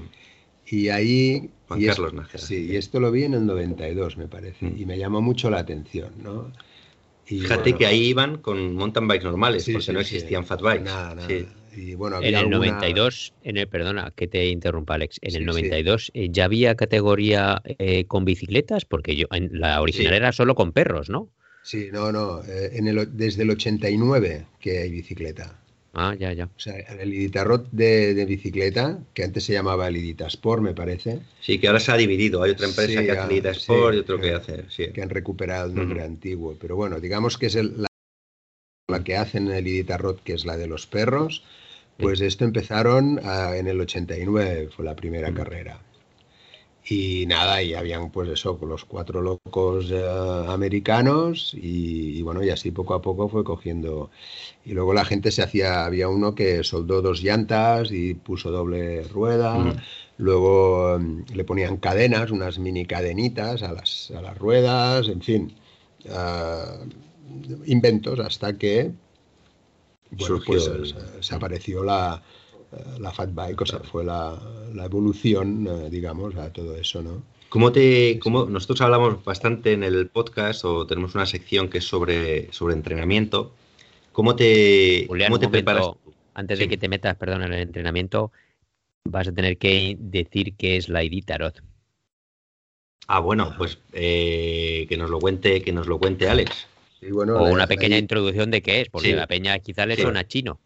Y 0.66 0.88
ahí... 0.88 1.50
Juan 1.66 1.82
y 1.82 1.86
Carlos 1.86 2.14
Nájera, 2.14 2.38
Sí, 2.44 2.66
sí. 2.66 2.72
y 2.72 2.76
esto 2.76 3.00
lo 3.00 3.10
vi 3.10 3.24
en 3.24 3.34
el 3.34 3.44
92, 3.44 4.16
me 4.16 4.28
parece, 4.28 4.64
Mm. 4.66 4.74
y 4.80 4.86
me 4.86 4.96
llamó 4.98 5.20
mucho 5.20 5.50
la 5.50 5.58
atención, 5.58 6.12
¿no? 6.22 6.52
Y 7.26 7.40
Fíjate 7.40 7.62
bueno, 7.70 7.78
que 7.78 7.86
ahí 7.86 8.04
iban 8.06 8.38
con 8.38 8.74
mountain 8.76 9.08
bikes 9.08 9.24
normales, 9.24 9.64
Sí, 9.64 9.72
porque 9.72 9.86
sí, 9.86 9.92
no 9.92 10.00
existían 10.00 10.44
fat 10.46 10.62
bikes. 10.62 10.84
Nada, 10.84 11.14
nada. 11.16 11.28
Sí. 11.74 11.80
Y 11.90 11.94
bueno, 11.94 12.18
En 12.18 12.24
el 12.24 12.34
alguna- 12.36 12.56
92, 12.58 13.34
en 13.44 13.56
el, 13.56 13.66
perdona 13.68 14.12
que 14.14 14.26
te 14.28 14.46
interrumpa 14.48 14.94
Alex, 14.94 15.18
en 15.22 15.30
Sí, 15.30 15.36
el 15.38 15.42
sí. 15.42 15.46
92 15.46 16.10
eh, 16.14 16.28
ya 16.30 16.44
había 16.44 16.74
categoría 16.74 17.62
eh, 17.64 18.04
con 18.06 18.24
bicicletas, 18.24 18.84
porque 18.84 19.16
yo 19.16 19.26
en 19.32 19.48
la 19.58 19.80
original 19.80 20.12
Sí. 20.12 20.16
era 20.16 20.32
solo 20.32 20.54
con 20.54 20.72
perros, 20.72 21.08
¿no? 21.10 21.28
Sí, 21.62 21.88
no, 21.92 22.10
no, 22.12 22.42
eh, 22.44 22.70
en 22.74 22.88
el, 22.88 23.16
desde 23.16 23.42
el 23.44 23.50
89 23.50 24.46
que 24.60 24.78
hay 24.78 24.90
bicicleta. 24.90 25.58
Ah, 25.94 26.14
ya, 26.18 26.32
ya. 26.32 26.46
O 26.46 26.58
sea, 26.58 26.74
el 26.78 27.12
Iditarrot 27.12 27.68
de, 27.70 28.14
de 28.14 28.24
bicicleta, 28.24 28.98
que 29.12 29.24
antes 29.24 29.44
se 29.44 29.52
llamaba 29.52 29.88
el 29.88 29.96
Iditasport, 29.98 30.62
me 30.62 30.72
parece, 30.74 31.20
Sí, 31.42 31.58
que 31.58 31.66
ahora 31.68 31.80
se 31.80 31.92
ha 31.92 31.96
dividido. 31.98 32.42
Hay 32.42 32.52
otra 32.52 32.66
empresa 32.66 32.98
Sí, 33.00 33.04
que 33.06 33.12
hace 33.12 33.34
Lita 33.34 33.50
Sport 33.50 33.92
sí, 33.92 33.96
y 33.96 34.00
otro 34.00 34.18
que 34.18 34.28
sí. 34.28 34.32
hace. 34.34 34.64
Sí. 34.70 34.86
que 34.92 35.02
han 35.02 35.10
recuperado 35.10 35.66
el 35.68 35.74
nombre 35.74 36.02
antiguo. 36.02 36.56
Pero 36.58 36.76
bueno, 36.76 36.98
digamos 36.98 37.36
que 37.36 37.46
es 37.46 37.56
el- 37.56 37.82
la, 37.82 37.88
la 38.88 39.04
que 39.04 39.16
hacen 39.16 39.48
el 39.50 39.66
Iditarrot, 39.66 40.22
que 40.22 40.32
es 40.32 40.46
la 40.46 40.56
de 40.56 40.66
los 40.66 40.86
perros. 40.86 41.44
Pues 42.02 42.20
esto 42.20 42.44
empezaron 42.44 43.20
ah, 43.24 43.56
en 43.56 43.66
el 43.68 43.80
89, 43.80 44.68
fue 44.74 44.84
la 44.84 44.96
primera 44.96 45.28
Ujú. 45.28 45.36
carrera. 45.38 45.80
Y 46.84 47.26
nada, 47.26 47.62
y 47.62 47.74
habían 47.74 48.10
pues 48.10 48.28
eso, 48.28 48.58
los 48.66 48.84
cuatro 48.84 49.20
locos 49.22 49.88
eh, 49.92 50.04
americanos 50.48 51.54
y, 51.54 52.18
y 52.18 52.22
bueno, 52.22 52.42
y 52.42 52.50
así 52.50 52.72
poco 52.72 52.94
a 52.94 53.00
poco 53.00 53.28
fue 53.28 53.44
cogiendo. 53.44 54.10
Y 54.64 54.72
luego 54.72 54.92
la 54.94 55.04
gente 55.04 55.30
se 55.30 55.42
hacía, 55.42 55.84
había 55.84 56.08
uno 56.08 56.34
que 56.34 56.64
soldó 56.64 57.02
dos 57.02 57.22
llantas 57.22 57.92
y 57.92 58.14
puso 58.14 58.50
doble 58.50 59.04
rueda. 59.04 59.56
Ujú. 59.58 59.76
Luego 60.18 60.98
mm, 60.98 61.34
le 61.34 61.44
ponían 61.44 61.76
cadenas, 61.76 62.30
unas 62.32 62.58
mini 62.58 62.84
cadenitas 62.86 63.62
a 63.62 63.72
las, 63.72 64.10
a 64.16 64.20
las 64.22 64.36
ruedas, 64.38 65.08
en 65.08 65.22
fin, 65.22 65.52
ah, 66.10 66.78
inventos 67.66 68.18
hasta 68.20 68.56
que 68.58 68.92
bueno, 70.12 70.26
Surgió 70.36 70.54
pues, 70.54 70.66
el- 70.68 70.86
se, 70.86 71.22
se 71.22 71.34
apareció 71.34 71.82
la, 71.84 72.22
eh, 72.72 72.76
la 73.00 73.10
fat 73.12 73.30
bike, 73.34 73.60
o 73.62 73.66
sea, 73.66 73.80
fue 73.80 74.04
la, 74.04 74.38
la 74.74 74.84
evolución, 74.84 75.66
eh, 75.66 75.90
digamos, 75.90 76.34
a 76.36 76.52
todo 76.52 76.76
eso, 76.76 77.02
¿no? 77.02 77.22
¿Cómo 77.48 77.70
te, 77.70 78.18
cómo, 78.18 78.46
nosotros 78.46 78.80
hablamos 78.80 79.22
bastante 79.24 79.72
en 79.72 79.82
el 79.84 80.08
podcast 80.08 80.64
o 80.64 80.86
tenemos 80.86 81.14
una 81.14 81.26
sección 81.26 81.68
que 81.68 81.78
es 81.78 81.84
sobre, 81.84 82.50
sobre 82.52 82.74
entrenamiento. 82.74 83.52
¿Cómo 84.12 84.34
te, 84.36 85.04
Julián, 85.06 85.28
cómo 85.30 85.38
te 85.38 85.46
momento, 85.48 85.50
preparas? 85.64 85.90
Antes 86.34 86.58
Sí. 86.58 86.64
de 86.64 86.68
que 86.70 86.78
te 86.78 86.88
metas, 86.88 87.14
perdón, 87.16 87.42
en 87.42 87.52
el 87.52 87.60
entrenamiento, 87.60 88.32
vas 89.04 89.28
a 89.28 89.32
tener 89.32 89.58
que 89.58 89.96
decir 89.98 90.54
qué 90.56 90.76
es 90.78 90.88
la 90.88 91.04
Iditarod. 91.04 91.52
Ah, 93.06 93.20
bueno, 93.20 93.52
pues 93.58 93.78
eh, 93.92 94.86
que 94.88 94.96
nos 94.96 95.10
lo 95.10 95.18
cuente, 95.18 95.60
que 95.62 95.72
nos 95.72 95.86
lo 95.86 95.98
cuente 95.98 96.28
Alex. 96.30 96.66
Bueno, 97.10 97.36
O 97.36 97.46
la- 97.46 97.52
una 97.52 97.66
pequeña 97.66 97.98
introducción 97.98 98.50
de 98.50 98.62
qué 98.62 98.82
es, 98.82 98.88
porque 98.88 99.08
Sí. 99.08 99.14
la 99.14 99.26
peña 99.26 99.58
quizá 99.58 99.86
le 99.86 99.96
suena 99.96 100.26
chino. 100.26 100.60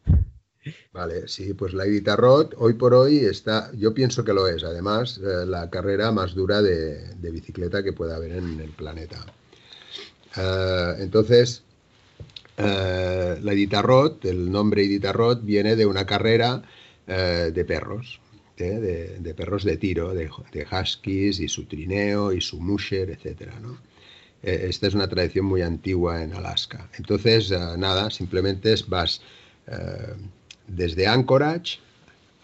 Vale, 0.92 1.28
sí, 1.28 1.54
pues 1.54 1.74
la 1.74 1.86
Iditarod 1.86 2.54
hoy 2.56 2.74
por 2.74 2.92
hoy 2.94 3.18
está, 3.18 3.70
yo 3.76 3.94
pienso 3.94 4.24
que 4.24 4.32
lo 4.32 4.48
es, 4.48 4.64
además, 4.64 5.18
eh, 5.18 5.46
la 5.46 5.70
carrera 5.70 6.10
más 6.10 6.34
dura 6.34 6.60
de, 6.60 7.14
de 7.14 7.30
bicicleta 7.30 7.82
que 7.82 7.92
pueda 7.92 8.16
haber 8.16 8.32
en 8.32 8.58
el 8.60 8.70
planeta. 8.70 9.24
Eh, 10.36 10.94
entonces, 10.98 11.62
eh, 12.56 13.38
la 13.40 13.54
Iditarod, 13.54 14.24
el 14.26 14.50
nombre 14.50 14.82
Iditarod 14.84 15.42
viene 15.42 15.76
de 15.76 15.86
una 15.86 16.04
carrera 16.06 16.62
de 17.06 17.64
perros, 17.64 18.18
¿eh? 18.56 18.64
de, 18.80 19.18
de 19.20 19.34
perros 19.34 19.62
de 19.62 19.76
tiro, 19.76 20.12
de, 20.12 20.28
de 20.52 20.66
huskies 20.68 21.38
y 21.38 21.46
su 21.46 21.66
trineo 21.66 22.32
y 22.32 22.40
su 22.40 22.58
musher, 22.60 23.10
etcétera, 23.10 23.60
¿no? 23.60 23.78
Eh, 24.42 24.66
esta 24.68 24.86
es 24.86 24.94
una 24.94 25.08
tradición 25.08 25.46
muy 25.46 25.62
antigua 25.62 26.22
en 26.22 26.34
Alaska. 26.34 26.88
Entonces, 26.98 27.50
eh, 27.50 27.58
nada, 27.78 28.10
simplemente 28.10 28.74
vas 28.88 29.20
eh, 29.66 30.14
desde 30.66 31.06
Anchorage, 31.06 31.78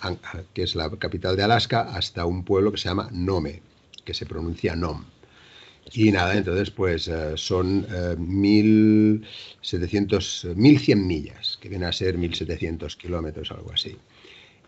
An- 0.00 0.18
que 0.54 0.62
es 0.64 0.74
la 0.74 0.90
capital 0.90 1.36
de 1.36 1.42
Alaska, 1.44 1.82
hasta 1.94 2.26
un 2.26 2.44
pueblo 2.44 2.72
que 2.72 2.78
se 2.78 2.88
llama 2.88 3.08
Nome, 3.12 3.62
que 4.04 4.14
se 4.14 4.26
pronuncia 4.26 4.74
Nom. 4.76 5.04
Y 5.92 6.10
nada, 6.12 6.36
entonces 6.36 6.70
pues 6.70 7.08
eh, 7.08 7.32
son 7.36 7.86
eh, 7.90 8.16
1700, 8.18 10.44
eh, 10.46 10.54
1100 10.56 11.06
millas, 11.06 11.58
que 11.60 11.68
viene 11.68 11.86
a 11.86 11.92
ser 11.92 12.16
1700 12.18 12.96
kilómetros, 12.96 13.50
algo 13.52 13.72
así. 13.72 13.96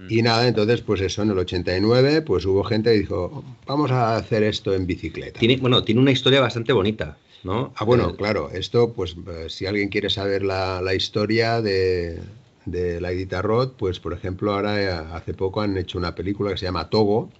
Y 0.08 0.22
nada, 0.22 0.46
entonces 0.48 0.82
pues 0.82 1.00
eso, 1.00 1.22
en 1.22 1.30
el 1.30 1.38
89 1.38 2.22
pues 2.22 2.44
hubo 2.46 2.64
gente 2.64 2.92
que 2.92 2.98
dijo, 3.00 3.44
vamos 3.66 3.90
a 3.90 4.16
hacer 4.16 4.42
esto 4.42 4.74
en 4.74 4.86
bicicleta. 4.86 5.38
Tiene, 5.38 5.56
bueno, 5.58 5.84
tiene 5.84 6.00
una 6.00 6.10
historia 6.12 6.40
bastante 6.40 6.72
bonita, 6.72 7.22
¿no? 7.42 7.72
Ah, 7.76 7.84
bueno, 7.84 8.08
Eh, 8.10 8.16
claro, 8.16 8.50
esto, 8.50 8.92
pues 8.94 9.16
eh, 9.26 9.48
si 9.48 9.66
alguien 9.66 9.88
quiere 9.88 10.08
saber 10.10 10.42
la, 10.44 10.80
la 10.80 10.94
historia 10.94 11.60
de, 11.60 12.22
de 12.64 13.00
la 13.00 13.12
Iditarod, 13.12 13.72
pues 13.76 13.98
por 14.00 14.12
ejemplo, 14.12 14.52
ahora 14.54 14.80
eh, 14.82 14.88
hace 14.90 15.34
poco 15.34 15.60
han 15.60 15.76
hecho 15.76 15.98
una 15.98 16.14
película 16.14 16.50
que 16.52 16.56
se 16.58 16.66
llama 16.66 16.88
Togo, 16.90 17.30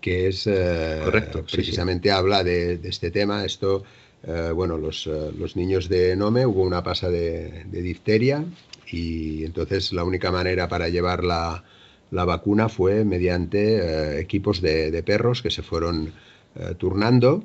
que 0.00 0.28
es 0.28 0.46
eh, 0.46 1.00
Correcto, 1.04 1.44
sí, 1.46 1.62
sí. 1.64 1.76
precisamente 1.76 2.10
habla 2.10 2.44
de, 2.44 2.78
de 2.78 2.88
este 2.88 3.10
tema. 3.10 3.44
Esto 3.44 3.84
eh, 4.24 4.52
bueno, 4.54 4.78
los, 4.78 5.06
eh, 5.06 5.32
los 5.36 5.56
niños 5.56 5.88
de 5.88 6.14
Nome 6.16 6.46
hubo 6.46 6.62
una 6.62 6.82
pasa 6.82 7.08
de, 7.08 7.64
de 7.64 7.82
difteria 7.82 8.44
y 8.86 9.44
entonces 9.44 9.92
la 9.92 10.04
única 10.04 10.30
manera 10.30 10.68
para 10.68 10.88
llevar 10.88 11.24
la, 11.24 11.64
la 12.10 12.24
vacuna 12.24 12.68
fue 12.68 13.04
mediante 13.04 13.78
eh, 13.78 14.20
equipos 14.20 14.60
de, 14.60 14.90
de 14.90 15.02
perros 15.02 15.42
que 15.42 15.50
se 15.50 15.62
fueron 15.62 16.12
eh, 16.54 16.74
turnando 16.78 17.42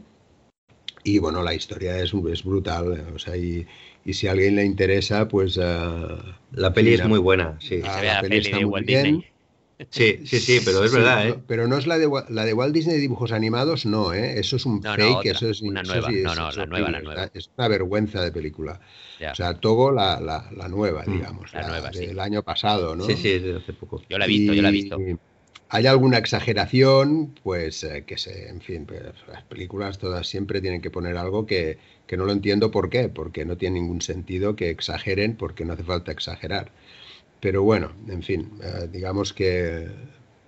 y 1.03 1.19
bueno, 1.19 1.41
la 1.41 1.53
historia 1.53 1.97
es, 1.99 2.13
es 2.13 2.43
brutal, 2.43 3.05
o 3.15 3.19
sea, 3.19 3.37
y, 3.37 3.65
y 4.03 4.13
si 4.13 4.27
a 4.27 4.31
alguien 4.31 4.55
le 4.57 4.65
interesa, 4.65 5.27
pues... 5.27 5.55
La 5.55 6.73
peli 6.73 6.95
es 6.95 7.05
muy 7.05 7.19
buena, 7.19 7.55
sí. 7.61 7.79
Ah, 7.85 8.01
la 8.03 8.13
la 8.15 8.21
peli 8.21 8.29
peli 8.29 8.45
está 8.45 8.57
de 8.57 8.65
muy 8.65 8.73
Walt 8.73 8.87
bien. 8.87 9.25
Sí, 9.89 10.19
sí, 10.25 10.39
sí, 10.39 10.59
pero 10.65 10.83
es 10.83 10.91
Sí, 10.91 10.97
verdad, 10.97 11.27
¿eh? 11.29 11.43
pero 11.47 11.67
no 11.67 11.77
es 11.77 11.85
la 11.87 11.97
de, 11.99 12.09
la 12.29 12.45
de 12.45 12.53
Walt 12.53 12.73
Disney 12.73 12.97
dibujos 12.99 13.31
animados, 13.31 13.85
no, 13.85 14.11
¿eh? 14.13 14.39
Eso 14.39 14.55
es 14.55 14.65
un 14.65 14.81
No, 14.81 14.91
no, 14.91 14.95
fake, 14.95 15.17
otra, 15.19 15.31
eso 15.31 15.49
es 15.49 15.61
una 15.61 15.81
eso 15.81 15.93
nueva. 15.93 16.09
sí 16.09 16.21
No, 16.23 16.35
no, 16.35 16.51
la 16.51 16.65
nueva, 16.65 16.91
la 16.91 17.01
nueva. 17.01 17.29
Es 17.33 17.51
una 17.57 17.67
vergüenza 17.67 18.21
de 18.23 18.31
película. 18.31 18.79
Ya. 19.19 19.31
O 19.31 19.35
sea, 19.35 19.59
Togo, 19.59 19.91
la, 19.91 20.19
la, 20.19 20.49
la 20.51 20.67
nueva, 20.67 21.03
Mm, 21.05 21.11
digamos, 21.11 21.53
la 21.53 21.61
la, 21.61 21.67
nueva, 21.67 21.93
sí. 21.93 22.05
del 22.07 22.19
año 22.19 22.43
pasado, 22.43 22.95
¿no? 22.95 23.03
Sí, 23.05 23.15
sí, 23.15 23.29
es 23.31 23.43
de 23.43 23.55
hace 23.55 23.73
poco. 23.73 24.01
Yo 24.09 24.17
la 24.17 24.25
he 24.25 24.27
visto, 24.27 24.53
yo 24.53 24.61
la 24.61 24.69
he 24.69 24.71
visto. 24.71 24.97
Hay 25.69 25.85
alguna 25.85 26.17
exageración, 26.17 27.35
pues 27.43 27.83
eh, 27.83 28.05
que 28.05 28.17
se, 28.17 28.47
en 28.49 28.61
fin, 28.61 28.85
pues, 28.85 29.01
las 29.27 29.43
películas 29.43 29.97
todas 29.97 30.25
siempre 30.27 30.61
tienen 30.61 30.81
que 30.81 30.89
poner 30.91 31.17
algo 31.17 31.45
que, 31.45 31.77
que 32.05 32.15
no 32.17 32.23
lo 32.25 32.31
entiendo 32.31 32.71
por 32.71 32.89
qué, 32.89 33.09
porque 33.09 33.43
no 33.45 33.57
tiene 33.57 33.79
ningún 33.81 34.01
sentido 34.01 34.55
que 34.55 34.69
exageren, 34.69 35.35
porque 35.35 35.65
no 35.65 35.73
hace 35.73 35.83
falta 35.83 36.11
exagerar. 36.13 36.71
Pero 37.39 37.63
bueno, 37.63 37.91
en 38.07 38.23
fin, 38.23 38.49
eh, 38.61 38.87
digamos 38.91 39.33
que 39.33 39.87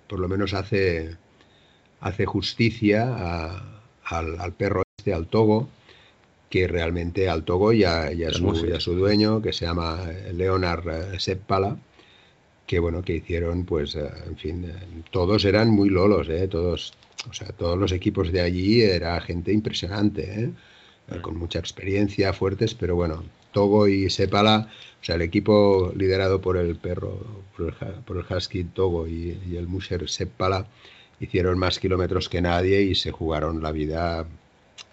por 0.08 0.18
lo 0.18 0.28
menos 0.28 0.54
hace, 0.54 1.16
hace 2.00 2.26
justicia 2.26 3.06
a- 3.08 3.82
al, 4.04 4.40
al 4.40 4.52
perro 4.52 4.82
este, 4.98 5.14
al 5.14 5.26
togo, 5.28 5.68
que 6.48 6.66
realmente 6.66 7.28
al 7.28 7.44
togo 7.44 7.72
y 7.72 7.84
a, 7.84 8.12
y 8.12 8.24
a 8.24 8.32
su, 8.32 8.38
Hermoso. 8.38 8.66
y 8.66 8.72
a 8.72 8.80
su 8.80 8.94
dueño, 8.94 9.40
que 9.40 9.52
se 9.52 9.66
llama 9.66 10.00
eh, 10.10 10.32
Leonard 10.32 11.14
eh, 11.14 11.20
Seppala, 11.20 11.76
que 12.66 12.80
bueno, 12.80 13.02
que 13.02 13.16
hicieron, 13.16 13.64
pues, 13.64 13.94
en 13.96 14.36
fin, 14.36 14.72
todos 15.10 15.44
eran 15.44 15.70
muy 15.70 15.88
lolos, 15.90 16.28
¿eh? 16.28 16.46
Todos, 16.48 16.94
o 17.28 17.32
sea, 17.34 17.48
todos 17.48 17.76
los 17.78 17.92
equipos 17.92 18.30
de 18.32 18.40
allí 18.40 18.82
era 18.82 19.20
gente 19.20 19.52
impresionante. 19.52 20.50
Eh, 21.10 21.20
con 21.22 21.36
mucha 21.36 21.58
experiencia, 21.58 22.32
fuertes, 22.32 22.74
pero 22.74 22.94
bueno, 22.94 23.24
Togo 23.52 23.88
y 23.88 24.10
Sepala, 24.10 24.68
o 25.00 25.04
sea, 25.04 25.14
el 25.16 25.22
equipo 25.22 25.92
liderado 25.96 26.40
por 26.40 26.56
el 26.56 26.76
perro, 26.76 27.18
por 27.56 27.68
el, 27.80 27.94
por 28.04 28.16
el 28.18 28.24
Husky 28.36 28.64
Togo 28.64 29.06
y, 29.06 29.38
y 29.50 29.56
el 29.56 29.66
Musher 29.66 30.08
Sepala, 30.08 30.66
hicieron 31.20 31.58
más 31.58 31.78
kilómetros 31.78 32.28
que 32.28 32.40
nadie 32.40 32.82
y 32.82 32.94
se 32.94 33.10
jugaron 33.10 33.62
la 33.62 33.72
vida 33.72 34.26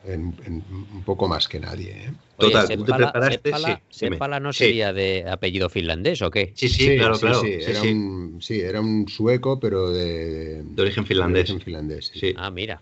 en, 0.06 0.34
en 0.46 0.64
un 0.94 1.04
poco 1.04 1.28
más 1.28 1.48
que 1.48 1.60
nadie. 1.60 1.92
¿eh? 1.92 2.12
Oye, 2.38 2.52
Total, 2.52 2.68
tú 2.68 2.84
te 2.86 2.92
Seppala- 2.92 3.12
preparaste, 3.12 3.54
sí. 3.58 3.74
Seppala 3.90 4.40
no 4.40 4.54
Sí. 4.54 4.60
sería 4.66 4.94
de 4.94 5.26
apellido 5.28 5.70
finlandés 5.70 6.22
o 6.22 6.30
qué? 6.30 6.52
Sí, 6.56 6.70
sí, 6.70 6.96
claro, 6.98 7.18
claro. 7.20 7.42
Sí, 7.42 7.58
Sí, 7.62 7.72
era 7.72 7.82
sí. 7.82 7.88
Un, 7.92 8.38
sí, 8.42 8.60
era 8.62 8.82
un 8.82 9.08
sueco, 9.10 9.60
pero 9.60 9.90
de, 9.90 10.62
De 10.64 10.82
origen 10.82 11.06
finlandés. 11.06 11.48
de 11.48 11.54
origen 11.54 11.66
finlandés, 11.66 12.08
sí. 12.14 12.20
Sí. 12.20 12.34
Ah, 12.38 12.52
mira. 12.52 12.82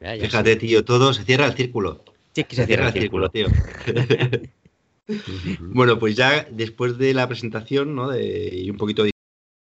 Ya, 0.00 0.14
ya. 0.16 0.24
Fíjate, 0.24 0.56
tío, 0.56 0.84
todo 0.84 1.12
se 1.14 1.24
cierra 1.24 1.46
el 1.46 1.54
círculo. 1.54 2.04
Sí, 2.34 2.44
que 2.44 2.56
se 2.56 2.66
cierra 2.66 2.86
el 2.88 2.92
círculo. 2.92 3.28
tío. 3.30 3.46
Bueno, 5.60 5.98
pues 5.98 6.16
ya 6.16 6.46
después 6.50 6.98
de 6.98 7.14
la 7.14 7.28
presentación 7.28 7.94
¿no? 7.94 8.10
de, 8.10 8.50
y 8.52 8.70
un 8.70 8.76
poquito 8.76 9.04
de 9.04 9.10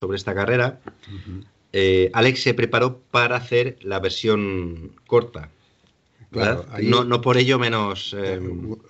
sobre 0.02 0.18
esta 0.18 0.34
carrera, 0.34 0.82
eh, 1.72 2.10
Alex 2.14 2.42
se 2.44 2.54
preparó 2.54 3.00
para 3.12 3.38
hacer 3.38 3.78
la 3.82 4.00
versión 4.00 4.92
corta. 5.08 5.52
Claro, 6.32 6.66
no, 6.82 7.06
no 7.06 7.22
por 7.22 7.38
ello 7.38 7.58
menos 7.58 8.14
eh, 8.18 8.40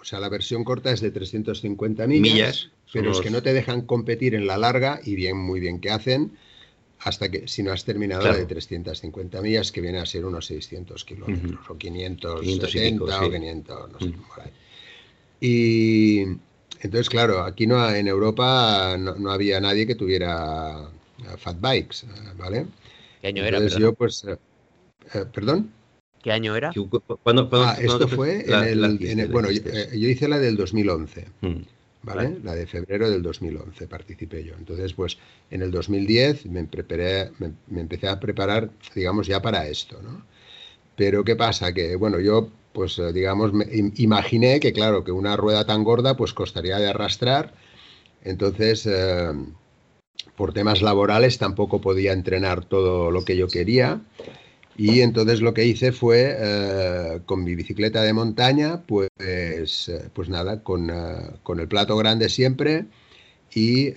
O 0.02 0.04
sea, 0.04 0.20
la 0.20 0.30
versión 0.30 0.64
corta 0.64 0.92
es 0.92 1.00
de 1.02 1.12
350 1.12 2.08
millas, 2.08 2.72
pero 2.92 3.12
es 3.12 3.22
que 3.22 3.30
no 3.30 3.44
te 3.44 3.54
dejan 3.54 3.82
competir 3.82 4.34
en 4.34 4.48
la 4.48 4.58
larga 4.58 5.00
y 5.04 5.16
bien, 5.16 5.38
muy 5.38 5.60
bien 5.60 5.80
que 5.80 5.92
hacen, 5.92 6.32
hasta 7.00 7.30
que 7.30 7.48
si 7.48 7.62
no 7.62 7.72
has 7.72 7.86
terminado 7.86 8.22
Claro. 8.22 8.36
la 8.36 8.40
de 8.40 8.48
350 8.48 9.42
millas, 9.42 9.72
que 9.72 9.82
viene 9.82 10.00
a 10.00 10.06
ser 10.06 10.26
unos 10.26 10.48
600 10.48 11.06
kilómetros, 11.06 11.70
o 11.70 11.78
570 11.78 12.40
500 12.40 12.76
y 12.76 12.80
pico, 12.80 13.04
o 13.04 13.12
sí. 13.12 13.32
500, 13.32 13.92
no 13.92 14.00
sé, 14.00 14.14
por 14.28 14.44
ahí. 14.44 14.52
Y 15.40 16.26
entonces, 16.86 17.10
claro, 17.10 17.42
aquí 17.44 17.68
no 17.68 17.90
en 17.90 18.08
Europa 18.08 18.96
no, 18.98 19.16
no 19.16 19.32
había 19.32 19.60
nadie 19.60 19.86
que 19.86 19.96
tuviera 19.96 20.90
eh, 21.20 21.38
fat 21.38 21.60
bikes, 21.60 22.06
eh, 22.06 22.10
¿vale? 22.38 22.66
¿Qué 23.22 23.28
año 23.28 23.44
era? 23.44 23.58
Entonces 23.58 23.74
perdón? 23.74 23.92
yo, 23.92 23.96
pues, 23.96 24.24
eh, 25.14 25.26
perdón. 25.34 25.72
¿Qué 26.22 26.32
año 26.32 26.56
era? 26.56 26.72
¿Cu- 26.74 26.90
cu- 26.90 27.02
¿Cuándo, 27.22 27.50
cuándo- 27.50 27.68
Ah, 27.68 27.76
cuándo 27.76 28.06
esto 28.06 28.08
fue 28.08 28.44
la- 28.48 28.64
en 28.64 28.70
el, 28.70 28.82
la 28.82 28.88
en 28.88 28.94
hiciste, 28.96 29.22
el- 29.22 29.28
la 29.28 29.34
bueno, 29.34 29.52
yo, 29.52 29.62
eh, 29.66 29.90
hice 29.94 30.28
la 30.28 30.40
del 30.40 30.56
2011. 30.58 31.26
Mm. 31.42 31.48
¿vale? 32.04 32.24
Vale. 32.30 32.40
La 32.44 32.54
de 32.56 32.68
febrero 32.68 33.10
del 33.10 33.22
2011 33.24 33.88
participé 33.88 34.44
yo. 34.44 34.54
Entonces, 34.58 34.94
pues 34.94 35.18
en 35.50 35.62
el 35.64 35.72
2010 35.72 36.46
me, 36.46 36.64
preparé, 36.66 37.32
me, 37.40 37.52
me 37.68 37.82
empecé 37.82 38.08
a 38.08 38.20
preparar, 38.20 38.70
digamos, 38.94 39.26
ya 39.28 39.42
para 39.42 39.68
esto, 39.68 40.00
¿no? 40.04 40.24
Pero 40.96 41.24
¿qué 41.24 41.36
pasa? 41.36 41.74
Que, 41.74 41.96
bueno, 41.96 42.20
yo, 42.20 42.50
pues, 42.76 43.00
eh, 43.00 43.12
digamos, 43.14 43.52
imaginé 43.96 44.60
que, 44.60 44.74
claro, 44.74 45.04
que 45.04 45.12
una 45.12 45.36
rueda 45.38 45.66
tan 45.66 45.84
gorda, 45.84 46.16
pues 46.16 46.34
costaría 46.34 46.78
de 46.78 46.90
arrastrar. 46.90 47.54
Entonces, 48.24 48.86
eh, 48.86 49.32
por 50.36 50.54
temas 50.54 50.84
laborales 50.84 51.40
tampoco 51.40 51.82
podía 51.82 52.14
entrenar 52.14 52.66
todo 52.66 53.10
lo 53.10 53.24
que 53.26 53.38
yo 53.38 53.48
quería. 53.48 54.02
Y 54.78 55.00
entonces 55.00 55.40
lo 55.42 55.54
que 55.54 55.66
hice 55.66 55.94
fue, 55.94 56.36
eh, 56.38 57.22
con 57.26 57.44
mi 57.46 57.56
bicicleta 57.56 58.02
de 58.04 58.12
montaña, 58.12 58.84
pues, 58.86 59.10
pues 60.14 60.28
nada, 60.30 60.62
con, 60.62 60.92
con 61.44 61.60
el 61.62 61.68
plato 61.70 61.96
grande 61.96 62.28
siempre 62.28 62.86
y 63.54 63.94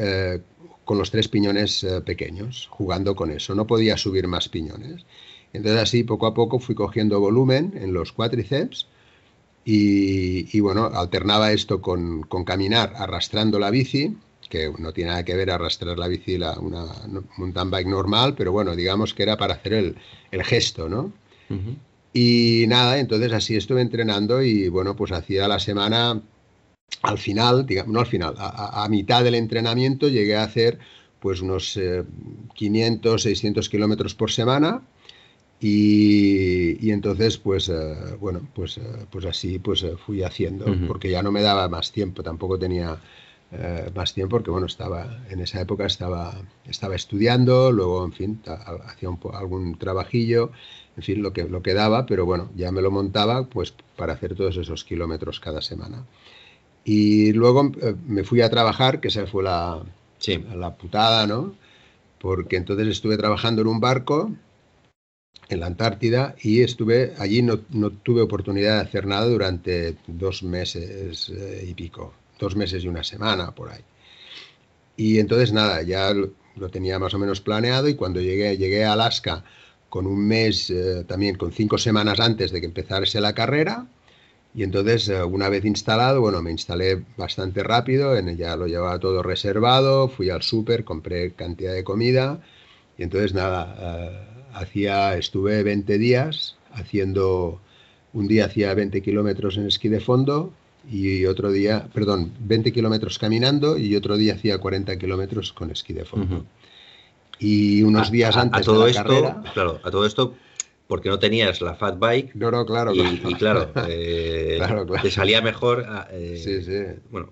con 0.85 0.99
los 0.99 1.11
tres 1.11 1.27
piñones 1.27 1.85
pequeños, 2.07 2.69
jugando 2.71 3.17
con 3.17 3.33
eso. 3.33 3.57
No 3.57 3.67
podía 3.67 3.97
subir 3.97 4.29
más 4.29 4.49
piñones. 4.49 5.05
Entonces 5.53 5.81
así 5.83 6.05
poco 6.05 6.27
a 6.27 6.35
poco 6.35 6.59
fui 6.61 6.75
cogiendo 6.75 7.21
volumen 7.21 7.73
en 7.81 7.93
los 7.93 8.13
cuádriceps 8.13 8.87
y, 9.65 10.57
y, 10.57 10.61
bueno, 10.61 10.87
alternaba 10.87 11.53
esto 11.53 11.83
con, 11.83 12.23
con 12.23 12.45
caminar 12.45 12.95
arrastrando 12.97 13.59
la 13.59 13.71
bici, 13.71 14.17
que 14.49 14.73
no 14.79 14.93
tiene 14.93 15.11
nada 15.11 15.25
que 15.25 15.37
ver 15.37 15.51
arrastrar 15.51 15.99
la 15.99 16.09
bici, 16.09 16.39
la, 16.39 16.59
una 16.59 16.87
mountain 17.37 17.71
bike 17.71 17.89
normal, 17.89 18.35
pero 18.35 18.53
bueno, 18.53 18.75
digamos 18.77 19.13
que 19.15 19.25
era 19.25 19.37
para 19.37 19.55
hacer 19.55 19.75
el, 19.75 19.97
el 20.31 20.45
gesto, 20.45 20.89
¿no? 20.89 21.13
Ujú. 21.51 21.77
Y 22.13 22.65
nada, 22.69 22.99
entonces 22.99 23.33
así 23.33 23.57
estuve 23.57 23.83
entrenando 23.83 24.43
y 24.43 24.69
bueno, 24.69 24.97
pues 24.97 25.13
hacía 25.13 25.47
la 25.47 25.59
semana, 25.59 26.23
al 27.03 27.19
final, 27.19 27.67
digamos, 27.67 27.93
no 27.93 28.01
al 28.01 28.07
final, 28.07 28.35
a, 28.39 28.49
a- 28.49 28.85
a 28.85 28.89
mitad 28.89 29.25
del 29.25 29.35
entrenamiento 29.37 30.09
llegué 30.09 30.37
a 30.37 30.45
hacer 30.45 30.79
pues 31.21 31.41
unos 31.43 31.77
eh, 31.77 32.05
500, 32.55 33.23
600 33.23 33.69
kilómetros 33.69 34.15
por 34.15 34.31
semana 34.31 34.83
y, 35.61 36.85
y 36.87 36.91
entonces 36.93 37.39
pues 37.39 37.69
eh, 37.69 38.17
bueno, 38.21 38.49
pues, 38.55 38.79
eh, 38.79 38.83
pues 39.11 39.25
así 39.25 39.59
pues 39.59 39.83
eh, 39.83 39.97
fui 39.97 40.23
haciendo, 40.23 40.67
porque 40.87 41.11
ya 41.11 41.23
no 41.23 41.33
me 41.33 41.43
daba 41.43 41.69
más 41.69 41.93
tiempo, 41.93 42.23
tampoco 42.23 42.59
tenía 42.59 42.99
más 43.95 44.13
tiempo 44.13 44.37
porque 44.37 44.51
bueno, 44.51 44.67
estaba 44.67 45.23
en 45.31 45.41
esa 45.41 45.59
época 45.63 45.87
estaba, 45.87 46.35
estaba 46.67 46.95
estudiando, 46.95 47.73
luego 47.73 48.05
en 48.05 48.13
fin, 48.13 48.43
hacía 48.85 49.09
un 49.09 49.19
algún 49.33 49.79
trabajillo 49.79 50.51
en 50.99 51.03
fin, 51.03 51.23
lo 51.23 51.33
que, 51.33 51.45
lo 51.45 51.63
que 51.63 51.73
daba, 51.73 52.05
pero 52.05 52.27
bueno, 52.27 52.51
ya 52.57 52.71
me 52.73 52.83
lo 52.83 52.91
montaba 52.91 53.47
pues 53.47 53.73
para 53.97 54.13
hacer 54.13 54.35
todos 54.35 54.57
esos 54.59 54.85
kilómetros 54.85 55.41
cada 55.41 55.63
semana. 55.63 56.05
Y 56.85 57.33
luego 57.33 57.73
me 58.07 58.25
fui 58.25 58.41
a 58.43 58.51
trabajar, 58.51 59.01
que 59.01 59.09
esa 59.09 59.27
fue 59.27 59.45
la, 59.45 59.83
Sí. 60.19 60.45
la 60.55 60.75
putada, 60.75 61.27
¿no? 61.27 61.55
Porque 62.21 62.57
entonces 62.57 62.89
estuve 62.89 63.17
trabajando 63.17 63.63
en 63.63 63.69
un 63.69 63.81
barco 63.81 64.33
en 65.49 65.61
la 65.61 65.67
Antártida 65.67 66.35
y 66.43 66.61
estuve 66.61 67.15
allí, 67.19 67.43
no, 67.43 67.61
no 67.71 67.91
tuve 67.91 68.21
oportunidad 68.21 68.77
de 68.77 68.89
hacer 68.89 69.07
nada 69.07 69.27
durante 69.27 69.97
dos 70.07 70.43
meses 70.43 71.31
eh, 71.31 71.65
y 71.67 71.75
pico, 71.75 72.15
dos 72.39 72.55
meses 72.55 72.85
y 72.85 72.89
una 72.89 73.03
semana 73.03 73.55
por 73.55 73.71
ahí. 73.71 73.81
Y 74.97 75.19
entonces 75.19 75.53
nada, 75.53 75.83
ya 75.83 76.13
lo, 76.13 76.31
tenía 76.71 76.99
más 76.99 77.15
o 77.15 77.19
menos 77.19 77.41
planeado 77.41 77.89
y 77.89 77.95
cuando 77.95 78.21
llegué, 78.21 78.57
llegué 78.57 78.85
a 78.85 78.93
Alaska 78.93 79.45
con 79.89 80.07
un 80.07 80.27
mes, 80.27 80.71
eh, 80.71 81.05
también 81.07 81.37
con 81.37 81.53
cinco 81.53 81.79
semanas 81.79 82.21
antes 82.21 82.51
de 82.51 82.61
que 82.61 82.67
empezase 82.67 83.21
la 83.21 83.33
carrera, 83.33 83.87
y 84.55 84.63
entonces, 84.65 85.09
eh, 85.09 85.23
una 85.23 85.49
vez 85.49 85.65
instalado, 85.65 86.21
bueno, 86.21 86.43
me 86.43 86.51
instalé 86.51 87.05
bastante 87.17 87.63
rápido, 87.63 88.17
en, 88.17 88.37
ya 88.37 88.57
lo 88.57 88.67
llevaba 88.67 88.99
todo 88.99 89.23
reservado, 89.23 90.09
fui 90.09 90.31
al 90.31 90.43
súper, 90.43 90.85
compré 90.85 91.33
cantidad 91.33 91.73
de 91.73 91.85
comida, 91.85 92.41
y 92.99 93.05
entonces 93.05 93.35
nada, 93.35 94.27
hacía, 94.59 95.17
estuve 95.17 95.63
20 95.63 95.99
días 95.99 96.57
haciendo, 96.73 97.61
un 98.13 98.29
día 98.29 98.47
hacía 98.47 98.75
20 98.75 99.03
kilómetros 99.03 99.57
en 99.57 99.67
esquí 99.67 99.89
de 99.89 100.01
fondo, 100.01 100.53
y 100.91 101.27
otro 101.27 101.51
día, 101.51 101.89
perdón, 101.93 102.33
20 102.41 102.73
kilómetros 102.73 103.19
caminando, 103.19 103.77
y 103.79 103.95
otro 103.97 104.17
día 104.17 104.35
hacía 104.35 104.59
40 104.59 104.97
kilómetros 104.99 105.53
con 105.53 105.71
esquí 105.71 105.93
de 105.93 106.05
fondo. 106.05 106.45
Y 107.39 107.83
unos 107.83 108.09
A- 108.09 108.11
días 108.11 108.37
a- 108.37 108.41
antes 108.43 108.61
a 108.63 108.65
todo 108.65 108.85
de 108.87 108.93
la 108.93 109.01
esto, 109.01 109.03
carrera... 109.03 109.43
claro, 109.55 109.81
a 109.85 109.91
todo 109.91 110.07
esto 110.07 110.35
porque 110.87 111.11
no 111.11 111.19
tenías 111.19 111.61
la 111.61 111.75
fat 111.75 111.99
bike 111.99 112.35
No, 112.35 112.51
no, 112.51 112.65
claro. 112.65 112.95
y, 112.95 113.01
y 113.01 113.35
claro, 113.35 113.71
eh, 113.89 114.55
Claro, 114.57 114.87
claro. 114.87 115.03
te 115.03 115.11
salía 115.11 115.43
mejor. 115.43 115.85
ah, 115.87 116.09
eh, 116.11 116.41
Sí, 116.43 116.63
sí. 116.65 117.01
Bueno, 117.11 117.31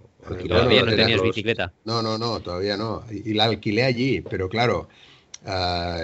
Todavía 0.48 0.82
no 0.84 0.90
tenías 0.90 1.12
los- 1.18 1.22
bicicleta. 1.28 1.72
No, 1.84 2.02
no, 2.02 2.18
no, 2.18 2.40
todavía 2.40 2.76
no. 2.76 3.02
Y, 3.10 3.30
y 3.30 3.34
la 3.34 3.44
alquilé 3.44 3.84
allí, 3.84 4.20
pero 4.20 4.48
claro, 4.48 4.88
ah, 5.46 6.00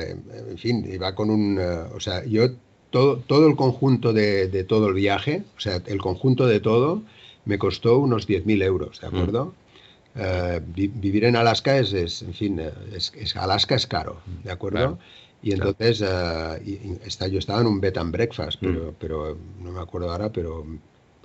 en 0.48 0.58
fin, 0.58 0.86
iba 0.90 1.14
con 1.14 1.30
un... 1.30 1.58
eh, 1.60 1.64
o 1.94 2.00
sea, 2.00 2.24
yo 2.24 2.50
todo, 2.90 3.16
todo 3.26 3.46
el 3.48 3.56
conjunto 3.56 4.12
de, 4.12 4.48
de 4.48 4.64
todo 4.64 4.88
el 4.88 4.94
viaje, 4.94 5.42
o 5.56 5.60
sea, 5.60 5.80
el 5.86 5.98
conjunto 5.98 6.46
de 6.46 6.60
todo, 6.60 7.02
me 7.44 7.58
costó 7.58 7.98
unos 7.98 8.26
10.000 8.26 8.62
euros, 8.62 9.00
¿de 9.00 9.06
acuerdo? 9.06 9.54
Eh, 10.14 10.60
vi- 10.66 10.88
vivir 10.88 11.24
en 11.24 11.36
Alaska 11.36 11.78
es, 11.78 11.92
es, 11.94 12.22
en 12.22 12.34
fin, 12.34 12.60
es, 12.94 13.12
es- 13.16 13.34
Alaska 13.36 13.74
es 13.74 13.86
caro, 13.86 14.20
¿de 14.44 14.50
acuerdo? 14.52 14.78
Claro, 14.78 14.98
y 15.42 15.52
claro. 15.52 15.70
entonces 15.70 16.04
eh, 16.06 16.62
y- 16.66 16.70
y 16.88 16.98
está, 17.06 17.28
yo 17.28 17.38
estaba 17.38 17.62
en 17.62 17.66
un 17.66 17.80
bed 17.80 17.96
and 17.96 18.12
breakfast, 18.12 18.62
Mm. 18.62 18.66
pero, 18.66 18.94
pero 18.98 19.38
no 19.60 19.72
me 19.72 19.80
acuerdo 19.80 20.10
ahora, 20.12 20.30
pero 20.30 20.66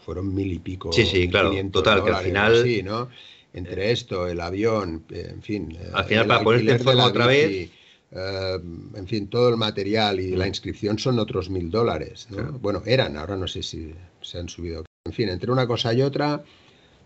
fueron 0.05 0.33
mil 0.33 0.51
y 0.53 0.59
pico. 0.59 0.93
Sí, 0.93 1.05
sí, 1.05 1.27
claro, 1.27 1.49
500 1.49 1.83
total, 1.83 2.03
que 2.03 2.11
al 2.11 2.23
final- 2.23 2.61
así, 2.61 2.81
¿no? 2.81 3.09
Entre 3.53 3.91
esto, 3.91 4.27
el 4.27 4.39
avión, 4.39 5.03
en 5.09 5.41
fin. 5.41 5.77
Al 5.93 6.05
final, 6.05 6.27
para 6.27 6.43
ponerte 6.43 6.71
en 6.71 6.79
forma 6.79 7.05
otra 7.05 7.27
vez- 7.27 7.49
bici, 7.49 7.71
eh, 8.11 8.59
en 8.95 9.07
fin, 9.07 9.27
todo 9.27 9.49
el 9.49 9.57
material 9.57 10.19
y 10.19 10.35
la 10.35 10.45
Mm. 10.45 10.49
inscripción 10.49 10.99
son 10.99 11.19
otros 11.19 11.49
mil 11.49 11.69
dólares. 11.69 12.27
¿no? 12.29 12.37
Claro. 12.37 12.59
Bueno, 12.59 12.83
eran, 12.85 13.17
ahora 13.17 13.35
no 13.35 13.47
sé 13.47 13.63
si 13.63 13.93
se 14.21 14.37
han 14.39 14.49
subido. 14.49 14.83
En 15.05 15.13
fin, 15.13 15.29
entre 15.29 15.51
una 15.51 15.67
cosa 15.67 15.93
y 15.93 16.01
otra, 16.01 16.43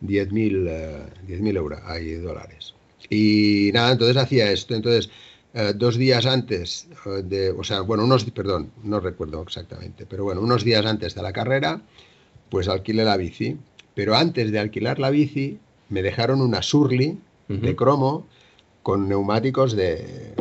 10.000 0.01 0.65
eh, 0.67 1.05
10.000 1.27 1.57
euros, 1.57 1.79
hay 1.85 2.13
dólares. 2.15 2.73
Y 3.09 3.71
nada, 3.73 3.91
entonces 3.91 4.17
hacía 4.17 4.51
esto. 4.51 4.73
Entonces, 4.75 5.09
eh, 5.53 5.73
dos 5.75 5.97
días 5.97 6.25
antes 6.25 6.87
eh, 7.05 7.21
de, 7.23 7.51
o 7.51 7.63
sea, 7.63 7.81
bueno, 7.81 8.03
unos, 8.05 8.23
perdón, 8.25 8.71
no 8.83 8.99
recuerdo 8.99 9.41
exactamente, 9.41 10.05
pero 10.07 10.23
bueno, 10.23 10.41
unos 10.41 10.63
días 10.63 10.85
antes 10.85 11.13
de 11.13 11.21
la 11.21 11.33
carrera, 11.33 11.81
pues 12.49 12.67
alquilé 12.67 13.03
la 13.03 13.17
bici. 13.17 13.57
Pero 13.93 14.15
antes 14.15 14.51
de 14.51 14.59
alquilar 14.59 14.99
la 14.99 15.09
bici, 15.09 15.59
me 15.89 16.01
dejaron 16.01 16.41
una 16.41 16.61
Surly 16.61 17.19
de 17.49 17.75
cromo 17.75 18.25
con 18.81 19.09
neumáticos 19.09 19.73
de 19.75 20.33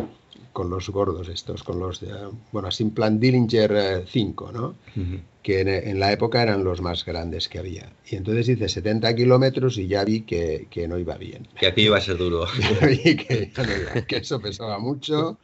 con 0.60 0.68
los 0.68 0.90
gordos 0.90 1.26
estos, 1.30 1.62
con 1.62 1.78
los 1.78 2.04
bueno, 2.52 2.68
así 2.68 2.82
en 2.82 2.90
plan 2.90 3.18
Dillinger 3.18 3.72
eh, 3.74 4.04
5, 4.06 4.52
¿no? 4.52 4.74
Ujú. 4.94 5.20
que 5.42 5.60
en, 5.60 5.68
en 5.68 5.98
la 5.98 6.12
época 6.12 6.42
eran 6.42 6.64
los 6.64 6.82
más 6.82 7.02
grandes 7.06 7.48
que 7.48 7.58
había. 7.58 7.90
Y 8.10 8.16
entonces 8.16 8.46
hice 8.46 8.68
70 8.68 9.14
kilómetros 9.16 9.78
y 9.78 9.86
ya 9.88 10.04
vi 10.04 10.20
que, 10.20 10.66
que 10.70 10.86
no 10.86 10.98
iba 10.98 11.16
bien. 11.16 11.48
Que 11.58 11.66
aquello 11.68 11.86
iba 11.88 11.96
a 11.96 12.02
ser 12.02 12.18
duro. 12.18 12.44
vi 12.86 13.16
que, 13.16 13.50
ya 13.56 13.62
no 13.64 13.70
iba, 13.74 14.06
que 14.06 14.16
eso 14.18 14.38
pesaba 14.42 14.78
mucho 14.78 15.38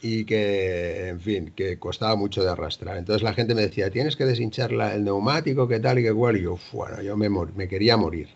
y 0.00 0.24
que, 0.24 1.08
en 1.08 1.18
fin, 1.20 1.52
que 1.56 1.80
costaba 1.80 2.14
mucho 2.14 2.44
de 2.44 2.50
arrastrar. 2.50 2.96
Entonces 2.96 3.24
la 3.24 3.32
gente 3.34 3.56
me 3.56 3.62
decía, 3.62 3.90
tienes 3.90 4.14
que 4.14 4.24
deshinchar 4.24 4.70
la- 4.70 4.94
el 4.94 5.02
neumático, 5.02 5.66
qué 5.66 5.80
tal 5.80 5.98
y 5.98 6.04
qué 6.04 6.12
cual. 6.14 6.36
Y 6.36 6.42
yo, 6.42 6.52
"Uf, 6.52 6.72
bueno, 6.72 7.02
yo 7.02 7.16
me, 7.16 7.28
me 7.28 7.66
quería 7.66 7.96
morir. 7.96 8.28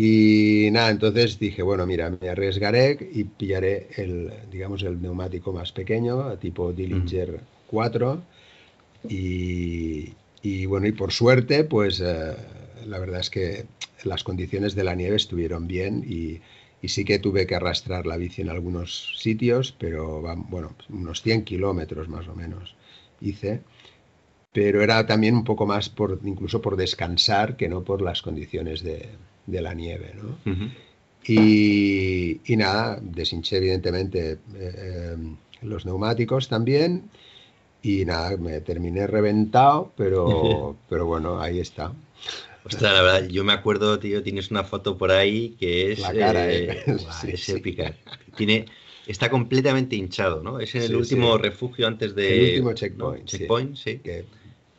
Y 0.00 0.70
nada, 0.70 0.90
entonces 0.90 1.38
dije, 1.40 1.62
bueno, 1.62 1.84
mira, 1.86 2.06
me 2.20 2.28
arriesgaré 2.28 2.96
y 3.12 3.24
pillaré 3.24 3.88
el, 3.96 4.32
digamos, 4.50 4.82
el 4.84 5.00
neumático 5.02 5.52
más 5.52 5.72
pequeño, 5.72 6.38
tipo 6.38 6.72
Dillinger 6.72 7.30
4. 7.66 8.22
Y, 9.08 10.14
y 10.42 10.66
bueno, 10.66 10.86
y 10.86 10.92
por 10.92 11.12
suerte, 11.12 11.64
pues 11.64 12.00
eh, 12.00 12.36
la 12.86 12.98
verdad 13.00 13.20
es 13.20 13.30
que 13.30 13.66
las 14.04 14.22
condiciones 14.24 14.74
de 14.76 14.84
la 14.84 14.94
nieve 14.94 15.16
estuvieron 15.16 15.66
bien 15.66 16.04
y, 16.06 16.40
y 16.82 16.88
sí 16.88 17.04
que 17.04 17.18
tuve 17.18 17.46
que 17.48 17.56
arrastrar 17.56 18.06
la 18.06 18.16
bici 18.18 18.42
en 18.42 18.50
algunos 18.50 19.14
sitios, 19.18 19.72
pero 19.72 20.22
bueno, 20.48 20.76
unos 20.90 21.22
100 21.22 21.44
kilómetros 21.44 22.08
más 22.08 22.28
o 22.28 22.34
menos 22.36 22.76
hice. 23.20 23.62
Pero 24.52 24.82
era 24.82 25.06
también 25.06 25.34
un 25.36 25.44
poco 25.44 25.66
más 25.66 25.88
por, 25.88 26.20
incluso 26.24 26.60
por 26.62 26.76
descansar 26.76 27.56
que 27.56 27.68
no 27.68 27.84
por 27.84 28.02
las 28.02 28.22
condiciones 28.22 28.82
de, 28.82 29.08
de 29.52 29.62
la 29.62 29.74
nieve, 29.74 30.14
¿no? 30.14 30.38
Ujú. 30.46 30.70
Y, 31.24 32.40
y 32.52 32.56
nada, 32.56 32.98
deshinché 33.02 33.58
evidentemente 33.58 34.32
eh, 34.32 34.38
eh, 34.54 35.16
los 35.62 35.86
neumáticos 35.86 36.48
también. 36.48 37.10
Y 37.82 38.04
nada, 38.04 38.36
me 38.38 38.60
terminé 38.62 39.06
reventado, 39.06 39.92
pero, 39.96 40.76
pero 40.88 41.06
bueno, 41.06 41.40
ahí 41.40 41.60
está. 41.60 41.92
Ostras, 42.64 42.92
la 42.94 43.02
verdad, 43.02 43.28
yo 43.28 43.44
me 43.44 43.52
acuerdo, 43.52 43.98
tío, 43.98 44.22
tienes 44.22 44.50
una 44.50 44.64
foto 44.64 44.98
por 44.98 45.10
ahí 45.12 45.56
que 45.58 45.92
es, 45.92 46.00
La 46.00 46.14
cara, 46.16 46.50
eh, 46.50 46.66
¿eh? 46.70 46.84
Sí, 47.10 47.34
es 47.34 47.48
sí. 47.48 47.56
épica. 47.56 47.94
Tiene, 48.36 48.66
está 49.06 49.30
completamente 49.30 49.96
hinchado, 49.96 50.42
¿no? 50.42 50.60
Es 50.60 50.74
en 50.74 50.82
el 50.82 50.96
Sí, 50.96 50.96
último 50.96 51.38
refugio 51.38 51.86
antes 51.86 52.14
de... 52.14 52.28
El 52.34 52.40
último 52.40 52.72
¿no? 52.72 52.74
checkpoint, 52.74 53.28
sí. 53.28 53.44
Checkpoint, 53.46 53.76
sí. 53.76 53.98
Que, 54.00 54.26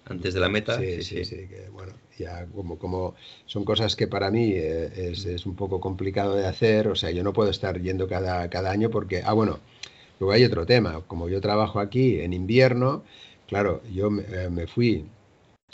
Antes 0.06 0.34
de 0.34 0.40
la 0.40 0.50
meta. 0.50 0.78
sí, 0.78 1.02
sí, 1.04 1.24
sí, 1.26 1.48
que 1.48 1.70
bueno, 1.70 1.94
ya 2.20 2.46
como, 2.54 2.78
como 2.78 3.16
son 3.46 3.64
cosas 3.66 3.96
que 3.96 4.08
para 4.08 4.30
mí 4.32 4.52
eh, 4.54 5.12
es, 5.12 5.26
es 5.26 5.46
un 5.46 5.56
poco 5.56 5.80
complicado 5.80 6.36
de 6.36 6.46
hacer, 6.46 6.88
o 6.90 6.96
sea, 6.96 7.12
yo 7.12 7.24
no 7.24 7.34
puedo 7.34 7.50
estar 7.50 7.82
yendo 7.82 8.08
cada, 8.08 8.50
cada 8.50 8.72
año 8.72 8.90
porque, 8.90 9.22
ah, 9.26 9.34
bueno, 9.34 9.60
luego 10.20 10.34
hay 10.34 10.44
otro 10.44 10.66
tema, 10.66 11.02
como 11.08 11.30
yo 11.30 11.42
trabajo 11.42 11.80
aquí 11.80 12.20
en 12.22 12.34
invierno, 12.34 13.04
claro, 13.48 13.82
yo 13.92 14.12
me, 14.12 14.24
eh, 14.24 14.50
me 14.50 14.68
fui 14.68 15.06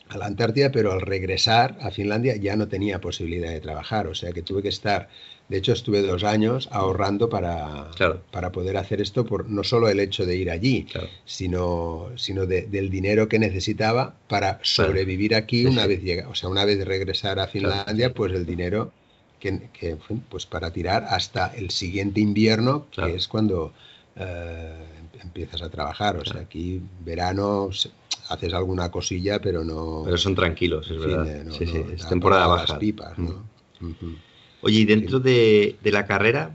a 0.10 0.18
la 0.18 0.28
Antártida, 0.28 0.72
pero 0.72 0.92
al 0.92 1.02
regresar 1.02 1.78
a 1.82 1.92
Finlandia 1.92 2.36
ya 2.36 2.56
no 2.56 2.68
tenía 2.68 3.02
posibilidad 3.02 3.50
de 3.52 3.62
trabajar, 3.62 4.08
o 4.08 4.16
sea 4.16 4.32
que 4.32 4.44
tuve 4.44 4.62
que 4.62 4.70
estar, 4.70 5.10
de 5.48 5.58
hecho 5.58 5.74
estuve 5.74 6.02
dos 6.02 6.24
años 6.24 6.68
ahorrando 6.72 7.30
para, 7.30 7.92
Claro. 7.96 8.22
para 8.32 8.52
poder 8.52 8.78
hacer 8.78 9.00
esto, 9.02 9.26
por 9.26 9.48
no 9.50 9.64
solo 9.64 9.90
el 9.90 10.00
hecho 10.00 10.26
de 10.26 10.36
ir 10.38 10.50
allí, 10.50 10.86
Claro. 10.86 11.08
sino, 11.26 12.10
sino 12.16 12.46
de- 12.48 12.64
del 12.64 12.90
dinero 12.90 13.28
que 13.28 13.38
necesitaba 13.38 14.16
para 14.28 14.60
sobrevivir 14.64 15.36
aquí 15.36 15.66
una 15.68 15.84
sí. 15.84 15.88
vez 15.90 16.02
llega, 16.04 16.30
o 16.30 16.36
sea, 16.36 16.50
una 16.50 16.66
vez 16.66 16.84
regresar 16.86 17.40
a 17.40 17.48
Finlandia, 17.48 18.14
pues 18.14 18.34
el 18.34 18.46
dinero 18.46 18.92
que, 19.40 19.70
que, 19.72 19.98
pues 20.30 20.46
para 20.48 20.72
tirar 20.72 21.06
hasta 21.08 21.48
el 21.56 21.70
siguiente 21.70 22.20
invierno, 22.22 22.88
que 22.90 23.16
es 23.16 23.28
cuando 23.28 23.72
eh, 24.18 24.84
empiezas 25.22 25.62
a 25.62 25.70
trabajar. 25.70 26.16
O 26.18 26.26
sea, 26.26 26.42
aquí 26.42 26.82
verano 27.04 27.70
haces 28.30 28.54
alguna 28.54 28.90
cosilla, 28.90 29.40
pero 29.40 29.64
no. 29.64 30.04
Pero 30.06 30.18
son 30.18 30.34
tranquilos, 30.36 30.86
es 30.88 30.94
en 30.94 31.04
fin, 31.04 31.12
verdad. 31.18 31.44
no- 31.44 31.52
sí, 31.54 31.66
sí, 31.68 31.74
no 31.86 31.92
es 31.92 32.02
da 32.04 32.10
temporada 32.10 32.46
para 32.48 32.62
las 32.62 32.70
baja. 32.70 32.80
pipas, 32.80 33.18
Mm. 33.20 33.26
¿no? 33.26 33.46
Ujú. 33.82 34.16
Oye, 34.66 34.80
y 34.80 34.86
dentro 34.86 35.20
de, 35.20 35.76
de 35.84 35.92
la 35.92 36.08
carrera, 36.08 36.52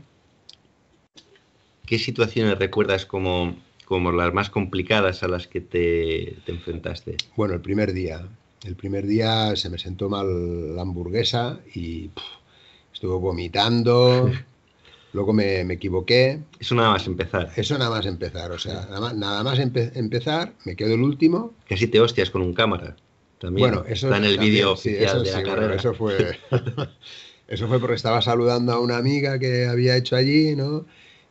¿qué 1.87 1.99
situaciones 1.99 2.59
recuerdas 2.59 3.07
como, 3.07 3.57
como 3.85 4.11
las 4.13 4.33
más 4.35 4.51
complicadas 4.51 5.23
a 5.23 5.29
las 5.29 5.47
que 5.47 5.61
te, 5.61 6.35
te 6.45 6.53
enfrentaste? 6.53 7.17
Bueno, 7.37 7.55
el 7.55 7.61
primer 7.61 7.93
día. 7.93 8.27
El 8.65 8.75
primer 8.75 9.07
día 9.07 9.55
se 9.57 9.71
me 9.71 9.79
sentó 9.79 10.09
mal 10.09 10.75
la 10.77 10.83
hamburguesa 10.83 11.61
y 11.73 12.09
puf, 12.09 12.25
estuve 12.93 13.15
vomitando. 13.15 14.31
Luego 15.13 15.33
me, 15.33 15.65
me 15.65 15.75
equivoqué. 15.75 16.41
Eso 16.61 16.75
nada 16.75 16.91
más 16.91 17.07
empezar. 17.07 17.51
Eso 17.57 17.79
nada 17.79 17.91
más 17.91 18.07
empezar. 18.07 18.53
O 18.53 18.59
sea, 18.59 18.75
nada 18.75 19.01
más, 19.01 19.15
nada 19.17 19.43
más 19.43 19.59
empe- 19.59 19.91
empezar, 19.95 20.53
me 20.65 20.77
quedo 20.77 20.95
el 20.95 21.03
último. 21.03 21.53
Casi 21.69 21.87
te 21.87 22.01
hostias 22.01 22.31
con 22.31 22.43
un 22.43 22.55
cámara. 22.55 22.97
También 23.41 23.71
Bueno, 23.71 23.85
eso 23.89 24.07
está 24.09 24.17
en 24.19 24.25
el 24.25 24.39
vídeo 24.39 24.73
sí, 24.77 24.91
oficial 24.91 25.05
eso 25.05 25.25
de 25.25 25.33
la 25.33 25.39
sí, 25.39 25.45
bueno, 25.45 25.63
carrera. 25.63 25.77
eso 25.77 25.95
fue. 25.95 26.39
Eso 27.51 27.67
fue 27.69 27.81
porque 27.81 27.97
estaba 27.97 28.23
saludando 28.23 28.73
a 28.73 28.81
una 28.81 28.97
amiga 28.97 29.39
que 29.39 29.67
había 29.67 29.97
hecho 29.97 30.15
allí, 30.17 30.55
¿no? 30.55 30.87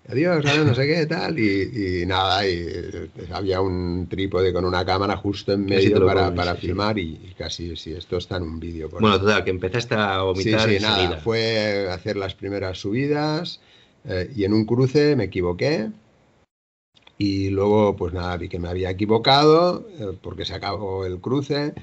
Adiós, 0.09 0.45
adiós, 0.45 0.65
no 0.65 0.75
sé 0.75 0.85
qué, 0.87 1.05
tal. 1.05 1.39
Y, 1.39 2.01
y 2.01 2.05
nada, 2.05 2.45
y 2.45 2.55
eh, 2.55 3.09
había 3.31 3.61
un 3.61 4.07
trípode 4.09 4.51
con 4.51 4.65
una 4.65 4.83
cámara 4.83 5.15
justo 5.15 5.53
en 5.53 5.65
medio 5.65 6.05
para, 6.05 6.33
para 6.35 6.55
sí, 6.55 6.67
filmar 6.67 6.97
y, 6.99 7.19
y 7.23 7.33
casi, 7.37 7.75
sí, 7.75 7.93
esto 7.93 8.17
está 8.17 8.37
en 8.37 8.43
un 8.43 8.59
vídeo. 8.59 8.89
por 8.89 9.01
Bueno, 9.01 9.15
ahí. 9.15 9.21
total, 9.21 9.43
que 9.45 9.51
empezaste 9.51 9.95
a 9.95 10.21
vomitar 10.23 10.67
sí, 10.69 10.79
nada, 10.81 11.17
fue 11.17 11.87
hacer 11.89 12.17
las 12.17 12.33
primeras 12.35 12.79
subidas 12.79 13.61
eh, 14.03 14.29
y 14.35 14.43
en 14.43 14.53
un 14.53 14.65
cruce 14.65 15.15
me 15.15 15.25
equivoqué. 15.25 15.89
Y 17.17 17.49
luego, 17.49 17.95
pues 17.95 18.13
nada, 18.13 18.35
vi 18.37 18.49
que 18.49 18.59
me 18.59 18.69
había 18.69 18.89
equivocado 18.89 19.87
eh, 19.99 20.17
porque 20.21 20.45
se 20.45 20.53
acabó 20.55 21.05
el 21.05 21.19
cruce. 21.19 21.73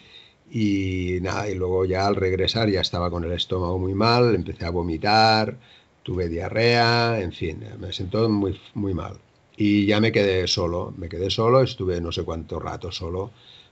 Y 0.63 1.19
nada, 1.23 1.49
y 1.51 1.55
luego 1.55 1.85
ya 1.85 2.07
al 2.07 2.17
regresar 2.17 2.69
ya 2.71 2.81
estaba 2.81 3.11
con 3.11 3.25
el 3.25 3.33
estómago 3.33 3.79
muy 3.79 3.95
mal, 3.95 4.35
empecé 4.35 4.65
a 4.65 4.71
vomitar, 4.71 5.59
tuve 6.03 6.29
diarrea, 6.29 7.21
en 7.21 7.33
fin, 7.33 7.57
me 7.79 7.93
sentó 7.93 8.29
muy, 8.29 8.59
muy 8.75 8.95
mal. 8.95 9.15
Y 9.57 9.87
ya 9.87 10.01
me 10.01 10.13
quedé 10.13 10.47
solo, 10.47 10.95
me 10.97 11.09
quedé 11.09 11.31
solo, 11.31 11.63
estuve 11.63 12.01
no 12.01 12.13
sé 12.13 12.23
cuánto 12.25 12.59
rato 12.61 12.91
solo, 12.93 13.23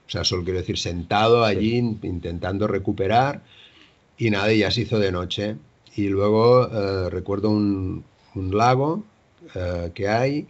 o 0.07 0.09
sea, 0.09 0.23
solo 0.23 0.43
quiero 0.43 0.59
decir 0.59 0.77
sentado 0.77 1.43
allí 1.43 1.75
in- 1.77 1.99
intentando 2.03 2.67
recuperar 2.67 3.41
y 4.17 4.29
nada, 4.29 4.51
y 4.53 4.59
ya 4.59 4.71
se 4.71 4.81
hizo 4.81 4.99
de 4.99 5.11
noche. 5.11 5.57
Y 5.95 6.07
luego 6.09 6.67
eh, 6.71 7.09
recuerdo 7.09 7.49
un, 7.49 8.05
un 8.35 8.57
lago 8.57 9.03
eh, 9.55 9.91
que 9.93 10.07
hay, 10.07 10.47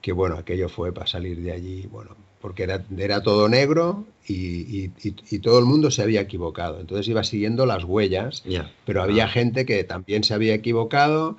que 0.00 0.12
bueno, 0.12 0.36
aquello 0.36 0.68
fue 0.68 0.92
para 0.92 1.06
salir 1.06 1.40
de 1.42 1.52
allí, 1.52 1.86
bueno, 1.86 2.16
porque 2.46 2.62
era, 2.62 2.84
era 2.96 3.24
todo 3.24 3.48
negro 3.48 4.04
y, 4.28 4.34
y- 4.34 4.92
y- 5.02 5.38
todo 5.40 5.58
el 5.58 5.64
mundo 5.64 5.90
se 5.90 6.00
había 6.02 6.20
equivocado. 6.20 6.78
Entonces 6.78 7.08
iba 7.08 7.24
siguiendo 7.24 7.66
las 7.66 7.82
huellas, 7.82 8.44
Ya. 8.44 8.70
pero 8.84 9.02
había 9.02 9.24
Ah. 9.24 9.28
gente 9.28 9.66
que 9.66 9.82
también 9.82 10.22
se 10.22 10.32
había 10.32 10.54
equivocado 10.54 11.36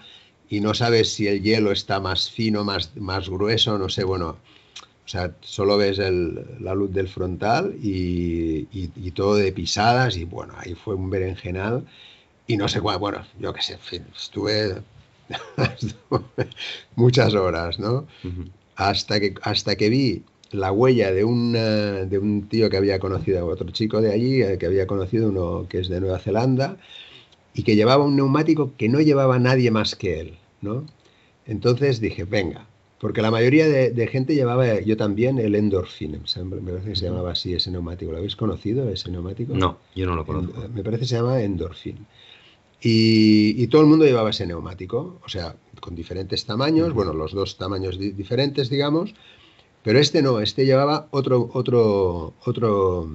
y 0.49 0.59
no 0.59 0.73
sabes 0.73 1.13
si 1.13 1.25
el 1.29 1.41
hielo 1.41 1.71
está 1.71 2.01
más 2.01 2.29
fino, 2.29 2.65
más, 2.65 2.93
más 2.97 3.29
grueso, 3.29 3.77
no 3.77 3.87
sé, 3.87 4.03
bueno. 4.03 4.35
O 5.05 5.07
sea, 5.07 5.31
solo 5.39 5.77
ves 5.77 5.97
el- 5.99 6.45
la 6.59 6.75
luz 6.75 6.91
del 6.91 7.07
frontal 7.07 7.73
y, 7.81 8.67
y- 8.73 9.11
todo 9.11 9.35
de 9.37 9.53
pisadas 9.53 10.17
y 10.17 10.25
bueno, 10.25 10.55
ahí 10.57 10.75
fue 10.75 10.95
un 10.95 11.09
berenjenal 11.09 11.85
y 12.47 12.57
no 12.57 12.67
sé 12.67 12.81
cuál, 12.81 12.97
bueno, 12.99 13.25
yo 13.39 13.53
qué 13.53 13.61
sé, 13.61 13.73
en 13.75 13.79
fin, 13.79 14.03
estuve, 14.13 14.81
muchas 16.95 17.33
horas, 17.33 17.79
¿no? 17.79 18.05
Ujú. 18.25 18.43
hasta 18.75 19.19
que, 19.19 19.33
hasta 19.41 19.75
que 19.75 19.89
vi 19.89 20.23
la 20.51 20.71
huella 20.71 21.11
de 21.11 21.23
un, 21.23 21.53
eh, 21.55 22.05
de 22.09 22.17
un 22.19 22.47
tío 22.47 22.69
que 22.69 22.77
había 22.77 22.99
conocido, 22.99 23.45
otro 23.47 23.69
chico 23.71 24.01
de 24.01 24.11
allí, 24.13 24.41
eh, 24.41 24.57
que 24.57 24.65
había 24.65 24.87
conocido 24.87 25.29
uno 25.29 25.67
que 25.69 25.79
es 25.79 25.89
de 25.89 25.99
Nueva 25.99 26.19
Zelanda, 26.19 26.77
y 27.53 27.63
que 27.63 27.75
llevaba 27.75 28.05
un 28.05 28.15
neumático 28.15 28.71
que 28.77 28.87
no 28.89 29.01
llevaba 29.01 29.39
nadie 29.39 29.71
más 29.71 29.95
que 29.95 30.19
él, 30.19 30.33
¿no? 30.61 30.85
Entonces 31.45 31.99
dije, 32.01 32.23
venga, 32.23 32.65
porque 32.99 33.21
la 33.21 33.31
mayoría 33.31 33.67
de, 33.67 33.91
de 33.91 34.07
gente 34.07 34.35
llevaba, 34.35 34.79
yo 34.81 34.97
también, 34.97 35.39
el 35.39 35.55
Endorphin, 35.55 36.11
me 36.11 36.71
parece 36.71 36.89
que 36.89 36.95
se 36.95 37.05
llamaba 37.05 37.31
así 37.31 37.53
ese 37.53 37.71
neumático. 37.71 38.11
¿Lo 38.11 38.17
habéis 38.17 38.35
conocido, 38.35 38.89
ese 38.89 39.09
neumático? 39.11 39.55
No, 39.55 39.77
yo 39.95 40.05
no 40.05 40.15
lo 40.15 40.25
conozco. 40.25 40.65
me 40.73 40.83
parece 40.83 41.01
que 41.01 41.07
se 41.07 41.15
llama 41.15 41.41
Endorphin. 41.41 41.97
Y, 42.81 43.61
y 43.61 43.67
todo 43.67 43.81
el 43.81 43.87
mundo 43.87 44.05
llevaba 44.05 44.29
ese 44.29 44.45
neumático, 44.45 45.19
o 45.25 45.29
sea, 45.29 45.55
con 45.79 45.95
diferentes 45.95 46.45
tamaños, 46.45 46.93
bueno, 46.93 47.13
los 47.13 47.31
dos 47.33 47.57
tamaños 47.57 47.97
di- 47.97 48.11
diferentes, 48.11 48.69
digamos, 48.69 49.15
pero 49.87 49.99
este 49.99 50.21
no, 50.21 50.41
este 50.41 50.65
llevaba 50.65 51.07
otro, 51.11 51.49
otro, 51.53 52.33
otro, 52.45 53.09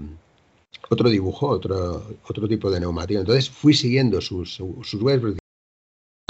otro 0.88 1.10
dibujo, 1.10 1.48
otro, 1.48 2.02
otro 2.26 2.48
tipo 2.48 2.70
de 2.70 2.80
neumático. 2.80 3.20
Entonces 3.20 3.50
fui 3.50 3.74
siguiendo 3.74 4.22
sus, 4.22 4.54
sus 4.54 4.94
huellas, 5.02 5.20
pero 5.22 5.36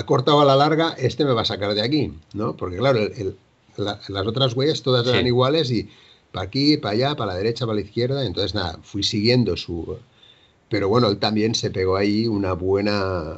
a 0.00 0.04
corta 0.04 0.34
o 0.34 0.40
a 0.40 0.44
la 0.44 0.56
larga, 0.56 0.94
este 0.98 1.24
me 1.24 1.32
va 1.32 1.42
a 1.42 1.44
sacar 1.44 1.72
de 1.74 1.82
aquí, 1.82 2.12
¿no? 2.34 2.56
Porque 2.56 2.76
claro, 2.78 2.98
el- 2.98 3.12
el- 3.12 3.36
la- 3.76 4.00
las 4.08 4.26
otras 4.26 4.54
huellas 4.56 4.82
todas 4.82 5.04
Sí. 5.04 5.10
eran 5.12 5.28
iguales 5.28 5.70
y 5.70 5.88
para 6.32 6.46
aquí, 6.46 6.76
para 6.76 6.94
allá, 6.94 7.14
para 7.14 7.32
la 7.34 7.38
derecha, 7.38 7.64
para 7.64 7.76
la 7.76 7.82
izquierda, 7.82 8.26
entonces 8.26 8.52
nada, 8.54 8.80
fui 8.82 9.04
siguiendo 9.04 9.56
su... 9.56 9.96
Pero 10.68 10.88
bueno, 10.88 11.06
él 11.08 11.18
también 11.18 11.54
se 11.54 11.70
pegó 11.70 11.94
ahí 11.94 12.26
una 12.26 12.54
buena, 12.54 13.36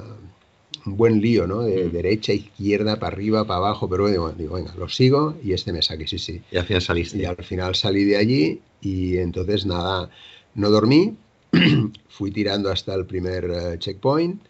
un 0.86 0.96
buen 0.96 1.20
lío, 1.20 1.46
¿no? 1.46 1.62
De 1.62 1.84
Mm. 1.86 1.92
derecha, 1.92 2.32
izquierda, 2.32 2.98
para 2.98 3.14
arriba, 3.16 3.46
para 3.46 3.58
abajo, 3.58 3.88
pero 3.88 4.08
digo, 4.08 4.30
digo, 4.32 4.54
venga, 4.56 4.74
lo 4.76 4.88
sigo 4.88 5.36
y 5.42 5.52
este 5.52 5.72
me 5.72 5.82
saque, 5.82 6.06
sí, 6.06 6.18
sí. 6.18 6.42
Y 6.50 6.56
al 6.56 6.64
final 6.66 6.82
saliste. 6.82 7.18
Y 7.18 7.24
al 7.24 7.36
final 7.36 7.74
salí 7.74 8.04
de 8.04 8.16
allí 8.16 8.60
y 8.80 9.16
entonces 9.18 9.64
nada, 9.66 10.10
no 10.54 10.70
dormí, 10.70 11.16
fui 12.08 12.30
tirando 12.30 12.70
hasta 12.70 12.94
el 12.94 13.06
primer 13.06 13.44
eh, 13.50 13.78
checkpoint, 13.78 14.42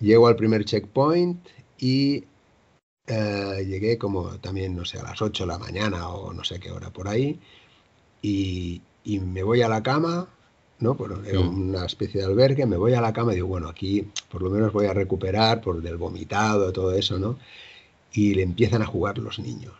llego 0.00 0.26
al 0.28 0.36
primer 0.36 0.64
checkpoint 0.64 1.38
y 1.78 2.24
eh, 3.06 3.64
llegué 3.66 3.98
como 3.98 4.38
también, 4.40 4.76
no 4.76 4.84
sé, 4.84 4.98
a 4.98 5.02
las 5.04 5.22
8 5.22 5.44
de 5.44 5.48
la 5.48 5.58
mañana 5.58 6.08
o 6.08 6.32
no 6.32 6.44
sé 6.44 6.60
qué 6.60 6.70
hora 6.70 6.90
por 6.90 7.08
ahí 7.08 7.38
y, 8.22 8.82
y 9.04 9.20
me 9.20 9.42
voy 9.42 9.62
a 9.62 9.68
la 9.68 9.82
cama, 9.82 10.28
¿no? 10.82 10.96
Era 11.24 11.40
Mm. 11.40 11.70
una 11.70 11.86
especie 11.86 12.20
de 12.20 12.26
albergue, 12.26 12.66
me 12.66 12.76
voy 12.76 12.94
a 12.94 13.00
la 13.00 13.12
cama 13.12 13.32
y 13.32 13.36
digo, 13.36 13.48
bueno, 13.48 13.68
aquí 13.68 14.06
por 14.30 14.42
lo 14.42 14.50
menos 14.50 14.72
voy 14.72 14.86
a 14.86 14.92
recuperar 14.92 15.60
por 15.60 15.80
del 15.80 15.96
vomitado, 15.96 16.72
todo 16.72 16.92
eso, 16.92 17.18
¿no? 17.18 17.38
Y 18.12 18.34
le 18.34 18.42
empiezan 18.42 18.82
a 18.82 18.86
jugar 18.86 19.18
los 19.18 19.38
niños, 19.38 19.74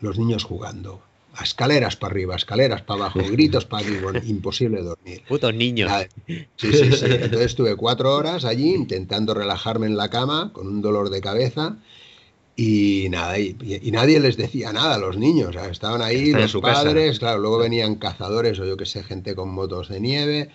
los 0.00 0.18
niños 0.18 0.44
jugando, 0.44 1.00
a 1.34 1.42
escaleras 1.42 1.96
para 1.96 2.12
arriba, 2.12 2.36
escaleras 2.36 2.82
para 2.82 3.00
abajo, 3.04 3.20
gritos 3.30 3.64
para 3.64 3.84
arriba, 3.86 4.12
imposible 4.24 4.82
dormir. 4.82 5.22
Putos 5.28 5.54
niños. 5.54 5.90
Nada, 5.90 6.06
Sí, 6.26 6.72
sí, 6.72 6.92
sí. 6.92 7.04
Entonces 7.06 7.46
estuve 7.46 7.76
cuatro 7.76 8.14
horas 8.14 8.44
allí 8.44 8.74
intentando 8.74 9.34
relajarme 9.34 9.86
en 9.86 9.96
la 9.96 10.08
cama 10.10 10.52
con 10.52 10.66
un 10.68 10.80
dolor 10.80 11.10
de 11.10 11.20
cabeza 11.20 11.76
y 12.56 13.08
nada, 13.10 13.38
y, 13.38 13.56
y 13.82 13.90
nadie 13.90 14.18
les 14.18 14.36
decía 14.36 14.72
nada 14.72 14.94
a 14.94 14.98
los 14.98 15.18
niños. 15.18 15.54
estaban 15.70 16.00
ahí 16.02 16.26
Están 16.26 16.40
en 16.40 16.42
los 16.42 16.50
su 16.52 16.62
casa. 16.62 16.84
padres, 16.84 17.18
claro, 17.18 17.40
luego 17.40 17.58
venían 17.58 17.96
cazadores 17.96 18.58
o 18.60 18.64
yo 18.66 18.76
que 18.76 18.86
sé, 18.86 19.02
gente 19.04 19.34
con 19.34 19.50
motos 19.52 19.88
de 19.88 20.00
nieve. 20.00 20.50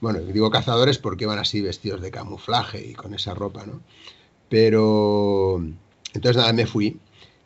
Bueno, 0.00 0.20
digo 0.20 0.50
cazadores 0.50 0.98
porque 0.98 1.24
iban 1.24 1.38
así 1.38 1.60
vestidos 1.60 2.00
de 2.00 2.10
camuflaje 2.10 2.86
y 2.86 2.94
con 2.94 3.14
esa 3.14 3.34
ropa, 3.34 3.66
¿no? 3.66 3.80
Pero 4.48 5.62
entonces 6.14 6.36
nada, 6.36 6.52
me 6.52 6.66
fui 6.66 7.00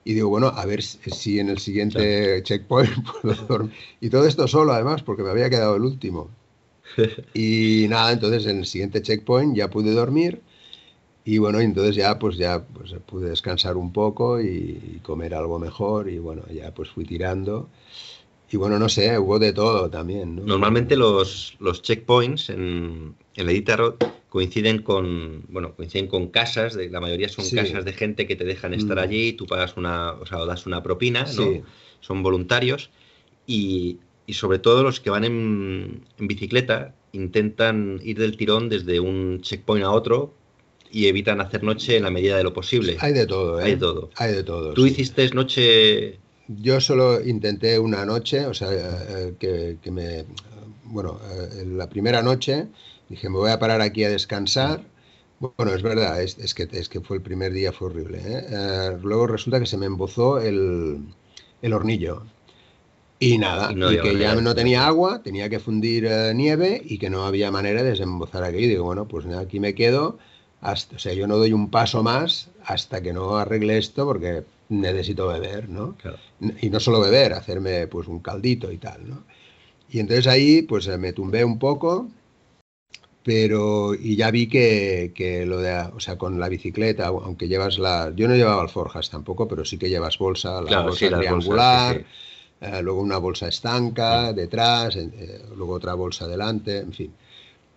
y 0.05 0.15
digo, 0.15 0.29
bueno, 0.29 0.49
a 0.49 0.65
ver 0.67 0.83
si 0.83 0.99
si 1.11 1.41
en 1.41 1.49
el 1.49 1.59
siguiente 1.59 2.43
checkpoint 2.43 2.93
puedo 3.23 3.35
dormir. 3.47 3.73
Y 4.01 4.11
todo 4.11 4.27
esto 4.27 4.47
solo, 4.49 4.73
además, 4.73 5.03
porque 5.03 5.23
me 5.23 5.31
había 5.31 5.51
quedado 5.51 5.77
el 5.77 5.83
último. 5.83 6.31
Y 7.35 7.87
nada, 7.89 8.13
entonces 8.13 8.47
en 8.47 8.59
el 8.59 8.67
siguiente 8.67 9.03
checkpoint 9.03 9.57
ya 9.57 9.69
pude 9.71 9.93
dormir 9.93 10.43
y 11.27 11.39
bueno, 11.39 11.59
entonces 11.61 11.97
ya 11.97 12.19
pues 12.19 12.37
ya 12.39 12.65
pues 12.65 12.95
pude 13.05 13.29
descansar 13.29 13.77
un 13.77 13.93
poco 13.93 14.41
y, 14.41 14.47
y 14.47 15.01
comer 15.03 15.35
algo 15.35 15.59
mejor 15.59 16.09
y 16.09 16.19
bueno, 16.19 16.43
ya 16.53 16.73
pues 16.73 16.89
fui 16.89 17.05
tirando. 17.05 17.69
Y 18.49 18.57
bueno, 18.57 18.79
no 18.79 18.89
sé, 18.89 19.19
hubo 19.19 19.41
de 19.41 19.53
todo 19.53 19.91
también, 19.91 20.37
¿no? 20.37 20.43
Normalmente 20.45 20.95
los, 20.95 21.57
los 21.59 21.83
checkpoints 21.83 22.49
en, 22.51 23.17
en 23.35 23.45
la 23.47 23.51
Iditarod 23.53 23.95
coinciden 24.29 24.83
con, 24.83 25.43
bueno, 25.49 25.75
coinciden 25.75 26.07
con 26.07 26.29
casas, 26.29 26.75
de, 26.75 26.89
la 26.89 27.01
mayoría 27.01 27.29
son 27.29 27.45
Sí. 27.45 27.57
casas 27.57 27.85
de 27.85 27.93
gente 27.93 28.29
que 28.29 28.37
te 28.37 28.45
dejan 28.45 28.73
estar 28.73 28.97
Mm. 28.99 29.01
allí, 29.01 29.33
tú 29.33 29.47
pagas 29.47 29.77
una, 29.77 30.13
o 30.13 30.27
sea, 30.27 30.39
o 30.39 30.47
das 30.47 30.65
una 30.67 30.81
propina, 30.81 31.23
¿no? 31.23 31.27
Sí. 31.29 31.61
Son 32.01 32.23
voluntarios 32.23 32.91
y, 33.49 33.99
y 34.29 34.35
sobre 34.35 34.61
todo 34.61 34.85
los 34.85 35.01
que 35.01 35.11
van 35.11 35.25
en, 35.25 36.03
en 36.17 36.27
bicicleta 36.29 36.95
intentan 37.11 37.99
ir 38.05 38.19
del 38.19 38.37
tirón 38.37 38.69
desde 38.69 39.01
un 39.01 39.41
checkpoint 39.41 39.85
a 39.85 39.91
otro 39.91 40.35
y 40.97 41.07
evitan 41.09 41.41
hacer 41.41 41.63
noche 41.63 41.97
en 41.99 42.05
la 42.05 42.11
medida 42.11 42.37
de 42.39 42.45
lo 42.45 42.53
posible. 42.53 42.97
Hay 43.01 43.13
de 43.13 43.27
todo, 43.27 43.61
¿eh? 43.61 43.65
Hay 43.65 43.71
de 43.73 43.77
todo. 43.77 44.11
Hay 44.17 44.33
de 44.33 44.43
todo. 44.43 44.73
Tú 44.73 44.85
sí. 44.85 44.93
hiciste 44.93 45.29
noche 45.31 46.19
Yo 46.49 46.81
solo 46.81 47.21
intenté 47.23 47.79
una 47.79 48.05
noche, 48.07 48.47
o 48.47 48.55
sea, 48.55 48.69
eh, 48.73 49.35
que, 49.39 49.77
que 49.83 49.91
me... 49.91 50.25
Bueno, 50.85 51.21
eh, 51.31 51.65
la 51.67 51.89
primera 51.89 52.23
noche 52.23 52.69
dije, 53.11 53.29
me 53.29 53.37
voy 53.39 53.51
a 53.51 53.59
parar 53.59 53.81
aquí 53.83 54.05
a 54.05 54.09
descansar. 54.09 54.85
Bueno, 55.39 55.75
es 55.75 55.83
verdad, 55.83 56.23
es, 56.23 56.39
es 56.39 56.55
que, 56.55 56.67
es 56.73 56.89
que 56.89 57.01
fue 57.01 57.17
el 57.19 57.23
primer 57.23 57.53
día, 57.53 57.73
fue 57.73 57.89
horrible. 57.89 58.19
¿eh? 58.19 58.47
Eh, 58.49 58.97
luego 59.03 59.27
resulta 59.27 59.61
que 59.61 59.67
se 59.67 59.77
me 59.77 59.87
embozó 59.87 60.41
el, 60.41 60.99
el 61.61 61.73
hornillo. 61.73 62.23
Y 63.19 63.39
nada, 63.39 63.71
Y 63.71 63.75
y, 63.75 63.77
no 63.77 63.87
había 63.89 64.03
que 64.03 64.19
ya 64.19 64.35
no 64.35 64.55
tenía 64.55 64.87
agua, 64.87 65.23
tenía 65.23 65.49
que 65.49 65.59
fundir 65.59 66.07
eh, 66.07 66.33
nieve 66.35 66.83
y 66.85 66.99
que 66.99 67.11
no 67.11 67.25
había 67.25 67.51
manera 67.51 67.83
de 67.83 67.91
desembozar 67.91 68.45
aquello. 68.45 68.67
Y 68.67 68.69
digo, 68.69 68.85
bueno, 68.85 69.09
pues 69.09 69.27
nada, 69.27 69.43
aquí 69.43 69.59
me 69.61 69.75
quedo. 69.75 70.19
Hasta, 70.71 70.97
o 70.97 70.99
sea, 70.99 71.13
yo 71.15 71.27
no 71.29 71.37
doy 71.43 71.53
un 71.53 71.71
paso 71.71 72.03
más 72.03 72.31
hasta 72.65 73.01
que 73.03 73.13
no 73.13 73.37
arregle 73.43 73.79
esto 73.79 74.05
porque 74.11 74.45
necesito 74.69 75.29
beber, 75.29 75.69
¿no? 75.69 75.97
Claro. 76.01 76.19
y 76.65 76.71
no 76.71 76.81
solo 76.81 77.01
beber, 77.01 77.33
hacerme 77.35 77.87
pues 77.87 78.09
un 78.09 78.21
caldito 78.21 78.71
y 78.73 78.79
tal, 78.79 79.09
¿no? 79.11 79.19
Y 79.91 80.01
entonces 80.01 80.27
ahí 80.29 80.63
pues 80.63 80.87
eh, 80.89 80.99
me 80.99 81.13
tumbé 81.13 81.45
un 81.45 81.59
poco, 81.59 82.09
pero 83.23 83.95
y 83.95 84.17
ya 84.17 84.31
vi 84.31 84.49
que, 84.49 85.13
que 85.15 85.47
lo 85.47 85.59
de, 85.59 85.73
o 85.95 86.01
sea, 86.01 86.17
con 86.17 86.39
la 86.39 86.49
bicicleta, 86.49 87.09
aunque 87.09 87.49
llevas 87.49 87.79
la, 87.79 88.13
yo 88.15 88.29
no 88.29 88.35
llevaba 88.37 88.63
alforjas 88.63 89.11
tampoco, 89.11 89.49
pero 89.49 89.65
sí 89.65 89.79
que 89.79 89.89
llevas 89.89 90.19
bolsa, 90.19 90.63
la 90.63 90.71
Claro, 90.71 90.83
bolsa 90.83 90.99
sí, 90.99 91.09
las 91.09 91.27
bolsas, 91.27 91.63
triangular, 91.65 91.97
sí, 91.97 92.05
sí. 92.05 92.07
eh, 92.61 92.83
luego 92.83 93.01
una 93.01 93.19
bolsa 93.19 93.49
estanca 93.49 94.33
detrás, 94.33 94.97
eh, 94.97 95.43
luego 95.57 95.75
otra 95.75 95.95
bolsa 95.95 96.29
delante, 96.29 96.79
en 96.79 96.93
fin. 96.93 97.15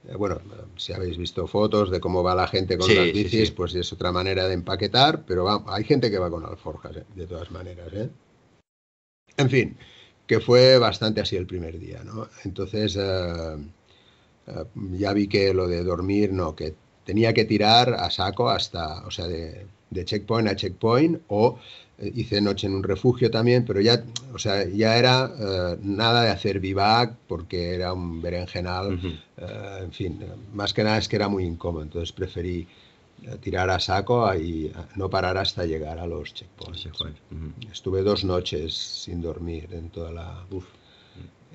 Eh, 0.09 0.15
bueno, 0.15 0.35
eh, 0.35 0.65
si 0.77 0.93
habéis 0.93 1.17
visto 1.17 1.47
fotos 1.47 1.89
de 1.91 1.99
cómo 1.99 2.23
va 2.23 2.35
la 2.35 2.47
gente 2.47 2.77
con 2.77 2.87
Sí, 2.87 2.95
las 2.95 3.13
bicis, 3.13 3.49
sí. 3.49 3.53
pues 3.55 3.75
es 3.75 3.93
otra 3.93 4.11
manera 4.11 4.47
de 4.47 4.55
empaquetar, 4.55 5.23
pero 5.25 5.43
va- 5.45 5.63
hay 5.67 5.83
gente 5.83 6.09
que 6.11 6.17
va 6.19 6.29
con 6.29 6.45
alforjas, 6.45 6.97
eh, 6.97 7.03
de 7.15 7.27
todas 7.27 7.51
maneras, 7.51 7.93
¿eh? 7.93 8.09
En 9.37 9.49
fin, 9.49 9.77
que 10.27 10.39
fue 10.39 10.77
bastante 10.77 11.21
así 11.21 11.35
el 11.35 11.47
primer 11.47 11.79
día, 11.79 12.03
¿no? 12.03 12.27
Entonces 12.43 12.97
eh, 12.99 13.55
ya 14.93 15.13
vi 15.13 15.27
que 15.27 15.53
lo 15.53 15.67
de 15.67 15.83
dormir, 15.83 16.31
no, 16.33 16.55
que 16.55 16.75
tenía 17.05 17.33
que 17.33 17.45
tirar 17.45 17.93
a 17.93 18.09
saco 18.09 18.49
hasta, 18.49 19.05
o 19.05 19.11
sea, 19.11 19.27
de, 19.27 19.67
de 19.89 20.05
checkpoint 20.05 20.49
a 20.49 20.55
checkpoint, 20.55 21.21
o 21.27 21.59
hice 22.01 22.41
noche 22.41 22.67
en 22.67 22.75
un 22.75 22.83
refugio 22.83 23.29
también, 23.29 23.65
pero 23.65 23.81
ya, 23.81 24.03
o 24.33 24.39
sea, 24.39 24.65
ya 24.67 24.97
era 24.97 25.29
eh, 25.37 25.77
nada 25.81 26.23
de 26.23 26.29
hacer 26.29 26.59
vivac 26.59 27.15
porque 27.27 27.73
era 27.75 27.93
un 27.93 28.21
berenjenal, 28.21 28.93
Ujú. 28.95 29.07
eh, 29.37 29.79
en 29.83 29.91
fin, 29.91 30.19
eh, 30.21 30.31
más 30.53 30.73
que 30.73 30.83
nada 30.83 30.97
es 30.97 31.07
que 31.07 31.15
era 31.17 31.27
muy 31.27 31.43
incómodo, 31.45 31.83
entonces 31.83 32.11
preferí 32.11 32.67
eh, 33.23 33.37
tirar 33.41 33.69
a 33.69 33.79
saco 33.79 34.33
y 34.35 34.67
eh, 34.67 34.73
no 34.95 35.09
parar 35.09 35.37
hasta 35.37 35.65
llegar 35.65 35.99
a 35.99 36.07
los 36.07 36.33
checkpoints. 36.33 36.87
Ujú. 37.31 37.71
Estuve 37.71 38.01
dos 38.01 38.23
noches 38.23 38.73
sin 38.73 39.21
dormir 39.21 39.67
en 39.71 39.89
toda 39.89 40.11
la, 40.11 40.45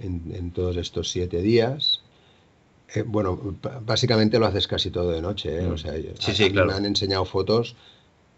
en, 0.02 0.32
en 0.34 0.50
todos 0.50 0.76
estos 0.76 1.10
siete 1.10 1.40
días. 1.40 2.02
Eh, 2.94 3.02
bueno, 3.02 3.40
básicamente 3.86 4.38
lo 4.38 4.46
haces 4.46 4.68
casi 4.68 4.90
todo 4.90 5.10
de 5.10 5.22
noche, 5.22 5.58
¿eh? 5.58 5.66
Mm. 5.66 5.72
O 5.72 5.78
sea, 5.78 5.94
Sí, 6.18 6.32
sí, 6.34 6.50
claro. 6.50 6.68
me 6.68 6.74
han 6.74 6.84
enseñado 6.84 7.24
fotos 7.24 7.74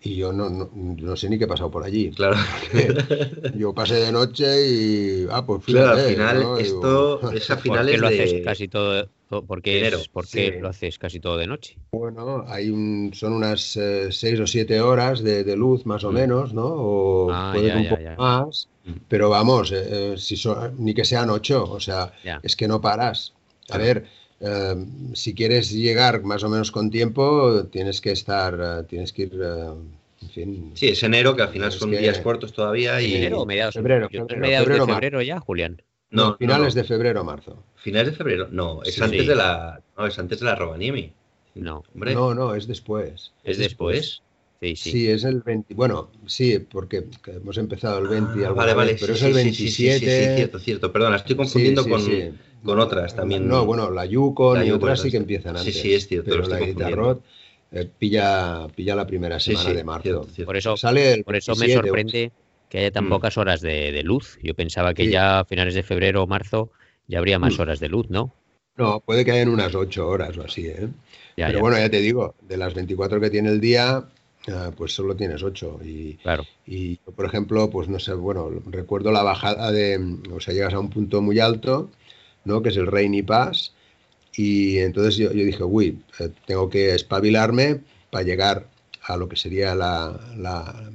y 0.02 0.16
yo 0.16 0.32
no, 0.32 0.48
no, 0.50 0.70
no 0.74 1.16
sé 1.16 1.28
ni 1.28 1.38
qué 1.38 1.44
he 1.44 1.48
pasado 1.48 1.70
por 1.70 1.82
allí. 1.84 2.10
Claro. 2.12 2.36
Yo 3.56 3.74
pasé 3.74 3.94
de 3.96 4.12
noche 4.12 4.44
y. 4.68 5.26
Ah, 5.30 5.44
pues 5.44 5.64
Claro, 5.64 5.90
al 5.90 5.96
fíjate, 5.96 6.14
final 6.14 6.34
¿no? 6.42 6.56
Digo, 6.56 6.58
esto 6.58 7.32
es 7.32 7.50
a 7.50 7.54
¿Por 7.56 7.62
qué 7.62 7.68
finales 7.70 8.00
lo 8.00 8.06
haces 8.08 8.32
de 8.32 8.42
casi 8.42 8.68
todo? 8.68 9.08
to- 9.28 9.44
¿Por 9.44 9.62
qué, 9.62 9.78
enero. 9.80 9.98
es- 9.98 10.08
por 10.08 10.24
qué 10.28 10.52
Sí. 10.54 10.60
lo 10.60 10.68
haces 10.68 10.98
casi 10.98 11.18
todo 11.18 11.36
de 11.36 11.46
noche? 11.46 11.76
Bueno, 11.90 12.44
hay 12.46 12.70
un, 12.70 13.10
son 13.14 13.32
unas 13.32 13.76
eh, 13.76 14.12
seis 14.12 14.38
o 14.38 14.46
siete 14.46 14.80
horas 14.80 15.22
de, 15.22 15.42
de 15.42 15.56
luz 15.56 15.84
más 15.86 16.04
o 16.04 16.10
Mm. 16.12 16.14
menos, 16.14 16.54
¿no? 16.54 16.66
O 16.66 17.30
Ah, 17.32 17.50
puede 17.52 17.68
ya, 17.68 17.76
un 17.78 17.82
ya, 17.84 17.90
poco 17.90 18.02
ya. 18.02 18.16
más, 18.16 18.68
Mm. 18.84 18.92
pero 19.08 19.30
vamos, 19.30 19.72
eh, 19.72 20.12
eh, 20.12 20.18
si 20.18 20.36
son- 20.36 20.76
ni 20.78 20.94
que 20.94 21.04
sean 21.04 21.30
ocho, 21.30 21.64
o 21.68 21.80
sea, 21.80 22.12
Ya. 22.22 22.38
es 22.42 22.54
que 22.54 22.68
no 22.68 22.80
paras. 22.80 23.32
A 23.68 23.78
Claro. 23.78 23.82
ver, 23.84 24.06
eh, 24.40 24.74
si 25.14 25.34
quieres 25.34 25.70
llegar 25.72 26.22
más 26.22 26.42
o 26.44 26.48
menos 26.48 26.70
con 26.70 26.90
tiempo, 26.90 27.64
tienes 27.70 28.00
que 28.00 28.12
estar, 28.12 28.58
eh, 28.80 28.84
tienes 28.88 29.12
que 29.12 29.22
ir, 29.22 29.32
eh, 29.42 29.66
en 30.22 30.30
fin. 30.30 30.70
Sí, 30.74 30.88
es 30.88 31.02
enero, 31.02 31.34
que 31.36 31.42
al 31.42 31.48
final 31.50 31.72
son 31.72 31.90
que- 31.90 31.98
días 31.98 32.18
cortos 32.20 32.52
todavía 32.52 33.00
y 33.00 33.14
¿Enero 33.14 33.40
o 33.42 33.46
mediados? 33.46 33.74
febrero, 33.74 34.08
Yo- 34.10 34.20
febrero, 34.20 34.40
mediados 34.40 34.66
febrero, 34.66 34.86
de 34.86 34.92
febrero 34.92 35.22
ya, 35.22 35.40
Julián. 35.40 35.82
No, 36.10 36.36
finales 36.36 36.74
no. 36.74 36.82
de 36.82 36.86
febrero 36.88 37.20
o 37.20 37.24
marzo. 37.24 37.62
finales 37.76 38.12
de 38.12 38.16
febrero. 38.16 38.48
No, 38.50 38.82
es 38.82 38.94
Sí. 38.94 39.02
antes 39.02 39.20
Sí. 39.22 39.26
de 39.26 39.34
la 39.36 39.80
no, 39.96 40.06
es 40.06 40.18
antes 40.18 40.38
de 40.40 40.44
la. 40.46 40.56
No. 41.54 41.82
Hombre, 41.94 42.14
No, 42.14 42.34
no, 42.34 42.54
es 42.54 42.66
después. 42.66 43.32
Es 43.44 43.58
después. 43.58 44.22
Sí, 44.60 44.74
sí. 44.76 44.90
Sí, 44.90 45.10
es 45.10 45.24
el 45.24 45.42
20. 45.42 45.74
Bueno, 45.74 46.10
sí, 46.26 46.58
porque 46.58 47.04
que 47.22 47.32
hemos 47.32 47.58
empezado 47.58 47.98
el 47.98 48.08
20 48.08 48.40
y 48.40 48.44
Ah, 48.44 48.50
vale, 48.52 48.72
vale, 48.74 48.92
vez, 48.92 49.00
pero 49.00 49.14
sí, 49.14 49.26
es 49.26 49.36
el 49.36 49.42
sí, 49.44 49.54
sí, 49.54 49.68
sí, 49.68 49.70
sí, 49.70 49.84
27. 49.88 50.28
Sí, 50.30 50.36
cierto, 50.36 50.58
cierto. 50.58 50.92
Perdona, 50.92 51.16
estoy 51.16 51.34
Sí, 51.34 51.36
confundiendo 51.36 51.82
sí, 51.84 51.90
con, 51.90 52.00
sí. 52.02 52.30
Con 52.64 52.80
otras 52.80 53.14
también. 53.14 53.48
No, 53.48 53.64
bueno, 53.64 53.90
la 53.90 54.04
Yukon 54.06 54.58
La 54.58 54.64
y 54.64 54.70
otras 54.70 55.00
sí 55.00 55.04
que 55.10 55.16
sí. 55.16 55.22
empiezan 55.22 55.56
Sí, 55.56 55.60
antes. 55.60 55.80
sí, 55.82 55.94
es 55.94 56.06
cierto, 56.08 56.30
Pero 56.30 56.48
la 56.48 56.60
Iditarod 56.62 57.18
eh, 57.72 57.88
pilla, 57.98 58.66
pilla 58.74 58.94
la 58.94 59.06
primera 59.06 59.38
Sí, 59.40 59.52
semana 59.52 59.70
sí, 59.70 59.76
de 59.76 59.84
marzo. 59.84 60.02
cierto, 60.04 60.24
cierto. 60.30 60.46
Por 60.46 60.56
eso, 60.56 60.76
Sale 60.76 61.12
el 61.14 61.24
por 61.24 61.36
eso 61.36 61.52
me 61.52 61.68
27, 61.68 61.88
sorprende 61.88 62.32
que 62.68 62.78
haya 62.78 62.90
tan 62.90 63.06
Mm. 63.06 63.10
pocas 63.10 63.36
horas 63.38 63.60
de, 63.60 63.92
de 63.92 64.02
luz. 64.02 64.38
Yo 64.42 64.54
pensaba 64.54 64.94
que 64.94 65.04
Sí. 65.04 65.10
ya 65.12 65.40
a 65.40 65.44
finales 65.44 65.74
de 65.74 65.82
febrero 65.82 66.22
o 66.22 66.26
marzo 66.26 66.70
ya 67.08 67.18
habría 67.18 67.38
más 67.38 67.58
Mm. 67.58 67.62
horas 67.62 67.80
de 67.80 67.88
luz, 67.88 68.08
¿no? 68.10 68.32
No, 68.76 69.00
puede 69.00 69.24
que 69.24 69.32
hayan 69.32 69.48
unas 69.48 69.74
8 69.74 70.06
horas 70.08 70.36
o 70.36 70.42
así, 70.42 70.66
¿eh? 70.66 70.88
Ya, 71.36 71.46
Pero 71.46 71.58
ya, 71.58 71.60
bueno, 71.62 71.78
ya 71.78 71.90
te 71.90 72.00
digo, 72.00 72.34
de 72.42 72.56
las 72.56 72.74
24 72.74 73.20
que 73.20 73.30
tiene 73.30 73.48
el 73.48 73.60
día, 73.60 74.04
ah, 74.48 74.70
pues 74.76 74.92
solo 74.92 75.16
tienes 75.16 75.42
8. 75.42 75.78
Y, 75.84 76.14
claro. 76.22 76.44
Y 76.66 76.96
yo, 77.06 77.12
por 77.12 77.24
ejemplo, 77.26 77.70
pues 77.70 77.88
no 77.88 77.98
sé, 77.98 78.12
bueno, 78.14 78.50
recuerdo 78.66 79.12
la 79.12 79.22
bajada 79.22 79.72
de, 79.72 79.98
o 80.32 80.40
sea, 80.40 80.52
llegas 80.52 80.74
a 80.74 80.78
un 80.80 80.90
punto 80.90 81.22
muy 81.22 81.38
alto, 81.40 81.90
¿no? 82.46 82.62
Que 82.62 82.70
es 82.70 82.76
el 82.76 82.86
Rainy 82.86 83.22
Pass. 83.22 83.72
Y 84.34 84.78
entonces 84.78 85.16
yo, 85.16 85.32
yo 85.32 85.44
dije, 85.44 85.62
uy, 85.62 85.98
eh, 86.20 86.30
tengo 86.46 86.68
que 86.68 86.94
espabilarme 86.94 87.80
para 88.10 88.24
llegar 88.24 88.66
a 89.02 89.16
lo 89.16 89.28
que 89.28 89.36
sería 89.36 89.74
la, 89.74 90.18
la, 90.36 90.90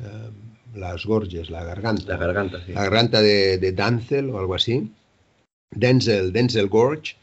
eh, 0.00 0.30
las 0.74 1.04
gorges, 1.04 1.50
la 1.50 1.64
garganta. 1.64 2.12
La 2.12 2.16
garganta, 2.16 2.64
sí. 2.64 2.72
La 2.72 2.82
garganta 2.82 3.20
de, 3.20 3.58
de 3.58 3.72
Danzel 3.72 4.30
o 4.30 4.38
algo 4.38 4.54
así. 4.54 4.90
Denzel, 5.70 6.32
Denzel 6.32 6.68
Gorge, 6.68 7.16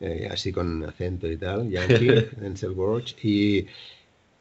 eh, 0.00 0.28
así 0.30 0.50
con 0.52 0.82
acento 0.84 1.30
y 1.30 1.36
tal, 1.36 1.70
Yankee, 1.70 2.26
Denzel 2.40 2.72
Gorge. 2.72 3.14
Y, 3.22 3.66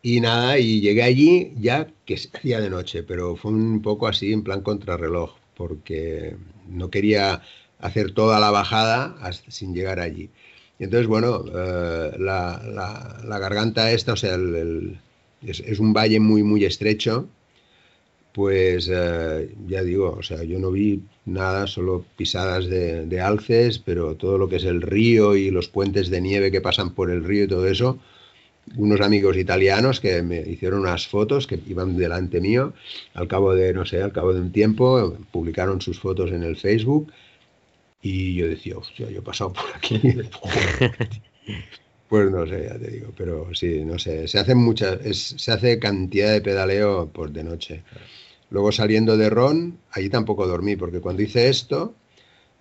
y 0.01 0.21
nada, 0.21 0.57
y 0.57 0.81
llegué 0.81 1.03
allí 1.03 1.53
ya 1.59 1.87
que 2.05 2.17
se 2.17 2.29
hacía 2.33 2.59
de 2.59 2.69
noche, 2.69 3.03
pero 3.03 3.35
fue 3.35 3.51
un 3.51 3.81
poco 3.81 4.07
así 4.07 4.33
en 4.33 4.43
plan 4.43 4.61
contrarreloj, 4.61 5.35
porque 5.55 6.35
no 6.67 6.89
quería 6.89 7.41
hacer 7.81 8.13
toda 8.13 8.39
la 8.39 8.51
bajada 8.51 9.15
sin 9.47 9.73
llegar 9.73 9.99
allí. 9.99 10.29
Y 10.79 10.85
entonces, 10.85 11.07
bueno, 11.07 11.43
eh, 11.53 12.11
la, 12.19 12.61
la- 13.23 13.39
garganta 13.39 13.91
esta, 13.91 14.13
o 14.13 14.15
sea, 14.15 14.35
el- 14.35 14.97
es, 15.45 15.79
un 15.79 15.93
valle 15.93 16.19
muy, 16.19 16.43
muy 16.43 16.65
estrecho, 16.65 17.27
pues 18.33 18.89
eh, 18.91 19.53
ya 19.67 19.83
digo, 19.83 20.15
o 20.17 20.23
sea, 20.23 20.43
yo 20.43 20.57
no 20.57 20.71
vi 20.71 21.01
nada, 21.25 21.67
solo 21.67 22.05
pisadas 22.15 22.67
de 22.67 23.19
alces, 23.21 23.77
pero 23.79 24.15
todo 24.15 24.37
lo 24.37 24.47
que 24.47 24.55
es 24.55 24.63
el 24.63 24.81
río 24.81 25.35
y 25.35 25.51
los 25.51 25.67
puentes 25.67 26.09
de 26.09 26.21
nieve 26.21 26.49
que 26.51 26.61
pasan 26.61 26.91
por 26.93 27.11
el 27.11 27.23
río 27.25 27.43
y 27.43 27.47
todo 27.47 27.67
eso, 27.67 27.99
unos 28.77 29.01
amigos 29.01 29.37
italianos 29.37 29.99
que 30.01 30.21
me 30.23 30.41
hicieron 30.41 30.81
unas 30.81 31.07
fotos 31.07 31.47
que 31.47 31.59
iban 31.67 31.97
delante 31.97 32.41
mío, 32.41 32.73
al 33.15 33.27
cabo 33.27 33.55
de, 33.55 33.73
no 33.73 33.85
sé, 33.85 34.01
al 34.01 34.13
cabo 34.13 34.33
de 34.33 34.41
un 34.41 34.51
tiempo, 34.51 35.17
publicaron 35.31 35.81
sus 35.81 35.99
fotos 35.99 36.31
en 36.31 36.43
el 36.43 36.57
Facebook 36.57 37.11
y 38.01 38.35
yo 38.35 38.47
decía, 38.47 38.77
hostia, 38.77 39.09
yo 39.09 39.19
he 39.19 39.21
pasado 39.21 39.53
por 39.53 39.65
aquí. 39.75 39.99
Pues 42.09 42.29
no 42.29 42.45
sé, 42.45 42.65
ya 42.67 42.77
te 42.77 42.91
digo, 42.91 43.13
pero 43.15 43.47
sí, 43.53 43.83
no 43.85 43.97
sé, 43.97 44.27
se 44.27 44.37
hace 44.37 44.53
muchas, 44.53 44.99
es- 45.05 45.33
se 45.37 45.51
hace 45.51 45.79
cantidad 45.79 46.31
de 46.33 46.41
pedaleo 46.41 47.07
por 47.07 47.31
de 47.31 47.43
noche. 47.43 47.83
Luego 48.49 48.71
saliendo 48.73 49.15
de 49.15 49.29
Ron, 49.29 49.77
allí 49.91 50.09
tampoco 50.09 50.45
dormí, 50.45 50.75
porque 50.75 50.99
cuando 50.99 51.21
hice 51.21 51.47
esto, 51.47 51.93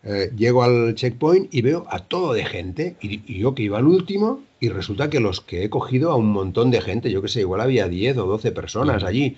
eh, 0.04 0.30
llego 0.36 0.62
al 0.62 0.94
checkpoint 0.94 1.52
y 1.52 1.62
veo 1.62 1.86
a 1.90 2.00
todo 2.00 2.32
de 2.32 2.44
gente, 2.44 2.96
y, 3.00 3.22
y 3.26 3.40
yo 3.40 3.54
que 3.54 3.64
iba 3.64 3.78
al 3.78 3.86
último, 3.86 4.44
y 4.60 4.68
resulta 4.68 5.10
que 5.10 5.20
los 5.20 5.40
que 5.40 5.64
he 5.64 5.70
cogido 5.70 6.12
a 6.12 6.16
un 6.16 6.30
montón 6.30 6.70
de 6.70 6.80
gente, 6.80 7.10
yo 7.10 7.20
que 7.22 7.28
sé, 7.28 7.40
igual 7.40 7.60
había 7.60 7.88
10 7.88 8.16
o 8.18 8.26
12 8.26 8.52
personas 8.52 9.02
allí. 9.04 9.36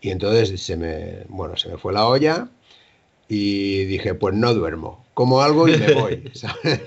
Y 0.00 0.10
entonces 0.10 0.60
se 0.62 0.76
me, 0.76 1.24
bueno, 1.28 1.56
se 1.56 1.68
me 1.70 1.78
fue 1.78 1.92
la 1.92 2.06
olla 2.06 2.48
y 3.30 3.84
dije, 3.84 4.14
pues 4.14 4.34
no 4.34 4.52
duermo, 4.52 5.06
como 5.14 5.40
algo 5.40 5.68
y 5.68 5.76
me 5.78 5.94
voy. 5.94 6.24
¿sabes? 6.34 6.80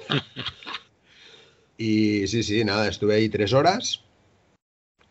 Y 1.78 2.28
sí, 2.28 2.44
sí, 2.44 2.64
nada, 2.66 2.88
estuve 2.90 3.16
ahí 3.16 3.30
tres 3.30 3.54
horas 3.54 4.02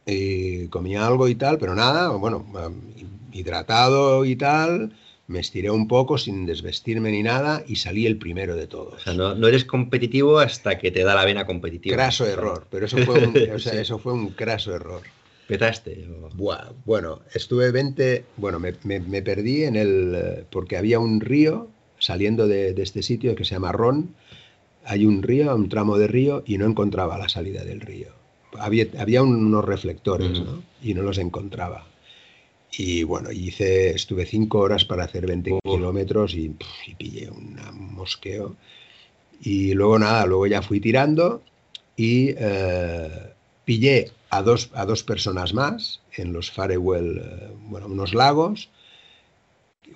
y 0.07 0.69
comía 0.69 1.07
algo 1.07 1.29
y 1.29 1.35
tal, 1.35 1.59
pero 1.59 1.75
nada, 1.75 2.11
bueno, 2.11 2.45
hidratado 3.33 4.25
y 4.27 4.37
tal, 4.37 4.93
me 5.27 5.41
estiré 5.41 5.71
un 5.71 5.89
poco 5.89 6.19
sin 6.19 6.45
desvestirme 6.45 7.11
ni 7.11 7.23
nada 7.23 7.65
y 7.67 7.77
salí 7.77 8.07
el 8.07 8.19
primero 8.19 8.55
de 8.55 8.67
todos. 8.67 8.95
O 8.95 8.99
sea, 8.99 9.15
no, 9.15 9.35
no 9.35 9.49
eres 9.49 9.65
competitivo 9.65 10.39
hasta 10.39 10.79
que 10.79 10.91
te 10.91 11.03
da 11.03 11.15
la 11.15 11.25
vena 11.25 11.47
competitiva. 11.47 11.97
Craso 11.97 12.27
error, 12.27 12.67
pero 12.71 12.85
eso 12.87 12.99
fue 13.07 13.27
un, 13.27 13.51
o 13.51 13.59
sea, 13.59 13.73
Sí. 13.73 13.79
eso 13.79 13.99
fue 13.99 14.13
un 14.13 14.29
craso 14.31 14.75
error. 14.75 15.01
Petaste. 15.47 16.06
o- 16.09 16.31
Buah, 16.35 16.73
bueno, 16.85 17.20
estuve 17.35 17.70
20, 17.70 18.24
bueno, 18.36 18.59
me, 18.60 18.74
me- 18.85 19.01
me 19.01 19.23
perdí 19.23 19.64
en 19.64 19.77
el, 19.77 20.44
porque 20.51 20.77
había 20.77 20.98
un 20.98 21.20
río 21.20 21.69
saliendo 21.98 22.47
de, 22.48 22.73
de 22.74 22.82
este 22.82 23.02
sitio 23.02 23.35
que 23.35 23.44
se 23.44 23.55
llama 23.55 23.73
Ron, 23.73 24.14
hay 24.85 25.06
un 25.06 25.23
río, 25.23 25.55
un 25.55 25.69
tramo 25.69 25.98
de 25.98 26.06
río 26.09 26.43
y 26.47 26.59
no 26.59 26.66
encontraba 26.66 27.19
la 27.19 27.28
salida 27.28 27.64
del 27.64 27.81
río. 27.81 28.09
Había, 28.59 28.86
había 28.98 29.23
unos 29.23 29.64
reflectores, 29.64 30.40
Ujú. 30.40 30.44
¿no? 30.51 30.62
Y 30.82 30.94
no 30.94 31.02
los 31.02 31.19
encontraba. 31.19 31.86
Y 32.77 33.02
bueno, 33.05 33.31
hice, 33.31 33.90
estuve 33.90 34.24
cinco 34.27 34.59
horas 34.60 34.85
para 34.85 35.05
hacer 35.05 35.27
20 35.27 35.52
Uf. 35.52 35.60
kilómetros 35.62 36.35
y, 36.35 36.48
pff, 36.48 36.89
y 36.89 36.94
pillé 36.94 37.31
un 37.31 37.56
mosqueo. 37.94 38.56
Y 39.43 39.74
luego 39.74 39.98
nada, 39.98 40.24
luego 40.27 40.47
ya 40.47 40.62
fui 40.62 40.81
tirando 40.81 41.43
y 41.97 42.31
eh, 42.36 43.10
pillé 43.64 44.10
a 44.33 44.41
dos, 44.41 44.71
a 44.73 44.87
dos 44.87 45.03
personas 45.03 45.53
más 45.53 46.01
en 46.17 46.33
los 46.33 46.51
Farewell, 46.51 47.19
eh, 47.19 47.49
bueno, 47.69 47.87
unos 47.87 48.15
lagos. 48.15 48.71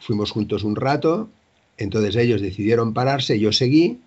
Fuimos 0.00 0.30
juntos 0.30 0.62
un 0.62 0.76
rato, 0.76 1.30
entonces 1.78 2.16
ellos 2.16 2.42
decidieron 2.42 2.92
pararse, 2.92 3.40
yo 3.40 3.50
seguí, 3.50 4.02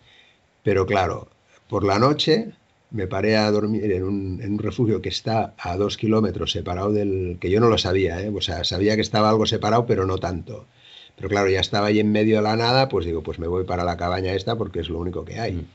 pero 0.61 0.85
claro, 0.85 1.29
por 1.67 1.83
la 1.83 1.97
noche 1.97 2.51
me 2.91 3.07
paré 3.07 3.37
a 3.37 3.49
dormir 3.49 3.91
en 3.91 4.03
un, 4.03 4.39
en 4.43 4.53
un 4.53 4.59
refugio 4.59 5.01
que 5.01 5.09
está 5.09 5.55
a 5.57 5.75
dos 5.77 5.97
kilómetros 5.97 6.51
separado 6.51 6.93
del, 6.93 7.37
que 7.41 7.49
yo 7.49 7.59
no 7.59 7.67
lo 7.67 7.79
sabía, 7.79 8.21
¿eh? 8.21 8.29
o 8.29 8.41
sea, 8.41 8.63
sabía 8.63 8.95
que 8.95 9.01
estaba 9.01 9.31
algo 9.31 9.47
separado, 9.47 9.87
pero 9.87 10.05
no 10.05 10.19
tanto. 10.19 10.67
Pero 11.15 11.27
claro, 11.27 11.49
ya 11.49 11.59
estaba 11.59 11.87
ahí 11.87 11.99
en 11.99 12.11
medio 12.11 12.35
de 12.37 12.43
la 12.43 12.55
nada, 12.55 12.87
pues 12.87 13.07
digo, 13.07 13.23
pues 13.23 13.39
me 13.39 13.47
voy 13.47 13.63
para 13.63 13.83
la 13.83 13.97
cabaña 13.97 14.33
esta 14.33 14.55
porque 14.55 14.79
es 14.79 14.89
lo 14.89 14.99
único 14.99 15.25
que 15.25 15.39
hay. 15.39 15.53
Mm. 15.53 15.67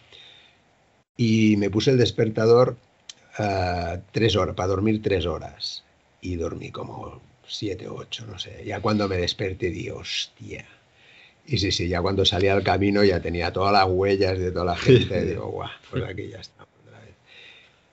Y 1.16 1.56
me 1.56 1.70
puse 1.70 1.90
el 1.90 1.98
despertador 1.98 2.76
tres 4.12 4.36
horas, 4.36 4.54
para 4.54 4.68
dormir 4.68 5.02
tres 5.02 5.26
horas. 5.26 5.84
Y 6.20 6.36
dormí 6.36 6.70
como 6.70 7.20
siete 7.46 7.88
o 7.88 7.96
ocho, 7.96 8.24
no 8.26 8.38
sé. 8.38 8.62
Ya 8.64 8.80
cuando 8.80 9.08
me 9.08 9.16
desperté, 9.16 9.70
di, 9.70 9.90
hostia. 9.90 10.64
Y 11.46 11.58
sí, 11.58 11.70
sí, 11.72 11.88
ya 11.88 12.00
cuando 12.00 12.24
salí 12.24 12.48
al 12.48 12.62
camino 12.62 13.04
ya 13.04 13.20
tenía 13.20 13.52
todas 13.52 13.72
las 13.72 13.86
huellas 13.86 14.38
de 14.38 14.50
toda 14.50 14.64
la 14.64 14.76
gente. 14.76 15.20
y 15.22 15.26
digo, 15.28 15.46
guau, 15.48 15.68
pues 15.90 16.02
aquí 16.04 16.28
ya 16.28 16.38
estamos 16.38 16.72
otra 16.86 16.98
vez. 17.00 17.14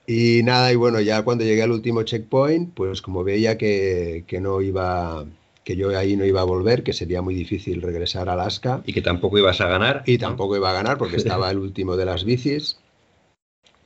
Y 0.06 0.42
nada, 0.42 0.72
y 0.72 0.76
bueno, 0.76 1.00
ya 1.00 1.22
cuando 1.22 1.44
llegué 1.44 1.62
al 1.62 1.70
último 1.72 2.02
checkpoint, 2.02 2.72
pues 2.74 3.02
como 3.02 3.24
veía 3.24 3.58
que, 3.58 4.24
que 4.26 4.40
no 4.40 4.62
iba, 4.62 5.26
que 5.64 5.76
yo 5.76 5.96
ahí 5.98 6.16
no 6.16 6.24
iba 6.24 6.40
a 6.40 6.44
volver, 6.44 6.82
que 6.82 6.94
sería 6.94 7.20
muy 7.20 7.34
difícil 7.34 7.82
regresar 7.82 8.30
a 8.30 8.32
Alaska, 8.32 8.82
Y 8.86 8.94
que 8.94 9.02
tampoco 9.02 9.38
ibas 9.38 9.60
a 9.60 9.66
ganar. 9.68 10.02
y 10.06 10.16
tampoco 10.18 10.56
iba 10.56 10.70
a 10.70 10.74
ganar 10.74 10.96
porque 10.96 11.16
estaba 11.16 11.50
el 11.50 11.58
último 11.58 11.96
de 11.96 12.06
las 12.06 12.24
bicis. 12.24 12.78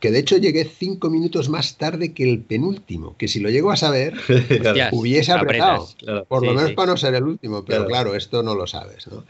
Que 0.06 0.12
de 0.12 0.20
hecho 0.20 0.36
llegué 0.36 0.64
cinco 0.64 1.10
minutos 1.10 1.48
más 1.48 1.76
tarde 1.78 2.12
que 2.14 2.22
el 2.30 2.40
penúltimo, 2.40 3.16
que 3.16 3.26
si 3.26 3.40
lo 3.40 3.50
llego 3.50 3.72
a 3.72 3.76
saber, 3.76 4.14
Claro, 4.14 4.38
Hostias, 4.68 4.92
hubiese 4.92 5.32
apretado. 5.32 5.82
apretas. 5.82 5.94
claro. 5.96 6.24
por 6.26 6.46
lo 6.46 6.54
menos 6.54 6.70
sí. 6.70 6.74
para 6.76 6.92
no 6.92 6.96
ser 6.96 7.14
el 7.16 7.24
último, 7.24 7.64
pero 7.64 7.86
Claro. 7.86 7.88
claro, 7.88 8.14
esto 8.14 8.42
no 8.44 8.54
lo 8.54 8.66
sabes, 8.68 9.08
¿no? 9.08 9.24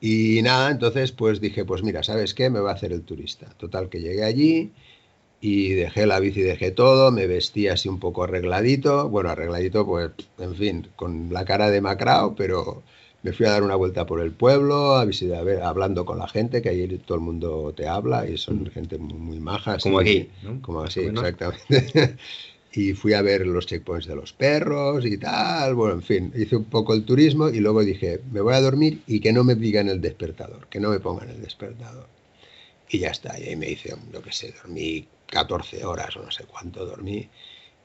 Y 0.00 0.40
nada, 0.42 0.70
entonces 0.70 1.12
pues 1.12 1.40
dije, 1.40 1.64
pues 1.64 1.82
mira, 1.82 2.02
¿sabes 2.02 2.32
qué? 2.32 2.48
Me 2.50 2.60
va 2.60 2.70
a 2.70 2.74
hacer 2.74 2.92
el 2.92 3.02
turista. 3.02 3.46
Total, 3.58 3.88
que 3.90 4.00
llegué 4.00 4.24
allí 4.24 4.72
y 5.40 5.70
dejé 5.74 6.06
la 6.06 6.20
bici, 6.20 6.40
dejé 6.40 6.70
todo, 6.70 7.10
me 7.12 7.26
vestí 7.26 7.68
así 7.68 7.88
un 7.88 7.98
poco 8.00 8.24
arregladito, 8.24 9.08
bueno, 9.08 9.30
arregladito 9.30 9.84
pues, 9.86 10.10
en 10.38 10.54
fin, 10.56 10.88
con 10.96 11.32
la 11.32 11.44
cara 11.44 11.70
de 11.70 11.80
macrao, 11.80 12.34
pero 12.34 12.82
me 13.28 13.34
fui 13.34 13.44
a 13.44 13.50
dar 13.50 13.62
una 13.62 13.74
vuelta 13.74 14.06
por 14.06 14.22
el 14.22 14.32
pueblo, 14.32 14.96
a 14.96 15.04
visitar, 15.04 15.38
a 15.38 15.42
ver, 15.42 15.62
hablando 15.62 16.06
con 16.06 16.18
la 16.18 16.28
gente, 16.28 16.62
que 16.62 16.70
ahí 16.70 16.88
todo 17.04 17.16
el 17.16 17.24
mundo 17.24 17.74
te 17.76 17.86
habla 17.86 18.26
y 18.26 18.38
son 18.38 18.64
gente 18.70 18.96
muy, 18.96 19.18
muy 19.18 19.38
maja. 19.38 19.74
así, 19.74 19.82
Como 19.82 19.98
aquí, 19.98 20.30
¿no? 20.42 20.62
Como 20.62 20.80
así, 20.82 21.00
exactamente. 21.00 22.16
y 22.72 22.94
fui 22.94 23.12
a 23.12 23.20
ver 23.20 23.46
los 23.46 23.66
checkpoints 23.66 24.06
de 24.06 24.16
los 24.16 24.32
perros 24.32 25.04
y 25.04 25.18
tal, 25.18 25.74
bueno, 25.74 25.96
en 25.96 26.02
fin, 26.02 26.32
hice 26.34 26.56
un 26.56 26.64
poco 26.64 26.94
el 26.94 27.04
turismo 27.04 27.50
y 27.50 27.60
luego 27.60 27.84
dije, 27.84 28.20
me 28.32 28.40
voy 28.40 28.54
a 28.54 28.62
dormir 28.62 29.02
y 29.06 29.20
que 29.20 29.30
no 29.30 29.44
me 29.44 29.54
digan 29.54 29.90
el 29.90 30.00
despertador, 30.00 30.66
que 30.68 30.80
no 30.80 30.88
me 30.88 31.00
pongan 31.00 31.28
el 31.28 31.42
despertador. 31.42 32.06
Y 32.88 33.00
ya 33.00 33.10
está, 33.10 33.38
y 33.38 33.44
ahí 33.44 33.56
me 33.56 33.68
hice, 33.68 33.94
yo 34.10 34.22
qué 34.22 34.32
sé, 34.32 34.54
dormí 34.62 35.06
14 35.26 35.84
horas 35.84 36.16
o 36.16 36.22
no 36.22 36.30
sé 36.30 36.44
cuánto 36.44 36.86
dormí 36.86 37.28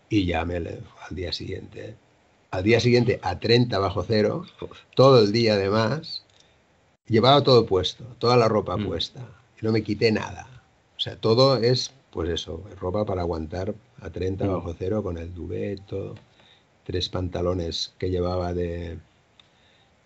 y 0.07 0.26
ya 0.26 0.45
me 0.45 0.56
al 0.56 0.78
día 1.10 1.34
siguiente. 1.34 1.95
Al 2.53 2.61
día 2.63 2.80
siguiente 2.80 3.19
a 3.23 3.39
30 3.39 3.80
bajo 3.80 4.03
cero, 4.03 4.45
todo 4.93 5.23
el 5.23 5.31
día 5.31 5.55
además, 5.55 6.21
llevaba 7.07 7.41
todo 7.41 7.65
puesto, 7.65 8.03
toda 8.19 8.38
la 8.38 8.47
ropa 8.47 8.77
Mm. 8.77 8.85
puesta, 8.85 9.21
y 9.59 9.65
no 9.65 9.71
me 9.71 9.81
quité 9.81 10.11
nada. 10.11 10.45
O 10.95 10.99
sea, 10.99 11.15
todo 11.15 11.57
es, 11.57 11.91
pues 12.11 12.30
eso, 12.30 12.63
ropa 12.80 13.05
para 13.05 13.21
aguantar 13.21 13.73
a 14.01 14.11
30 14.11 14.45
Mm. 14.45 14.49
bajo 14.51 14.75
cero 14.77 15.01
con 15.01 15.17
el 15.17 15.34
duvet, 15.34 15.81
todo. 15.88 16.13
Tres 16.85 17.09
pantalones 17.09 17.93
que 17.97 18.11
llevaba 18.11 18.53
de, 18.53 18.99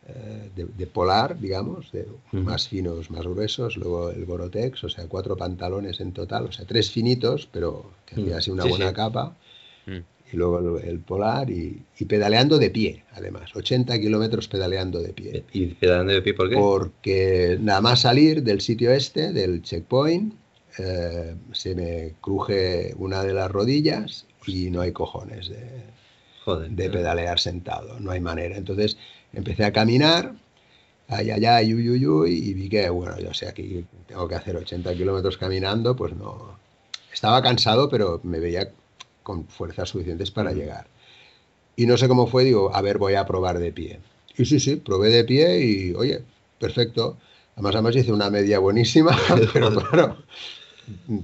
eh, 0.07 0.49
de, 0.55 0.65
de 0.65 0.87
polar, 0.87 1.37
digamos, 1.37 1.91
de 1.91 2.03
Ujú. 2.31 2.43
más 2.43 2.69
finos, 2.69 3.11
más 3.11 3.27
gruesos, 3.27 3.75
luego 3.75 4.09
el 4.09 4.23
Gorotex, 4.25 4.85
o 4.85 4.89
sea, 4.89 5.05
cuatro 5.07 5.35
pantalones 5.35 5.99
en 5.99 6.13
total, 6.13 6.45
o 6.45 6.51
sea, 6.53 6.63
tres 6.65 6.91
finitos, 6.91 7.45
pero 7.51 7.91
que 8.05 8.15
Mm. 8.15 8.19
hacía 8.23 8.37
así 8.37 8.51
una 8.51 8.63
Sí, 8.63 8.69
buena 8.69 8.87
sí. 8.87 8.93
capa 8.95 9.35
Mm. 9.85 9.99
Y 10.31 10.37
luego 10.37 10.79
el, 10.79 10.99
polar 10.99 11.49
y, 11.49 11.81
y 11.97 12.05
pedaleando 12.05 12.57
de 12.57 12.69
pie, 12.69 13.03
además, 13.13 13.55
80 13.55 13.99
kilómetros 13.99 14.47
pedaleando 14.47 15.01
de 15.01 15.13
pie. 15.13 15.45
¿Y 15.53 15.67
pedaleando 15.67 16.13
de 16.13 16.21
pie 16.21 16.33
por 16.33 16.49
qué? 16.49 16.55
Porque 16.55 17.57
nada 17.61 17.81
más 17.81 18.01
salir 18.01 18.43
del 18.43 18.61
sitio 18.61 18.91
este, 18.91 19.31
del 19.31 19.61
checkpoint, 19.61 20.33
eh, 20.79 21.35
se 21.53 21.75
me 21.75 22.13
cruje 22.21 22.93
una 22.97 23.23
de 23.23 23.33
las 23.33 23.49
rodillas 23.49 24.25
y 24.45 24.69
no 24.69 24.81
hay 24.81 24.91
cojones 24.91 25.49
de, 25.49 25.65
Joder. 26.45 26.69
de 26.69 26.89
pedalear 26.89 27.39
sentado, 27.39 27.99
no 27.99 28.11
hay 28.11 28.19
manera. 28.19 28.57
Entonces 28.57 28.97
empecé 29.33 29.63
a 29.63 29.71
caminar, 29.71 30.35
ay, 31.07 31.31
ay, 31.31 31.45
ay, 31.45 31.73
uy, 31.73 31.89
uy, 31.89 32.05
uy, 32.05 32.31
y 32.49 32.53
vi 32.53 32.69
que, 32.69 32.89
bueno, 32.89 33.17
yo 33.19 33.33
sé, 33.33 33.47
aquí 33.47 33.85
tengo 34.07 34.27
que 34.27 34.35
hacer 34.35 34.55
80 34.55 34.93
kilómetros 34.93 35.37
caminando, 35.37 35.95
pues 35.95 36.13
no. 36.15 36.57
Estaba 37.11 37.41
cansado, 37.41 37.89
pero 37.89 38.19
me 38.23 38.39
veía 38.39 38.71
con 39.27 39.45
fuerzas 39.45 39.89
suficientes 39.89 40.31
para 40.31 40.53
llegar. 40.53 40.87
Y 41.75 41.85
no 41.85 41.97
sé 41.97 42.07
cómo 42.07 42.27
fue, 42.27 42.45
digo, 42.45 42.73
a 42.73 42.81
ver, 42.81 42.97
voy 42.97 43.15
a 43.15 43.25
probar 43.25 43.59
de 43.59 43.73
pie. 43.73 43.99
Y 44.37 44.45
sí, 44.45 44.57
sí, 44.57 44.77
probé 44.77 45.09
de 45.09 45.25
pie 45.25 45.59
y, 45.65 45.93
oye, 45.95 46.21
perfecto. 46.57 47.17
Además, 47.55 47.75
además 47.75 47.95
hice 47.97 48.13
una 48.13 48.29
media 48.29 48.59
buenísima, 48.59 49.11
pero 49.53 49.69
claro, 49.75 50.17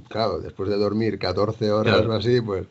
claro, 0.09 0.39
después 0.41 0.69
de 0.69 0.75
dormir 0.75 1.17
14 1.17 1.71
horas 1.71 1.95
Claro. 1.95 2.09
o 2.11 2.17
así, 2.17 2.41
pues... 2.41 2.65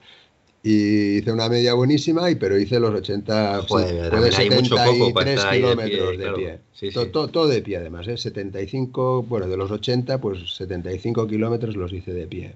Y 0.65 1.17
hice 1.17 1.33
una 1.33 1.49
media 1.49 1.73
buenísima, 1.75 2.31
y 2.31 2.35
pero 2.37 2.57
hice 2.59 2.79
los 2.79 2.95
80, 2.95 3.63
sí, 3.63 3.67
Joder, 3.69 4.11
para 4.11 4.31
73 4.31 5.29
estar 5.37 5.51
ahí 5.53 5.61
de 5.61 5.67
pie, 5.77 5.85
kilómetros 5.91 6.11
de 6.11 6.17
claro. 6.23 6.37
pie. 6.37 6.59
Sí, 6.75 6.91
To- 6.93 7.05
sí. 7.05 7.11
to- 7.11 7.29
Todo, 7.29 7.49
de 7.49 7.63
pie 7.63 7.77
además, 7.79 8.07
¿eh? 8.07 8.17
75, 8.17 9.23
bueno, 9.25 9.49
de 9.49 9.57
los 9.57 9.71
80, 9.73 10.21
pues 10.21 10.55
75 10.57 11.27
kilómetros 11.27 11.75
los 11.75 11.93
hice 11.93 12.13
de 12.13 12.27
pie. 12.29 12.55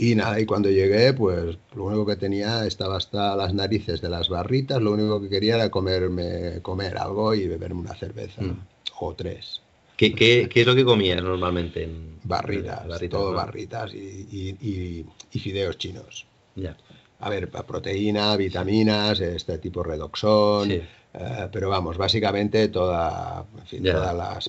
Y 0.00 0.14
nada, 0.14 0.38
y 0.38 0.46
cuando 0.46 0.70
llegué, 0.70 1.12
pues 1.12 1.56
lo 1.74 1.84
único 1.84 2.06
que 2.06 2.14
tenía 2.14 2.64
estaba 2.66 2.96
hasta 2.96 3.34
las 3.34 3.52
narices 3.52 4.00
de 4.00 4.08
las 4.08 4.28
barritas, 4.28 4.80
lo 4.80 4.92
único 4.92 5.20
que 5.20 5.28
quería 5.28 5.56
era 5.56 5.70
comerme, 5.70 6.62
comer 6.62 6.96
algo 6.98 7.34
y 7.34 7.48
beberme 7.48 7.80
una 7.80 7.96
cerveza, 7.96 8.40
Mm. 8.42 8.60
o 9.00 9.14
tres. 9.14 9.60
¿Qué, 9.96 10.14
qué, 10.14 10.48
qué 10.48 10.60
es 10.60 10.66
lo 10.68 10.76
que 10.76 10.84
comías 10.84 11.20
normalmente? 11.20 11.82
En... 11.82 12.20
Barritas, 12.22 12.86
Barritas, 12.86 13.10
todo 13.18 13.30
¿no? 13.32 13.36
barritas 13.38 13.92
y, 13.92 13.98
y- 14.30 14.56
y- 14.68 15.06
y 15.32 15.38
fideos 15.40 15.76
chinos. 15.78 16.26
Ya. 16.54 16.76
A 17.18 17.28
ver, 17.30 17.50
proteína, 17.50 18.36
vitaminas, 18.36 19.18
este 19.18 19.58
tipo 19.58 19.82
redoxón, 19.82 20.68
Sí. 20.68 20.80
eh, 21.14 21.48
pero 21.50 21.68
vamos, 21.70 21.96
básicamente 21.96 22.68
toda, 22.68 23.44
en 23.58 23.66
fin, 23.66 23.82
todas 23.82 24.14
las 24.14 24.48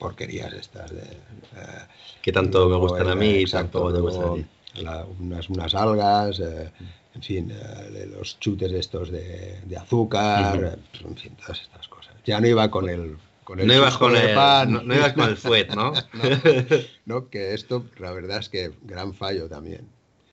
porquerías 0.00 0.52
estas 0.54 0.90
de... 0.90 1.02
eh, 1.02 1.86
Que 2.20 2.32
tanto 2.32 2.68
me 2.68 2.76
gustan 2.76 3.06
a 3.08 3.14
mí 3.14 3.26
y 3.30 3.40
exacto, 3.42 3.78
tampoco 3.78 3.94
te 3.94 4.00
gustan 4.00 4.22
a 4.22 4.26
luego 4.26 4.36
ti. 4.42 4.46
La- 4.82 5.04
unas, 5.04 5.48
unas 5.50 5.74
algas, 5.74 6.40
eh, 6.40 6.70
en 7.14 7.22
fin, 7.22 7.50
eh, 7.50 8.06
los 8.16 8.38
chutes 8.38 8.70
estos 8.72 9.10
de, 9.10 9.60
de 9.64 9.76
azúcar, 9.76 10.76
eh, 10.76 10.98
en 11.06 11.16
fin, 11.16 11.34
todas 11.36 11.60
estas 11.60 11.88
cosas. 11.88 12.14
Ya 12.24 12.40
no 12.40 12.46
iba 12.46 12.70
con 12.70 12.88
el... 12.88 13.16
Con 13.44 13.60
el 13.60 13.66
No 13.66 13.74
ibas 13.74 13.96
con 13.96 14.14
el, 14.14 14.34
pan, 14.34 14.72
no, 14.72 14.82
no 14.82 14.94
ibas 14.94 15.14
con 15.14 15.26
el 15.28 15.36
fuet, 15.38 15.70
¿no? 15.74 15.92
no, 17.06 17.28
que 17.28 17.54
esto, 17.54 17.86
la 17.98 18.12
verdad 18.12 18.38
es 18.40 18.48
que 18.48 18.72
gran 18.82 19.14
fallo 19.14 19.48
también. 19.48 19.88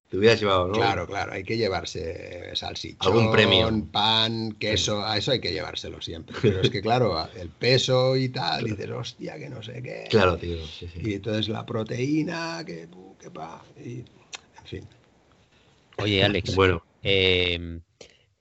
Te 0.10 0.18
hubieras 0.18 0.40
llevado, 0.40 0.68
¿no? 0.68 0.74
Claro, 0.74 1.08
claro, 1.08 1.34
hay 1.34 1.44
que 1.44 1.58
llevarse 1.58 2.56
salchichón, 2.56 3.12
Algún 3.12 3.32
premio. 3.32 3.70
pan, 3.92 4.52
queso, 4.60 5.04
a 5.04 5.18
eso 5.18 5.32
hay 5.32 5.40
que 5.40 5.52
llevárselo 5.52 6.00
siempre. 6.02 6.36
Pero 6.42 6.62
es 6.62 6.70
que, 6.70 6.82
claro, 6.82 7.28
el 7.36 7.50
peso 7.50 8.16
y 8.16 8.30
tal, 8.30 8.68
y 8.68 8.72
dices, 8.72 8.90
hostia, 8.92 9.38
que 9.38 9.50
no 9.50 9.64
sé 9.64 9.82
qué. 9.82 10.06
Claro, 10.10 10.38
tío. 10.38 10.58
Sí, 10.68 10.88
sí. 10.94 11.00
Y 11.04 11.14
entonces 11.16 11.50
la 11.50 11.66
proteína, 11.66 12.64
que, 12.66 12.88
pu, 12.88 13.18
que 13.18 13.32
pa, 13.32 13.64
y, 13.84 14.04
Oye, 15.98 16.24
Alex, 16.24 16.56
Bueno, 16.56 16.84
eh, 17.04 17.80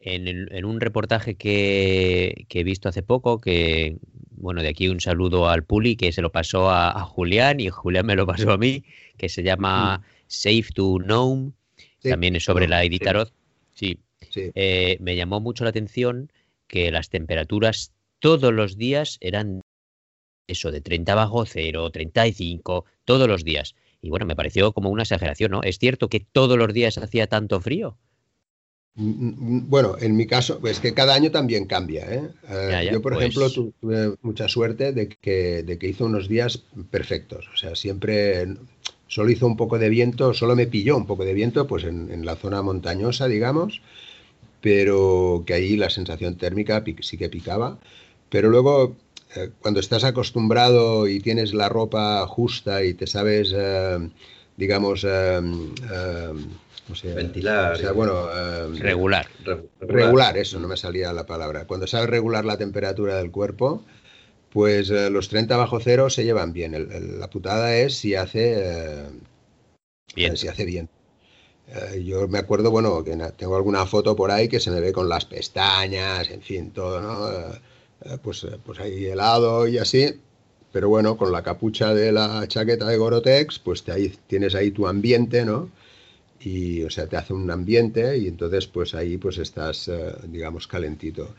en, 0.01 0.65
un 0.65 0.81
reportaje 0.81 1.37
que, 1.37 2.47
que 2.49 2.61
he 2.61 2.65
visto 2.65 2.89
hace 2.89 3.03
poco, 3.03 3.41
que, 3.41 3.97
bueno, 4.31 4.63
de 4.63 4.69
aquí 4.69 4.89
un 4.89 5.01
saludo 5.01 5.49
al 5.49 5.65
Puli, 5.65 5.97
que 5.97 6.13
se 6.13 6.23
lo 6.23 6.33
pasó 6.33 6.71
a, 6.71 6.91
a 6.91 7.05
Julián 7.05 7.61
y 7.61 7.69
Julián 7.69 8.07
me 8.07 8.17
lo 8.17 8.27
pasó 8.27 8.53
a 8.53 8.59
mí, 8.59 8.85
que 9.17 9.29
se 9.29 9.43
llama 9.43 10.03
Safe 10.27 10.67
to 10.75 10.99
Gnome, 10.99 11.53
Sí, 11.99 12.11
también 12.11 12.37
es 12.37 12.45
sobre 12.45 12.67
no, 12.67 12.73
la 12.73 12.83
sí, 12.83 12.87
Iditarod. 12.89 13.29
Sí, 13.73 13.99
Sí, 14.31 14.51
eh, 14.55 14.97
me 15.01 15.17
llamó 15.17 15.41
mucho 15.41 15.65
la 15.65 15.71
atención 15.71 16.31
que 16.67 16.91
las 16.91 17.09
temperaturas 17.09 17.93
todos 18.19 18.53
los 18.53 18.77
días 18.77 19.19
eran 19.21 19.61
eso, 20.47 20.71
de 20.71 20.81
30 20.81 21.15
bajo 21.15 21.47
cero, 21.47 21.91
35, 21.91 22.85
todos 23.05 23.29
los 23.29 23.45
días. 23.45 23.75
Y 24.05 24.11
bueno, 24.11 24.27
me 24.27 24.37
pareció 24.37 24.73
como 24.73 24.91
una 24.91 25.03
exageración, 25.05 25.51
¿no? 25.53 25.63
¿Es 25.63 25.79
cierto 25.79 26.09
que 26.11 26.21
todos 26.21 26.59
los 26.59 26.75
días 26.75 26.99
hacía 26.99 27.27
tanto 27.27 27.59
frío? 27.63 27.97
Mm, 28.97 29.57
mm, 29.57 29.71
Bueno, 29.71 29.97
en 29.99 30.15
mi 30.15 30.27
caso, 30.27 30.61
es 30.67 30.79
que 30.79 30.93
cada 30.93 31.15
año 31.15 31.31
también 31.31 31.65
cambia. 31.65 32.05
¿eh? 32.15 32.29
Eh, 32.51 32.69
Ya, 32.71 32.83
ya, 32.83 32.93
yo, 32.93 33.01
por 33.01 33.15
pues- 33.15 33.25
ejemplo, 33.25 33.51
tu- 33.51 33.73
tuve 33.81 34.15
mucha 34.21 34.47
suerte 34.47 34.93
de 34.93 35.09
que, 35.09 35.63
de 35.63 35.79
que 35.79 35.89
hizo 35.89 36.05
unos 36.05 36.29
días 36.29 36.59
perfectos. 36.91 37.49
O 37.55 37.57
sea, 37.57 37.75
siempre 37.75 38.47
solo 39.09 39.31
hizo 39.31 39.47
un 39.47 39.57
poco 39.57 39.79
de 39.79 39.89
viento, 39.89 40.35
solo 40.35 40.55
me 40.55 40.67
pilló 40.67 40.97
un 40.99 41.07
poco 41.07 41.25
de 41.25 41.33
viento, 41.33 41.67
pues 41.67 41.85
en, 41.85 42.11
en 42.11 42.27
la 42.27 42.37
zona 42.37 42.61
montañosa, 42.63 43.27
digamos, 43.27 43.81
pero 44.61 45.45
que 45.47 45.55
ahí 45.55 45.77
la 45.77 45.91
sensación 45.91 46.37
térmica 46.37 46.83
sí 47.01 47.17
que 47.19 47.29
picaba. 47.31 47.79
Pero 48.31 48.49
luego, 48.51 48.97
eh, 49.37 49.51
cuando 49.61 49.81
estás 49.81 50.05
acostumbrado 50.05 51.07
y 51.09 51.21
tienes 51.21 51.55
la 51.55 51.69
ropa 51.69 52.27
justa 52.27 52.85
y 52.85 52.95
te 52.95 53.07
sabes, 53.07 53.53
eh, 53.55 53.99
digamos, 54.57 55.05
eh, 55.05 55.41
eh. 55.91 56.33
Ventilar 57.15 57.73
O 57.73 57.77
sea, 57.77 57.91
y- 57.91 57.95
bueno, 57.95 58.29
eh, 58.33 58.69
Regular. 58.79 59.27
re- 59.45 59.65
regular, 59.81 60.37
eso, 60.39 60.59
no 60.61 60.69
me 60.69 60.77
salía 60.77 61.13
la 61.13 61.27
palabra. 61.27 61.67
Cuando 61.67 61.87
sabes 61.87 62.09
regular 62.11 62.45
la 62.45 62.57
temperatura 62.59 63.17
del 63.17 63.31
cuerpo, 63.31 63.83
pues 64.53 64.91
eh, 64.91 65.11
los 65.11 65.29
30 65.29 65.57
bajo 65.57 65.81
cero 65.81 66.11
se 66.11 66.25
llevan 66.25 66.53
bien. 66.53 66.75
El- 66.75 66.93
el- 66.93 67.21
la 67.21 67.29
putada 67.29 67.77
es 67.77 67.97
si 67.97 68.15
hace, 68.15 68.55
eh, 68.57 69.07
Bien. 70.15 70.37
si 70.37 70.49
hace 70.49 70.65
bien. 70.65 70.89
Yo 72.05 72.29
me 72.29 72.39
acuerdo, 72.39 72.71
bueno, 72.71 73.03
que 73.03 73.17
tengo 73.37 73.57
alguna 73.57 73.87
foto 73.87 74.15
por 74.15 74.31
ahí 74.31 74.49
que 74.49 74.61
se 74.61 74.71
me 74.71 74.81
ve 74.81 74.93
con 74.93 75.09
las 75.09 75.25
pestañas, 75.25 76.31
en 76.31 76.43
fin, 76.43 76.71
todo, 76.71 77.01
¿no? 77.01 77.31
Eh, 78.05 78.19
pues, 78.23 78.45
eh, 78.45 78.59
pues 78.65 78.79
ahí 78.81 79.07
helado 79.07 79.67
y 79.69 79.79
así. 79.79 80.21
Pero 80.73 80.89
bueno, 80.89 81.17
con 81.17 81.31
la 81.31 81.43
capucha 81.43 81.95
de 81.95 82.11
la 82.13 82.47
chaqueta 82.49 82.87
de 82.89 82.97
Gorotex, 82.97 83.59
pues 83.61 83.85
te 83.85 83.93
ahí, 83.93 84.13
tienes 84.27 84.55
ahí 84.55 84.71
tu 84.73 84.87
ambiente, 84.87 85.45
¿no? 85.45 85.71
y 86.41 86.83
o 86.83 86.91
sea 86.91 87.07
te 87.07 87.17
hace 87.17 87.33
un 87.33 87.51
ambiente 87.51 88.19
y 88.19 88.27
entonces 88.29 88.67
pues 88.67 88.93
ahí 88.95 89.17
pues 89.17 89.39
estás 89.39 89.89
eh, 89.89 90.13
digamos 90.29 90.67
calentito 90.67 91.35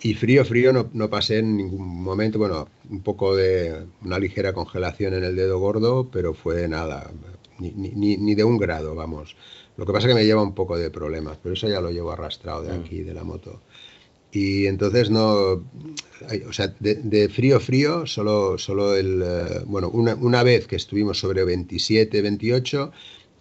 y 0.00 0.14
frío 0.14 0.44
frío 0.44 0.72
no, 0.72 0.88
no 0.94 1.08
pasé 1.08 1.38
en 1.38 1.56
ningún 1.58 1.86
momento 2.02 2.38
bueno 2.40 2.66
un 2.90 3.02
poco 3.02 3.36
de 3.36 3.84
una 4.02 4.18
ligera 4.18 4.52
congelación 4.54 5.14
en 5.14 5.22
el 5.22 5.36
dedo 5.36 5.60
gordo 5.60 6.08
pero 6.10 6.34
fue 6.34 6.66
nada 6.66 7.08
ni, 7.60 7.70
ni- 7.72 7.90
ni- 7.90 8.16
ni 8.16 8.34
de 8.34 8.42
un 8.42 8.56
grado 8.58 8.96
vamos 8.96 9.36
lo 9.76 9.86
que 9.86 9.92
pasa 9.92 10.08
es 10.08 10.14
que 10.14 10.18
me 10.18 10.26
lleva 10.26 10.42
un 10.42 10.54
poco 10.54 10.76
de 10.76 10.90
problemas 10.90 11.38
pero 11.40 11.52
eso 11.54 11.68
ya 11.68 11.80
lo 11.80 11.90
llevo 11.90 12.10
arrastrado 12.10 12.62
de 12.62 12.72
Mm. 12.76 12.80
aquí 12.80 13.00
de 13.02 13.14
la 13.14 13.22
moto 13.22 13.60
y 14.32 14.66
entonces 14.66 15.10
no 15.10 15.64
hay- 16.28 16.42
o 16.42 16.52
sea 16.52 16.74
de, 16.80 16.96
de 16.96 17.28
frío 17.28 17.60
frío 17.60 18.06
solo 18.06 18.58
solo 18.58 18.94
el 18.96 19.22
eh, 19.24 19.60
bueno 19.66 19.88
una, 19.88 20.14
una 20.16 20.42
vez 20.42 20.66
que 20.66 20.76
estuvimos 20.76 21.18
sobre 21.18 21.44
27 21.44 22.20
28 22.22 22.92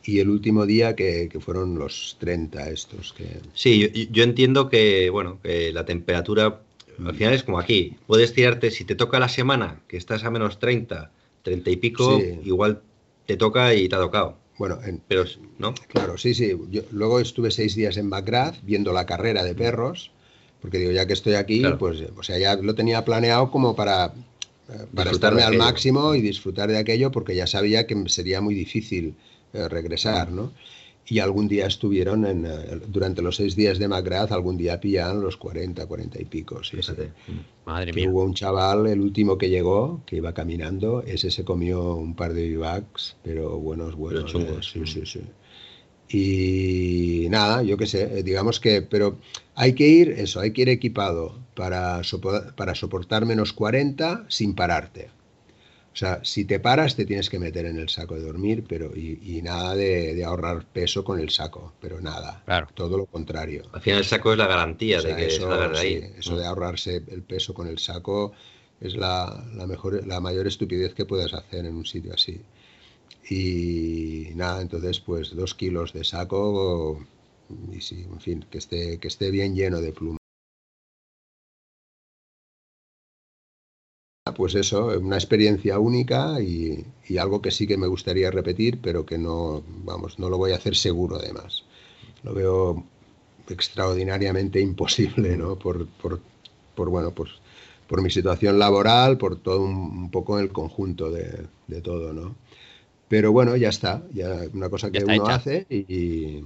y 0.03 0.19
el 0.19 0.29
último 0.29 0.65
día 0.65 0.95
que, 0.95 1.27
que 1.29 1.39
fueron 1.41 1.77
los 1.77 2.15
30 2.17 2.69
estos 2.69 3.11
que... 3.11 3.25
Sí, 3.53 3.79
yo, 3.79 3.87
yo 4.09 4.23
entiendo 4.23 4.69
que, 4.69 5.09
bueno, 5.09 5.37
que 5.43 5.73
la 5.73 5.83
temperatura 5.83 6.61
al 7.05 7.13
final 7.13 7.33
es 7.33 7.43
como 7.43 7.59
aquí. 7.59 7.97
Puedes 8.07 8.33
tirarte, 8.33 8.71
si 8.71 8.85
te 8.85 8.95
toca 8.95 9.19
la 9.19 9.27
semana, 9.27 9.81
que 9.89 9.97
estás 9.97 10.23
a 10.23 10.31
menos 10.31 10.59
30, 10.59 11.11
30 11.43 11.69
y 11.71 11.75
pico, 11.75 12.21
Sí. 12.21 12.39
igual 12.45 12.83
te 13.25 13.35
toca 13.35 13.73
y 13.75 13.89
te 13.89 13.95
ha 13.97 13.99
tocado. 13.99 14.37
Bueno, 14.57 14.79
en, 14.85 15.01
Pero, 15.09 15.25
¿no? 15.59 15.73
Claro, 15.89 16.17
sí, 16.17 16.33
sí. 16.33 16.53
Yo, 16.71 16.83
luego 16.91 17.19
estuve 17.19 17.51
seis 17.51 17.75
días 17.75 17.97
en 17.97 18.09
Bagdad 18.09 18.55
viendo 18.63 18.93
la 18.93 19.05
carrera 19.05 19.43
de 19.43 19.55
perros, 19.55 20.11
porque 20.67 20.79
digo, 20.79 20.91
ya 20.91 21.07
que 21.07 21.13
estoy 21.13 21.35
aquí, 21.35 21.59
Claro. 21.61 21.77
pues, 21.77 22.03
o 22.17 22.23
sea, 22.23 22.37
ya 22.37 22.57
lo 22.57 22.75
tenía 22.75 23.05
planeado 23.05 23.49
como 23.49 23.73
para, 23.73 24.07
eh, 24.67 24.85
para 24.93 25.11
estarme 25.11 25.41
al 25.43 25.55
máximo 25.57 26.13
y 26.13 26.19
disfrutar 26.21 26.67
de 26.69 26.77
aquello, 26.77 27.09
porque 27.09 27.33
ya 27.33 27.47
sabía 27.47 27.87
que 27.87 27.95
me 27.95 28.09
sería 28.09 28.41
muy 28.41 28.53
difícil 28.53 29.15
eh, 29.53 29.69
regresar, 29.69 30.29
¿no? 30.29 30.51
Y 31.09 31.19
algún 31.19 31.47
día 31.47 31.67
estuvieron, 31.67 32.25
en, 32.25 32.45
eh, 32.45 32.81
durante 32.89 33.21
los 33.21 33.37
seis 33.37 33.55
días 33.55 33.79
de 33.79 33.87
Bagdad, 33.87 34.33
algún 34.33 34.57
día 34.57 34.77
pillaban 34.81 35.21
los 35.21 35.37
40, 35.37 35.85
40 35.85 36.21
y 36.21 36.25
pico. 36.25 36.61
Sí, 36.65 36.71
sí. 36.71 36.77
Fíjate. 36.81 37.11
Madre 37.65 37.93
Que 37.93 38.01
mía. 38.01 38.09
hubo 38.09 38.25
un 38.25 38.33
chaval, 38.33 38.87
el 38.87 38.99
último 38.99 39.37
que 39.37 39.49
llegó, 39.49 40.01
que 40.05 40.17
iba 40.17 40.33
caminando, 40.33 41.01
ese 41.03 41.31
se 41.31 41.45
comió 41.45 41.95
un 41.95 42.13
par 42.13 42.33
de 42.33 42.49
bivacs, 42.49 43.15
pero 43.23 43.57
buenos, 43.57 43.95
buenos. 43.95 44.33
Pero 44.33 44.45
chungos. 44.45 44.75
eh, 44.75 44.85
sí, 44.85 44.91
sí, 44.99 45.05
sí. 45.05 45.21
Y 46.09 47.27
nada, 47.29 47.63
yo 47.63 47.77
qué 47.77 47.85
sé, 47.87 48.19
eh, 48.19 48.23
digamos 48.23 48.59
que, 48.59 48.81
pero 48.81 49.17
hay 49.55 49.73
que 49.73 49.87
ir, 49.87 50.11
eso, 50.11 50.39
hay 50.39 50.51
que 50.53 50.61
ir 50.63 50.69
equipado 50.69 51.37
para, 51.55 51.99
sopo- 52.03 52.53
para 52.55 52.75
soportar 52.75 53.25
menos 53.25 53.53
40 53.53 54.25
sin 54.29 54.55
pararte. 54.55 55.09
O 55.93 55.97
sea, 55.97 56.21
si 56.23 56.45
te 56.45 56.59
paras 56.59 56.95
te 56.95 57.05
tienes 57.05 57.29
que 57.29 57.39
meter 57.39 57.65
en 57.65 57.77
el 57.79 57.89
saco 57.89 58.15
de 58.15 58.21
dormir, 58.21 58.63
pero 58.69 58.95
y, 58.95 59.19
y 59.37 59.41
nada 59.41 59.75
de, 59.75 60.15
de 60.15 60.23
ahorrar 60.23 60.65
peso 60.65 61.03
con 61.03 61.19
el 61.19 61.29
saco, 61.31 61.73
pero 61.81 61.99
nada, 62.01 62.43
Claro. 62.45 62.67
todo 62.75 62.97
lo 62.97 63.05
contrario. 63.07 63.63
Al 63.73 63.81
final 63.81 63.99
el 63.99 64.05
saco 64.05 64.31
es 64.31 64.37
la 64.37 64.47
garantía 64.47 64.97
O 64.97 65.01
sea, 65.01 65.11
de 65.11 65.15
que 65.15 65.25
eso, 65.27 65.47
de 65.69 65.77
ahí. 65.79 65.93
sí, 65.93 66.01
eso 66.17 66.37
de 66.37 66.45
ahorrarse 66.45 67.03
el 67.07 67.21
peso 67.23 67.53
con 67.53 67.67
el 67.67 67.79
saco 67.79 68.33
es 68.81 68.95
la, 68.95 69.45
la 69.55 69.67
mejor, 69.67 70.05
la 70.07 70.19
mayor 70.19 70.47
estupidez 70.47 70.93
que 70.93 71.05
puedes 71.05 71.33
hacer 71.33 71.65
en 71.65 71.75
un 71.75 71.85
sitio 71.85 72.13
así. 72.13 72.41
Y 73.29 74.29
nada, 74.35 74.61
entonces 74.61 74.99
pues 74.99 75.35
dos 75.35 75.53
kilos 75.53 75.93
de 75.93 76.03
saco 76.03 77.05
y 77.71 77.81
sí, 77.81 78.03
en 78.11 78.19
fin, 78.19 78.45
que 78.49 78.57
esté, 78.57 78.99
que 78.99 79.07
esté 79.07 79.31
bien 79.31 79.55
lleno 79.55 79.81
de 79.81 79.91
plumas. 79.93 80.17
Pues 84.35 84.55
eso, 84.55 84.87
una 84.99 85.15
experiencia 85.15 85.79
única 85.79 86.41
y, 86.41 86.85
y 87.07 87.17
algo 87.17 87.41
que 87.41 87.49
sí 87.51 87.65
que 87.65 87.77
me 87.77 87.87
gustaría 87.87 88.29
repetir, 88.29 88.79
pero 88.81 89.05
que 89.05 89.17
no, 89.17 89.63
vamos, 89.85 90.19
no 90.19 90.29
lo 90.29 90.37
voy 90.37 90.51
a 90.51 90.57
hacer 90.57 90.75
seguro 90.75 91.15
además. 91.15 91.63
Lo 92.23 92.33
veo 92.33 92.83
extraordinariamente 93.49 94.61
imposible, 94.61 95.37
¿no? 95.37 95.57
Por, 95.57 95.87
por, 95.87 96.21
por, 96.75 96.89
bueno, 96.89 97.11
pues 97.13 97.31
por 97.87 98.01
mi 98.01 98.11
situación 98.11 98.59
laboral, 98.59 99.17
por 99.17 99.37
todo 99.41 99.61
un, 99.63 99.75
un 100.05 100.11
poco 100.11 100.39
el 100.39 100.51
conjunto 100.51 101.11
de, 101.11 101.47
de 101.67 101.81
todo, 101.81 102.13
¿no? 102.13 102.35
Pero 103.09 103.31
bueno, 103.31 103.55
ya 103.55 103.69
está, 103.69 104.03
ya 104.13 104.43
una 104.53 104.69
cosa 104.69 104.91
que 104.91 105.05
uno 105.05 105.23
hecha. 105.23 105.35
hace 105.35 105.65
y, 105.69 106.43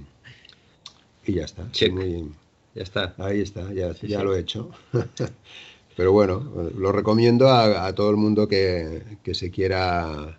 y, 1.26 1.32
ya 1.34 1.44
está. 1.44 1.64
Muy- 1.80 2.32
Ya 2.74 2.82
está. 2.82 3.14
Ahí 3.18 3.40
está, 3.42 3.72
ya, 3.72 3.92
Sí, 3.94 4.08
ya 4.08 4.18
sí. 4.18 4.24
lo 4.24 4.34
he 4.34 4.40
hecho. 4.40 4.70
Pero 5.96 6.12
bueno, 6.12 6.52
lo 6.78 6.92
recomiendo 6.92 7.48
a, 7.48 7.86
a 7.86 7.94
todo 7.94 8.10
el 8.10 8.16
mundo 8.16 8.48
que, 8.48 9.02
que 9.22 9.34
se 9.34 9.50
quiera, 9.50 10.38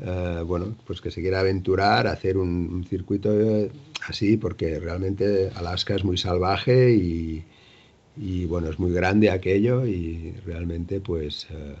eh, 0.00 0.42
bueno, 0.46 0.76
pues 0.86 1.00
que 1.00 1.10
se 1.10 1.22
quiera 1.22 1.40
aventurar, 1.40 2.06
a 2.08 2.12
hacer 2.12 2.38
un, 2.38 2.50
un 2.72 2.84
circuito 2.84 3.32
eh, 3.40 3.70
así, 4.08 4.36
porque 4.38 4.80
realmente 4.80 5.50
Alaska 5.56 5.96
es 5.96 6.04
muy 6.04 6.18
salvaje 6.18 6.92
y, 6.92 7.44
y, 8.16 8.46
bueno, 8.46 8.70
es 8.70 8.78
muy 8.78 8.92
grande 8.92 9.30
aquello 9.30 9.86
y 9.86 10.32
realmente 10.46 11.00
pues, 11.00 11.46
eh, 11.50 11.76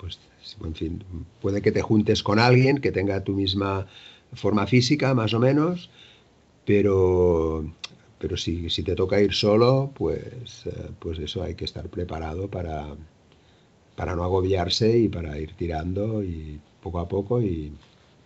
pues, 0.00 0.18
en 0.64 0.74
fin, 0.74 1.04
puede 1.40 1.62
que 1.62 1.72
te 1.72 1.82
juntes 1.82 2.22
con 2.22 2.38
alguien 2.38 2.78
que 2.78 2.92
tenga 2.92 3.22
tu 3.24 3.32
misma 3.34 3.86
forma 4.32 4.66
física, 4.66 5.14
más 5.14 5.34
o 5.34 5.40
menos, 5.40 5.90
pero, 6.66 7.64
pero 8.18 8.36
si, 8.36 8.70
si 8.70 8.82
te 8.82 8.96
toca 8.96 9.20
ir 9.20 9.34
solo, 9.34 9.92
pues, 9.94 10.66
eh, 10.66 10.90
pues 10.98 11.18
eso 11.18 11.42
hay 11.42 11.54
que 11.54 11.66
estar 11.66 11.88
preparado 11.90 12.48
para, 12.50 12.96
para 13.96 14.16
no 14.16 14.24
agobiarse 14.24 14.98
y 14.98 15.08
para 15.08 15.38
ir 15.38 15.54
tirando 15.56 16.22
y 16.22 16.60
poco 16.82 16.98
a 17.00 17.08
poco 17.08 17.42
y 17.42 17.72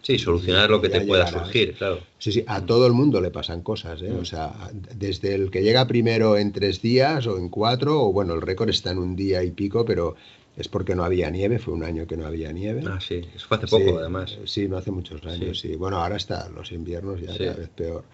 Sí, 0.02 0.18
solucionar 0.18 0.68
lo 0.68 0.82
que 0.82 0.90
te 0.90 1.00
pueda 1.00 1.26
surgir, 1.26 1.74
claro. 1.78 1.98
sí, 2.18 2.30
sí, 2.30 2.44
a 2.46 2.66
todo 2.66 2.86
el 2.86 2.92
mundo 2.92 3.22
le 3.22 3.30
pasan 3.30 3.62
cosas, 3.62 4.02
¿eh? 4.02 4.14
O 4.14 4.24
sea, 4.26 4.70
desde 4.94 5.34
el 5.34 5.50
que 5.50 5.62
llega 5.62 5.86
primero 5.86 6.36
en 6.36 6.52
tres 6.52 6.82
días 6.82 7.26
o 7.26 7.38
en 7.38 7.48
cuatro, 7.48 8.02
o 8.02 8.12
bueno, 8.12 8.34
el 8.34 8.42
récord 8.42 8.68
está 8.68 8.90
en 8.90 8.98
un 8.98 9.16
día 9.16 9.42
y 9.42 9.50
pico, 9.52 9.86
pero 9.86 10.14
es 10.56 10.68
porque 10.68 10.94
no 10.94 11.04
había 11.04 11.30
nieve, 11.30 11.58
fue 11.58 11.74
un 11.74 11.82
año 11.84 12.06
que 12.06 12.16
no 12.16 12.26
había 12.26 12.52
nieve. 12.52 12.82
Ah, 12.86 13.00
sí. 13.00 13.22
Eso 13.34 13.46
fue 13.48 13.56
hace 13.56 13.66
poco, 13.66 13.84
Sí, 13.84 13.94
además. 13.98 14.38
Sí, 14.44 14.68
no 14.68 14.76
hace 14.76 14.90
muchos 14.90 15.24
años, 15.26 15.58
sí. 15.60 15.74
Bueno, 15.76 15.98
ahora 16.02 16.16
está, 16.16 16.48
los 16.50 16.70
inviernos 16.72 17.20
ya 17.20 17.32
Sí. 17.32 17.38
cada 17.44 17.54
vez 17.56 17.68
peor. 17.70 18.04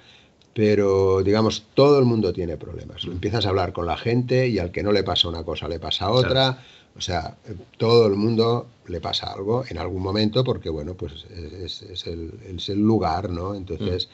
Pero, 0.52 1.22
digamos, 1.22 1.64
todo 1.74 1.98
el 1.98 2.04
mundo 2.04 2.32
tiene 2.32 2.56
problemas. 2.56 3.06
Mm. 3.06 3.12
Empiezas 3.12 3.46
a 3.46 3.50
hablar 3.50 3.72
con 3.72 3.86
la 3.86 3.96
gente 3.96 4.48
y 4.48 4.58
al 4.58 4.72
que 4.72 4.82
no 4.82 4.90
le 4.92 5.04
pasa 5.04 5.28
una 5.28 5.44
cosa 5.44 5.68
le 5.68 5.78
pasa 5.78 6.10
otra. 6.10 6.62
O 6.96 7.00
sea, 7.00 7.36
todo 7.78 8.06
el 8.08 8.14
mundo 8.16 8.66
le 8.88 9.00
pasa 9.00 9.32
algo 9.32 9.64
en 9.68 9.78
algún 9.78 10.02
momento 10.02 10.42
porque, 10.42 10.68
bueno, 10.70 10.94
pues 10.94 11.24
es, 11.30 11.82
es 11.82 12.06
el, 12.08 12.32
es 12.56 12.68
el 12.68 12.80
lugar, 12.80 13.30
¿no? 13.30 13.54
Entonces 13.54 14.08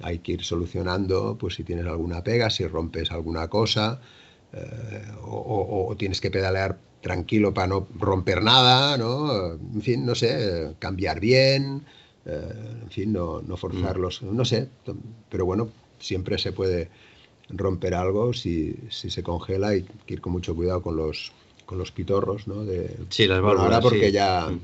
Mm. 0.00 0.04
hay 0.06 0.18
que 0.20 0.32
ir 0.32 0.42
solucionando, 0.44 1.36
pues 1.38 1.54
si 1.56 1.62
tienes 1.62 1.86
alguna 1.86 2.24
pega, 2.24 2.48
si 2.48 2.66
rompes 2.66 3.12
alguna 3.12 3.48
cosa, 3.48 4.00
eh, 4.54 5.02
o, 5.22 5.36
o- 5.36 5.88
o 5.92 5.96
tienes 5.96 6.20
que 6.20 6.30
pedalear 6.30 6.78
tranquilo 7.02 7.52
para 7.52 7.66
no 7.66 7.86
romper 7.98 8.42
nada, 8.42 8.96
¿no? 8.96 9.52
En 9.54 9.82
fin, 9.82 10.06
no 10.06 10.14
sé, 10.14 10.74
cambiar 10.78 11.20
bien, 11.20 11.82
eh, 12.24 12.78
en 12.82 12.90
fin, 12.90 13.12
no, 13.12 13.42
no 13.42 13.56
forzarlos, 13.56 14.22
no 14.22 14.44
sé, 14.44 14.68
pero 15.28 15.44
bueno, 15.44 15.68
siempre 15.98 16.38
se 16.38 16.52
puede 16.52 16.88
romper 17.50 17.94
algo 17.94 18.32
si, 18.32 18.74
si 18.88 19.10
se 19.10 19.22
congela, 19.22 19.68
hay 19.68 19.84
que 20.06 20.14
ir 20.14 20.20
con 20.20 20.32
mucho 20.32 20.54
cuidado 20.54 20.80
con 20.80 20.96
los, 20.96 21.32
con 21.66 21.76
los 21.76 21.90
pitorros, 21.90 22.46
¿no? 22.46 22.64
De, 22.64 22.96
Sí, 23.10 23.26
las 23.26 23.42
bueno, 23.42 23.60
ahora 23.62 23.80
válvulas, 23.80 23.82
porque 23.82 24.06
sí. 24.06 24.12
ya, 24.12 24.46
Mm. 24.48 24.60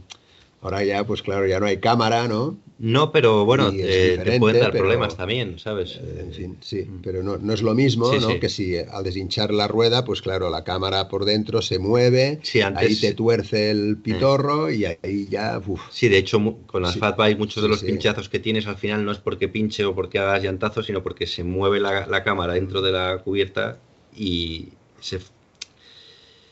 Ahora 0.60 0.82
ya, 0.84 1.04
pues 1.04 1.22
claro, 1.22 1.46
ya 1.46 1.60
no 1.60 1.66
hay 1.66 1.78
cámara, 1.78 2.26
¿no? 2.28 2.58
No, 2.80 3.10
pero 3.10 3.44
bueno, 3.44 3.70
eh, 3.74 4.20
te 4.22 4.38
pueden 4.38 4.60
dar 4.60 4.70
pero- 4.70 4.84
problemas 4.84 5.16
también, 5.16 5.58
¿sabes? 5.58 5.96
Eh, 5.96 6.18
En 6.20 6.28
Eh, 6.30 6.32
fin, 6.32 6.56
sí, 6.60 6.82
mm. 6.82 7.00
pero 7.02 7.24
no, 7.24 7.36
no 7.36 7.52
es 7.52 7.60
lo 7.62 7.74
mismo, 7.74 8.12
Sí, 8.12 8.20
¿no? 8.20 8.30
sí. 8.30 8.38
Que 8.38 8.48
si 8.48 8.76
eh, 8.76 8.86
al 8.92 9.02
deshinchar 9.02 9.52
la 9.52 9.66
rueda, 9.66 10.04
pues 10.04 10.22
claro, 10.22 10.48
la 10.48 10.62
cámara 10.62 11.08
por 11.08 11.24
dentro 11.24 11.60
se 11.60 11.80
mueve, 11.80 12.38
Sí, 12.44 12.60
antes- 12.60 12.88
ahí 12.88 12.94
te 12.96 13.14
tuerce 13.14 13.70
el 13.72 13.96
pitorro 13.96 14.70
y 14.70 14.84
ahí 14.84 15.26
ya, 15.28 15.60
uf, 15.66 15.80
Sí, 15.90 16.08
de 16.08 16.18
hecho, 16.18 16.38
con 16.66 16.82
las 16.82 16.92
Sí. 16.92 17.00
fat 17.00 17.16
bike 17.16 17.38
muchos 17.38 17.64
de 17.64 17.68
los 17.68 17.82
pinchazos 17.82 18.28
que 18.28 18.38
tienes 18.38 18.68
al 18.68 18.76
final 18.76 19.04
no 19.04 19.10
es 19.10 19.18
porque 19.18 19.48
pinche 19.48 19.84
o 19.84 19.94
porque 19.96 20.20
hagas 20.20 20.42
llantazos, 20.44 20.86
sino 20.86 21.02
porque 21.02 21.26
se 21.26 21.42
mueve 21.42 21.80
la, 21.80 22.06
la 22.06 22.22
cámara 22.22 22.52
dentro 22.54 22.80
de 22.80 22.92
la 22.92 23.18
cubierta 23.18 23.78
y 24.16 24.68
se, 25.00 25.18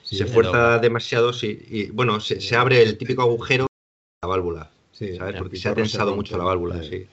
se 0.03 0.27
fuerza 0.27 0.79
demasiado, 0.81 1.33
sí, 1.33 1.57
y 1.71 1.87
bueno, 1.91 2.19
se, 2.21 2.41
se 2.41 2.57
abre 2.57 2.83
el 2.83 2.97
típico 2.99 3.23
agujero 3.23 3.66
la 4.27 4.33
válvula, 4.35 4.71
sí, 4.93 5.19
Porque 5.39 5.57
se 5.57 5.69
ha 5.69 5.75
tensado 5.75 6.15
mucho 6.17 6.37
la 6.39 6.45
válvula, 6.45 6.83
sí. 6.83 7.07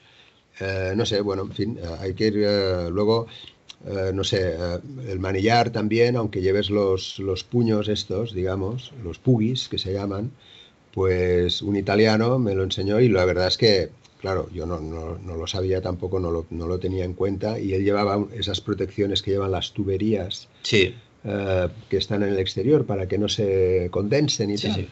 eh, 0.59 0.93
no 0.95 1.05
sé, 1.05 1.21
bueno, 1.21 1.43
en 1.43 1.51
fin, 1.53 1.77
eh, 1.77 1.87
hay 1.99 2.13
que 2.13 2.27
ir 2.27 2.35
eh, 2.37 2.89
luego, 2.91 3.27
eh, 3.85 4.11
no 4.13 4.23
sé, 4.23 4.55
el 5.07 5.19
manillar 5.19 5.71
también, 5.71 6.15
aunque 6.15 6.41
lleves 6.41 6.69
los, 6.69 7.19
los 7.19 7.43
puños 7.43 7.87
estos, 7.89 8.33
digamos, 8.33 8.93
los 9.03 9.19
pugis 9.19 9.69
que 9.69 9.77
se 9.77 9.93
llaman, 9.93 10.31
pues 10.91 11.61
un 11.61 11.75
italiano 11.75 12.39
me 12.39 12.55
lo 12.55 12.63
enseñó 12.63 12.99
y 12.99 13.09
la 13.09 13.25
verdad 13.25 13.47
es 13.47 13.57
que, 13.57 13.89
claro, 14.19 14.49
yo 14.51 14.65
no, 14.65 14.79
no- 14.79 15.17
no 15.17 15.35
lo 15.35 15.47
sabía 15.47 15.81
tampoco, 15.81 16.19
no 16.19 16.31
lo, 16.31 16.47
no 16.51 16.67
lo 16.67 16.79
tenía 16.79 17.05
en 17.05 17.13
cuenta 17.13 17.59
y 17.59 17.73
él 17.73 17.83
llevaba 17.83 18.27
esas 18.33 18.61
protecciones 18.61 19.21
que 19.23 19.31
llevan 19.31 19.51
las 19.51 19.73
tuberías 19.73 20.49
Sí, 20.63 20.95
que 21.89 21.97
están 21.97 22.23
en 22.23 22.29
el 22.29 22.39
exterior 22.39 22.85
para 22.85 23.07
que 23.07 23.17
no 23.17 23.29
se 23.29 23.89
condensen 23.91 24.49
y 24.51 24.57
Sí, 24.57 24.67
tal. 24.67 24.75
sí. 24.75 24.87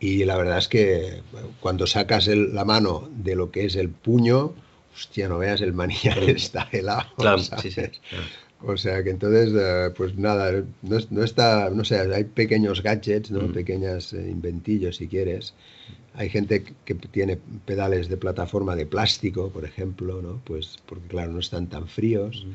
Y 0.00 0.24
la 0.24 0.36
verdad 0.36 0.58
es 0.58 0.68
que 0.68 1.22
cuando 1.60 1.86
sacas 1.86 2.28
el- 2.28 2.54
la 2.54 2.64
mano 2.64 3.08
de 3.16 3.34
lo 3.34 3.50
que 3.50 3.64
es 3.64 3.76
el 3.76 3.88
puño, 3.88 4.52
hostia, 4.94 5.28
no 5.28 5.38
veas 5.38 5.60
el 5.62 5.72
manillar 5.72 6.18
está 6.24 6.68
helado. 6.72 7.08
claro, 7.16 7.38
¿sabes? 7.38 7.62
sí, 7.62 7.70
sí. 7.70 7.82
claro. 8.10 8.24
O 8.62 8.76
sea 8.78 9.02
que 9.04 9.10
entonces, 9.10 9.52
eh, 9.54 9.92
pues 9.96 10.16
nada, 10.16 10.50
no, 10.82 10.98
no 11.10 11.22
está, 11.22 11.68
no 11.70 11.84
sé, 11.84 11.98
hay 12.00 12.24
pequeños 12.24 12.82
gadgets, 12.82 13.30
¿no? 13.30 13.42
Mm. 13.42 13.52
Pequeñas 13.52 14.12
eh, 14.14 14.28
inventillos 14.30 14.96
si 14.96 15.08
quieres. 15.08 15.52
Hay 16.14 16.30
gente 16.30 16.64
que 16.86 16.94
tiene 16.94 17.38
pedales 17.66 18.08
de 18.08 18.16
plataforma 18.16 18.74
de 18.74 18.86
plástico, 18.86 19.50
por 19.50 19.66
ejemplo, 19.66 20.22
¿no? 20.22 20.40
Pues 20.44 20.78
porque 20.86 21.06
claro, 21.08 21.32
no 21.32 21.40
están 21.40 21.66
tan 21.66 21.86
fríos. 21.86 22.46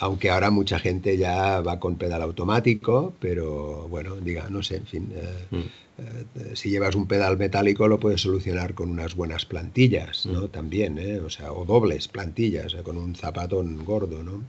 Aunque 0.00 0.30
ahora 0.30 0.50
mucha 0.50 0.80
gente 0.80 1.16
ya 1.16 1.60
va 1.60 1.78
con 1.78 1.96
pedal 1.96 2.22
automático, 2.22 3.14
pero 3.20 3.86
bueno, 3.88 4.16
diga, 4.16 4.48
no 4.50 4.62
sé, 4.64 4.76
en 4.76 4.86
fin. 4.86 5.12
eh, 5.14 5.46
Mm. 5.50 5.60
Eh, 5.98 6.54
si 6.56 6.70
llevas 6.70 6.94
un 6.94 7.06
pedal 7.06 7.36
metálico 7.38 7.88
lo 7.88 7.98
puedes 8.00 8.20
solucionar 8.22 8.74
con 8.74 8.90
unas 8.90 9.14
buenas 9.14 9.44
plantillas, 9.46 10.26
¿no? 10.26 10.42
Mm. 10.42 10.48
También, 10.48 10.98
¿eh? 10.98 11.20
O 11.20 11.30
sea, 11.30 11.52
o 11.52 11.64
dobles 11.64 12.08
plantillas, 12.08 12.74
eh, 12.74 12.82
con 12.82 12.96
un 12.96 13.14
zapatón 13.14 13.84
gordo, 13.84 14.22
¿no? 14.22 14.42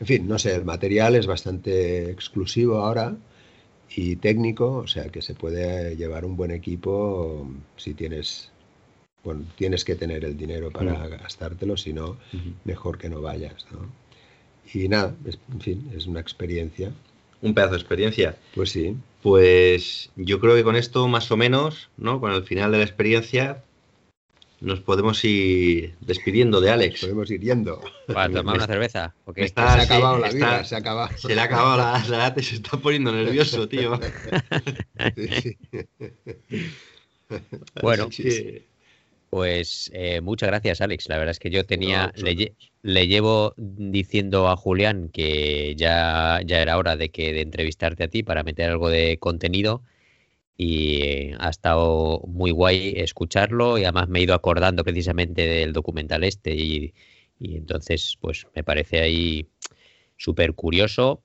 En 0.00 0.06
fin, 0.06 0.28
no 0.28 0.38
sé, 0.38 0.54
el 0.54 0.64
material 0.64 1.16
es 1.16 1.26
bastante 1.26 2.10
exclusivo 2.10 2.78
ahora 2.78 3.16
y 3.94 4.16
técnico, 4.16 4.72
o 4.78 4.86
sea 4.86 5.08
que 5.10 5.22
se 5.22 5.34
puede 5.34 5.96
llevar 5.96 6.24
un 6.24 6.36
buen 6.36 6.50
equipo 6.52 7.48
si 7.76 7.94
tienes, 7.94 8.50
bueno, 9.24 9.44
tienes 9.56 9.84
que 9.84 9.94
tener 9.96 10.24
el 10.24 10.36
dinero 10.36 10.70
para 10.70 11.06
Mm. 11.06 11.10
gastártelo, 11.10 11.76
si 11.76 11.92
no, 11.92 12.16
mejor 12.64 12.98
que 12.98 13.08
no 13.08 13.20
vayas, 13.22 13.66
¿no? 13.72 13.80
Y 14.72 14.88
nada, 14.88 15.14
es- 15.24 15.38
en 15.52 15.60
fin, 15.60 15.90
es 15.96 16.06
una 16.06 16.20
experiencia. 16.20 16.92
Un 17.40 17.54
pedazo 17.54 17.72
de 17.74 17.78
experiencia. 17.80 18.36
Pues 18.54 18.70
sí, 18.70 18.96
Pues 19.22 20.10
yo 20.16 20.40
creo 20.40 20.54
que 20.54 20.62
con 20.64 20.76
esto, 20.76 21.08
más 21.08 21.30
o 21.30 21.36
menos, 21.36 21.90
¿no? 21.96 22.20
Con 22.20 22.32
el 22.32 22.44
final 22.44 22.70
de 22.72 22.78
la 22.78 22.84
experiencia, 22.84 23.64
nos 24.60 24.80
podemos 24.80 25.24
ir 25.24 25.94
despidiendo 26.00 26.60
de 26.60 26.70
Alex. 26.70 27.00
podemos 27.00 27.30
ir 27.30 27.40
yendo. 27.40 27.80
Para 28.12 28.32
tomar 28.32 28.56
una 28.56 28.66
cerveza. 28.66 29.14
me 29.34 29.44
está- 29.44 29.74
se 29.74 29.80
ha 29.80 29.86
sí, 29.86 29.92
acabado 29.92 30.18
la 30.18 30.28
está- 30.28 30.36
vida, 30.36 30.64
se 30.64 30.74
ha 30.74 30.78
acabado. 30.78 31.16
Se 31.16 31.34
le 31.34 31.40
ha 31.40 31.44
acabado 31.44 31.76
la, 31.76 32.04
la 32.08 32.18
lata 32.18 32.40
y 32.40 32.44
se 32.44 32.54
está 32.56 32.76
poniendo 32.76 33.12
nervioso, 33.12 33.68
tío. 33.68 33.98
Sí, 35.16 35.28
sí. 35.42 35.58
Bueno, 37.82 38.08
Pues 39.30 39.90
eh, 39.92 40.20
muchas 40.20 40.48
gracias, 40.48 40.80
Alex. 40.80 41.08
La 41.08 41.18
verdad 41.18 41.32
es 41.32 41.38
que 41.38 41.50
yo 41.50 41.64
tenía, 41.64 42.12
No, 42.16 42.22
le, 42.22 42.54
le 42.82 43.06
llevo 43.06 43.54
diciendo 43.56 44.48
a 44.48 44.56
Julián 44.56 45.10
que 45.10 45.74
ya, 45.76 46.40
ya 46.44 46.62
era 46.62 46.78
hora 46.78 46.96
de 46.96 47.10
que 47.10 47.32
de 47.32 47.42
entrevistarte 47.42 48.04
a 48.04 48.08
ti 48.08 48.22
para 48.22 48.42
meter 48.42 48.70
algo 48.70 48.88
de 48.88 49.18
contenido 49.18 49.82
y 50.56 51.02
eh, 51.02 51.36
ha 51.38 51.50
estado 51.50 52.20
muy 52.26 52.50
guay 52.50 52.94
escucharlo 52.96 53.78
y 53.78 53.84
además 53.84 54.08
me 54.08 54.18
he 54.18 54.22
ido 54.22 54.34
acordando 54.34 54.82
precisamente 54.82 55.46
del 55.46 55.72
documental 55.72 56.24
este 56.24 56.54
y, 56.54 56.94
y 57.38 57.56
entonces 57.56 58.18
pues 58.20 58.46
me 58.56 58.64
parece 58.64 59.00
ahí 59.00 59.46
súper 60.16 60.54
curioso 60.54 61.22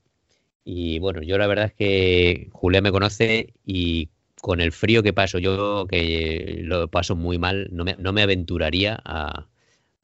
y 0.65 0.99
bueno, 0.99 1.21
yo 1.21 1.37
la 1.37 1.47
verdad 1.47 1.65
es 1.65 1.73
que 1.73 2.49
Julián 2.53 2.83
me 2.83 2.91
conoce 2.91 3.53
y 3.65 4.09
con 4.43 4.59
el 4.59 4.73
frío 4.73 5.03
que 5.03 5.13
paso, 5.13 5.39
yo 5.39 5.87
que 5.89 6.59
lo 6.63 6.89
paso 6.89 7.15
muy 7.15 7.37
mal, 7.39 7.69
no 7.71 7.85
me, 7.85 7.95
no 7.97 8.11
me 8.11 8.21
aventuraría 8.23 9.01
a, 9.05 9.47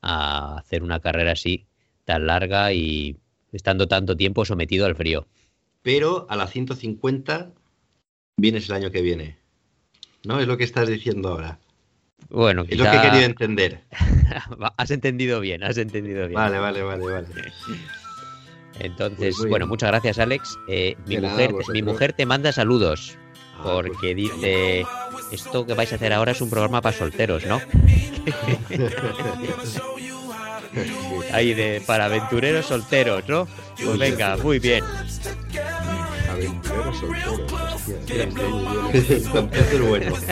a 0.01 0.57
hacer 0.59 0.81
una 0.81 1.01
carrera 1.01 1.33
así 1.33 1.65
tan 2.05 2.25
larga 2.25 2.71
y 2.71 3.17
estando 3.51 3.89
tanto 3.89 4.15
tiempo 4.15 4.45
sometido 4.45 4.85
al 4.85 4.95
frío. 4.95 5.27
Pero 5.81 6.25
a 6.29 6.37
las 6.37 6.51
150 6.51 7.51
vienes 8.37 8.69
el 8.69 8.75
año 8.75 8.91
que 8.91 9.01
viene. 9.01 9.35
¿No? 10.23 10.39
Es 10.39 10.47
lo 10.47 10.55
que 10.55 10.63
estás 10.63 10.87
diciendo 10.87 11.27
ahora. 11.27 11.59
Bueno, 12.29 12.63
Es 12.69 12.77
lo 12.77 12.85
que 12.85 12.89
he 12.91 12.93
quizá- 12.93 13.01
querido 13.09 13.25
entender. 13.25 13.83
has 14.77 14.91
entendido 14.91 15.41
bien, 15.41 15.65
has 15.65 15.77
entendido 15.77 16.29
bien. 16.29 16.35
Vale, 16.35 16.59
vale, 16.59 16.81
vale, 16.81 17.03
vale. 17.03 17.27
Entonces, 18.79 19.35
Pues 19.37 19.49
bueno, 19.49 19.67
muchas 19.67 19.89
gracias, 19.89 20.17
Alex. 20.17 20.57
Eh, 20.69 20.95
mi, 21.05 21.17
nada, 21.17 21.49
mujer, 21.49 21.65
mi 21.73 21.81
mujer 21.81 22.13
te 22.13 22.25
manda 22.25 22.53
saludos 22.53 23.17
porque 23.63 24.15
dice, 24.15 24.85
esto 25.31 25.65
que 25.65 25.73
vais 25.73 25.91
a 25.91 25.95
hacer 25.95 26.13
ahora 26.13 26.31
es 26.31 26.41
un 26.41 26.49
programa 26.49 26.81
para 26.81 26.97
solteros, 26.97 27.45
¿no? 27.45 27.61
Ahí 31.33 31.53
de 31.53 31.81
para 31.85 32.05
aventureros 32.05 32.65
solteros, 32.65 33.27
¿no? 33.27 33.47
Pues 33.83 33.97
venga, 33.97 34.37
muy 34.37 34.59
bien. 34.59 34.83
Aventurero 36.29 36.93
soltero. 36.93 37.45
hostia, 37.75 38.23
está 38.23 38.41
muy 38.41 38.91
bien. 38.93 39.05
Esto 39.11 39.49
es 39.53 39.81
bueno. 39.81 40.15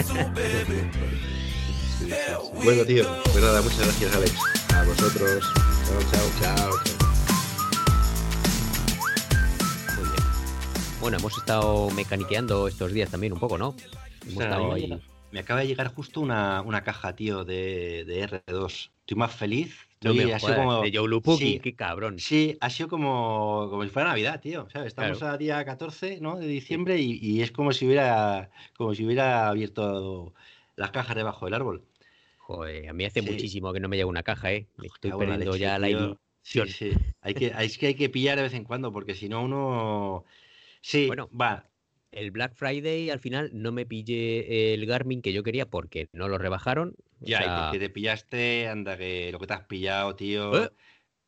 Bueno, 2.63 2.85
tío, 2.85 3.05
pues 3.23 3.43
nada, 3.43 3.61
muchas 3.61 3.79
gracias, 3.79 4.15
Alex. 4.15 4.33
A 4.73 4.83
vosotros. 4.83 5.43
Chao, 5.85 5.99
chao, 6.11 6.55
chao. 6.55 6.96
Bueno, 11.07 11.19
hemos 11.19 11.37
estado 11.37 11.89
mecaniqueando 11.91 12.67
estos 12.67 12.91
días 12.91 13.09
también 13.09 13.31
un 13.31 13.39
poco, 13.39 13.57
¿no? 13.57 13.73
Hemos 14.23 14.33
O 14.35 14.37
sea, 14.39 14.43
estado 14.49 14.71
a 14.73 14.75
mí 14.75 14.83
ahí. 14.91 14.99
me- 15.31 15.39
acaba 15.39 15.61
de 15.61 15.67
llegar 15.67 15.87
justo 15.87 16.19
una, 16.19 16.61
una 16.63 16.83
caja, 16.83 17.15
tío, 17.15 17.45
de, 17.45 18.03
de 18.03 18.27
R2. 18.27 18.89
Estoy 18.99 19.15
más 19.17 19.33
feliz. 19.33 19.87
No 20.01 20.13
me 20.13 20.37
como- 20.37 20.81
de 20.81 20.91
Joe 20.93 21.07
Lupuki, 21.07 21.53
sí, 21.53 21.59
qué 21.61 21.75
cabrón. 21.75 22.19
Sí, 22.19 22.57
ha 22.59 22.69
sido 22.69 22.89
como, 22.89 23.67
como 23.69 23.83
si 23.85 23.89
fuera 23.89 24.09
Navidad, 24.09 24.41
tío. 24.41 24.67
¿sabes? 24.69 24.87
Estamos 24.89 25.19
Claro. 25.19 25.33
a 25.35 25.37
día 25.37 25.63
14 25.63 26.19
¿no? 26.19 26.35
de 26.39 26.45
diciembre 26.45 26.99
y, 26.99 27.17
y 27.21 27.41
es 27.41 27.53
como 27.53 27.71
si 27.71 27.85
hubiera 27.87 28.49
como 28.75 28.93
si 28.93 29.05
hubiera 29.05 29.47
abierto 29.47 30.33
las 30.75 30.91
cajas 30.91 31.15
debajo 31.15 31.45
del 31.45 31.53
árbol. 31.53 31.83
Joder, 32.39 32.89
a 32.89 32.91
mí 32.91 33.05
hace 33.05 33.21
Sí. 33.21 33.31
muchísimo 33.31 33.71
que 33.71 33.79
no 33.79 33.87
me 33.87 33.95
llega 33.95 34.09
una 34.09 34.23
caja, 34.23 34.51
¿eh? 34.51 34.67
Me 34.75 34.87
estoy 34.87 35.11
Cago 35.11 35.23
en 35.23 35.29
la 35.29 35.35
perdiendo 35.35 35.53
leche, 35.53 35.63
ya 35.63 35.79
la 35.79 35.89
ilusión. 35.89 36.19
Sí, 36.41 36.61
sí. 36.67 36.91
Hay 37.21 37.33
que, 37.33 37.53
es 37.57 37.77
que 37.77 37.87
hay 37.87 37.95
que 37.95 38.09
pillar 38.09 38.35
de 38.35 38.43
vez 38.43 38.53
en 38.53 38.65
cuando, 38.65 38.91
porque 38.91 39.15
si 39.15 39.29
no 39.29 39.41
uno. 39.41 40.25
Sí, 40.87 41.07
Bueno, 41.07 41.29
va. 41.29 41.69
El 42.11 42.31
Black 42.31 42.55
Friday 42.55 43.09
al 43.09 43.19
final 43.19 43.49
no 43.51 43.73
me 43.73 43.85
pillé 43.85 44.73
el 44.73 44.85
Garmin 44.85 45.21
que 45.21 45.33
yo 45.33 45.43
quería 45.43 45.65
porque 45.69 46.07
no 46.13 46.29
lo 46.29 46.37
rebajaron. 46.37 46.95
O 47.19 47.25
Ya, 47.25 47.39
y 47.41 47.43
sea, 47.43 47.69
que 47.73 47.79
te 47.79 47.89
pillaste, 47.89 48.67
anda, 48.69 48.97
que 48.97 49.29
lo 49.33 49.37
que 49.39 49.47
te 49.47 49.53
has 49.53 49.65
pillado, 49.65 50.15
tío. 50.15 50.63
Eh, 50.63 50.69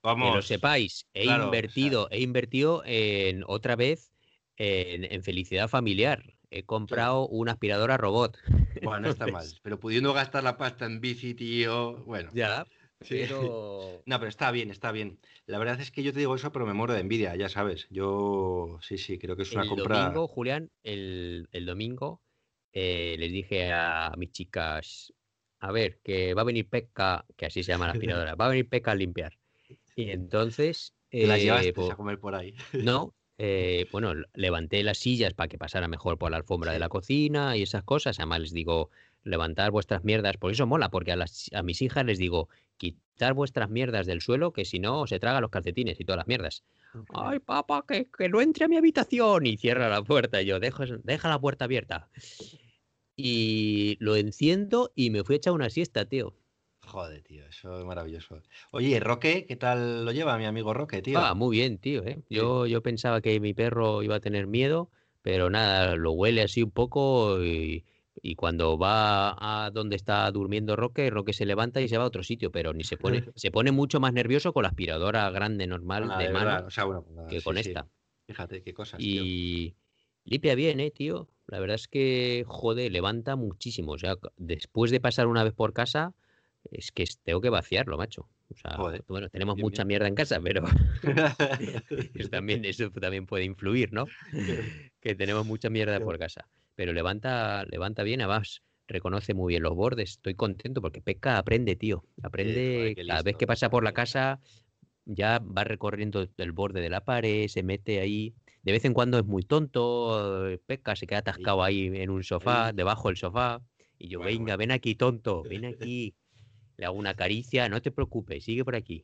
Vamos. 0.01 0.29
que 0.29 0.35
lo 0.37 0.41
sepáis, 0.41 1.05
he 1.13 1.23
claro, 1.23 1.35
o 1.35 1.51
sea- 1.51 1.57
invertido, 1.59 2.07
he 2.09 2.21
invertido 2.21 2.83
en 2.85 3.43
otra 3.47 3.75
vez 3.75 4.13
en, 4.55 5.03
en 5.11 5.23
felicidad 5.23 5.67
familiar. 5.67 6.23
He 6.51 6.63
comprado 6.63 7.27
una 7.27 7.51
aspiradora 7.51 7.97
robot. 7.97 8.37
Bueno, 8.81 9.01
no 9.01 9.09
está 9.09 9.27
mal. 9.43 9.45
Pero 9.61 9.77
pudiendo 9.77 10.13
gastar 10.13 10.45
la 10.45 10.55
pasta 10.57 10.85
en 10.85 11.01
bici, 11.01 11.33
tío. 11.33 11.97
Bueno. 12.05 12.29
Ya. 12.33 12.65
Pero 13.07 14.01
No, 14.05 14.19
pero 14.19 14.29
está 14.29 14.51
bien, 14.51 14.71
está 14.71 14.91
bien. 14.91 15.19
La 15.45 15.59
verdad 15.59 15.79
es 15.79 15.91
que 15.91 16.03
yo 16.03 16.13
te 16.13 16.19
digo 16.19 16.35
eso, 16.35 16.51
pero 16.51 16.65
me 16.65 16.73
muero 16.73 16.93
de 16.93 17.01
envidia, 17.01 17.35
ya 17.35 17.49
sabes. 17.49 17.87
Yo 17.89 18.79
sí, 18.81 18.97
sí, 18.97 19.17
creo 19.17 19.35
que 19.35 19.43
es 19.43 19.51
una 19.53 19.63
el 19.63 19.69
compra. 19.69 19.99
domingo, 19.99 20.27
Julián, 20.27 20.71
el, 20.83 21.47
el 21.51 21.65
domingo 21.65 22.21
eh, 22.73 23.15
les 23.17 23.31
dije 23.31 23.71
a 23.73 24.13
mis 24.17 24.31
chicas, 24.31 25.13
a 25.59 25.71
ver, 25.71 25.99
que 26.03 26.33
va 26.33 26.41
a 26.41 26.45
venir 26.45 26.67
Pekka, 26.67 27.25
que 27.35 27.45
así 27.45 27.63
se 27.63 27.71
llama 27.71 27.87
la 27.87 27.93
aspiradora, 27.93 28.35
va 28.35 28.45
a 28.45 28.49
venir 28.49 28.67
Pekka 28.69 28.91
a 28.91 28.95
limpiar. 28.95 29.37
Y 29.95 30.11
entonces, 30.11 30.93
las 31.11 31.39
eh, 31.39 31.43
llevaste 31.43 31.73
pues, 31.73 31.89
a 31.89 31.95
comer 31.95 32.19
por 32.19 32.35
ahí. 32.35 32.55
no, 32.83 33.15
eh, 33.37 33.87
bueno, 33.91 34.13
levanté 34.33 34.83
las 34.83 34.97
sillas 34.97 35.33
para 35.33 35.47
que 35.47 35.57
pasara 35.57 35.87
mejor 35.87 36.17
por 36.17 36.31
la 36.31 36.37
alfombra 36.37 36.71
de 36.71 36.79
la 36.79 36.89
cocina 36.89 37.57
y 37.57 37.63
esas 37.63 37.83
cosas. 37.83 38.19
Además 38.19 38.41
les 38.41 38.53
digo, 38.53 38.91
levantar 39.23 39.71
vuestras 39.71 40.03
mierdas, 40.03 40.37
por 40.37 40.51
eso 40.51 40.67
mola, 40.67 40.89
porque 40.89 41.11
a, 41.11 41.15
las, 41.15 41.49
a 41.53 41.63
mis 41.63 41.81
hijas 41.81 42.05
les 42.05 42.17
digo, 42.17 42.49
quitar 42.79 43.35
vuestras 43.35 43.69
mierdas 43.69 44.07
del 44.07 44.21
suelo, 44.21 44.51
que 44.53 44.65
si 44.65 44.79
no 44.79 45.05
se 45.05 45.19
tragan 45.19 45.43
los 45.43 45.51
calcetines 45.51 45.99
y 45.99 46.05
todas 46.05 46.17
las 46.17 46.27
mierdas. 46.27 46.63
Ay, 47.13 47.39
papá, 47.39 47.85
que, 47.87 48.09
que 48.09 48.29
no 48.29 48.41
entre 48.41 48.65
a 48.65 48.67
mi 48.67 48.77
habitación 48.77 49.45
y 49.45 49.57
cierra 49.57 49.89
la 49.89 50.01
puerta. 50.01 50.41
Y 50.41 50.47
yo, 50.47 50.59
dejo, 50.59 50.83
deja 51.03 51.29
la 51.29 51.39
puerta 51.39 51.65
abierta. 51.65 52.09
Y 53.15 53.97
lo 53.99 54.15
enciendo 54.15 54.91
y 54.95 55.11
me 55.11 55.23
fui 55.23 55.35
a 55.35 55.37
echar 55.37 55.53
una 55.53 55.69
siesta, 55.69 56.05
tío. 56.05 56.33
Joder, 56.89 57.21
tío, 57.21 57.45
eso 57.45 57.77
es 57.77 57.85
maravilloso. 57.85 58.41
Oye, 58.71 58.99
Roque, 58.99 59.45
¿qué 59.45 59.55
tal 59.55 60.05
lo 60.05 60.11
lleva 60.11 60.37
mi 60.39 60.45
amigo 60.45 60.73
Roque, 60.73 61.03
tío? 61.03 61.19
Ah, 61.19 61.35
muy 61.35 61.57
bien, 61.57 61.77
tío. 61.77 62.03
¿eh? 62.03 62.23
Yo, 62.29 62.65
yo 62.65 62.81
pensaba 62.81 63.21
que 63.21 63.39
mi 63.39 63.53
perro 63.53 64.01
iba 64.01 64.15
a 64.15 64.19
tener 64.19 64.47
miedo, 64.47 64.89
pero 65.21 65.51
nada, 65.51 65.95
lo 65.95 66.13
huele 66.13 66.41
así 66.41 66.63
un 66.63 66.71
poco 66.71 67.43
y, 67.43 67.85
y 68.21 68.35
cuando 68.35 68.77
va 68.77 69.35
a 69.65 69.71
donde 69.71 69.95
está 69.95 70.29
durmiendo 70.31 70.75
Roque, 70.75 71.09
Roque 71.09 71.33
se 71.33 71.45
levanta 71.45 71.81
y 71.81 71.87
se 71.87 71.97
va 71.97 72.03
a 72.03 72.07
otro 72.07 72.23
sitio, 72.23 72.51
pero 72.51 72.73
ni 72.73 72.83
se 72.83 72.97
pone, 72.97 73.23
se 73.35 73.51
pone 73.51 73.71
mucho 73.71 73.99
más 73.99 74.13
nervioso 74.13 74.53
con 74.53 74.63
la 74.63 74.69
aspiradora 74.69 75.29
grande 75.29 75.67
normal 75.67 76.09
Ah, 76.11 76.17
de 76.17 76.27
de 76.27 76.33
mano 76.33 76.45
verdad, 76.45 76.65
o 76.65 76.69
sea, 76.69 76.83
bueno, 76.85 77.05
nada, 77.13 77.27
que 77.29 77.39
sí, 77.39 77.43
con 77.43 77.55
sí. 77.55 77.61
esta. 77.61 77.87
Fíjate 78.27 78.61
qué 78.61 78.73
cosas, 78.73 78.99
tío. 78.99 79.23
Y 79.23 79.75
limpia 80.23 80.55
bien, 80.55 80.79
eh, 80.79 80.91
tío. 80.91 81.27
La 81.47 81.59
verdad 81.59 81.75
es 81.75 81.87
que, 81.87 82.43
joder, 82.47 82.91
levanta 82.91 83.35
muchísimo. 83.35 83.93
O 83.93 83.97
sea, 83.97 84.15
después 84.37 84.91
de 84.91 84.99
pasar 84.99 85.25
una 85.25 85.43
vez 85.43 85.53
por 85.53 85.73
casa, 85.73 86.13
es 86.71 86.91
que 86.91 87.05
tengo 87.23 87.41
que 87.41 87.49
vaciarlo, 87.49 87.97
macho. 87.97 88.29
O 88.51 88.55
sea, 88.55 88.75
Joder, 88.77 89.03
bueno, 89.07 89.29
tenemos 89.29 89.55
bien, 89.55 89.65
mucha 89.65 89.83
bien. 89.83 89.87
mierda 89.87 90.07
en 90.07 90.15
casa, 90.15 90.39
pero 90.41 90.63
eso 92.15 92.29
también, 92.29 92.65
eso 92.65 92.91
también 92.91 93.25
puede 93.25 93.45
influir, 93.45 93.93
¿no? 93.93 94.05
Que 94.99 95.15
tenemos 95.15 95.45
mucha 95.45 95.69
mierda 95.69 95.99
por 95.99 96.17
casa. 96.19 96.47
Pero 96.79 96.93
levanta, 96.93 97.65
levanta 97.65 98.03
bien, 98.03 98.21
además 98.21 98.61
reconoce 98.87 99.33
muy 99.33 99.51
bien 99.51 99.63
los 99.63 99.75
bordes. 99.75 100.11
Estoy 100.11 100.35
contento 100.35 100.81
porque 100.81 101.01
Pesca 101.01 101.37
aprende, 101.37 101.75
tío. 101.75 102.05
Aprende 102.23 102.93
qué 102.95 103.05
cada 103.05 103.21
vez 103.21 103.35
que 103.35 103.45
pasa 103.45 103.69
por 103.69 103.83
la 103.83 103.91
casa, 103.91 104.39
ya 105.03 105.39
va 105.39 105.65
recorriendo 105.65 106.25
el 106.37 106.51
borde 106.53 106.79
de 106.79 106.89
la 106.89 107.03
pared, 107.03 107.49
se 107.49 107.63
mete 107.63 107.99
ahí. 107.99 108.33
De 108.63 108.71
vez 108.71 108.85
en 108.85 108.93
cuando 108.93 109.19
es 109.19 109.25
muy 109.25 109.43
tonto, 109.43 110.47
eh, 110.47 110.57
Pesca 110.65 110.95
se 110.95 111.05
queda 111.05 111.19
atascado 111.19 111.63
ahí 111.63 111.91
en 111.93 112.09
un 112.09 112.23
sofá, 112.23 112.71
debajo 112.71 113.09
del 113.09 113.17
sofá. 113.17 113.59
Y 113.97 114.07
yo, 114.07 114.19
Bueno, 114.19 114.29
venga, 114.29 114.43
bueno. 114.55 114.57
ven 114.59 114.71
aquí, 114.71 114.95
tonto, 114.95 115.43
ven 115.43 115.65
aquí. 115.65 116.15
Le 116.77 116.85
hago 116.85 116.97
una 116.97 117.13
caricia, 117.13 117.67
no 117.67 117.81
te 117.81 117.91
preocupes, 117.91 118.45
sigue 118.45 118.63
por 118.63 118.77
aquí. 118.77 119.03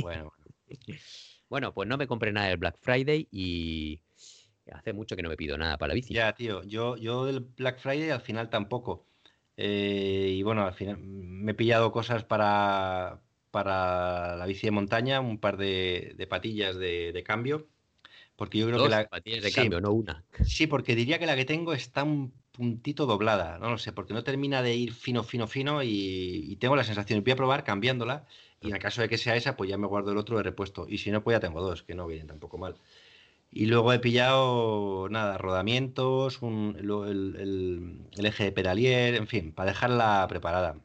Bueno, 0.00 0.32
bueno. 0.38 0.54
Bueno, 1.50 1.74
pues 1.74 1.88
no 1.88 1.98
me 1.98 2.06
compré 2.06 2.30
nada 2.32 2.46
del 2.46 2.58
Black 2.58 2.78
Friday 2.80 3.26
y 3.32 4.00
hace 4.72 4.92
mucho 4.92 5.16
que 5.16 5.22
no 5.22 5.28
me 5.28 5.36
pido 5.36 5.56
nada 5.58 5.78
para 5.78 5.88
la 5.88 5.94
bici. 5.94 6.16
Ya, 6.16 6.32
tío, 6.34 6.62
yo, 6.64 6.96
yo 6.96 7.24
del 7.24 7.40
Black 7.40 7.78
Friday 7.78 8.10
al 8.10 8.20
final 8.20 8.50
tampoco. 8.50 9.06
Eh, 9.56 10.34
y 10.36 10.42
bueno, 10.42 10.64
al 10.64 10.74
final 10.74 10.98
me 10.98 11.52
he 11.52 11.54
pillado 11.54 11.92
cosas 11.92 12.24
para, 12.24 13.22
para 13.50 14.34
la 14.36 14.46
bici 14.46 14.66
de 14.66 14.70
montaña, 14.72 15.20
un 15.20 15.38
par 15.38 15.56
de, 15.56 16.14
de 16.16 16.26
patillas 16.26 16.76
de, 16.76 17.12
de 17.12 17.22
cambio. 17.22 17.68
Porque 18.36 18.58
yo 18.58 18.66
creo 18.68 18.80
Dos 18.80 18.82
que 18.82 18.88
la. 18.90 19.10
patillas 19.10 19.42
de 19.42 19.52
sí, 19.52 19.52
cambio, 19.52 19.80
no 19.80 19.92
una. 19.92 20.24
Sí, 20.42 20.66
porque 20.68 20.94
diría 20.96 21.18
que 21.18 21.26
la 21.26 21.36
que 21.36 21.44
tengo 21.46 21.72
está 21.74 22.04
un 22.04 22.32
puntito 22.52 23.06
doblada, 23.06 23.58
no 23.58 23.70
lo 23.70 23.78
sé, 23.78 23.92
porque 23.92 24.14
no 24.14 24.24
termina 24.24 24.62
de 24.62 24.76
ir 24.76 24.92
fino, 24.94 25.24
fino, 25.24 25.46
fino 25.48 25.82
y, 25.82 25.88
y 26.52 26.56
tengo 26.56 26.76
la 26.76 26.84
sensación, 26.84 27.22
voy 27.24 27.32
a 27.32 27.36
probar 27.36 27.64
cambiándola 27.64 28.26
y 28.60 28.68
en 28.70 28.76
el 28.76 28.82
caso 28.82 29.02
de 29.02 29.08
que 29.08 29.18
sea 29.18 29.36
esa, 29.36 29.56
pues 29.56 29.70
ya 29.70 29.78
me 29.78 29.86
guardo 29.88 30.12
el 30.12 30.18
otro 30.18 30.36
de 30.38 30.42
repuesto 30.44 30.86
y 30.88 30.98
si 30.98 31.10
no, 31.10 31.22
pues 31.24 31.36
ya 31.36 31.40
tengo 31.40 31.62
dos, 31.62 31.82
que 31.84 31.94
no 31.94 32.06
vienen 32.06 32.26
tampoco 32.28 32.58
mal. 32.58 32.76
Y 33.52 33.66
luego 33.66 33.92
he 33.92 33.98
pillado, 33.98 35.08
nada, 35.10 35.36
rodamientos, 35.38 36.40
un- 36.42 36.76
el, 36.78 37.36
el- 37.40 38.06
el 38.16 38.26
eje 38.26 38.44
de 38.44 38.52
pedalier, 38.52 39.14
en 39.16 39.26
fin, 39.26 39.52
para 39.52 39.70
dejarla 39.72 40.24
preparada. 40.28 40.76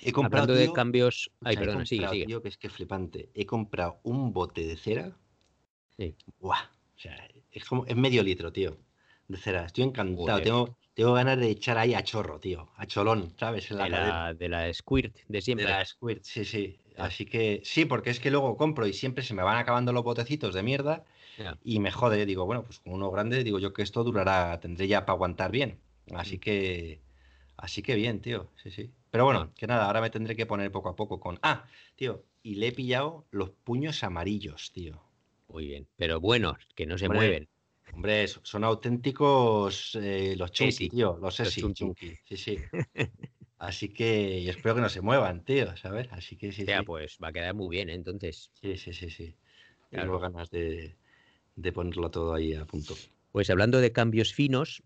He 0.00 0.12
comprado, 0.12 0.42
Hablando 0.44 0.60
de 0.60 0.66
tío, 0.66 0.72
cambios. 0.74 1.30
Ay, 1.42 1.54
he 1.54 1.58
perdona, 1.58 1.86
sigue, 1.86 2.00
comprado, 2.00 2.12
sigue. 2.14 2.26
tío, 2.26 2.42
que 2.42 2.48
es 2.48 2.56
que 2.58 2.66
es 2.66 2.72
flipante. 2.72 3.28
He 3.34 3.46
comprado 3.46 4.00
un 4.02 4.32
bote 4.32 4.66
de 4.66 4.76
cera. 4.76 5.16
Sí. 5.96 6.14
Buah, 6.40 6.60
o 6.96 6.98
sea, 6.98 7.16
es 7.50 7.64
como, 7.64 7.86
es 7.86 7.96
medio 7.96 8.22
litro, 8.22 8.52
tío, 8.52 8.76
de 9.28 9.38
cera. 9.38 9.64
Estoy 9.64 9.84
encantado. 9.84 10.26
Joder. 10.26 10.42
Tengo, 10.44 10.76
tengo 10.94 11.12
ganas 11.14 11.38
de 11.38 11.50
echar 11.50 11.78
ahí 11.78 11.94
a 11.94 12.02
chorro, 12.02 12.40
tío. 12.40 12.70
A 12.76 12.86
cholón, 12.86 13.32
¿sabes? 13.38 13.70
En 13.70 13.78
la 13.78 13.84
De 13.84 13.90
la, 13.90 14.34
de 14.34 14.48
la 14.48 14.74
Squirt 14.74 15.16
de 15.28 15.40
siempre. 15.40 15.66
De 15.66 15.72
la 15.72 15.84
Squirt, 15.84 16.24
sí, 16.24 16.44
sí. 16.44 16.78
Ah. 16.98 17.04
Así 17.06 17.24
que 17.24 17.62
sí, 17.64 17.84
porque 17.86 18.10
es 18.10 18.20
que 18.20 18.30
luego 18.30 18.56
compro 18.58 18.86
y 18.86 18.92
siempre 18.92 19.24
se 19.24 19.32
me 19.34 19.42
van 19.42 19.56
acabando 19.56 19.92
los 19.92 20.02
botecitos 20.04 20.52
de 20.52 20.62
mierda 20.62 21.04
Y 21.64 21.80
me 21.80 21.90
jode. 21.90 22.26
Digo, 22.26 22.46
bueno, 22.46 22.64
pues 22.64 22.80
con 22.80 22.92
uno 22.94 23.10
grande, 23.10 23.44
digo 23.44 23.58
yo 23.58 23.72
que 23.72 23.82
esto 23.82 24.04
durará, 24.04 24.58
tendré 24.60 24.88
ya 24.88 25.04
para 25.06 25.14
aguantar 25.14 25.50
bien. 25.50 25.80
Así 26.14 26.38
que, 26.38 27.00
así 27.56 27.82
que 27.82 27.94
bien, 27.94 28.20
tío. 28.20 28.50
Sí, 28.62 28.70
sí. 28.70 28.90
Pero 29.10 29.24
bueno, 29.24 29.52
que 29.54 29.66
nada, 29.66 29.86
ahora 29.86 30.00
me 30.00 30.10
tendré 30.10 30.34
que 30.36 30.46
poner 30.46 30.72
poco 30.72 30.88
a 30.88 30.96
poco 30.96 31.20
con. 31.20 31.38
Ah, 31.42 31.66
tío, 31.96 32.24
y 32.42 32.56
le 32.56 32.68
he 32.68 32.72
pillado 32.72 33.26
los 33.30 33.50
puños 33.50 34.02
amarillos, 34.02 34.72
tío. 34.72 35.02
Muy 35.48 35.66
bien. 35.66 35.88
Pero 35.96 36.20
buenos, 36.20 36.56
que 36.74 36.86
no 36.86 36.98
se 36.98 37.06
Hombre, 37.08 37.18
mueven. 37.18 37.48
Hombre, 37.92 38.26
so- 38.26 38.40
son 38.44 38.64
auténticos 38.64 39.94
eh, 40.00 40.34
los 40.36 40.50
chunky, 40.52 40.88
tío. 40.88 41.18
Los 41.20 41.36
los 41.36 41.54
chunky. 41.54 41.74
chunky. 41.74 42.18
Sí, 42.24 42.36
sí. 42.36 42.64
Así 43.58 43.92
que 43.92 44.38
y 44.40 44.48
espero 44.48 44.74
que 44.74 44.80
no 44.80 44.88
se 44.88 45.00
muevan, 45.02 45.44
tío, 45.44 45.76
¿sabes? 45.76 46.08
Así 46.10 46.36
que 46.36 46.50
sí, 46.52 46.62
O 46.62 46.64
sea, 46.66 46.78
sí. 46.80 46.84
pues 46.84 47.18
va 47.22 47.28
a 47.28 47.32
quedar 47.32 47.54
muy 47.54 47.68
bien, 47.76 47.88
¿eh? 47.90 47.94
entonces. 47.94 48.50
Sí, 48.60 48.76
sí, 48.76 48.92
sí, 48.92 49.10
sí. 49.10 49.38
Claro. 49.90 50.10
Tengo 50.10 50.18
ganas 50.18 50.50
de, 50.50 50.98
de 51.56 51.72
ponerlo 51.72 52.10
todo 52.10 52.34
ahí 52.34 52.54
a 52.54 52.64
punto. 52.64 52.94
Pues 53.32 53.50
hablando 53.50 53.80
de 53.80 53.92
cambios 53.92 54.34
finos, 54.34 54.82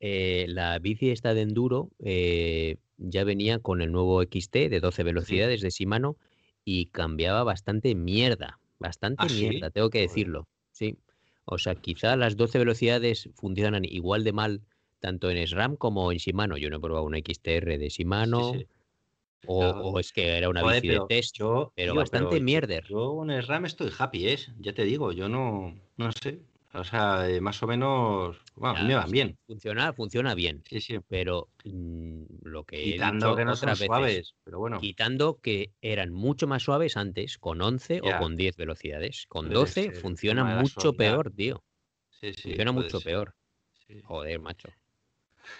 eh, 0.00 0.46
la 0.48 0.78
bici 0.78 1.10
esta 1.10 1.34
de 1.34 1.42
enduro 1.42 1.90
eh, 2.04 2.76
ya 2.96 3.24
venía 3.24 3.60
con 3.60 3.80
el 3.80 3.92
nuevo 3.92 4.22
XT 4.22 4.68
de 4.68 4.80
12 4.80 5.02
velocidades 5.02 5.60
de 5.60 5.70
Shimano 5.70 6.16
y 6.64 6.86
cambiaba 6.86 7.44
bastante 7.44 7.94
mierda, 7.94 8.58
bastante 8.78 9.24
¿Ah, 9.24 9.28
sí? 9.28 9.48
mierda, 9.48 9.70
tengo 9.70 9.90
que 9.90 10.00
decirlo. 10.00 10.48
Sí. 10.72 10.98
O 11.44 11.58
sea, 11.58 11.74
quizá 11.74 12.16
las 12.16 12.36
12 12.36 12.58
velocidades 12.58 13.30
funcionan 13.34 13.84
igual 13.84 14.24
de 14.24 14.32
mal 14.32 14.62
tanto 15.00 15.30
en 15.30 15.46
SRAM 15.46 15.76
como 15.76 16.12
en 16.12 16.18
Shimano. 16.18 16.56
Yo 16.58 16.70
no 16.70 16.76
he 16.76 16.80
probado 16.80 17.06
una 17.06 17.18
XTR 17.18 17.78
de 17.78 17.88
Shimano 17.88 18.52
Sí, 18.52 18.58
sí. 18.60 18.66
O, 19.46 19.58
Claro. 19.60 19.80
o 19.80 19.98
es 20.00 20.12
que 20.12 20.36
era 20.36 20.48
una 20.48 20.62
Joder, 20.62 20.82
bici 20.82 20.88
pero 20.88 21.02
de 21.02 21.14
test, 21.16 21.36
yo, 21.36 21.72
pero 21.74 21.94
bastante 21.94 22.28
pero 22.30 22.44
mierder. 22.44 22.84
Yo 22.84 23.22
en 23.24 23.30
el 23.30 23.46
RAM 23.46 23.64
estoy 23.66 23.90
happy, 23.96 24.28
¿es? 24.28 24.50
Ya 24.58 24.72
te 24.72 24.84
digo, 24.84 25.12
yo 25.12 25.28
no, 25.28 25.74
no 25.96 26.10
sé. 26.12 26.40
O 26.74 26.84
sea, 26.84 27.28
eh, 27.28 27.40
más 27.40 27.62
o 27.62 27.66
menos, 27.66 28.36
bueno, 28.56 28.74
Ya, 28.74 28.84
me 28.84 28.94
van 28.94 29.10
bien. 29.10 29.38
Funciona, 29.46 29.92
funciona 29.94 30.34
bien. 30.34 30.62
Sí, 30.68 30.80
sí. 30.80 30.98
Pero 31.08 31.48
mm, 31.64 32.24
lo 32.42 32.64
que 32.64 32.76
he 32.82 32.92
Quitando 32.92 33.28
dicho 33.28 33.36
que 33.36 33.44
no 33.44 33.56
son 33.56 33.70
veces, 33.70 33.86
suaves, 33.86 34.34
pero 34.44 34.58
bueno. 34.58 34.80
quitando 34.80 35.40
que 35.40 35.72
eran 35.80 36.12
mucho 36.12 36.46
más 36.46 36.62
suaves 36.62 36.96
antes, 36.96 37.38
con 37.38 37.60
11 37.62 38.00
Ya. 38.04 38.16
o 38.18 38.22
con 38.22 38.36
10 38.36 38.56
velocidades. 38.56 39.24
Con 39.28 39.46
Puede 39.46 39.54
12 39.54 39.82
ser, 39.84 39.94
funciona 39.94 40.44
mucho 40.44 40.92
peor, 40.92 41.30
tío. 41.34 41.64
Sí, 42.10 42.32
sí, 42.34 42.42
funciona 42.42 42.72
mucho 42.72 42.98
ser, 42.98 43.12
peor. 43.12 43.34
sí. 43.86 44.00
Joder, 44.02 44.40
macho. 44.40 44.68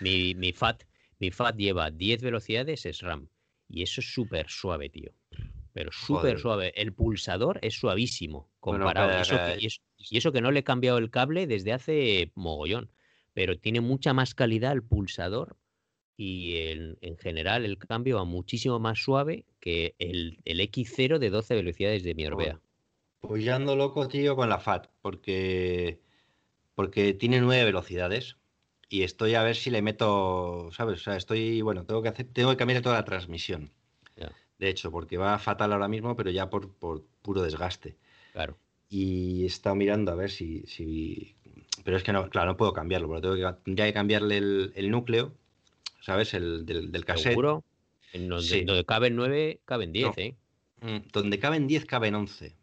Mi, 0.00 0.34
mi 0.34 0.52
FAT, 0.52 0.84
mi 1.18 1.30
FAT 1.30 1.56
lleva 1.56 1.90
10 1.90 2.22
velocidades 2.22 2.84
SRAM. 2.84 3.28
Y 3.68 3.82
eso 3.82 4.00
es 4.00 4.12
súper 4.12 4.48
suave, 4.48 4.88
tío. 4.88 5.12
Pero 5.72 5.92
súper 5.92 6.38
suave. 6.40 6.72
El 6.74 6.92
pulsador 6.92 7.58
es 7.62 7.74
suavísimo 7.74 8.50
comparado. 8.60 9.08
y, 9.18 9.22
eso 9.22 9.36
que, 9.58 9.62
y 9.62 9.66
eso- 9.66 9.80
y 9.98 10.16
eso 10.18 10.32
que 10.32 10.40
no 10.40 10.50
le 10.50 10.60
he 10.60 10.64
cambiado 10.64 10.98
el 10.98 11.10
cable 11.10 11.46
desde 11.46 11.72
hace 11.72 12.32
mogollón. 12.34 12.90
Pero 13.34 13.58
tiene 13.58 13.80
mucha 13.80 14.12
más 14.14 14.34
calidad 14.34 14.72
el 14.72 14.82
pulsador. 14.82 15.56
Y 16.16 16.56
el- 16.56 16.98
en 17.00 17.16
general 17.18 17.64
el 17.64 17.78
cambio 17.78 18.16
va 18.16 18.24
muchísimo 18.24 18.80
más 18.80 18.98
suave 18.98 19.44
que 19.60 19.94
el, 19.98 20.40
el 20.44 20.60
X0 20.60 21.18
de 21.20 21.30
12 21.30 21.54
velocidades 21.54 22.02
de 22.02 22.14
mi 22.14 22.26
Orbea. 22.26 22.60
Pues 23.20 23.44
ya 23.44 23.56
ando 23.56 23.76
loco, 23.76 24.08
tío, 24.08 24.34
con 24.34 24.48
la 24.48 24.58
FAT, 24.58 24.88
porque, 25.02 26.00
porque 26.74 27.14
tiene 27.14 27.40
nueve 27.40 27.64
velocidades 27.64 28.36
y 28.89 29.02
estoy 29.02 29.35
a 29.35 29.43
ver 29.43 29.56
si 29.56 29.70
le 29.70 29.82
meto, 29.82 30.70
¿sabes? 30.73 31.01
O 31.01 31.02
sea, 31.05 31.16
estoy, 31.16 31.60
bueno, 31.62 31.85
tengo 31.85 32.02
que 32.02 32.09
hacer, 32.09 32.27
tengo 32.32 32.51
que 32.51 32.56
cambiar 32.56 32.82
toda 32.82 32.97
la 32.97 33.05
transmisión. 33.05 33.70
De 34.59 34.69
hecho, 34.69 34.90
porque 34.90 35.16
va 35.16 35.39
fatal 35.39 35.73
ahora 35.73 35.86
mismo, 35.86 36.16
pero 36.16 36.31
ya 36.32 36.51
por, 36.51 36.74
por 36.74 37.05
puro 37.23 37.43
desgaste. 37.43 37.97
Claro. 38.32 38.59
Y 38.89 39.44
he 39.44 39.47
estado 39.47 39.77
mirando 39.77 40.10
a 40.10 40.16
ver 40.16 40.32
si, 40.32 40.62
si... 40.66 41.36
Pero 41.85 41.97
es 41.97 42.02
que 42.02 42.12
no, 42.12 42.28
claro, 42.28 42.48
no 42.51 42.56
puedo 42.56 42.73
cambiarlo, 42.73 43.06
porque 43.06 43.23
tengo 43.23 43.36
que, 43.36 43.60
tendría 43.62 43.86
que 43.86 43.93
cambiarle 43.93 44.36
el, 44.39 44.73
el 44.74 44.90
núcleo, 44.90 45.32
¿sabes? 46.01 46.35
El 46.35 46.66
del, 46.66 46.90
del 46.90 47.05
cassette. 47.05 47.31
¿Seguro? 47.35 47.62
En 48.12 48.28
donde, 48.28 48.44
Sí. 48.48 48.65
donde 48.65 48.85
caben 48.85 49.15
9, 49.15 49.60
caben 49.65 49.93
10, 49.93 50.06
No. 50.09 50.15
¿eh? 50.16 50.35
Mm, 50.81 50.97
Donde 51.12 51.39
caben 51.39 51.69
10, 51.69 51.85
caben 51.85 52.16
11. 52.16 52.56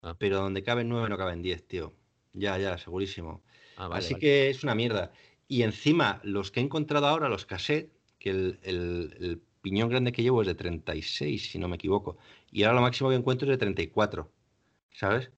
Ah. 0.00 0.16
Pero 0.18 0.38
donde 0.38 0.62
caben 0.62 0.88
9 0.88 1.10
no 1.10 1.18
caben 1.18 1.42
10, 1.42 1.66
tío. 1.68 1.92
Ya, 2.32 2.56
ya, 2.56 2.78
segurísimo. 2.78 3.42
Ah, 3.76 3.88
vale, 3.88 3.98
Así 3.98 4.14
vale. 4.14 4.20
que 4.22 4.48
es 4.48 4.62
una 4.64 4.74
mierda. 4.74 5.12
Y 5.48 5.62
encima, 5.62 6.20
los 6.24 6.50
que 6.50 6.60
he 6.60 6.62
encontrado 6.62 7.06
ahora, 7.06 7.28
los 7.28 7.46
cassette, 7.46 7.92
que 8.18 8.30
el, 8.30 8.58
el- 8.62 9.16
el 9.20 9.42
piñón 9.60 9.88
grande 9.88 10.12
que 10.12 10.22
llevo 10.22 10.42
es 10.42 10.46
de 10.46 10.54
36, 10.54 11.50
si 11.50 11.58
no 11.58 11.68
me 11.68 11.76
equivoco. 11.76 12.18
Y 12.50 12.62
ahora 12.64 12.76
lo 12.76 12.82
máximo 12.82 13.10
que 13.10 13.16
encuentro 13.16 13.46
es 13.46 13.50
de 13.50 13.58
34. 13.58 14.30
¿Sabes? 14.92 15.30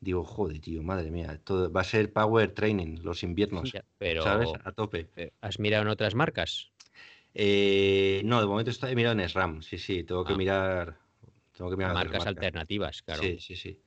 Digo, 0.00 0.24
joder, 0.24 0.60
tío, 0.60 0.82
madre 0.82 1.10
mía. 1.10 1.40
Va 1.48 1.80
a 1.80 1.84
ser 1.84 2.12
power 2.12 2.52
training 2.54 3.00
los 3.02 3.22
inviernos. 3.22 3.72
Ya, 3.72 3.84
pero 3.98 4.22
¿Sabes? 4.22 4.48
A 4.64 4.72
tope. 4.72 5.08
eh, 5.16 5.30
¿has 5.40 5.58
mirado 5.58 5.82
en 5.82 5.88
otras 5.88 6.14
marcas? 6.14 6.70
Eh, 7.34 8.22
no, 8.24 8.40
de 8.40 8.46
momento 8.46 8.70
está, 8.70 8.90
he 8.90 8.96
mirado 8.96 9.12
en 9.14 9.20
SRAM. 9.28 9.62
Sí, 9.62 9.78
sí, 9.78 10.04
tengo 10.04 10.24
que 10.24 10.32
Ah. 10.32 10.36
mirar. 10.36 10.98
Tengo 11.56 11.70
que 11.70 11.76
mirar 11.76 11.92
otras 11.92 12.06
marcas 12.06 12.26
alternativas, 12.26 13.02
claro. 13.02 13.22
Sí, 13.22 13.38
sí, 13.40 13.56
sí. 13.56 13.78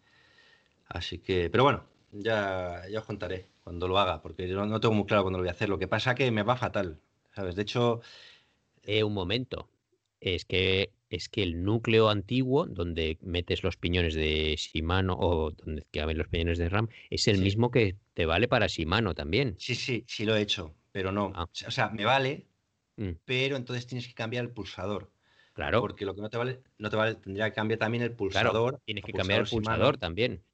Así 0.87 1.19
que, 1.19 1.49
pero 1.49 1.63
bueno, 1.63 1.85
ya, 2.11 2.83
ya 2.91 2.99
os 2.99 3.05
contaré 3.05 3.47
cuando 3.63 3.87
lo 3.87 3.97
haga, 3.99 4.21
porque 4.21 4.47
yo 4.47 4.65
no, 4.65 4.79
tengo 4.79 4.93
muy 4.95 5.05
claro 5.05 5.23
cuándo 5.23 5.39
lo 5.39 5.43
voy 5.43 5.49
a 5.49 5.53
hacer. 5.53 5.69
Lo 5.69 5.79
que 5.79 5.87
pasa 5.87 6.15
que 6.15 6.31
me 6.31 6.43
va 6.43 6.57
fatal, 6.57 7.01
¿sabes? 7.33 7.55
De 7.55 7.61
hecho, 7.63 8.01
Eh, 8.83 9.03
un 9.03 9.13
momento. 9.13 9.69
Es 10.19 10.45
que 10.45 10.93
es 11.09 11.29
que 11.29 11.43
el 11.43 11.63
núcleo 11.63 12.09
antiguo, 12.09 12.65
donde 12.67 13.17
metes 13.21 13.63
los 13.63 13.77
piñones 13.77 14.15
de 14.15 14.55
Shimano 14.57 15.15
o 15.19 15.51
donde 15.51 15.83
caben 15.91 16.17
los 16.17 16.27
piñones 16.27 16.57
de 16.57 16.69
RAM, 16.69 16.87
es 17.09 17.27
el 17.27 17.37
Sí. 17.37 17.43
mismo 17.45 17.69
que 17.71 17.97
te 18.13 18.25
vale 18.25 18.47
para 18.47 18.67
Shimano 18.67 19.13
también. 19.13 19.59
sí, 19.59 19.75
sí, 19.75 20.03
sí 20.07 20.25
lo 20.25 20.35
he 20.35 20.41
hecho, 20.41 20.75
pero 20.91 21.11
no. 21.11 21.33
Ah. 21.33 21.45
O 21.67 21.71
sea, 21.71 21.89
me 21.89 22.05
vale, 22.05 22.49
Mm, 22.97 23.17
pero 23.25 23.57
entonces 23.57 23.87
tienes 23.87 24.07
que 24.07 24.13
cambiar 24.13 24.45
el 24.45 24.51
pulsador. 24.53 25.13
claro, 25.53 25.81
Porque 25.81 26.05
lo 26.05 26.15
que 26.15 26.21
no 26.21 26.29
te 26.29 26.37
vale, 26.37 26.63
no 26.79 26.89
te 26.89 26.97
vale, 26.97 27.15
tendría 27.15 27.49
que 27.49 27.55
cambiar 27.55 27.79
también 27.79 28.03
el 28.03 28.15
claro. 28.27 28.51
pulsador. 28.51 28.81
Tienes 28.85 29.03
que 29.05 29.13
cambiar 29.13 29.41
el 29.41 29.45
Shimano, 29.47 29.85
pulsador 29.85 29.97
también. 29.97 30.45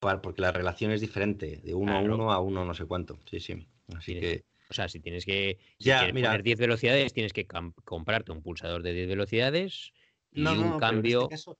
Para- 0.00 0.20
porque 0.22 0.42
la 0.42 0.52
relación 0.52 0.90
es 0.92 1.00
diferente, 1.00 1.60
de 1.62 1.74
uno 1.74 1.92
Claro. 1.92 2.14
a 2.14 2.16
uno 2.16 2.32
a 2.32 2.40
uno 2.40 2.64
no 2.64 2.74
sé 2.74 2.86
cuánto. 2.86 3.18
Sí, 3.30 3.38
sí. 3.40 3.68
Así 3.94 4.12
Tienes 4.12 4.38
que, 4.38 4.44
O 4.70 4.74
sea, 4.74 4.88
si 4.88 5.00
tienes 5.00 5.24
que 5.24 5.58
si 5.78 5.88
Ya, 5.88 5.98
quieres 5.98 6.14
mira. 6.14 6.28
poner 6.28 6.42
10 6.42 6.58
velocidades, 6.58 7.12
tienes 7.12 7.32
que 7.32 7.46
comprarte 7.84 8.32
un 8.32 8.42
pulsador 8.42 8.82
de 8.82 8.92
10 8.92 9.08
velocidades 9.08 9.92
y 10.32 10.42
no, 10.42 10.52
un 10.52 10.58
no, 10.58 10.64
pero 10.64 10.78
cambio 10.78 11.18
En 11.18 11.24
este, 11.24 11.34
caso, 11.34 11.58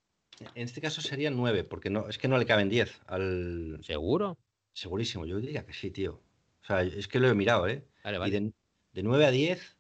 en 0.55 0.63
este 0.63 0.81
caso 0.81 1.01
serían 1.01 1.37
nueve, 1.37 1.65
porque 1.65 1.91
no, 1.91 2.09
es 2.09 2.19
que 2.19 2.29
no 2.29 2.39
le 2.39 2.47
caben 2.47 2.69
10 2.69 3.01
al, 3.07 3.79
seguro. 3.83 4.39
Segurísimo, 4.73 5.27
yo 5.27 5.39
diría 5.39 5.67
que 5.67 5.73
sí, 5.73 5.91
tío. 5.91 6.23
O 6.63 6.65
sea, 6.65 6.83
es 6.83 7.09
que 7.09 7.19
lo 7.19 7.29
he 7.29 7.35
mirado, 7.35 7.67
¿eh? 7.67 7.85
Vale, 8.05 8.29
Y 8.29 8.31
de, 8.31 8.53
de 8.93 9.03
9 9.03 9.27
a 9.27 9.31
10, 9.31 9.77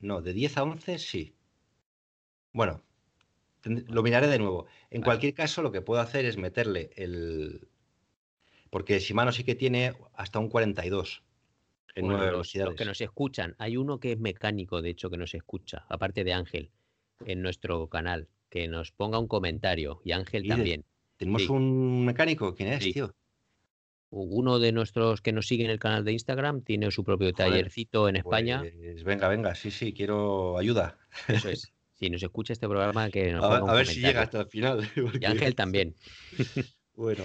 no, 0.00 0.20
de 0.20 0.32
10 0.34 0.56
a 0.58 0.62
11, 0.64 0.98
sí. 0.98 1.34
Bueno, 2.52 2.82
lo 3.64 4.02
miraré 4.02 4.26
de 4.28 4.38
nuevo. 4.38 4.66
En 4.90 5.00
Vale. 5.00 5.04
cualquier 5.04 5.34
caso, 5.34 5.62
lo 5.62 5.72
que 5.72 5.80
puedo 5.80 6.00
hacer 6.00 6.24
es 6.26 6.36
meterle 6.36 6.90
el... 6.96 7.68
Porque 8.74 8.98
Shimano 8.98 9.30
sí 9.30 9.44
que 9.44 9.54
tiene 9.54 9.94
hasta 10.14 10.40
un 10.40 10.48
42 10.48 11.22
en 11.94 12.06
Bueno, 12.06 12.18
9 12.18 12.32
los, 12.32 12.38
los 12.38 12.52
velocidades. 12.52 12.76
que 12.76 12.84
nos 12.84 13.00
escuchan, 13.00 13.54
hay 13.58 13.76
uno 13.76 14.00
que 14.00 14.10
es 14.10 14.18
mecánico, 14.18 14.82
de 14.82 14.90
hecho, 14.90 15.10
que 15.10 15.16
nos 15.16 15.32
escucha, 15.32 15.86
aparte 15.88 16.24
de 16.24 16.32
Ángel, 16.32 16.70
en 17.24 17.40
nuestro 17.40 17.86
canal, 17.88 18.26
que 18.50 18.66
nos 18.66 18.90
ponga 18.90 19.20
un 19.20 19.28
comentario, 19.28 20.00
y 20.04 20.10
Ángel 20.10 20.44
¿Y 20.44 20.48
de- 20.48 20.54
también. 20.56 20.84
Tenemos 21.16 21.42
Sí. 21.42 21.48
un 21.52 22.04
mecánico. 22.04 22.52
¿Quién 22.56 22.70
es, 22.72 22.82
Sí. 22.82 22.92
tío? 22.94 23.14
Uno 24.10 24.58
de 24.58 24.72
nuestros 24.72 25.20
que 25.22 25.30
nos 25.32 25.46
sigue 25.46 25.64
en 25.64 25.70
el 25.70 25.78
canal 25.78 26.04
de 26.04 26.10
Instagram 26.12 26.62
tiene 26.62 26.90
su 26.90 27.04
propio 27.04 27.28
Joder, 27.30 27.36
tallercito 27.50 28.08
en 28.08 28.16
España. 28.16 28.58
Pues 28.60 29.04
venga, 29.04 29.28
venga, 29.28 29.54
sí, 29.54 29.70
sí, 29.70 29.92
quiero 29.92 30.58
ayuda. 30.58 30.98
Eso 31.28 31.48
es. 31.48 31.70
Si 31.96 32.10
nos 32.10 32.20
escucha 32.24 32.52
este 32.52 32.66
programa, 32.68 33.08
que 33.08 33.32
nos 33.32 33.44
A, 33.44 33.48
ver- 33.50 33.58
ponga 33.60 33.64
un 33.64 33.70
a 33.70 33.74
ver 33.74 33.86
si 33.86 34.00
llega 34.00 34.22
hasta 34.22 34.40
el 34.40 34.48
final. 34.48 34.78
porque- 35.00 35.18
Y 35.22 35.24
Ángel 35.26 35.54
también. 35.54 35.94
Bueno, 36.96 37.22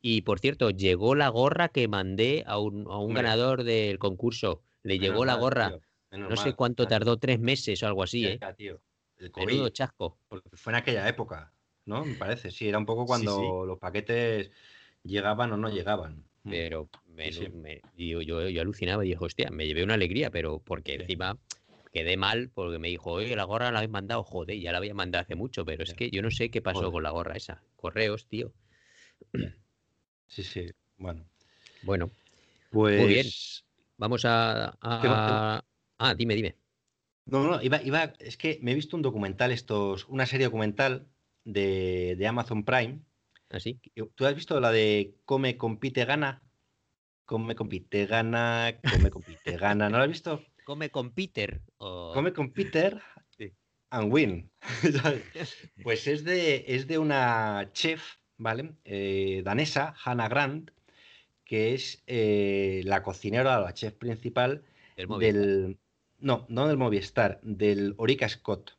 Y 0.00 0.22
por 0.22 0.38
cierto, 0.38 0.70
llegó 0.70 1.14
la 1.14 1.28
gorra 1.28 1.68
que 1.68 1.88
mandé 1.88 2.44
a 2.46 2.58
un, 2.58 2.86
a 2.88 2.98
un 2.98 3.14
ganador 3.14 3.64
del 3.64 3.98
concurso. 3.98 4.62
Le 4.82 4.94
menos 4.94 5.08
llegó 5.08 5.24
la 5.24 5.34
gorra. 5.34 5.78
No 6.10 6.36
sé 6.36 6.54
cuánto 6.54 6.86
tardó, 6.86 7.16
tres 7.18 7.40
meses 7.40 7.82
o 7.82 7.86
algo 7.86 8.02
así, 8.02 8.26
¿eh? 8.26 8.38
tío. 8.56 8.80
El 9.18 9.32
Menudo 9.34 9.68
chasco. 9.70 10.18
porque 10.28 10.50
fue 10.52 10.72
en 10.72 10.76
aquella 10.76 11.08
época, 11.08 11.52
¿no? 11.86 12.04
Me 12.04 12.14
parece. 12.14 12.50
Sí, 12.50 12.68
era 12.68 12.78
un 12.78 12.86
poco 12.86 13.06
cuando 13.06 13.36
sí. 13.36 13.66
los 13.66 13.78
paquetes 13.78 14.50
llegaban 15.02 15.52
o 15.52 15.56
no 15.56 15.70
llegaban. 15.70 16.24
Mm. 16.42 16.50
Pero 16.50 16.88
me, 17.06 17.32
sí. 17.32 17.48
me- 17.48 17.80
yo, 17.96 18.20
yo, 18.20 18.48
yo 18.48 18.60
alucinaba 18.60 19.04
y 19.04 19.08
dije, 19.08 19.24
hostia, 19.24 19.50
me 19.50 19.66
llevé 19.66 19.82
una 19.84 19.94
alegría, 19.94 20.30
pero 20.30 20.60
porque 20.60 20.94
encima 20.94 21.38
quedé 21.92 22.16
mal 22.18 22.50
porque 22.52 22.78
me 22.78 22.88
dijo, 22.88 23.12
oye, 23.12 23.34
la 23.34 23.44
gorra 23.44 23.72
la 23.72 23.78
habéis 23.78 23.90
mandado, 23.90 24.22
joder, 24.22 24.58
ya 24.60 24.70
la 24.70 24.78
había 24.78 24.94
mandado 24.94 25.22
hace 25.22 25.34
mucho, 25.34 25.64
pero 25.64 25.82
es 25.82 25.94
que 25.94 26.10
yo 26.10 26.20
no 26.20 26.30
sé 26.30 26.50
qué 26.50 26.60
pasó 26.60 26.80
Joder. 26.80 26.92
con 26.92 27.02
la 27.02 27.10
gorra 27.10 27.36
esa. 27.36 27.62
Correos, 27.76 28.26
tío. 28.26 28.52
Sí, 30.28 30.42
sí. 30.42 30.70
Bueno, 30.98 31.24
Bueno, 31.82 32.10
pues. 32.70 33.08
bien. 33.08 33.26
vamos 33.98 34.24
a... 34.24 34.76
Ah, 35.98 36.14
dime, 36.14 36.34
dime. 36.34 36.56
No, 37.26 37.42
no, 37.42 37.60
iba, 37.62 37.82
iba, 37.82 38.12
es 38.20 38.36
que 38.36 38.58
me 38.62 38.72
he 38.72 38.74
visto 38.74 38.96
un 38.96 39.02
documental, 39.02 39.50
estos, 39.50 40.06
una 40.08 40.26
serie 40.26 40.46
documental 40.46 41.08
de, 41.44 42.14
de 42.16 42.26
Amazon 42.26 42.64
Prime. 42.64 43.00
¿Así? 43.50 43.80
¿Tú 44.14 44.26
has 44.26 44.34
visto 44.34 44.60
la 44.60 44.70
de 44.70 45.16
Come, 45.24 45.56
compite, 45.56 46.04
gana? 46.04 46.42
Come, 47.24 47.54
compite, 47.56 48.06
gana, 48.06 48.80
come, 48.82 49.10
compite, 49.10 49.56
gana. 49.56 49.88
¿No 49.88 49.98
la 49.98 50.04
has 50.04 50.10
visto? 50.10 50.44
Come 50.64 50.90
con 50.90 51.10
Peter. 51.10 51.60
o- 51.78 52.12
Come 52.14 52.32
con 52.32 52.52
Peter 52.52 53.00
and 53.90 54.12
win. 54.12 54.50
pues 55.82 56.06
es 56.06 56.22
de, 56.24 56.64
es 56.68 56.86
de 56.86 56.98
una 56.98 57.70
chef, 57.72 58.16
¿vale? 58.38 58.74
Eh, 58.84 59.42
danesa, 59.44 59.94
Hannah 60.04 60.28
Grant, 60.28 60.70
que 61.44 61.74
es 61.74 62.02
eh, 62.06 62.82
la 62.84 63.02
cocinera 63.02 63.60
la 63.60 63.74
chef 63.74 63.94
principal 63.94 64.64
del. 65.20 65.78
No, 66.18 66.46
no 66.48 66.66
del 66.68 66.76
Movistar, 66.78 67.40
del 67.42 67.94
Orica 67.98 68.28
Scott. 68.28 68.72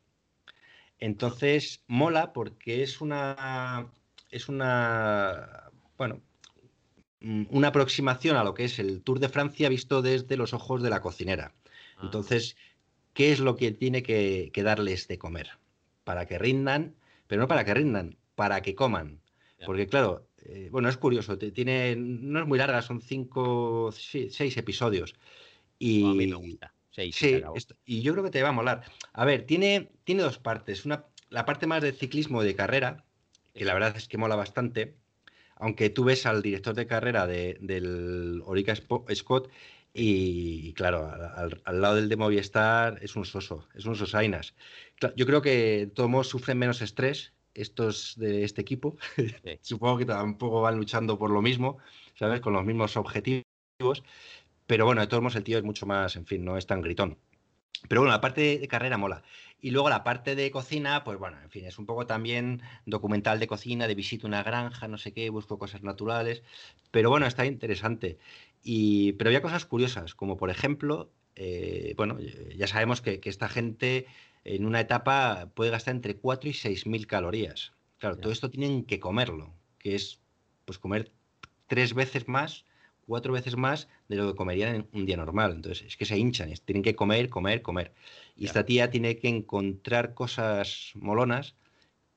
Entonces, 0.98 1.82
mola 1.86 2.32
porque 2.32 2.82
es 2.82 3.00
una. 3.00 3.92
Es 4.30 4.48
una. 4.48 5.70
Bueno. 5.96 6.22
mm, 7.20 7.44
Una 7.50 7.68
aproximación 7.68 8.36
a 8.36 8.44
lo 8.44 8.54
que 8.54 8.64
es 8.64 8.78
el 8.78 9.02
Tour 9.02 9.20
de 9.20 9.28
Francia 9.28 9.68
visto 9.68 10.02
desde 10.02 10.36
los 10.36 10.52
ojos 10.54 10.82
de 10.82 10.90
la 10.90 11.00
cocinera. 11.00 11.54
Ah, 11.96 12.00
Entonces, 12.04 12.56
¿qué 13.14 13.32
es 13.32 13.40
lo 13.40 13.56
que 13.56 13.72
tiene 13.72 14.02
que, 14.02 14.50
que 14.52 14.62
darles 14.62 15.08
de 15.08 15.18
comer? 15.18 15.58
Para 16.04 16.26
que 16.26 16.38
rindan, 16.38 16.96
pero 17.26 17.42
no 17.42 17.48
para 17.48 17.64
que 17.64 17.74
rindan, 17.74 18.18
para 18.34 18.62
que 18.62 18.74
coman. 18.74 19.20
Porque, 19.66 19.86
claro, 19.86 20.28
eh, 20.44 20.68
bueno, 20.70 20.88
es 20.88 20.96
curioso, 20.96 21.36
tiene, 21.38 21.96
no 21.96 22.40
es 22.40 22.46
muy 22.46 22.58
larga, 22.58 22.80
son 22.82 23.00
cinco, 23.00 23.90
sí, 23.92 24.28
seis 24.30 24.56
episodios. 24.56 25.14
Y, 25.78 26.04
a 26.04 26.14
mí 26.14 26.26
me 26.26 26.36
gusta. 26.36 26.74
Seis, 26.90 27.16
Sí, 27.16 27.42
esto- 27.54 27.76
y 27.84 28.02
yo 28.02 28.12
creo 28.12 28.24
que 28.24 28.30
te 28.30 28.42
va 28.42 28.48
a 28.48 28.52
molar. 28.52 28.82
A 29.12 29.24
ver, 29.24 29.44
tiene, 29.44 29.90
tiene 30.04 30.22
dos 30.22 30.38
partes. 30.38 30.84
Una, 30.84 31.04
la 31.30 31.44
parte 31.44 31.66
más 31.66 31.82
de 31.82 31.92
ciclismo 31.92 32.42
de 32.42 32.54
carrera, 32.54 33.04
que 33.54 33.64
la 33.64 33.74
verdad 33.74 33.96
es 33.96 34.08
que 34.08 34.18
mola 34.18 34.36
bastante. 34.36 34.96
Aunque 35.56 35.90
tú 35.90 36.04
ves 36.04 36.24
al 36.26 36.42
director 36.42 36.74
de 36.74 36.86
carrera 36.86 37.26
de- 37.26 37.58
del 37.60 38.42
Orica 38.44 38.74
Scott 38.76 39.50
y, 39.92 40.72
claro, 40.74 41.10
al, 41.10 41.80
lado 41.80 41.96
del 41.96 42.08
de 42.08 42.16
Movistar 42.16 42.98
es 43.02 43.16
un 43.16 43.24
soso, 43.24 43.68
es 43.74 43.84
un 43.84 43.96
sosainas. 43.96 44.54
Yo 45.16 45.26
creo 45.26 45.42
que 45.42 45.90
todos 45.94 46.28
sufren 46.28 46.58
menos 46.58 46.80
estrés 46.80 47.32
estos 47.60 48.14
de 48.16 48.44
este 48.44 48.60
equipo. 48.60 48.96
Sí. 49.16 49.34
Supongo 49.62 49.98
que 49.98 50.06
tampoco 50.06 50.62
van 50.62 50.76
luchando 50.76 51.18
por 51.18 51.30
lo 51.30 51.42
mismo, 51.42 51.78
¿sabes? 52.14 52.40
Con 52.40 52.52
los 52.52 52.64
mismos 52.64 52.96
objetivos. 52.96 53.44
Pero 54.66 54.84
bueno, 54.84 55.00
de 55.00 55.06
todos 55.06 55.22
modos 55.22 55.36
el 55.36 55.44
tío 55.44 55.58
es 55.58 55.64
mucho 55.64 55.86
más, 55.86 56.16
en 56.16 56.26
fin, 56.26 56.44
no 56.44 56.56
es 56.56 56.66
tan 56.66 56.82
gritón. 56.82 57.18
Pero 57.88 58.00
bueno, 58.00 58.12
la 58.12 58.20
parte 58.20 58.58
de 58.58 58.68
carrera 58.68 58.98
mola. 58.98 59.22
Y 59.60 59.70
luego 59.70 59.88
la 59.88 60.04
parte 60.04 60.34
de 60.34 60.50
cocina, 60.50 61.04
pues 61.04 61.18
bueno, 61.18 61.40
en 61.42 61.50
fin, 61.50 61.64
es 61.64 61.78
un 61.78 61.86
poco 61.86 62.06
también 62.06 62.62
documental 62.86 63.40
de 63.40 63.46
cocina, 63.46 63.86
de 63.86 63.94
visita 63.94 64.26
a 64.26 64.28
una 64.28 64.42
granja, 64.42 64.88
no 64.88 64.98
sé 64.98 65.12
qué, 65.12 65.30
busco 65.30 65.58
cosas 65.58 65.82
naturales. 65.82 66.42
Pero 66.90 67.10
bueno, 67.10 67.26
está 67.26 67.46
interesante. 67.46 68.18
Y, 68.62 69.12
pero 69.12 69.28
había 69.30 69.42
cosas 69.42 69.64
curiosas, 69.64 70.14
como 70.14 70.36
por 70.36 70.50
ejemplo, 70.50 71.10
eh, 71.36 71.94
bueno, 71.96 72.18
ya 72.56 72.66
sabemos 72.66 73.00
que, 73.00 73.20
que 73.20 73.30
esta 73.30 73.48
gente 73.48 74.06
en 74.44 74.64
una 74.66 74.80
etapa 74.80 75.50
puede 75.54 75.70
gastar 75.70 75.94
entre 75.94 76.16
4 76.16 76.48
y 76.50 76.54
6 76.54 76.86
mil 76.86 77.06
calorías. 77.06 77.72
Claro, 77.98 78.18
todo 78.18 78.32
esto 78.32 78.50
tienen 78.50 78.84
que 78.84 79.00
comerlo, 79.00 79.54
que 79.78 79.94
es 79.94 80.20
pues 80.64 80.78
comer 80.78 81.12
tres 81.66 81.94
veces 81.94 82.28
más, 82.28 82.64
cuatro 83.06 83.32
veces 83.32 83.56
más 83.56 83.88
de 84.08 84.16
lo 84.16 84.28
que 84.30 84.36
comerían 84.36 84.74
en 84.74 84.88
un 84.92 85.06
día 85.06 85.16
normal. 85.16 85.52
Entonces, 85.52 85.86
es 85.86 85.96
que 85.96 86.04
se 86.04 86.18
hinchan, 86.18 86.50
es- 86.50 86.62
tienen 86.62 86.82
que 86.82 86.94
comer, 86.94 87.28
comer, 87.28 87.62
comer. 87.62 87.92
Y 88.36 88.44
esta 88.46 88.64
tía 88.64 88.90
tiene 88.90 89.18
que 89.18 89.28
encontrar 89.28 90.14
cosas 90.14 90.92
molonas 90.94 91.56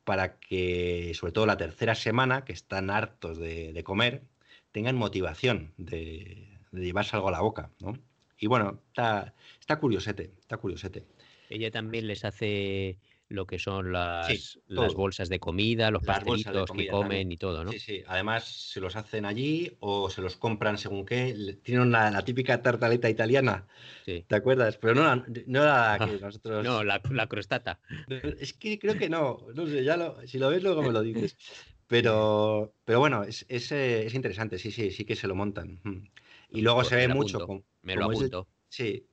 para 0.04 0.40
que, 0.40 1.14
sobre 1.16 1.32
todo 1.34 1.46
la 1.46 1.58
tercera 1.58 1.96
semana, 1.96 2.44
que 2.46 2.54
están 2.54 2.90
hartos 2.90 3.38
de, 3.38 3.74
de 3.74 3.84
comer, 3.84 4.24
tengan 4.72 4.96
motivación 4.96 5.74
de, 5.78 6.60
de 6.72 6.82
llevarse 6.84 7.16
algo 7.16 7.30
a 7.30 7.32
la 7.32 7.42
boca, 7.42 7.72
¿no? 7.80 7.98
Y 8.38 8.48
bueno, 8.48 8.82
está, 8.88 9.36
está 9.60 9.80
curiosete, 9.80 10.32
está 10.40 10.58
curiosete. 10.58 11.06
Ella 11.52 11.70
también 11.72 12.08
les 12.08 12.26
hace 12.26 12.98
lo 13.28 13.46
que 13.46 13.60
son 13.60 13.94
las, 13.94 14.60
las 14.68 14.94
bolsas 14.94 15.30
de 15.30 15.40
comida, 15.40 15.90
los 15.90 16.04
Las 16.04 16.22
que 16.24 16.88
comen 16.88 16.90
también. 16.90 17.32
y 17.32 17.38
todo, 17.38 17.64
¿no? 17.64 17.72
Sí, 17.72 17.80
sí. 17.80 18.04
Además, 18.08 18.44
se 18.46 18.82
los 18.82 18.98
hacen 18.98 19.24
allí 19.26 19.78
o 19.80 20.10
se 20.10 20.22
los 20.22 20.36
compran 20.36 20.78
según 20.78 21.06
qué. 21.06 21.58
Tienen 21.64 21.88
una, 21.88 22.12
la 22.12 22.24
típica 22.26 22.62
tartaleta 22.62 23.10
italiana, 23.10 23.68
Sí. 24.06 24.26
¿te 24.28 24.36
acuerdas? 24.36 24.78
Pero 24.78 24.96
no, 24.96 25.04
la- 25.04 25.26
no 25.48 25.64
la 25.64 25.98
que 26.06 26.20
nosotros. 26.22 26.64
No, 26.66 26.84
la, 26.84 27.02
la 27.10 27.28
crostata. 27.28 27.80
Es 28.42 28.54
que 28.54 28.78
creo 28.80 28.98
que 28.98 29.10
no. 29.10 29.46
No 29.56 29.66
sé, 29.66 29.84
ya 29.86 29.96
lo, 29.96 30.28
si 30.28 30.38
lo 30.38 30.50
ves, 30.50 30.62
luego 30.64 30.82
me 30.82 30.92
lo 30.92 31.02
dices. 31.02 31.38
Pero, 31.88 32.74
pero 32.86 33.00
bueno, 33.00 33.24
es, 33.26 33.46
es, 33.50 33.70
eh, 33.74 34.06
es 34.06 34.14
interesante, 34.14 34.58
sí, 34.58 34.72
sí, 34.72 34.92
sí 34.92 35.04
que 35.04 35.18
se 35.18 35.28
lo 35.28 35.36
montan. 35.36 35.82
Mm. 35.84 36.08
Y 36.52 36.62
luego 36.62 36.78
Pues 36.80 36.88
se 36.88 36.96
me 36.96 37.08
ve 37.08 37.14
mucho. 37.14 37.44
apunto, 37.44 37.66
Me 37.82 37.96
lo 37.96 38.04
como 38.04 38.18
apunto. 38.18 38.48
Sí. 38.70 39.08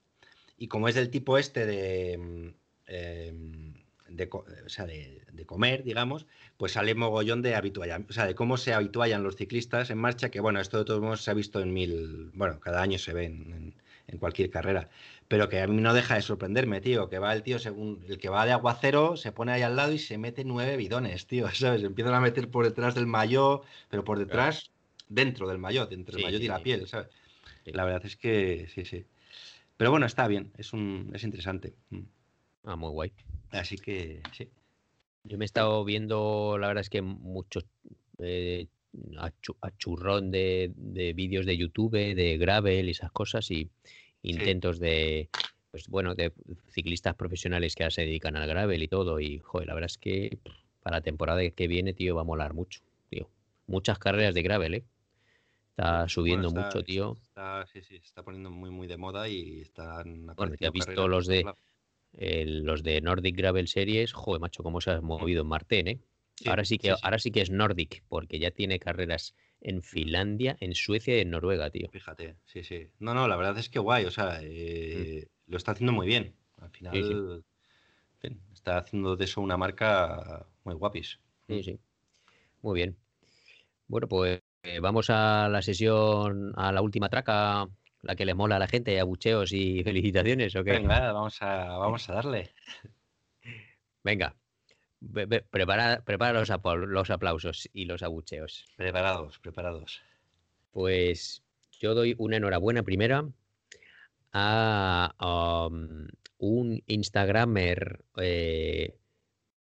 Y 0.59 0.69
como 0.69 0.89
es 0.89 0.95
del 0.95 1.11
tipo 1.11 1.39
este 1.39 1.67
de, 1.67 2.19
mm, 2.19 2.49
em, 2.87 3.75
de, 4.09 4.29
co- 4.29 4.45
o 4.67 4.69
sea, 4.69 4.87
de, 4.87 5.23
de 5.33 5.47
comer, 5.47 5.85
digamos, 5.85 6.27
pues 6.57 6.73
sale 6.73 6.95
mogollón 6.95 7.43
de 7.43 7.55
habituallamiento, 7.55 8.11
o 8.11 8.15
sea, 8.15 8.27
de 8.27 8.35
cómo 8.35 8.57
se 8.57 8.73
habituallan 8.75 9.23
los 9.23 9.37
ciclistas 9.37 9.91
en 9.91 9.99
marcha, 9.99 10.31
que 10.31 10.41
bueno, 10.41 10.61
esto 10.61 10.79
de 10.79 10.85
todos 10.85 11.01
modos 11.01 11.23
se 11.23 11.31
ha 11.31 11.35
visto 11.35 11.61
en 11.61 11.73
mil, 11.73 12.31
bueno, 12.35 12.59
cada 12.61 12.83
año 12.83 12.99
se 12.99 13.13
ve 13.13 13.25
en, 13.27 13.53
en- 13.53 13.75
en 14.11 14.19
cualquier 14.19 14.49
carrera, 14.51 14.89
pero 15.29 15.51
que 15.51 15.61
a 15.61 15.67
mí 15.67 15.83
no 15.83 15.93
deja 15.93 16.15
de 16.15 16.23
sorprenderme, 16.23 16.81
tío, 16.81 17.11
que 17.11 17.19
va 17.19 17.33
el 17.35 17.43
tío, 17.43 17.59
según 17.59 18.03
el 18.09 18.17
que 18.19 18.31
va 18.31 18.47
de 18.47 18.53
aguacero, 18.53 19.17
se 19.19 19.33
pone 19.33 19.53
ahí 19.53 19.61
al 19.63 19.77
lado 19.77 19.93
y 19.93 19.99
se 19.99 20.17
mete 20.17 20.45
nueve 20.45 20.77
bidones, 20.79 21.27
tío, 21.27 21.47
¿sabes? 21.55 21.83
Empiezan 21.83 22.15
a 22.15 22.21
meter 22.21 22.51
por 22.51 22.65
detrás 22.65 22.95
del 22.95 23.07
maillot, 23.07 23.65
pero 23.91 24.05
por 24.05 24.19
detrás, 24.19 24.73
dentro 25.09 25.47
del 25.47 25.59
maillot, 25.59 25.93
entre 25.93 26.15
el 26.17 26.19
Sí, 26.19 26.23
maillot 26.23 26.41
sí, 26.41 26.45
y 26.45 26.49
la 26.49 26.57
sí. 26.57 26.63
piel, 26.63 26.87
¿sabes? 26.89 27.09
La 27.67 27.85
verdad 27.85 28.05
es 28.07 28.17
que 28.17 28.67
sí, 28.75 28.85
sí. 28.85 29.07
Pero 29.79 29.93
bueno, 29.93 30.07
está 30.07 30.27
bien, 30.27 30.53
es 30.59 30.73
un, 30.75 31.11
es 31.15 31.23
interesante. 31.23 31.73
Mm. 31.91 32.03
Ah, 32.65 32.77
muy 32.77 32.91
guay. 32.91 33.13
Así 33.51 33.79
que 33.79 34.21
sí. 34.33 34.49
Yo 35.25 35.39
me 35.39 35.45
he 35.45 35.47
estado 35.47 35.85
viendo, 35.85 36.59
la 36.59 36.67
verdad 36.67 36.83
es 36.83 36.91
que 36.91 37.01
muchos 37.01 37.65
eh, 38.19 38.67
a, 39.17 39.31
churrón 39.79 40.31
de, 40.31 40.73
de 40.75 41.13
vídeos 41.13 41.47
de 41.47 41.57
YouTube, 41.57 41.93
de 41.93 42.39
gravel 42.39 42.89
y 42.89 42.91
esas 42.91 43.13
cosas, 43.13 43.51
y 43.51 43.71
intentos 44.23 44.81
de, 44.81 45.29
pues 45.71 45.87
bueno, 45.87 46.15
de 46.17 46.33
ciclistas 46.73 47.15
profesionales 47.15 47.77
que 47.77 47.89
se 47.91 48.03
dedican 48.03 48.35
al 48.37 48.49
gravel 48.49 48.83
y 48.83 48.89
todo. 48.89 49.21
Y 49.21 49.39
joder, 49.39 49.69
la 49.69 49.75
verdad 49.75 49.91
es 49.91 49.99
que 49.99 50.39
para 50.83 50.97
la 50.97 51.03
temporada 51.03 51.49
que 51.51 51.69
viene, 51.69 51.95
tío, 51.95 52.17
va 52.17 52.23
a 52.23 52.25
molar 52.25 52.53
mucho, 52.53 52.81
tío. 53.11 53.31
Muchas 53.69 54.01
carreras 54.01 54.35
de 54.35 54.43
gravel, 54.43 54.75
¿eh? 54.75 54.85
Está 55.79 56.09
subiendo 56.09 56.51
Bueno, 56.51 56.61
está- 56.61 56.75
mucho, 56.75 56.85
tío. 56.85 57.13
Está, 57.23 57.67
sí, 57.67 57.83
sí, 57.83 57.99
se 58.01 58.07
está 58.07 58.25
poniendo 58.25 58.51
muy, 58.51 58.69
muy 58.69 58.89
de 58.89 58.97
moda 58.97 59.29
y 59.29 59.61
están 59.61 60.27
Bueno, 60.37 60.57
¿te 60.57 60.67
apareciendo 60.67 60.69
has 60.69 60.73
visto 60.73 61.09
los 61.09 61.27
de-. 61.29 61.45
El- 62.15 62.65
los 62.65 62.83
de 62.83 63.01
Nordic 63.01 63.37
Gravel 63.37 63.69
Series, 63.69 64.13
joder, 64.13 64.41
macho, 64.41 64.65
cómo 64.65 64.81
se 64.81 64.91
ha 64.91 65.01
movido 65.01 65.43
en 65.43 65.49
Marten, 65.49 65.87
¿eh? 65.87 65.99
Sí, 66.35 66.49
ahora 66.49 66.65
sí 66.65 66.79
que, 66.79 66.91
sí, 66.91 66.97
sí. 66.97 67.01
ahora 67.05 67.19
sí 67.21 67.31
que 67.31 67.43
es 67.43 67.51
Nordic, 67.51 68.03
porque 68.09 68.41
ya 68.41 68.51
tiene 68.51 68.81
carreras 68.81 69.35
en 69.61 69.83
Finlandia, 69.83 70.57
en 70.61 70.75
Suecia 70.75 71.17
y 71.17 71.21
en 71.21 71.31
Noruega, 71.31 71.71
tío. 71.71 71.89
Fíjate, 71.93 72.37
sí, 72.45 72.65
sí. 72.65 72.89
No, 72.99 73.15
no, 73.15 73.29
la 73.29 73.37
verdad 73.37 73.57
es 73.59 73.69
que 73.69 73.79
guay, 73.79 74.05
o 74.05 74.11
sea, 74.11 74.41
eh, 74.43 75.29
lo 75.47 75.57
está 75.57 75.73
haciendo 75.73 75.93
muy 75.93 76.07
bien. 76.09 76.35
Al 76.61 76.71
final, 76.71 77.43
está 78.53 78.79
haciendo 78.79 79.17
de 79.17 79.25
eso 79.25 79.41
una 79.41 79.57
marca 79.57 80.47
muy 80.65 80.75
guapis. 80.75 81.21
Sí, 81.49 81.63
sí. 81.63 81.79
Muy 82.63 82.77
bien. 82.77 82.97
Bueno, 83.89 84.09
pues 84.09 84.41
eh, 84.63 84.81
vamos 84.81 85.11
a 85.11 85.49
la 85.49 85.63
sesión, 85.63 86.53
a 86.57 86.73
la 86.73 86.83
última 86.83 87.09
traca, 87.09 87.69
la 88.03 88.17
que 88.17 88.25
les 88.27 88.35
mola 88.37 88.57
a 88.57 88.59
la 88.59 88.67
gente, 88.69 88.99
abucheos 89.01 89.53
y 89.53 89.83
felicitaciones, 89.85 90.55
¿o 90.57 90.65
qué? 90.65 90.73
Venga, 90.73 91.13
vamos 91.13 91.41
a, 91.43 91.77
vamos 91.79 92.09
a 92.09 92.15
darle. 92.15 92.51
Venga, 94.05 94.37
ve- 95.01 95.27
ve- 95.27 95.43
prepara, 95.43 96.03
prepara 96.05 96.39
los, 96.39 96.51
apl- 96.51 96.87
los 96.87 97.11
aplausos 97.11 97.69
y 97.73 97.85
los 97.85 98.03
abucheos. 98.03 98.67
Preparados, 98.77 99.39
preparados. 99.39 100.01
Pues 100.71 101.43
yo 101.81 101.95
doy 101.95 102.15
una 102.19 102.37
enhorabuena 102.37 102.83
primera 102.83 103.25
a 104.33 105.69
um, 105.71 106.07
un 106.39 106.83
Instagramer, 106.87 108.05
eh, 108.17 108.97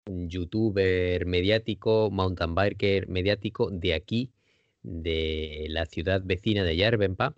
un 0.05 0.29
youtuber 0.29 1.25
mediático, 1.25 2.09
mountain 2.11 2.53
biker 2.55 3.07
mediático 3.07 3.69
de 3.71 3.93
aquí, 3.93 4.31
de 4.83 5.65
la 5.69 5.85
ciudad 5.85 6.21
vecina 6.23 6.63
de 6.63 6.75
Yarbenpa. 6.75 7.35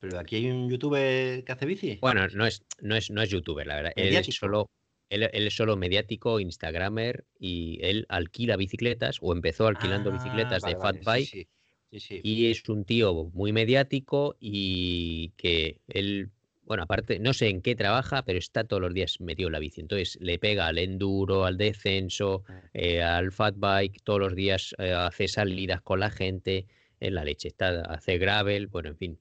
Pero 0.00 0.18
aquí 0.18 0.36
hay 0.36 0.50
un 0.50 0.68
youtuber 0.68 1.44
que 1.44 1.52
hace 1.52 1.66
bici. 1.66 1.98
Bueno, 2.00 2.26
no 2.34 2.46
es, 2.46 2.62
no 2.80 2.96
es, 2.96 3.10
no 3.10 3.22
es 3.22 3.30
youtuber, 3.30 3.66
la 3.66 3.76
verdad. 3.76 3.92
Él 3.96 4.16
es 4.16 4.26
solo, 4.34 4.68
él, 5.10 5.22
él 5.32 5.46
es 5.46 5.54
solo 5.54 5.76
mediático, 5.76 6.40
Instagramer, 6.40 7.24
y 7.38 7.78
él 7.82 8.06
alquila 8.08 8.56
bicicletas, 8.56 9.18
o 9.20 9.32
empezó 9.32 9.68
alquilando 9.68 10.10
Ah, 10.10 10.12
bicicletas 10.12 10.64
de 10.64 10.72
vale, 10.72 10.82
Fat 10.82 11.04
Bike. 11.04 11.28
Sí, 11.28 11.46
sí, 11.90 12.00
sí, 12.00 12.00
sí. 12.00 12.20
Y 12.24 12.50
es 12.50 12.68
un 12.68 12.84
tío 12.84 13.30
muy 13.32 13.52
mediático 13.52 14.36
y 14.40 15.30
que 15.36 15.80
él, 15.88 16.30
bueno, 16.64 16.84
aparte, 16.84 17.18
no 17.18 17.32
sé 17.32 17.48
en 17.48 17.60
qué 17.62 17.74
trabaja, 17.74 18.22
pero 18.24 18.38
está 18.38 18.64
todos 18.64 18.80
los 18.80 18.94
días 18.94 19.20
metido 19.20 19.48
en 19.48 19.52
la 19.52 19.58
bici. 19.58 19.80
Entonces 19.80 20.18
le 20.20 20.38
pega 20.38 20.66
al 20.66 20.78
enduro, 20.78 21.44
al 21.44 21.56
descenso, 21.58 22.44
eh, 22.72 23.02
al 23.02 23.32
fat 23.32 23.54
bike, 23.58 24.02
todos 24.04 24.20
los 24.20 24.34
días 24.34 24.74
eh, 24.78 24.92
hace 24.92 25.28
salidas 25.28 25.82
con 25.82 26.00
la 26.00 26.10
gente 26.10 26.66
en 27.00 27.14
la 27.14 27.24
leche. 27.24 27.48
Está, 27.48 27.82
hace 27.82 28.18
gravel, 28.18 28.68
bueno, 28.68 28.90
en 28.90 28.96
fin. 28.96 29.18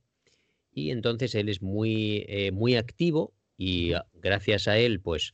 Y 0.74 0.92
entonces 0.92 1.36
él 1.36 1.50
es 1.50 1.62
muy, 1.62 2.26
eh, 2.28 2.52
muy 2.52 2.76
activo 2.76 3.34
y 3.58 3.94
ah, 3.94 4.06
gracias 4.14 4.68
a 4.68 4.78
él, 4.78 5.02
pues 5.02 5.34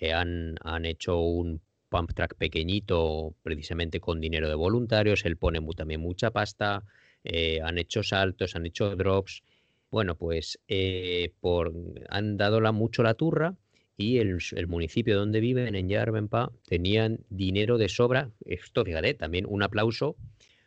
eh, 0.00 0.12
han, 0.12 0.56
han 0.62 0.84
hecho 0.86 1.18
un 1.20 1.60
pump 1.88 2.12
track 2.14 2.36
pequeñito, 2.36 3.34
precisamente 3.42 4.00
con 4.00 4.20
dinero 4.20 4.48
de 4.48 4.54
voluntarios. 4.54 5.24
Él 5.24 5.36
pone 5.36 5.60
también 5.76 6.00
mucha 6.00 6.30
pasta. 6.30 6.84
eh, 7.24 7.60
han 7.62 7.78
hecho 7.78 8.02
saltos, 8.02 8.54
han 8.56 8.66
hecho 8.66 8.94
drops. 8.96 9.42
Bueno, 9.90 10.16
pues 10.16 10.60
eh, 10.68 11.32
por, 11.40 11.72
han 12.10 12.36
dado 12.36 12.60
la, 12.60 12.72
mucho 12.72 13.02
la 13.02 13.14
turra 13.14 13.54
y 13.96 14.18
el, 14.18 14.38
el 14.52 14.66
municipio 14.66 15.16
donde 15.16 15.40
viven, 15.40 15.74
en 15.74 15.88
Yarbenpa, 15.88 16.52
tenían 16.66 17.20
dinero 17.30 17.78
de 17.78 17.88
sobra. 17.88 18.30
Esto, 18.44 18.84
fíjate, 18.84 19.14
también 19.14 19.46
un 19.48 19.62
aplauso 19.62 20.16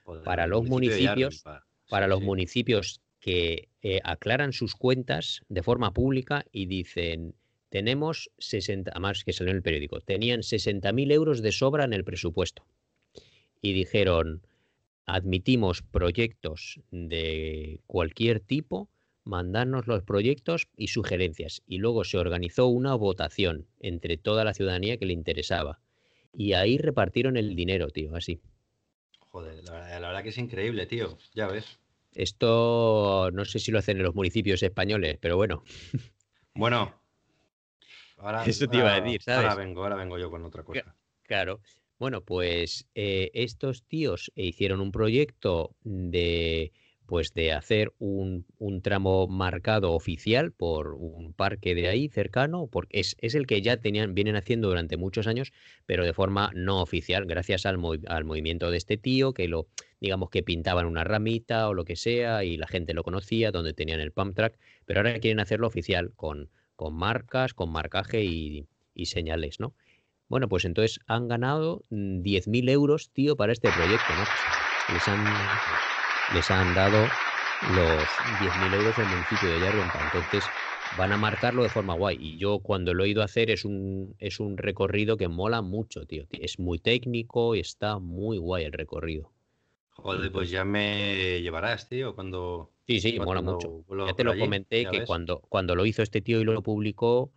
Joder, 0.03 0.23
para 0.23 0.47
los 0.47 0.65
municipios, 0.65 1.43
para 1.89 2.07
los 2.07 2.19
sí. 2.19 2.25
municipios 2.25 3.01
que 3.19 3.69
eh, 3.83 3.99
aclaran 4.03 4.51
sus 4.51 4.75
cuentas 4.75 5.41
de 5.47 5.63
forma 5.63 5.93
pública 5.93 6.43
y 6.51 6.65
dicen, 6.65 7.35
tenemos 7.69 8.31
60, 8.39 8.91
además 8.91 9.23
que 9.23 9.31
salió 9.31 9.51
en 9.51 9.57
el 9.57 9.63
periódico, 9.63 10.01
tenían 10.01 10.41
60.000 10.41 11.11
euros 11.11 11.41
de 11.41 11.51
sobra 11.51 11.85
en 11.85 11.93
el 11.93 12.03
presupuesto. 12.03 12.65
Y 13.61 13.73
dijeron, 13.73 14.41
admitimos 15.05 15.83
proyectos 15.83 16.79
de 16.89 17.79
cualquier 17.85 18.39
tipo, 18.39 18.89
mandarnos 19.23 19.87
los 19.87 20.03
proyectos 20.03 20.67
y 20.75 20.87
sugerencias. 20.87 21.61
Y 21.65 21.77
luego 21.77 22.03
se 22.03 22.17
organizó 22.17 22.67
una 22.67 22.95
votación 22.95 23.67
entre 23.79 24.17
toda 24.17 24.43
la 24.43 24.53
ciudadanía 24.53 24.97
que 24.97 25.05
le 25.05 25.13
interesaba. 25.13 25.79
Y 26.33 26.53
ahí 26.53 26.77
repartieron 26.77 27.37
el 27.37 27.55
dinero, 27.55 27.89
tío, 27.89 28.15
así. 28.15 28.41
Joder, 29.19 29.63
la 29.63 29.71
verdad, 29.71 30.01
la 30.01 30.07
verdad 30.07 30.23
que 30.23 30.29
es 30.29 30.37
increíble, 30.37 30.85
tío. 30.85 31.17
Ya 31.33 31.47
ves. 31.47 31.79
Esto 32.13 33.29
no 33.31 33.45
sé 33.45 33.59
si 33.59 33.71
lo 33.71 33.79
hacen 33.79 33.97
en 33.97 34.03
los 34.03 34.15
municipios 34.15 34.61
españoles, 34.63 35.17
pero 35.21 35.37
bueno, 35.37 35.63
Bueno. 36.53 36.93
Ahora, 38.17 38.43
Eso 38.45 38.67
te 38.67 38.77
iba 38.77 38.93
a 38.93 39.01
decir, 39.01 39.21
¿sabes? 39.21 39.49
Ahora 39.49 39.55
vengo, 39.55 39.83
ahora 39.83 39.95
vengo 39.95 40.17
yo 40.17 40.29
con 40.29 40.43
otra 40.43 40.63
cosa. 40.63 40.95
claro. 41.23 41.61
Bueno, 41.97 42.21
pues 42.21 42.87
eh, 42.95 43.29
estos 43.35 43.83
tíos 43.83 44.31
hicieron 44.35 44.81
un 44.81 44.91
proyecto 44.91 45.75
de 45.83 46.73
pues 47.11 47.33
de 47.33 47.51
hacer 47.51 47.91
un, 47.99 48.45
un 48.57 48.81
tramo 48.81 49.27
marcado 49.27 49.91
oficial 49.91 50.53
por 50.53 50.93
un 50.93 51.33
parque 51.33 51.75
de 51.75 51.89
ahí 51.89 52.07
cercano, 52.07 52.67
porque 52.67 53.01
es, 53.01 53.17
es 53.19 53.35
el 53.35 53.47
que 53.47 53.61
ya 53.61 53.75
tenían, 53.81 54.13
vienen 54.15 54.37
haciendo 54.37 54.69
durante 54.69 54.95
muchos 54.95 55.27
años, 55.27 55.51
pero 55.85 56.05
de 56.05 56.13
forma 56.13 56.51
no 56.55 56.81
oficial, 56.81 57.25
gracias 57.25 57.65
al, 57.65 57.77
movi- 57.77 58.05
al 58.07 58.23
movimiento 58.23 58.71
de 58.71 58.77
este 58.77 58.95
tío, 58.95 59.33
que 59.33 59.49
lo, 59.49 59.67
digamos 59.99 60.29
que 60.29 60.41
pintaban 60.41 60.85
una 60.85 61.03
ramita 61.03 61.67
o 61.67 61.73
lo 61.73 61.83
que 61.83 61.97
sea, 61.97 62.45
y 62.45 62.55
la 62.55 62.67
gente 62.67 62.93
lo 62.93 63.03
conocía, 63.03 63.51
donde 63.51 63.73
tenían 63.73 63.99
el 63.99 64.13
pump 64.13 64.33
track, 64.33 64.57
pero 64.85 65.01
ahora 65.01 65.19
quieren 65.19 65.41
hacerlo 65.41 65.67
oficial, 65.67 66.13
con, 66.15 66.49
con 66.77 66.93
marcas, 66.95 67.53
con 67.53 67.73
marcaje 67.73 68.23
y, 68.23 68.67
señales, 69.03 69.59
¿no? 69.59 69.75
Bueno, 70.29 70.49
pues 70.49 70.65
entonces 70.65 70.99
han 71.07 71.27
ganado 71.27 71.85
mm, 71.89 72.21
10.000 72.21 72.69
euros, 72.69 73.11
tío, 73.11 73.35
para 73.35 73.51
este 73.53 73.73
proyecto, 73.73 74.15
¿no? 74.15 74.29
Les 74.87 75.07
han, 75.07 75.61
les 76.31 76.51
han 76.51 76.73
dado 76.73 77.17
los 77.61 78.21
10.000 78.25 78.73
euros 78.73 78.95
del 78.95 79.07
municipio 79.07 79.49
de 79.49 79.59
Yarbenpa. 79.59 80.01
Entonces 80.01 80.53
van 80.89 81.11
a 81.11 81.17
marcarlo 81.17 81.63
de 81.63 81.69
forma 81.69 81.93
guay. 81.93 82.17
Y 82.19 82.37
yo 82.37 82.59
cuando 82.59 82.93
lo 82.93 83.03
he 83.05 83.09
ido 83.09 83.21
a 83.21 83.25
hacer 83.25 83.51
es 83.51 83.65
un, 83.65 84.15
es 84.19 84.39
un 84.39 84.57
recorrido 84.57 85.17
que 85.17 85.27
mola 85.27 85.61
mucho, 85.61 86.05
tío. 86.05 86.25
Es 86.31 86.59
muy 86.59 86.79
técnico 86.79 87.55
y 87.55 87.59
está 87.59 87.99
muy 87.99 88.37
guay 88.37 88.65
el 88.65 88.73
recorrido. 88.73 89.31
Joder, 89.91 90.31
pues 90.31 90.49
ya 90.49 90.65
me 90.65 91.41
llevarás, 91.41 91.87
tío, 91.87 92.15
cuando... 92.15 92.71
Sí, 92.87 92.99
sí, 92.99 93.19
mola 93.19 93.41
mucho. 93.41 93.83
Ya 94.07 94.13
te 94.13 94.23
lo 94.23 94.31
allí, 94.31 94.41
comenté 94.41 94.85
que 94.85 94.99
ves. 94.99 95.07
cuando, 95.07 95.41
cuando 95.41 95.75
lo 95.75 95.85
hizo 95.85 96.01
este 96.01 96.21
tío 96.21 96.41
y 96.41 96.43
lo 96.43 96.61
publicó 96.63 97.31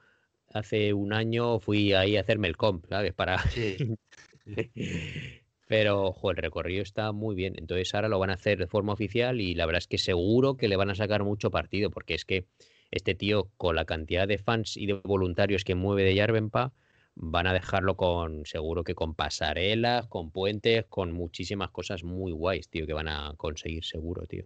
hace 0.52 0.92
un 0.94 1.12
año 1.12 1.60
fui 1.60 1.92
ahí 1.92 2.16
a 2.16 2.20
hacerme 2.20 2.48
el 2.48 2.56
comp, 2.56 2.86
¿sabes? 2.88 3.12
Para, 3.12 3.38
Sí, 3.50 3.76
Pero, 5.76 6.14
el 6.22 6.36
recorrido 6.36 6.84
está 6.84 7.10
muy 7.10 7.34
bien. 7.34 7.54
Entonces 7.58 7.92
ahora 7.96 8.08
lo 8.08 8.20
van 8.20 8.30
a 8.30 8.34
hacer 8.34 8.58
de 8.58 8.68
forma 8.68 8.92
oficial 8.92 9.40
y 9.40 9.56
la 9.56 9.66
verdad 9.66 9.80
es 9.80 9.88
que 9.88 9.98
seguro 9.98 10.56
que 10.56 10.68
le 10.68 10.76
van 10.76 10.88
a 10.88 10.94
sacar 10.94 11.24
mucho 11.24 11.50
partido, 11.50 11.90
porque 11.90 12.14
es 12.14 12.24
que 12.24 12.46
este 12.92 13.16
tío, 13.16 13.50
con 13.56 13.74
la 13.74 13.84
cantidad 13.84 14.28
de 14.28 14.38
fans 14.38 14.76
y 14.76 14.86
de 14.86 14.92
voluntarios 14.92 15.64
que 15.64 15.74
mueve 15.74 16.04
de 16.04 16.14
Yarbenpa, 16.14 16.72
van 17.16 17.48
a 17.48 17.52
dejarlo 17.52 17.96
con, 17.96 18.46
seguro 18.46 18.84
que 18.84 18.94
con 18.94 19.16
pasarelas, 19.16 20.06
con 20.06 20.30
puentes, 20.30 20.84
con 20.88 21.10
muchísimas 21.10 21.72
cosas 21.72 22.04
muy 22.04 22.30
guays, 22.30 22.68
tío, 22.68 22.86
que 22.86 22.92
van 22.92 23.08
a 23.08 23.34
conseguir 23.36 23.84
seguro, 23.84 24.26
tío. 24.28 24.44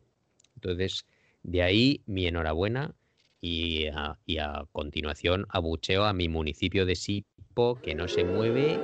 Entonces, 0.55 1.05
de 1.43 1.63
ahí 1.63 2.01
mi 2.07 2.27
enhorabuena 2.27 2.95
y 3.43 3.89
a, 3.89 4.19
y 4.25 4.39
a 4.39 4.65
continuación 4.73 5.45
abucheo 5.51 6.05
a 6.05 6.15
mi 6.15 6.31
municipio 6.31 6.87
de 6.87 6.97
Sipo, 6.97 7.79
que 7.83 7.95
no 7.95 8.09
se 8.09 8.25
mueve 8.25 8.79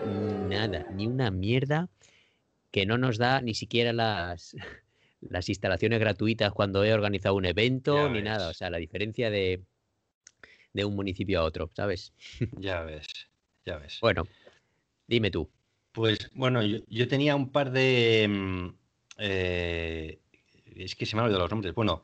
nada, 0.50 0.84
ni 0.94 1.06
una 1.06 1.30
mierda 1.30 1.88
que 2.74 2.86
no 2.86 2.98
nos 2.98 3.18
da 3.18 3.40
ni 3.40 3.54
siquiera 3.54 3.92
las, 3.92 4.56
las 5.20 5.48
instalaciones 5.48 6.00
gratuitas 6.00 6.52
cuando 6.52 6.82
he 6.82 6.92
organizado 6.92 7.36
un 7.36 7.44
evento, 7.44 7.94
Ya 7.94 8.08
ni 8.08 8.14
ves. 8.14 8.24
nada. 8.24 8.48
O 8.48 8.52
sea, 8.52 8.68
la 8.68 8.78
diferencia 8.78 9.30
de, 9.30 9.62
de 10.72 10.84
un 10.84 10.96
municipio 10.96 11.38
a 11.38 11.44
otro, 11.44 11.70
¿sabes? 11.72 12.12
ya 12.58 12.80
ves, 12.82 13.06
ya 13.64 13.78
ves. 13.78 13.98
Bueno, 14.00 14.26
dime 15.06 15.30
tú. 15.30 15.48
Pues 15.92 16.18
bueno, 16.34 16.64
yo, 16.64 16.78
yo 16.88 17.06
tenía 17.06 17.36
un 17.36 17.52
par 17.52 17.70
de... 17.70 18.26
mm, 18.28 18.68
eh, 19.18 20.18
es 20.74 20.96
que 20.96 21.06
se 21.06 21.14
me 21.14 21.20
han 21.20 21.26
olvidado 21.26 21.44
los 21.44 21.52
nombres. 21.52 21.74
Bueno, 21.76 22.02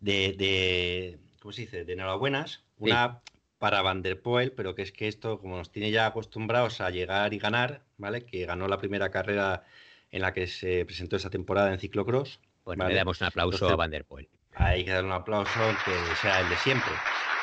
de, 0.00 0.34
de- 0.36 1.18
¿Cómo 1.40 1.52
se 1.52 1.62
dice? 1.62 1.86
De 1.86 1.94
enhorabuenas. 1.94 2.62
Una 2.76 3.22
para 3.56 3.80
Van 3.80 4.02
der 4.02 4.20
Poel, 4.20 4.52
pero 4.52 4.74
que 4.74 4.82
es 4.82 4.92
que 4.92 5.08
esto, 5.08 5.38
como 5.38 5.56
nos 5.56 5.72
tiene 5.72 5.90
ya 5.90 6.04
acostumbrados 6.04 6.82
a 6.82 6.90
llegar 6.90 7.32
y 7.32 7.38
ganar, 7.38 7.86
¿vale? 7.96 8.26
Que 8.26 8.44
ganó 8.44 8.68
la 8.68 8.76
primera 8.76 9.10
carrera 9.10 9.64
en 10.10 10.22
la 10.22 10.32
que 10.32 10.46
se 10.46 10.84
presentó 10.84 11.16
esa 11.16 11.30
temporada 11.30 11.72
en 11.72 11.78
ciclocross. 11.78 12.40
Bueno, 12.64 12.84
Vale. 12.84 12.94
le 12.94 12.98
damos 12.98 13.20
un 13.20 13.26
aplauso 13.26 13.56
Entonces- 13.56 13.72
a 13.72 13.76
Van 13.76 13.90
der 13.90 14.04
Poel. 14.04 14.28
Hay 14.56 14.84
que 14.84 14.90
darle 14.90 15.06
un 15.08 15.14
aplauso, 15.14 15.60
que 15.84 15.92
sea 16.20 16.40
el 16.40 16.48
de 16.48 16.56
siempre. 16.56 16.92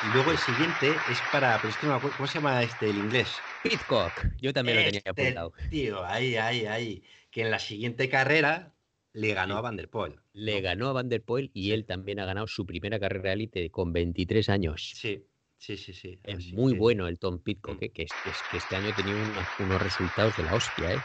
Y 0.08 0.14
luego 0.14 0.30
el 0.30 0.38
siguiente 0.38 0.90
es 1.10 1.18
para... 1.32 1.56
Pero 1.56 1.70
es 1.70 1.76
que 1.78 1.86
no 1.86 1.92
me 1.92 1.98
acuerdo, 1.98 2.16
¿Cómo 2.16 2.26
se 2.28 2.34
llama 2.34 2.62
este, 2.62 2.90
el 2.90 2.96
inglés? 2.98 3.34
Pitcock, 3.62 4.12
yo 4.40 4.52
también 4.52 4.76
lo 4.76 4.84
tenía 4.84 4.98
Este 4.98 5.10
apuntado. 5.10 5.52
Tío, 5.70 6.04
ahí, 6.04 6.36
ahí, 6.36 6.66
ahí. 6.66 7.02
Que 7.30 7.42
en 7.42 7.50
la 7.50 7.58
siguiente 7.58 8.08
carrera 8.08 8.74
le 9.14 9.34
ganó 9.34 9.56
a 9.56 9.60
Van 9.62 9.76
der 9.76 9.88
Poel. 9.88 10.20
Le 10.34 10.60
ganó 10.60 10.88
a 10.88 10.92
Van 10.92 11.08
der 11.08 11.22
Poel 11.24 11.50
y 11.54 11.72
él 11.72 11.86
también 11.86 12.20
ha 12.20 12.26
ganado 12.26 12.46
su 12.46 12.64
primera 12.66 13.00
carrera 13.00 13.32
élite 13.32 13.70
con 13.70 13.92
23 13.92 14.48
años. 14.50 14.92
Sí, 14.94 15.24
sí, 15.56 15.76
sí, 15.78 15.92
sí. 15.94 16.20
Es 16.22 16.36
Así 16.36 16.52
muy 16.52 16.74
que- 16.74 16.78
bueno 16.78 17.08
el 17.08 17.18
Tom 17.18 17.40
Pitcock, 17.42 17.80
Mm. 17.80 17.84
eh, 17.84 17.90
que 17.90 18.02
es- 18.02 18.12
que 18.50 18.56
este 18.58 18.76
año 18.76 18.90
ha 18.90 18.94
tenido 18.94 19.18
unos, 19.18 19.46
unos 19.58 19.82
resultados 19.82 20.36
de 20.36 20.42
la 20.44 20.54
hostia, 20.54 20.92
¿eh? 20.92 20.98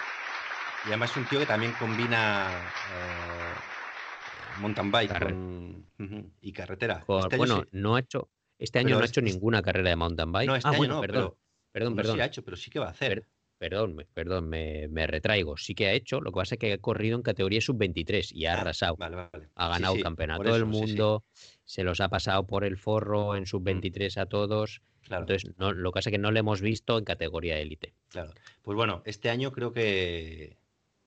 Y 0.85 0.89
además 0.89 1.11
es 1.11 1.17
un 1.17 1.25
tío 1.25 1.39
que 1.39 1.45
también 1.45 1.71
combina 1.73 2.51
eh, 2.93 4.59
mountain 4.59 4.91
bike 4.91 5.11
Carre- 5.11 5.33
con, 5.33 5.85
ujú, 5.99 6.29
y 6.41 6.51
carretera. 6.51 7.05
Este 7.23 7.37
bueno, 7.37 7.61
sí- 7.61 7.69
no 7.71 7.95
ha 7.95 7.99
hecho, 7.99 8.29
este 8.59 8.79
año 8.79 8.87
Pero 8.89 8.97
no 8.99 9.03
ha 9.03 9.07
hecho 9.07 9.21
ninguna 9.21 9.61
carrera 9.61 9.89
de 9.89 9.95
mountain 9.95 10.31
bike. 10.31 10.47
no, 10.47 10.55
este 10.55 10.67
ah, 10.67 10.71
año 10.71 10.77
bueno, 10.79 10.93
no, 10.95 11.01
perdón, 11.01 11.21
pero 11.29 11.37
perdón, 11.71 11.91
no 11.93 11.95
perdón. 11.97 12.15
sí 12.15 12.21
ha 12.21 12.25
hecho, 12.25 12.43
pero 12.43 12.57
sí 12.57 12.69
que 12.69 12.79
va 12.79 12.87
a 12.87 12.91
hacer. 12.91 13.09
Per- 13.21 13.27
perdón, 13.57 13.95
me- 13.95 14.05
perdón, 14.05 14.49
me, 14.49 14.87
me 14.89 15.07
retraigo. 15.07 15.55
Sí 15.55 15.73
que 15.73 15.87
ha 15.87 15.93
hecho, 15.93 16.19
lo 16.19 16.31
que 16.31 16.35
pasa 16.35 16.55
es 16.55 16.59
que 16.59 16.73
ha 16.73 16.77
corrido 16.79 17.15
en 17.15 17.21
categoría 17.23 17.61
sub-23 17.61 18.31
y 18.33 18.45
ha 18.45 18.55
Ah, 18.55 18.61
arrasado. 18.61 18.97
Vale, 18.97 19.15
vale. 19.15 19.49
Ha 19.55 19.69
ganado 19.69 19.95
sí, 19.95 20.01
campeonato 20.03 20.43
del 20.51 20.63
sí, 20.63 20.69
mundo, 20.69 21.23
se 21.63 21.83
los 21.83 22.01
ha 22.01 22.09
pasado 22.09 22.45
por 22.45 22.65
el 22.65 22.75
forro 22.77 23.37
en 23.37 23.45
sub-23 23.45 24.17
a 24.17 24.25
todos. 24.25 24.81
claro. 25.03 25.23
Entonces, 25.23 25.49
no, 25.57 25.71
lo 25.71 25.91
que 25.91 25.95
pasa 25.99 26.09
es 26.09 26.11
que 26.11 26.17
no 26.17 26.31
le 26.31 26.41
hemos 26.41 26.59
visto 26.61 26.97
en 26.97 27.05
categoría 27.05 27.57
élite. 27.57 27.93
Claro. 28.09 28.33
Pues 28.61 28.75
bueno, 28.75 29.01
este 29.05 29.29
año 29.29 29.51
creo 29.53 29.71
que, 29.71 30.57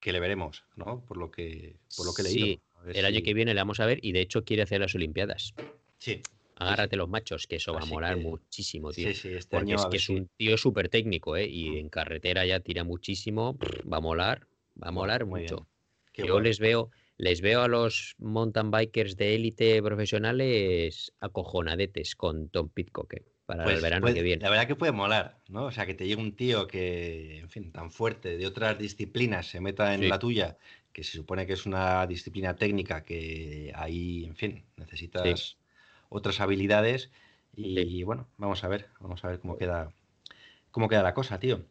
que 0.06 0.12
le 0.12 0.20
veremos, 0.20 0.62
¿no? 0.76 1.04
Por 1.04 1.16
lo 1.16 1.32
que, 1.32 1.74
por 1.96 2.06
lo 2.06 2.14
que 2.14 2.22
he. 2.22 2.26
Sí, 2.26 2.60
El 2.94 3.04
año 3.06 3.22
que 3.24 3.34
viene 3.34 3.52
le 3.54 3.60
vamos 3.60 3.80
a 3.80 3.86
ver 3.86 3.98
y 4.04 4.12
de 4.12 4.20
hecho 4.20 4.44
quiere 4.44 4.62
hacer 4.62 4.80
las 4.80 4.94
Olimpiadas. 4.94 5.52
Sí, 5.98 6.22
Agárrate 6.54 6.94
los 6.96 7.08
machos, 7.08 7.48
que 7.48 7.56
eso 7.56 7.72
va 7.72 7.82
a 7.82 7.86
molar 7.86 8.14
que- 8.14 8.20
muchísimo, 8.22 8.92
tío. 8.92 9.08
sí, 9.08 9.14
sí, 9.14 9.28
este 9.34 9.56
Porque 9.56 9.72
año 9.72 9.82
es 9.82 9.86
que 9.86 9.96
es 9.96 10.08
un 10.08 10.28
tío 10.36 10.56
súper 10.56 10.88
técnico, 10.90 11.36
¿eh? 11.36 11.48
Y 11.48 11.78
en 11.78 11.88
carretera 11.88 12.46
ya 12.46 12.60
tira 12.60 12.84
muchísimo. 12.84 13.58
Va 13.92 13.96
a 13.96 14.00
molar, 14.00 14.46
va 14.80 14.90
a 14.90 14.92
molar 14.92 15.26
muy 15.26 15.40
mucho. 15.40 15.66
Yo 16.14 16.38
les 16.38 16.60
veo, 16.60 16.90
les 17.16 17.40
veo 17.40 17.62
a 17.62 17.66
los 17.68 18.14
mountain 18.18 18.70
bikers 18.70 19.16
de 19.16 19.34
élite 19.34 19.82
profesionales 19.82 21.12
acojonadetes 21.18 22.14
con 22.14 22.48
Tom 22.48 22.68
Pitcock 22.68 23.12
eh, 23.14 23.24
para 23.46 23.64
Pues 23.64 23.76
el 23.76 23.82
verano 23.82 24.02
puede- 24.02 24.14
que 24.16 24.22
viene. 24.22 24.42
La 24.42 24.50
verdad 24.50 24.66
que 24.66 24.76
puede 24.76 24.92
molar, 24.92 25.40
¿no? 25.48 25.64
O 25.66 25.70
sea, 25.70 25.86
que 25.86 25.94
te 25.94 26.06
llegue 26.06 26.20
un 26.20 26.34
tío 26.36 26.66
que, 26.66 27.38
en 27.38 27.48
fin, 27.50 27.72
tan 27.72 27.90
fuerte 27.90 28.36
de 28.36 28.46
otras 28.46 28.78
disciplinas 28.78 29.46
se 29.46 29.60
meta 29.60 29.94
en 29.94 30.02
Sí. 30.02 30.08
la 30.08 30.18
tuya, 30.18 30.58
que 30.92 31.04
se 31.04 31.12
supone 31.12 31.46
que 31.46 31.52
es 31.54 31.66
una 31.66 32.06
disciplina 32.06 32.56
técnica 32.56 33.04
que 33.04 33.72
ahí, 33.74 34.24
en 34.24 34.36
fin, 34.36 34.64
necesitas 34.76 35.58
otras 36.08 36.40
habilidades. 36.40 37.10
Y 37.54 37.76
Sí. 37.76 38.02
bueno, 38.04 38.28
vamos 38.36 38.62
a 38.64 38.68
ver, 38.68 38.88
vamos 39.00 39.24
a 39.24 39.28
ver 39.28 39.40
cómo 39.40 39.56
queda, 39.56 39.92
cómo 40.70 40.88
queda 40.88 41.02
la 41.02 41.14
cosa, 41.14 41.38
tío. 41.38 41.64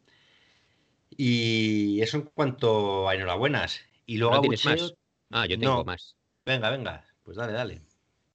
Y 1.10 2.00
eso 2.02 2.16
en 2.18 2.24
cuanto 2.24 3.08
a 3.08 3.14
enhorabuenas. 3.14 3.80
Y 4.06 4.18
luego 4.18 4.34
¿No 4.36 4.40
tienes 4.40 4.64
más? 4.64 4.94
Ah, 5.30 5.46
yo 5.46 5.58
tengo 5.58 5.76
No. 5.76 5.84
más. 5.84 6.16
Venga, 6.44 6.70
venga, 6.70 7.04
pues 7.22 7.36
dale, 7.36 7.52
dale. 7.52 7.82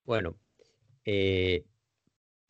Bueno, 0.05 0.35
eh, 1.05 1.65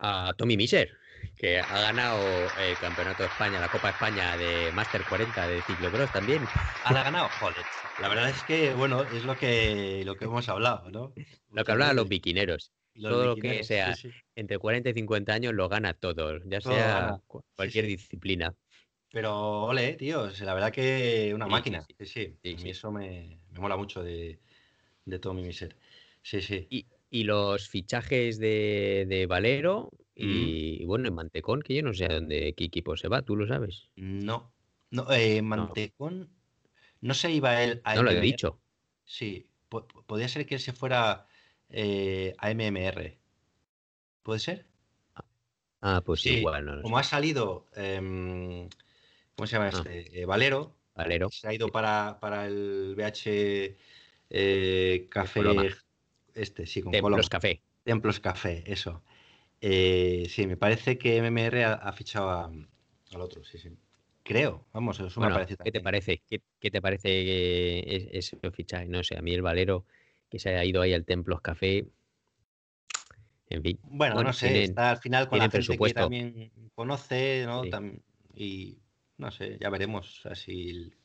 a 0.01 0.33
Tommy 0.37 0.57
Miser, 0.57 0.89
que 1.37 1.59
ha 1.59 1.81
ganado 1.81 2.19
el 2.59 2.77
Campeonato 2.77 3.23
de 3.23 3.29
España, 3.29 3.59
la 3.59 3.69
Copa 3.69 3.89
España 3.91 4.35
de 4.37 4.71
Master 4.73 5.03
40 5.07 5.47
de 5.47 5.61
ciclocross 5.61 6.11
también. 6.11 6.43
¿Ha 6.83 6.93
ganado? 6.93 7.29
Joder. 7.39 7.65
La 8.01 8.09
verdad 8.09 8.29
es 8.29 8.43
que, 8.43 8.73
bueno, 8.73 9.03
es 9.03 9.23
lo 9.23 9.35
que, 9.35 10.03
lo 10.05 10.15
que 10.15 10.25
hemos 10.25 10.49
hablado, 10.49 10.89
¿no? 10.89 11.13
Lo 11.51 11.63
que 11.63 11.71
hablaban 11.71 11.95
los 11.95 12.09
biquineros. 12.09 12.71
Los 12.95 13.11
todo 13.11 13.25
lo 13.25 13.35
que 13.37 13.63
sea 13.63 13.95
sí, 13.95 14.09
sí. 14.09 14.17
Entre 14.35 14.57
40 14.57 14.89
y 14.89 14.93
50 14.93 15.33
años 15.33 15.53
lo 15.53 15.69
gana 15.69 15.93
todo, 15.93 16.39
ya 16.45 16.59
Todo 16.59 16.73
sea 16.73 16.87
gana. 16.87 17.21
cualquier 17.55 17.85
sí. 17.85 17.91
disciplina. 17.91 18.53
Pero, 19.11 19.63
ole, 19.63 19.93
tío, 19.93 20.29
la 20.41 20.53
verdad 20.53 20.71
que 20.71 21.31
una 21.33 21.47
máquina. 21.47 21.85
sí, 21.99 22.05
Sí, 22.05 22.37
A 22.53 22.61
mí 22.61 22.69
eso 22.69 22.91
me, 22.91 23.39
me 23.51 23.59
mola 23.59 23.75
mucho 23.77 24.03
de, 24.03 24.39
de 25.05 25.19
Tommy 25.19 25.43
Miser. 25.43 25.75
Sí, 26.21 26.41
sí. 26.41 26.67
Y, 26.69 26.85
y 27.11 27.25
los 27.25 27.69
fichajes 27.69 28.39
de, 28.39 29.05
de 29.07 29.27
Valero 29.27 29.91
y, 30.15 30.81
y 30.81 30.85
bueno, 30.85 31.07
en 31.09 31.13
Mantecón, 31.13 31.61
que 31.61 31.75
yo 31.75 31.83
no 31.83 31.93
sé 31.93 32.05
a 32.05 32.15
dónde, 32.15 32.53
qué 32.55 32.63
equipo 32.63 32.97
se 32.97 33.09
va, 33.09 33.21
tú 33.21 33.35
lo 33.35 33.45
sabes. 33.47 33.89
No, 33.95 34.53
no, 34.89 35.11
eh, 35.11 35.41
Mantecón, 35.41 36.29
no 37.01 37.13
se 37.13 37.31
iba 37.31 37.61
él 37.63 37.81
a 37.83 37.95
No 37.95 38.03
lo 38.03 38.11
he 38.11 38.21
dicho. 38.21 38.61
Sí, 39.03 39.47
po- 39.69 39.87
podría 39.87 40.29
ser 40.29 40.45
que 40.45 40.55
él 40.55 40.61
se 40.61 40.73
fuera 40.73 41.27
eh, 41.69 42.33
a 42.37 42.49
MMR. 42.51 43.19
¿Puede 44.23 44.39
ser? 44.39 44.65
Ah, 45.81 46.01
pues 46.05 46.21
Sí, 46.21 46.37
igual, 46.37 46.65
no 46.65 46.81
Como 46.81 46.97
sé. 46.97 47.01
ha 47.01 47.03
salido, 47.03 47.67
em, 47.75 48.69
¿cómo 49.35 49.47
se 49.47 49.53
llama 49.57 49.69
Ah. 49.73 49.77
este? 49.77 50.21
Eh, 50.21 50.25
Valero. 50.25 50.75
Valero. 50.95 51.29
Se 51.29 51.47
ha 51.47 51.53
ido 51.53 51.69
para, 51.69 52.19
para 52.21 52.45
el 52.45 52.93
BH 52.95 53.77
eh, 54.29 55.07
Café. 55.09 55.39
Coloma. 55.39 55.63
Este, 56.33 56.65
sí, 56.65 56.81
con 56.81 56.91
Templos. 56.91 57.29
Café. 57.29 57.61
Templos 57.83 58.19
Café, 58.19 58.63
eso. 58.65 59.03
Eh, 59.59 60.27
sí, 60.29 60.47
me 60.47 60.57
parece 60.57 60.97
que 60.97 61.17
MMR 61.17 61.63
ha, 61.65 61.73
ha 61.73 61.91
fichado 61.93 62.29
a- 62.29 62.45
al 63.13 63.21
otro, 63.21 63.43
sí, 63.43 63.57
sí. 63.57 63.69
Creo, 64.23 64.65
vamos, 64.71 64.99
eso 64.99 65.19
me 65.19 65.29
parece 65.31 65.51
¿qué 65.51 65.55
te 65.55 65.63
también. 65.71 65.83
parece? 65.83 66.21
¿Qué, 66.27 66.41
qué 66.59 66.71
te 66.71 66.81
parece 66.81 67.09
eh, 67.09 68.09
es- 68.17 68.31
ese 68.33 68.51
fichaje? 68.51 68.85
No 68.87 69.03
sé, 69.03 69.17
a 69.17 69.21
mí 69.21 69.33
el 69.33 69.41
Valero 69.41 69.85
que 70.29 70.39
se 70.39 70.55
ha 70.55 70.63
ido 70.63 70.81
ahí 70.81 70.93
al 70.93 71.05
Templos 71.05 71.41
Café. 71.41 71.85
En 73.49 73.61
fin. 73.63 73.79
Bueno, 73.83 74.15
Bueno, 74.15 74.29
no 74.29 74.33
sé, 74.33 74.47
tienen- 74.47 74.69
está 74.69 74.91
al 74.91 74.97
final 74.97 75.27
con 75.27 75.39
la 75.39 75.49
gente 75.49 75.77
que 75.77 75.93
también 75.93 76.51
conoce, 76.73 77.43
¿no? 77.45 77.63
Sí. 77.63 77.71
Y 78.33 78.77
no 79.17 79.29
sé, 79.31 79.57
ya 79.59 79.69
veremos. 79.69 80.23
El- 80.47 80.95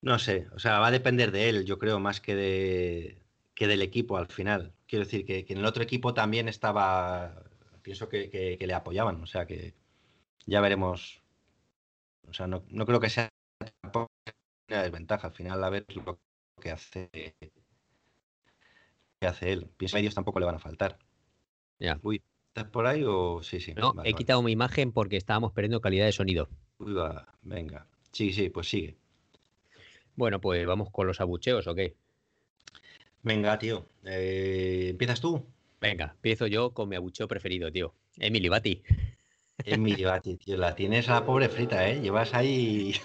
No 0.00 0.18
sé, 0.18 0.46
o 0.54 0.58
sea, 0.58 0.78
va 0.78 0.88
a 0.88 0.92
depender 0.92 1.32
de 1.32 1.48
él, 1.48 1.64
yo 1.64 1.78
creo, 1.78 1.98
más 1.98 2.20
que 2.20 2.34
de 2.36 3.18
que 3.58 3.66
del 3.66 3.82
equipo 3.82 4.16
al 4.16 4.28
final. 4.28 4.72
Quiero 4.86 5.04
decir 5.04 5.26
que, 5.26 5.44
que 5.44 5.52
en 5.52 5.58
el 5.58 5.66
otro 5.66 5.82
equipo 5.82 6.14
también 6.14 6.48
estaba, 6.48 7.42
pienso 7.82 8.08
que, 8.08 8.30
que- 8.30 8.56
que 8.56 8.66
le 8.68 8.74
apoyaban, 8.74 9.20
o 9.20 9.26
sea 9.26 9.46
que 9.46 9.74
ya 10.46 10.60
veremos. 10.60 11.22
O 12.28 12.32
sea, 12.32 12.46
no, 12.46 12.62
no 12.68 12.86
creo 12.86 13.00
que 13.00 13.10
sea 13.10 13.28
tampoco 13.82 14.12
una 14.68 14.82
desventaja. 14.84 15.28
Al 15.28 15.34
final, 15.34 15.64
a 15.64 15.70
ver 15.70 15.86
lo 15.96 16.20
que 16.62 16.70
hace, 16.70 17.10
que 19.20 19.26
hace 19.26 19.52
él. 19.52 19.70
Pienso 19.76 19.94
que 19.96 19.98
medios 20.00 20.14
tampoco 20.14 20.38
le 20.38 20.46
van 20.46 20.54
a 20.56 20.60
faltar. 20.60 20.98
Ya. 21.80 21.98
Uy, 22.02 22.22
¿estás 22.48 22.70
por 22.70 22.86
ahí 22.86 23.02
o 23.04 23.42
sí, 23.42 23.60
sí? 23.60 23.74
No, 23.74 23.92
vale, 23.94 24.10
he 24.10 24.12
vale. 24.12 24.16
quitado 24.18 24.42
mi 24.42 24.52
imagen 24.52 24.92
porque 24.92 25.16
estábamos 25.16 25.52
perdiendo 25.52 25.80
calidad 25.80 26.06
de 26.06 26.12
sonido. 26.12 26.48
Uy, 26.78 26.92
va, 26.92 27.26
venga. 27.42 27.86
Sí, 28.12 28.32
sí, 28.32 28.50
pues 28.50 28.68
sigue. 28.68 28.96
Bueno, 30.16 30.40
pues 30.40 30.66
vamos 30.66 30.90
con 30.90 31.06
los 31.06 31.20
abucheos, 31.20 31.66
¿o 31.66 31.74
qué? 31.74 31.94
Venga, 33.28 33.58
tío. 33.58 33.86
Eh, 34.06 34.86
¿Empiezas 34.90 35.20
tú? 35.20 35.44
Venga, 35.82 36.12
empiezo 36.14 36.46
yo 36.46 36.72
con 36.72 36.88
mi 36.88 36.96
abucheo 36.96 37.28
preferido, 37.28 37.70
tío. 37.70 37.94
Emily 38.16 38.48
Bati. 38.48 38.82
Emily 39.64 40.02
Bati, 40.04 40.36
tío. 40.38 40.56
La 40.56 40.74
tienes 40.74 41.10
a 41.10 41.14
la 41.20 41.26
pobre 41.26 41.50
frita, 41.50 41.88
¿eh? 41.90 42.00
Llevas 42.00 42.32
ahí. 42.34 42.94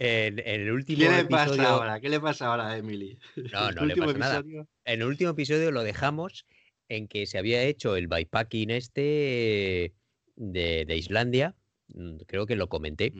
En, 0.00 0.38
en 0.38 0.60
el 0.60 0.70
último 0.70 1.00
¿Qué 1.02 1.08
le 1.08 1.18
episodio. 1.20 1.56
pasa 1.56 1.68
ahora? 1.70 2.00
¿Qué 2.00 2.08
le 2.08 2.20
pasa 2.20 2.46
ahora 2.46 2.68
a 2.68 2.76
Emily? 2.78 3.18
No, 3.52 3.68
¿El 3.70 3.74
no 3.74 3.84
le 3.86 3.96
pasa 3.96 4.18
nada. 4.18 4.36
episodio? 4.38 4.68
En 4.84 5.00
el 5.02 5.06
último 5.08 5.30
episodio 5.30 5.70
lo 5.72 5.82
dejamos 5.82 6.46
en 6.88 7.08
que 7.08 7.26
se 7.26 7.36
había 7.38 7.62
hecho 7.64 7.96
el 7.96 8.06
bikepacking 8.06 8.70
este 8.70 9.92
de, 10.36 10.84
de 10.86 10.96
Islandia. 10.96 11.54
mm, 11.88 12.18
Creo 12.28 12.46
que 12.46 12.54
lo 12.56 12.68
comenté. 12.68 13.12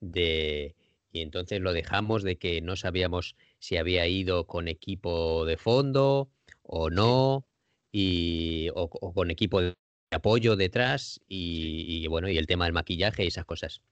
De 0.00 0.74
y 1.12 1.20
entonces 1.20 1.60
lo 1.60 1.72
dejamos 1.72 2.22
de 2.22 2.36
que 2.36 2.60
no 2.62 2.74
sabíamos 2.76 3.36
si 3.58 3.76
había 3.76 4.06
ido 4.08 4.46
con 4.46 4.66
equipo 4.66 5.44
de 5.44 5.56
fondo 5.56 6.30
o 6.62 6.90
no 6.90 7.46
y 7.92 8.70
o, 8.74 8.84
o 8.84 9.12
con 9.12 9.30
equipo 9.30 9.60
de 9.60 9.74
apoyo 10.10 10.56
detrás 10.56 11.20
y, 11.28 11.84
y, 11.88 12.06
bueno 12.06 12.28
y 12.28 12.38
el 12.38 12.46
tema 12.46 12.64
del 12.64 12.72
maquillaje 12.72 13.24
y 13.24 13.28
esas 13.28 13.44
cosas. 13.44 13.82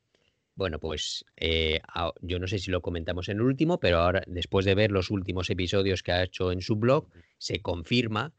Bueno 0.54 0.80
pues 0.80 1.24
eh, 1.36 1.80
yo 2.22 2.38
no 2.38 2.46
sé 2.46 2.58
si 2.58 2.70
lo 2.70 2.80
comentamos 2.80 3.28
en 3.28 3.36
el 3.36 3.42
último 3.42 3.78
pero 3.78 3.98
ahora 3.98 4.22
después 4.26 4.64
de 4.64 4.74
ver 4.74 4.90
los 4.90 5.10
últimos 5.10 5.50
episodios 5.50 6.02
que 6.02 6.12
ha 6.12 6.24
hecho 6.24 6.52
en 6.52 6.62
su 6.62 6.76
blog 6.76 7.08
se 7.38 7.60
confirma 7.60 8.32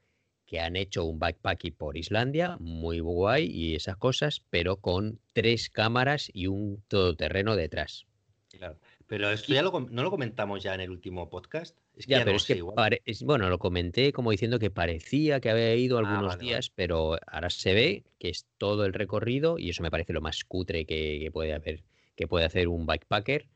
que 0.51 0.59
han 0.59 0.75
hecho 0.75 1.05
un 1.05 1.17
backpacking 1.17 1.75
por 1.75 1.95
Islandia, 1.95 2.57
muy 2.59 2.99
guay 2.99 3.45
y 3.45 3.75
esas 3.75 3.95
cosas, 3.95 4.43
pero 4.49 4.81
con 4.81 5.21
tres 5.31 5.69
cámaras 5.69 6.29
y 6.33 6.47
un 6.47 6.83
todoterreno 6.89 7.55
detrás. 7.55 8.05
Claro. 8.61 8.77
Pero 9.07 9.31
esto 9.31 9.51
ya 9.55 9.63
lo, 9.63 9.71
no 9.89 10.03
lo 10.03 10.11
comentamos 10.11 10.61
ya 10.61 10.75
en 10.75 10.81
el 10.81 10.91
último 10.91 11.27
podcast. 11.31 11.75
Es 11.95 12.05
que 12.05 12.11
Ya, 12.11 12.17
ya 12.19 12.25
pero 12.25 12.33
no 12.33 12.37
es 12.37 12.45
que, 12.45 12.57
igual. 12.57 12.75
pare- 12.75 13.01
es- 13.05 13.23
bueno, 13.23 13.49
lo 13.49 13.57
comenté 13.57 14.13
como 14.13 14.29
diciendo 14.29 14.59
que 14.59 14.69
parecía 14.69 15.39
que 15.39 15.49
había 15.49 15.73
ido 15.75 15.97
Ah, 15.97 16.01
algunos 16.01 16.35
vale, 16.35 16.43
días, 16.43 16.69
pero 16.69 17.17
ahora 17.25 17.49
se 17.49 17.73
ve 17.73 18.03
que 18.19 18.29
es 18.29 18.45
todo 18.59 18.85
el 18.85 18.93
recorrido 18.93 19.57
y 19.57 19.71
eso 19.71 19.81
me 19.81 19.89
parece 19.89 20.13
lo 20.13 20.21
más 20.21 20.43
cutre 20.43 20.85
que, 20.85 21.17
que 21.19 21.31
puede 21.31 21.53
haber, 21.53 21.81
que 22.15 22.27
puede 22.27 22.45
hacer 22.45 22.67
un 22.67 22.85
bikepacker, 22.85 23.47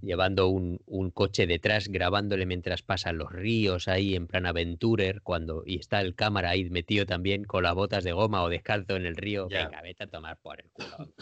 llevando 0.00 0.48
un, 0.48 0.80
un 0.86 1.10
coche 1.10 1.46
detrás, 1.46 1.88
grabándole 1.88 2.46
mientras 2.46 2.80
pasan 2.80 3.18
los 3.18 3.30
ríos 3.30 3.86
ahí 3.86 4.14
en 4.14 4.28
plan 4.28 4.46
aventurer, 4.46 5.20
cuando, 5.20 5.62
y 5.66 5.76
está 5.78 6.00
el 6.00 6.14
cámara 6.14 6.48
ahí 6.50 6.70
metido 6.70 7.04
también 7.04 7.44
con 7.44 7.64
las 7.64 7.74
botas 7.74 8.02
de 8.02 8.12
goma 8.12 8.42
o 8.42 8.48
descalzo 8.48 8.96
en 8.96 9.04
el 9.04 9.14
río. 9.16 9.46
Ya. 9.50 9.66
Venga, 9.66 9.82
vete 9.82 10.04
a 10.04 10.06
tomar 10.06 10.38
por 10.40 10.58
el 10.58 10.70
culo. 10.70 11.12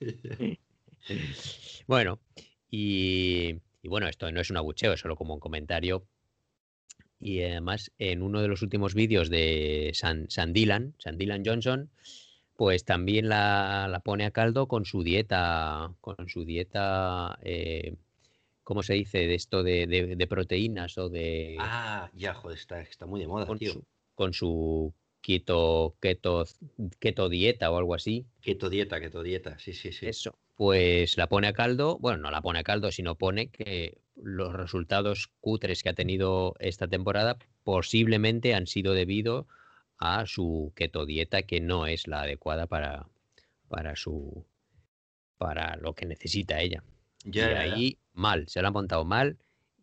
Bueno, 1.86 2.18
y, 2.70 3.56
y 3.82 3.88
bueno, 3.88 4.08
esto 4.08 4.30
no 4.32 4.40
es 4.40 4.50
un 4.50 4.56
abucheo, 4.56 4.92
es 4.92 5.00
solo 5.00 5.16
como 5.16 5.34
un 5.34 5.40
comentario. 5.40 6.04
Y 7.20 7.42
además, 7.42 7.90
en 7.98 8.22
uno 8.22 8.40
de 8.40 8.48
los 8.48 8.62
últimos 8.62 8.94
vídeos 8.94 9.28
de 9.28 9.90
San, 9.94 10.30
San 10.30 10.52
Dylan, 10.52 10.94
San 10.98 11.18
Dylan 11.18 11.42
Johnson, 11.44 11.90
pues 12.56 12.84
también 12.84 13.28
la, 13.28 13.88
la 13.90 14.00
pone 14.00 14.24
a 14.24 14.30
caldo 14.30 14.66
con 14.68 14.84
su 14.84 15.02
dieta, 15.02 15.92
con 16.00 16.28
su 16.28 16.44
dieta, 16.44 17.38
eh, 17.42 17.96
¿cómo 18.62 18.82
se 18.82 18.94
dice? 18.94 19.18
De 19.26 19.34
esto 19.34 19.62
de, 19.62 19.86
de- 19.86 20.14
de 20.16 20.26
proteínas 20.26 20.96
o 20.98 21.08
de... 21.08 21.56
Ah, 21.58 22.10
ya, 22.14 22.34
joder, 22.34 22.58
está, 22.58 22.80
está 22.80 23.06
muy 23.06 23.20
de 23.20 23.26
moda, 23.26 23.46
con, 23.46 23.58
tío. 23.58 23.72
su, 23.72 23.84
con 24.14 24.32
su 24.32 24.92
keto, 25.20 25.96
keto, 26.00 26.44
keto 27.00 27.28
dieta 27.28 27.70
o 27.70 27.78
algo 27.78 27.94
así. 27.94 28.26
Keto 28.40 28.70
dieta, 28.70 29.00
keto 29.00 29.22
dieta, 29.24 29.58
sí, 29.58 29.72
sí, 29.72 29.92
sí. 29.92 30.06
Eso. 30.06 30.36
Pues 30.58 31.16
la 31.16 31.28
pone 31.28 31.46
a 31.46 31.52
caldo, 31.52 31.98
bueno, 32.00 32.18
no 32.18 32.32
la 32.32 32.42
pone 32.42 32.58
a 32.58 32.64
caldo, 32.64 32.90
sino 32.90 33.14
pone 33.14 33.48
que 33.48 33.98
los 34.16 34.52
resultados 34.52 35.30
cutres 35.40 35.84
que 35.84 35.90
ha 35.90 35.94
tenido 35.94 36.56
esta 36.58 36.88
temporada 36.88 37.38
posiblemente 37.62 38.56
han 38.56 38.66
sido 38.66 38.92
debido 38.92 39.46
a 39.98 40.26
su 40.26 40.72
keto 40.74 41.06
dieta 41.06 41.42
que 41.42 41.60
no 41.60 41.86
es 41.86 42.08
la 42.08 42.22
adecuada 42.22 42.66
para, 42.66 43.06
para 43.68 43.94
su 43.94 44.46
para 45.36 45.76
lo 45.76 45.94
que 45.94 46.06
necesita 46.06 46.60
ella. 46.60 46.82
Y 47.22 47.38
ahí 47.38 47.98
mal, 48.12 48.48
se 48.48 48.60
lo 48.60 48.66
ha 48.66 48.72
montado 48.72 49.04
mal 49.04 49.38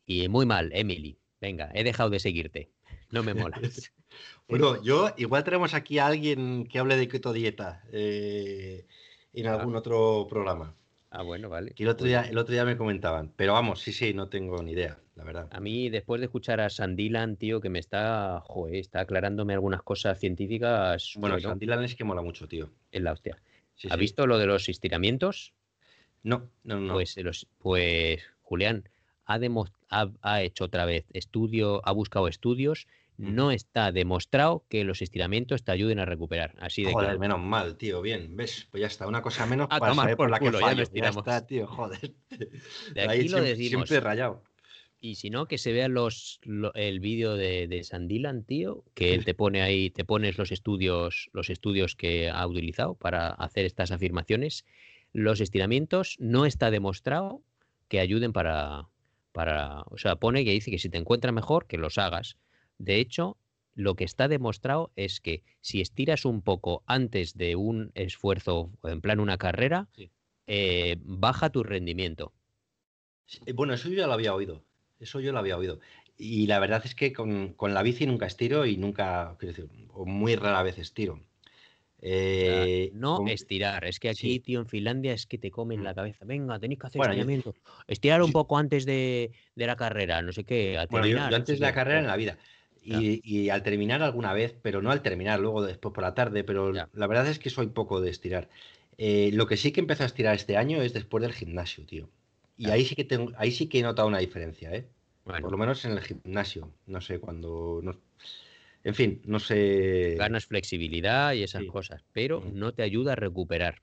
y 0.06 0.28
muy 0.28 0.46
mal, 0.46 0.72
Emily. 0.74 1.18
Venga, 1.40 1.72
he 1.74 1.86
dejado 1.86 2.10
de 2.10 2.20
seguirte. 2.20 2.70
No 3.12 3.24
me 3.24 3.34
molas. 3.34 3.94
Bueno, 4.50 4.84
yo 4.84 5.14
igual 5.16 5.46
tenemos 5.46 5.74
aquí 5.74 6.00
a 6.00 6.08
alguien 6.08 6.68
que 6.68 6.80
hable 6.80 6.98
de 6.98 7.08
keto 7.08 7.32
dieta 7.32 7.82
eh, 7.94 8.88
en 9.36 9.48
Ah. 9.48 9.56
algún 9.56 9.76
otro 9.76 10.26
programa. 10.30 10.76
Ah, 11.12 11.22
bueno, 11.24 11.48
vale. 11.48 11.72
Que 11.74 11.84
el 11.84 11.90
otro, 11.90 12.06
día, 12.06 12.24
el 12.24 12.38
otro 12.38 12.52
día 12.54 12.66
me 12.66 12.76
comentaban. 12.76 13.32
Pero 13.38 13.54
vamos, 13.54 13.80
sí, 13.82 13.94
sí, 13.94 14.14
no 14.14 14.28
tengo 14.28 14.62
ni 14.62 14.74
idea, 14.74 15.00
la 15.16 15.24
verdad. 15.24 15.48
A 15.52 15.62
mí, 15.62 15.90
después 15.90 16.20
de 16.20 16.26
escuchar 16.26 16.60
a 16.60 16.70
Sandilan, 16.70 17.38
tío, 17.38 17.62
que 17.62 17.70
me 17.70 17.80
está, 17.80 18.42
joder, 18.44 18.76
está 18.76 19.00
aclarándome 19.02 19.54
algunas 19.54 19.82
cosas 19.82 20.20
científicas. 20.20 21.14
Bueno, 21.16 21.36
bueno, 21.36 21.50
Sandilan 21.50 21.84
es 21.86 21.96
que 21.96 22.04
mola 22.04 22.22
mucho, 22.22 22.48
tío. 22.50 22.70
en 22.92 23.04
la 23.06 23.14
hostia. 23.14 23.42
Sí, 23.76 23.88
¿Has 23.90 23.94
sí. 23.96 24.00
visto 24.00 24.28
lo 24.28 24.38
de 24.38 24.48
los 24.48 24.68
estiramientos? 24.68 25.54
No, 26.24 26.50
no, 26.64 26.80
no. 26.82 26.94
Pues, 26.94 27.16
los, 27.18 27.48
pues 27.60 28.22
Julián 28.42 28.90
ha, 29.26 29.40
ha, 29.90 30.10
ha 30.22 30.42
hecho 30.42 30.66
otra 30.66 30.86
vez 30.86 31.06
estudio, 31.14 31.82
ha 31.88 31.92
buscado 31.94 32.28
estudios. 32.28 32.88
No 33.18 33.52
está 33.52 33.92
demostrado 33.92 34.66
que 34.70 34.84
los 34.84 35.02
estiramientos 35.02 35.64
te 35.64 35.72
ayuden 35.72 36.00
a 36.00 36.06
recuperar. 36.06 36.56
Así 36.60 36.84
de 36.84 36.92
Joder, 36.92 37.08
claro. 37.08 37.20
menos 37.20 37.40
mal, 37.40 37.78
tío. 37.78 38.02
Bien, 38.02 38.36
¿ves? 38.36 38.68
Pues 38.72 38.82
ya 38.82 38.88
está, 38.88 39.08
una 39.08 39.22
cosa 39.22 39.46
menos 39.46 39.68
A 39.70 39.80
para 39.80 39.92
tomar 39.92 40.04
saber 40.06 40.18
por 40.18 40.30
la 40.30 40.40
que 40.40 40.46
culo, 40.46 40.60
ya 40.60 40.66
no 40.66 40.68
fallo. 40.68 40.78
Ya, 40.78 40.84
estiramos. 40.84 41.18
está, 41.18 41.46
tío, 41.48 41.68
joder. 41.68 42.14
De 42.94 43.02
Ahí 43.02 43.20
aquí 43.20 43.30
lo 43.30 43.38
siempre, 43.38 43.50
decimos. 43.56 43.70
siempre 43.90 44.00
rayado. 44.00 44.44
Y 45.00 45.16
si 45.16 45.30
no, 45.30 45.48
que 45.48 45.58
se 45.58 45.72
vea 45.72 45.88
los, 45.88 46.40
lo- 46.44 46.74
el 46.74 47.00
vídeo 47.00 47.36
de, 47.36 47.68
de 47.68 47.84
Sandilan, 47.84 48.44
tío, 48.44 48.84
que 48.96 49.14
él 49.14 49.24
te 49.24 49.34
pone 49.36 49.62
ahí, 49.62 49.92
te 49.92 50.04
pones 50.04 50.38
los 50.38 50.52
estudios, 50.52 51.30
los 51.32 51.50
estudios 51.50 51.96
que 51.96 52.30
ha 52.30 52.46
utilizado 52.48 52.96
para 52.96 53.30
hacer 53.30 53.66
estas 53.66 53.92
afirmaciones. 53.92 54.66
Los 55.14 55.42
estiramientos 55.42 56.16
no 56.20 56.46
está 56.46 56.72
demostrado 56.72 57.42
que 57.88 58.00
ayuden 58.00 58.34
para, 58.34 58.88
para, 59.32 59.82
o 59.92 59.98
sea, 59.98 60.16
pone 60.16 60.44
que 60.44 60.52
dice 60.52 60.72
que 60.72 60.80
si 60.80 60.90
te 60.90 60.98
encuentras 60.98 61.34
mejor, 61.34 61.68
que 61.68 61.78
los 61.78 61.98
hagas. 62.00 62.38
De 62.78 63.00
hecho, 63.00 63.38
lo 63.74 63.96
que 63.96 64.04
está 64.04 64.28
demostrado 64.28 64.92
es 64.96 65.20
que 65.22 65.44
si 65.62 65.82
estiras 65.82 66.26
un 66.26 66.42
poco 66.42 66.84
antes 66.88 67.38
de 67.38 67.56
un 67.56 67.92
esfuerzo, 67.96 68.72
en 68.84 69.02
plan 69.02 69.20
una 69.20 69.38
carrera, 69.38 69.88
Sí. 69.96 70.10
eh, 70.48 70.98
baja 71.02 71.50
tu 71.50 71.64
rendimiento. 71.64 72.32
Eh, 73.46 73.54
Bueno, 73.54 73.74
eso 73.74 73.90
yo 73.90 73.96
ya 73.96 74.08
lo 74.08 74.14
había 74.14 74.34
oído. 74.34 74.64
Eso 75.00 75.20
yo 75.20 75.32
lo 75.32 75.40
había 75.40 75.58
oído. 75.58 75.80
Y 76.18 76.48
la 76.48 76.60
verdad 76.60 76.82
es 76.86 76.96
que 76.96 77.12
con, 77.12 77.54
con 77.54 77.74
la 77.74 77.84
bici 77.84 78.06
nunca 78.06 78.26
estiro 78.28 78.66
y 78.66 78.78
nunca, 78.78 79.36
quiero 79.40 79.54
decir, 79.56 79.70
o 79.90 80.06
muy 80.06 80.36
rara 80.36 80.64
vez 80.64 80.78
estiro. 80.78 81.20
Eh, 82.02 82.92
no 82.94 83.18
con- 83.18 83.28
estirar. 83.30 83.86
Es 83.86 84.00
que 84.00 84.10
aquí, 84.10 84.34
sí. 84.36 84.40
tío, 84.40 84.60
en 84.60 84.68
Finlandia 84.68 85.14
es 85.14 85.26
que 85.26 85.38
te 85.38 85.50
comen 85.50 85.80
Mm. 85.82 85.84
la 85.84 85.96
cabeza. 85.96 86.26
Venga, 86.26 86.60
tenéis 86.60 86.80
que 86.80 86.88
hacer 86.88 87.00
Bueno, 87.00 87.14
yo-. 87.14 87.54
Estirar 87.88 88.22
un 88.22 88.32
poco 88.32 88.58
antes 88.58 88.86
de, 88.86 89.32
de 89.56 89.66
la 89.68 89.76
carrera, 89.76 90.22
no 90.22 90.32
sé 90.32 90.44
qué. 90.44 90.78
a 90.78 90.86
Bueno, 90.86 91.08
yo, 91.08 91.20
antes 91.20 91.60
de 91.60 91.66
la 91.66 91.74
carrera 91.74 92.00
en 92.00 92.08
la 92.08 92.16
vida. 92.16 92.38
Y, 92.86 93.22
y 93.24 93.50
al 93.50 93.64
terminar 93.64 94.04
alguna 94.04 94.34
vez, 94.34 94.56
pero 94.62 94.82
no 94.82 94.92
al 94.92 95.02
terminar, 95.02 95.40
luego 95.40 95.64
después 95.64 95.94
por 95.94 96.04
la 96.04 96.14
tarde, 96.14 96.44
pero 96.44 96.74
Ya. 96.74 96.88
la 96.94 97.08
verdad 97.08 97.28
es 97.28 97.40
que 97.40 97.50
soy 97.50 97.68
poco 97.68 98.00
de 98.02 98.12
estirar. 98.12 98.50
Eh, 98.98 99.32
lo 99.34 99.48
que 99.48 99.58
sí 99.58 99.72
que 99.72 99.80
empecé 99.82 100.04
a 100.04 100.06
estirar 100.06 100.36
este 100.36 100.56
año 100.56 100.82
es 100.82 100.94
después 100.94 101.22
del 101.22 101.34
gimnasio, 101.34 101.86
tío. 101.86 102.08
Y 102.58 102.68
Ya. 102.68 102.74
ahí 102.74 102.86
sí 102.86 102.96
que 102.96 103.04
tengo, 103.04 103.32
ahí 103.38 103.52
sí 103.52 103.68
que 103.68 103.80
he 103.80 103.84
notado 103.84 104.08
una 104.08 104.20
diferencia, 104.20 104.74
¿eh? 104.74 104.86
Bueno, 105.26 105.42
Por 105.42 105.52
lo 105.52 105.58
menos 105.58 105.84
en 105.86 105.94
el 105.94 106.02
gimnasio. 106.02 106.72
No 106.86 107.02
sé, 107.02 107.20
cuando. 107.20 107.80
no- 107.84 107.98
En 108.84 108.94
fin, 108.94 109.20
no 109.26 109.40
sé. 109.40 110.14
ganas 110.16 110.46
flexibilidad 110.46 111.34
y 111.34 111.42
esas 111.42 111.64
Sí. 111.64 111.68
cosas, 111.68 112.04
pero 112.14 112.42
Mm. 112.42 112.60
no 112.60 112.74
te 112.74 112.84
ayuda 112.84 113.14
a 113.14 113.16
recuperar. 113.16 113.82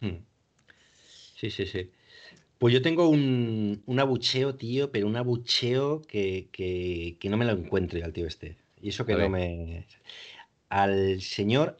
Hmm. 0.00 0.18
Sí, 1.34 1.50
sí, 1.50 1.66
sí. 1.66 1.90
Pues 2.58 2.72
yo 2.72 2.80
tengo 2.82 3.08
un, 3.08 3.82
un 3.86 4.00
abucheo, 4.00 4.54
tío, 4.54 4.90
pero 4.90 5.06
un 5.06 5.16
abucheo 5.16 6.02
que, 6.02 6.48
que- 6.52 7.16
que 7.20 7.28
no 7.28 7.36
me 7.36 7.44
lo 7.44 7.52
encuentro 7.52 7.98
ya 7.98 8.06
al 8.06 8.12
tío 8.12 8.26
este. 8.26 8.56
Y 8.80 8.88
eso 8.90 9.04
que 9.04 9.14
no 9.14 9.28
me... 9.28 9.86
Al 10.68 11.20
señor 11.20 11.76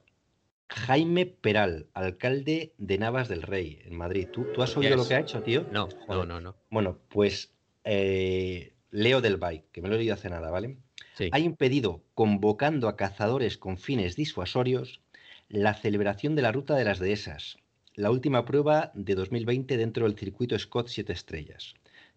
Jaime 0.68 1.26
Peral, 1.26 1.86
alcalde 1.94 2.72
de 2.78 2.98
Navas 2.98 3.28
del 3.28 3.42
Rey, 3.42 3.78
en 3.84 3.96
Madrid. 3.96 4.28
¿Tú, 4.32 4.46
tú 4.54 4.62
has 4.62 4.76
oído 4.76 4.90
Yes. 4.90 4.98
lo 4.98 5.08
que 5.08 5.14
ha 5.14 5.20
hecho, 5.20 5.42
tío? 5.42 5.66
No, 5.72 5.88
no, 5.88 5.96
Joder. 6.06 6.28
no, 6.28 6.40
no. 6.40 6.54
Bueno, 6.70 6.98
pues 7.08 7.52
eh, 7.84 8.72
Leo 8.90 9.20
del 9.20 9.36
Bay, 9.38 9.62
que 9.72 9.80
me 9.80 9.88
lo 9.88 9.94
he 9.94 9.98
leído 9.98 10.14
hace 10.14 10.28
nada, 10.30 10.50
¿vale? 10.50 10.76
Sí. 11.14 11.30
ha 11.32 11.38
impedido, 11.38 12.02
convocando 12.14 12.88
a 12.88 12.96
cazadores 12.96 13.56
con 13.56 13.78
fines 13.78 14.16
disuasorios, 14.16 15.00
la 15.48 15.72
celebración 15.72 16.34
de 16.36 16.42
la 16.42 16.52
Ruta 16.52 16.74
de 16.76 16.84
las 16.84 16.98
Dehesas, 16.98 17.56
la 17.96 18.10
última 18.10 18.44
prueba 18.44 18.92
de 18.94 19.14
2020 19.14 19.76
dentro 19.76 20.06
del 20.06 20.16
circuito 20.18 20.58
Scott 20.58 20.88
7 20.88 21.12
Estrellas, 21.12 21.74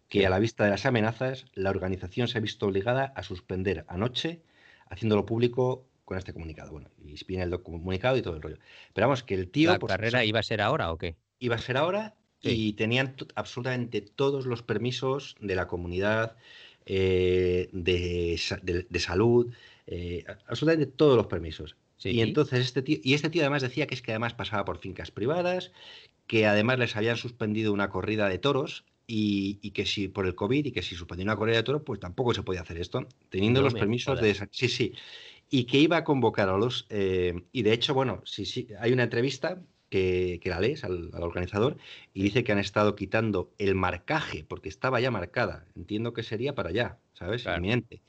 que 0.07 0.25
a 0.25 0.29
la 0.29 0.39
vista 0.39 0.63
de 0.65 0.71
las 0.71 0.85
amenazas, 0.85 1.45
la 1.53 1.69
organización 1.69 2.27
se 2.27 2.37
ha 2.37 2.41
visto 2.41 2.65
obligada 2.67 3.05
a 3.15 3.23
suspender 3.23 3.85
anoche, 3.87 4.41
haciéndolo 4.89 5.25
público 5.25 5.87
con 6.05 6.17
este 6.17 6.33
comunicado. 6.33 6.71
Bueno, 6.71 6.89
y 7.03 7.15
viene 7.25 7.43
el 7.43 7.61
comunicado 7.61 8.17
y 8.17 8.21
todo 8.21 8.35
el 8.35 8.41
rollo. 8.41 8.57
Pero 8.93 9.07
vamos, 9.07 9.23
que 9.23 9.35
el 9.35 9.49
tío... 9.49 9.71
¿La 9.71 9.79
pues, 9.79 9.91
carrera 9.91 10.25
iba 10.25 10.39
a 10.39 10.43
ser 10.43 10.61
ahora 10.61 10.91
o 10.91 10.97
qué? 10.97 11.15
iba 11.39 11.55
a 11.55 11.59
ser 11.59 11.77
ahora 11.77 12.15
Sí. 12.41 12.69
y 12.69 12.73
tenían 12.73 13.15
absolutamente 13.35 13.99
todos 14.01 14.45
los 14.45 14.63
permisos 14.63 15.35
de 15.41 15.55
la 15.55 15.67
comunidad 15.67 16.37
eh, 16.85 17.69
de, 17.73 18.35
sa- 18.37 18.59
de- 18.63 18.87
de 18.89 18.99
salud, 18.99 19.53
eh, 19.87 20.23
absolutamente 20.47 20.85
todos 20.87 21.17
los 21.17 21.27
permisos. 21.27 21.75
Sí. 21.99 22.11
Y 22.11 22.21
entonces 22.21 22.61
este 22.61 22.81
tío, 22.81 22.97
y 23.03 23.13
este 23.13 23.29
tío 23.29 23.41
además 23.43 23.61
decía 23.61 23.87
que 23.87 23.95
es 23.95 24.01
que 24.01 24.11
además 24.11 24.33
pasaba 24.33 24.65
por 24.65 24.79
fincas 24.79 25.11
privadas, 25.11 25.71
que 26.27 26.47
además 26.47 26.79
les 26.79 26.95
habían 26.95 27.17
suspendido 27.17 27.73
una 27.73 27.89
corrida 27.89 28.29
de 28.29 28.39
toros 28.39 28.85
y, 29.07 29.59
y 29.61 29.71
que 29.71 29.85
si 29.85 30.07
por 30.09 30.25
el 30.27 30.35
COVID 30.35 30.65
y 30.67 30.71
que 30.73 30.83
si 30.83 30.95
suspendía 30.95 31.25
una 31.25 31.37
corrida 31.37 31.57
de 31.57 31.63
toros, 31.63 31.83
pues 31.85 31.99
tampoco 31.99 32.33
se 32.33 32.43
podía 32.43 32.61
hacer 32.61 32.79
esto, 32.79 33.07
teniendo 33.29 33.61
No 33.61 33.65
los 33.65 33.75
permisos 33.75 34.05
jodas. 34.13 34.23
de 34.23 34.29
esa- 34.31 34.49
sí, 34.51 34.69
sí. 34.69 34.93
Y 35.49 35.65
que 35.65 35.79
iba 35.79 35.97
a 35.97 36.03
convocar 36.03 36.49
a 36.49 36.57
los 36.57 36.85
eh, 36.89 37.33
y 37.51 37.63
de 37.63 37.73
hecho, 37.73 37.93
bueno, 37.93 38.21
sí, 38.25 38.45
sí, 38.45 38.67
hay 38.79 38.93
una 38.93 39.03
entrevista 39.03 39.63
que, 39.89 40.39
que 40.43 40.49
la 40.49 40.59
lees 40.59 40.83
al, 40.83 41.09
al 41.13 41.23
organizador 41.23 41.77
y 42.13 42.23
dice 42.23 42.43
que 42.43 42.51
han 42.51 42.59
estado 42.59 42.95
quitando 42.95 43.53
el 43.57 43.75
marcaje 43.75 44.43
porque 44.43 44.69
estaba 44.69 44.99
ya 45.01 45.11
marcada. 45.11 45.67
Entiendo 45.75 46.13
que 46.13 46.23
sería 46.23 46.55
para 46.55 46.69
allá, 46.69 46.99
¿sabes? 47.13 47.43
Claro. 47.43 47.57
Inminente. 47.57 48.03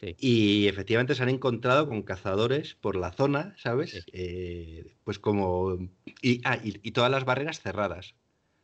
Sí. 0.00 0.16
Y 0.18 0.68
efectivamente 0.68 1.14
se 1.14 1.22
han 1.22 1.28
encontrado 1.28 1.88
con 1.88 2.02
cazadores 2.02 2.74
por 2.74 2.96
la 2.96 3.12
zona, 3.12 3.54
¿sabes? 3.56 3.90
Sí. 3.90 4.00
Eh, 4.12 4.96
pues 5.04 5.18
como... 5.18 5.78
Y, 6.22 6.40
ah, 6.44 6.58
y, 6.62 6.80
y 6.86 6.92
todas 6.92 7.10
las 7.10 7.24
barreras 7.24 7.60
cerradas, 7.60 8.14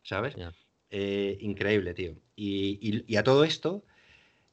¿sabes? 0.03 0.37
Eh, 0.91 1.39
increíble, 1.41 1.95
tío. 1.95 2.17
Y, 2.37 3.17
a 3.17 3.23
todo 3.25 3.45
esto, 3.45 3.83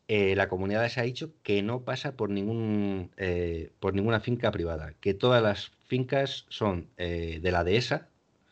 eh, 0.07 0.35
la 0.35 0.47
comunidad 0.47 0.87
se 0.89 1.01
ha 1.01 1.03
dicho 1.03 1.33
que 1.43 1.61
no 1.61 1.83
pasa 1.83 2.15
por 2.15 2.29
ningún 2.29 3.11
eh, 3.17 3.71
por 3.79 3.93
ninguna 3.93 4.21
finca 4.21 4.51
privada, 4.51 4.93
que 5.01 5.13
todas 5.13 5.43
las 5.43 5.71
fincas 5.87 6.45
son 6.49 6.89
de 6.97 7.51
la 7.51 7.63
dehesa, 7.63 8.09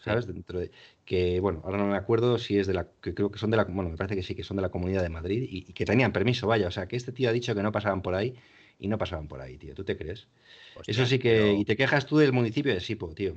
¿sabes? 0.07 0.27
Dentro 0.27 0.59
de 0.59 0.71
que 1.05 1.39
bueno, 1.39 1.61
ahora 1.65 1.77
no 1.77 1.87
me 1.87 1.95
acuerdo 1.97 2.37
si 2.39 2.57
es 2.59 2.67
de 2.67 2.73
la 2.73 2.87
que 3.01 3.13
creo 3.13 3.31
que 3.31 3.39
son 3.39 3.51
de 3.51 3.57
la 3.57 3.65
bueno, 3.65 3.89
me 3.89 3.97
parece 3.97 4.15
que 4.15 4.23
sí 4.23 4.35
que 4.35 4.43
son 4.43 4.57
de 4.57 4.63
la 4.63 4.69
Comunidad 4.69 5.03
de 5.03 5.09
Madrid 5.09 5.43
y, 5.49 5.59
y 5.69 5.73
que 5.73 5.85
tenían 5.85 6.13
permiso, 6.13 6.47
vaya, 6.47 6.67
o 6.67 6.71
sea, 6.71 6.87
que 6.87 6.95
este 6.95 7.11
tío 7.11 7.29
ha 7.29 7.33
dicho 7.33 7.55
que 7.55 7.63
no 7.63 7.71
pasaban 7.71 8.01
por 8.01 8.15
ahí 8.15 8.35
y 8.79 8.87
no 8.87 8.97
pasaban 8.97 9.27
por 9.27 9.41
ahí, 9.41 9.57
tío. 9.57 9.73
¿Tú 9.75 9.83
te 9.83 9.97
crees? 9.97 10.27
Hostia, 10.73 10.93
Eso 10.93 11.05
sí 11.05 11.19
que 11.19 11.53
pero- 11.53 11.53
y 11.53 11.65
te 11.65 11.77
quejas 11.77 12.05
tú 12.07 12.17
del 12.17 12.33
municipio 12.33 12.73
de 12.73 12.81
Sipo, 12.81 13.13
tío. 13.15 13.35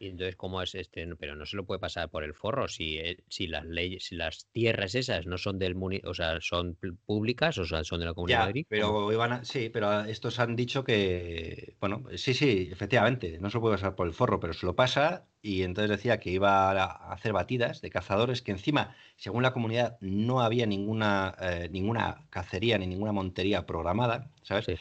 Y 0.00 0.08
entonces, 0.08 0.36
¿cómo 0.36 0.62
es 0.62 0.74
este? 0.76 1.06
Pero 1.16 1.34
no 1.34 1.44
se 1.44 1.56
lo 1.56 1.66
puede 1.66 1.80
pasar 1.80 2.08
por 2.10 2.22
el 2.22 2.34
forro 2.34 2.68
si, 2.68 2.98
eh, 2.98 3.24
si 3.28 3.48
las 3.48 3.64
leyes, 3.66 4.04
si 4.04 4.14
las 4.14 4.46
tierras 4.52 4.94
esas 4.94 5.26
no 5.26 5.38
son 5.38 5.58
del 5.58 5.74
o 6.04 6.14
sea, 6.14 6.40
son 6.40 6.76
públicas, 7.04 7.58
o 7.58 7.64
sea, 7.64 7.82
son 7.84 8.00
de 8.00 8.06
la 8.06 8.14
Comunidad 8.14 8.46
Ya. 8.46 8.52
¿cómo? 8.52 8.64
pero 8.68 9.12
iban 9.12 9.32
a- 9.32 9.44
sí, 9.44 9.70
pero 9.70 10.02
estos 10.04 10.38
han 10.38 10.54
dicho 10.56 10.84
que, 10.84 11.76
bueno, 11.80 12.04
sí, 12.16 12.34
sí, 12.34 12.68
efectivamente, 12.70 13.38
no 13.40 13.50
se 13.50 13.56
lo 13.56 13.60
puede 13.62 13.74
pasar 13.76 13.94
por 13.96 14.06
el 14.06 14.12
forro, 14.14 14.38
pero 14.40 14.52
se 14.52 14.66
lo 14.66 14.76
pasa 14.76 15.26
y 15.42 15.62
entonces 15.62 15.90
decía 15.90 16.18
que 16.20 16.30
iba 16.30 16.70
a 16.70 16.84
a 16.84 17.12
hacer 17.12 17.32
batidas 17.32 17.80
de 17.80 17.90
cazadores 17.90 18.42
que 18.42 18.52
encima, 18.52 18.94
según 19.16 19.42
la 19.42 19.52
comunidad, 19.52 19.98
no 20.00 20.40
había 20.42 20.66
ninguna, 20.66 21.34
eh, 21.40 21.68
ninguna 21.72 22.26
cacería 22.30 22.78
ni 22.78 22.86
ninguna 22.86 23.12
montería 23.12 23.66
programada, 23.66 24.30
¿sabes? 24.42 24.66
Sí. 24.66 24.80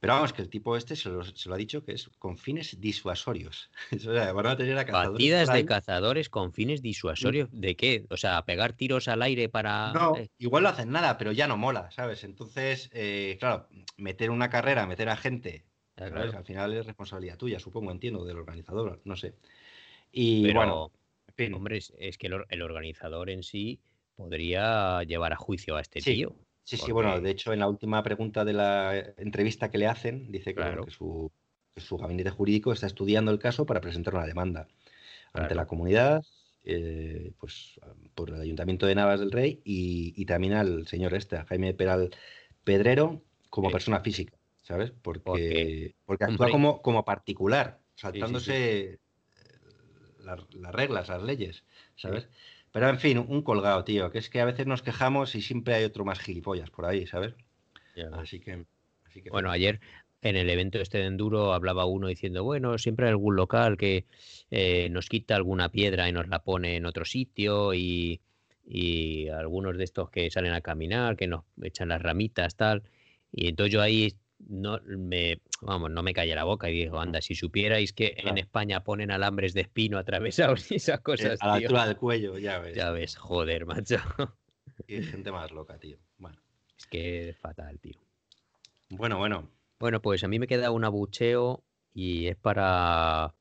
Pero 0.00 0.14
vamos, 0.14 0.32
que 0.32 0.42
el 0.42 0.48
tipo 0.48 0.76
este 0.76 0.96
se 0.96 1.10
lo, 1.10 1.22
se 1.24 1.48
lo 1.48 1.54
ha 1.54 1.58
dicho 1.58 1.84
que 1.84 1.92
es 1.92 2.08
con 2.18 2.38
fines 2.38 2.80
disuasorios. 2.80 3.70
O 3.94 3.98
sea, 3.98 4.32
van 4.32 4.46
a 4.46 4.56
tener 4.56 4.78
a 4.78 4.86
cazadores 4.86 5.12
Batidas 5.12 5.46
por 5.48 5.56
de 5.56 5.64
cazadores 5.66 6.28
con 6.30 6.52
fines 6.52 6.82
disuasorios. 6.82 7.48
¿De 7.52 7.76
qué? 7.76 8.06
O 8.10 8.16
sea, 8.16 8.44
pegar 8.44 8.72
tiros 8.72 9.08
al 9.08 9.22
aire 9.22 9.48
para. 9.48 9.92
No, 9.92 10.16
eh, 10.16 10.28
igual 10.38 10.62
no 10.64 10.68
hacen 10.68 10.90
nada, 10.90 11.16
pero 11.18 11.32
ya 11.32 11.46
no 11.48 11.56
mola, 11.56 11.90
¿sabes? 11.90 12.22
Entonces, 12.24 12.90
eh, 12.92 13.36
claro, 13.40 13.68
meter 13.96 14.30
una 14.30 14.50
carrera, 14.50 14.86
meter 14.86 15.08
a 15.08 15.16
gente 15.16 15.66
¿sabes? 15.96 16.34
Al 16.34 16.44
final 16.44 16.72
es 16.74 16.86
responsabilidad 16.86 17.36
tuya, 17.36 17.60
supongo, 17.60 17.90
entiendo, 17.92 18.24
del 18.24 18.38
organizador, 18.38 19.00
no 19.04 19.16
sé. 19.16 19.36
Y 20.12 20.42
Pero, 20.46 20.58
bueno, 20.60 20.92
en 21.28 21.34
fin, 21.34 21.54
hombre, 21.54 21.78
es, 21.78 21.92
es 21.98 22.18
que 22.18 22.28
el, 22.28 22.34
or- 22.34 22.46
el 22.50 22.62
organizador 22.62 23.30
en 23.30 23.42
sí 23.42 23.80
podría 24.16 25.02
llevar 25.04 25.32
a 25.32 25.36
juicio 25.36 25.76
a 25.76 25.80
este 25.82 26.00
Sí, 26.00 26.14
tío. 26.14 26.36
Sí, 26.64 26.76
sí, 26.76 26.92
bueno, 26.92 27.20
de 27.20 27.30
hecho, 27.30 27.52
en 27.52 27.58
la 27.60 27.68
última 27.68 28.02
pregunta 28.02 28.44
de 28.44 28.52
la 28.52 28.96
eh, 28.98 29.14
entrevista 29.18 29.70
que 29.70 29.78
le 29.78 29.86
hacen, 29.86 30.30
dice 30.30 30.54
que, 30.54 30.62
bueno, 30.62 30.78
Claro. 30.78 30.84
que 30.84 30.90
su, 30.90 31.32
que 31.74 31.80
su 31.80 31.96
gabinete 31.96 32.30
jurídico 32.30 32.72
está 32.72 32.86
estudiando 32.86 33.30
el 33.30 33.38
caso 33.38 33.66
para 33.66 33.80
presentar 33.80 34.14
una 34.14 34.26
demanda 34.26 34.68
ante 35.32 35.54
la 35.54 35.66
comunidad, 35.66 36.22
eh, 36.64 37.32
pues 37.38 37.80
por 38.14 38.30
el 38.30 38.40
Ayuntamiento 38.40 38.86
de 38.86 38.94
Navas 38.94 39.20
del 39.20 39.30
Rey 39.32 39.60
y, 39.64 40.12
y 40.20 40.24
también 40.26 40.54
al 40.54 40.86
señor 40.86 41.14
este, 41.14 41.36
a 41.36 41.44
Jaime 41.46 41.74
Peral 41.74 42.10
Pedrero, 42.64 43.22
como 43.48 43.68
Sí. 43.68 43.72
persona 43.74 44.00
física, 44.00 44.36
¿sabes? 44.62 44.90
Porque, 44.90 45.22
Porque, 45.22 45.96
porque 46.04 46.24
actúa 46.24 46.46
hombre. 46.46 46.52
como, 46.52 46.82
como 46.82 47.04
particular, 47.04 47.80
sí, 47.94 48.02
saltándose 48.02 48.80
eh, 48.92 48.98
las, 50.18 50.52
las 50.54 50.74
reglas, 50.74 51.08
las 51.08 51.22
leyes, 51.22 51.64
¿sabes? 51.96 52.28
Pero 52.72 52.88
en 52.88 52.98
fin, 52.98 53.18
un 53.18 53.42
colgado, 53.42 53.84
tío, 53.84 54.10
que 54.10 54.18
es 54.18 54.30
que 54.30 54.40
a 54.40 54.44
veces 54.44 54.66
nos 54.66 54.82
quejamos 54.82 55.34
y 55.34 55.42
siempre 55.42 55.74
hay 55.74 55.84
otro 55.84 56.04
más 56.04 56.20
gilipollas 56.20 56.70
por 56.70 56.86
ahí, 56.86 57.06
¿sabes? 57.06 57.34
Que... 58.40 58.64
Así 59.04 59.22
que 59.22 59.30
Bueno, 59.30 59.50
ayer 59.50 59.80
en 60.22 60.36
el 60.36 60.50
evento 60.50 60.78
este 60.78 60.98
de 60.98 61.06
Enduro 61.06 61.52
hablaba 61.52 61.84
uno 61.86 62.06
diciendo, 62.06 62.44
bueno, 62.44 62.78
siempre 62.78 63.06
hay 63.06 63.10
algún 63.10 63.36
local 63.36 63.76
que 63.76 64.06
eh, 64.50 64.88
nos 64.90 65.08
quita 65.08 65.34
alguna 65.34 65.70
piedra 65.70 66.08
y 66.08 66.12
nos 66.12 66.28
la 66.28 66.42
pone 66.42 66.76
en 66.76 66.86
otro 66.86 67.04
sitio 67.04 67.74
y, 67.74 68.20
y 68.64 69.28
algunos 69.28 69.76
de 69.76 69.84
estos 69.84 70.10
que 70.10 70.30
salen 70.30 70.52
a 70.52 70.60
caminar, 70.60 71.16
que 71.16 71.26
nos 71.26 71.44
echan 71.62 71.88
las 71.88 72.02
ramitas, 72.02 72.54
tal. 72.54 72.84
Y 73.32 73.48
entonces 73.48 73.72
yo 73.72 73.82
ahí 73.82 74.14
no 74.48 74.80
me, 74.86 75.40
vamos, 75.60 75.90
no 75.90 76.02
me 76.02 76.12
callé 76.14 76.34
la 76.34 76.44
boca 76.44 76.68
y 76.70 76.74
digo, 76.74 77.00
anda, 77.00 77.20
si 77.20 77.34
supierais 77.34 77.92
que 77.92 78.14
en. 78.18 78.38
España 78.38 78.82
ponen 78.82 79.10
alambres 79.10 79.54
de 79.54 79.62
espino 79.62 79.98
atravesados 79.98 80.70
y 80.72 80.76
esas 80.76 80.98
eh, 80.98 81.02
cosas, 81.02 81.38
a 81.40 81.46
la 81.48 81.58
tío. 81.58 81.68
altura 81.68 81.86
del 81.86 81.96
cuello, 81.96 82.38
ya 82.38 82.58
ves. 82.58 82.76
Ya 82.76 82.90
ves, 82.90 83.16
joder, 83.16 83.66
macho. 83.66 83.96
Y 84.88 85.02
gente 85.02 85.30
más 85.30 85.50
loca, 85.52 85.78
tío. 85.78 85.98
Bueno, 86.18 86.38
Es 86.78 86.86
que 86.86 87.28
es 87.28 87.38
fatal, 87.38 87.78
tío. 87.80 87.98
bueno, 88.88 89.18
bueno. 89.18 89.48
Bueno, 89.78 90.00
pues 90.00 90.24
a 90.24 90.28
mí 90.28 90.38
me 90.38 90.46
queda 90.46 90.70
un 90.70 90.84
abucheo 90.84 91.62
y 91.94 92.26
es 92.28 92.36
para 92.36 93.34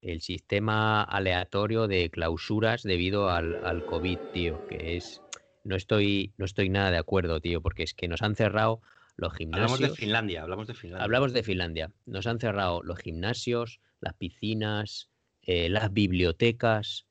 el 0.00 0.20
sistema 0.20 1.02
aleatorio 1.02 1.88
de 1.88 2.08
clausuras 2.10 2.82
debido 2.84 3.30
al, 3.30 3.64
al 3.64 3.84
COVID, 3.84 4.18
tío, 4.32 4.66
que 4.68 4.96
es... 4.96 5.20
No 5.64 5.74
estoy, 5.74 6.32
no 6.38 6.44
estoy 6.44 6.68
nada 6.68 6.92
de 6.92 6.98
acuerdo, 6.98 7.40
tío, 7.40 7.60
porque 7.60 7.82
es 7.82 7.92
que 7.92 8.06
nos 8.06 8.22
han 8.22 8.36
cerrado 8.36 8.80
los 9.16 9.32
Hablamos 9.32 9.80
de 9.80 9.90
Finlandia, 9.90 10.42
hablamos 10.42 10.66
de 10.66 10.74
Finlandia. 10.74 11.04
Hablamos 11.04 11.32
de 11.32 11.42
Finlandia. 11.42 11.92
Nos 12.04 12.26
han 12.26 12.38
cerrado 12.38 12.82
los 12.82 12.98
gimnasios, 12.98 13.80
las 14.00 14.14
piscinas, 14.14 15.08
eh, 15.42 15.70
las 15.70 15.92
bibliotecas, 15.92 17.06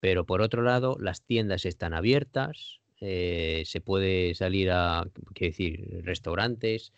pero 0.00 0.24
por 0.24 0.40
otro 0.40 0.62
lado 0.62 0.96
las 0.98 1.22
tiendas 1.22 1.66
están 1.66 1.92
abiertas, 1.92 2.80
eh, 3.00 3.62
se 3.66 3.82
puede 3.82 4.34
salir 4.34 4.70
a, 4.70 5.06
quiero 5.34 5.50
decir, 5.50 6.00
restaurantes. 6.02 6.92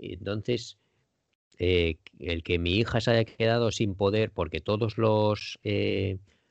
Entonces, 0.00 0.78
eh, 1.58 1.96
el 2.20 2.44
que 2.44 2.60
mi 2.60 2.76
hija 2.76 3.00
se 3.00 3.10
haya 3.10 3.24
quedado 3.24 3.72
sin 3.72 3.96
poder 3.96 4.30
porque 4.30 4.60
todos 4.60 4.96
los, 4.96 5.58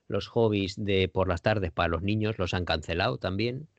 los 0.09 0.27
hobbies 0.27 0.75
de 0.83 1.07
por 1.07 1.29
las 1.29 1.41
tardes 1.41 1.71
para 1.71 1.87
los 1.87 2.01
niños 2.01 2.37
los 2.39 2.53
han 2.53 2.65
cancelado 2.65 3.17
también. 3.17 3.69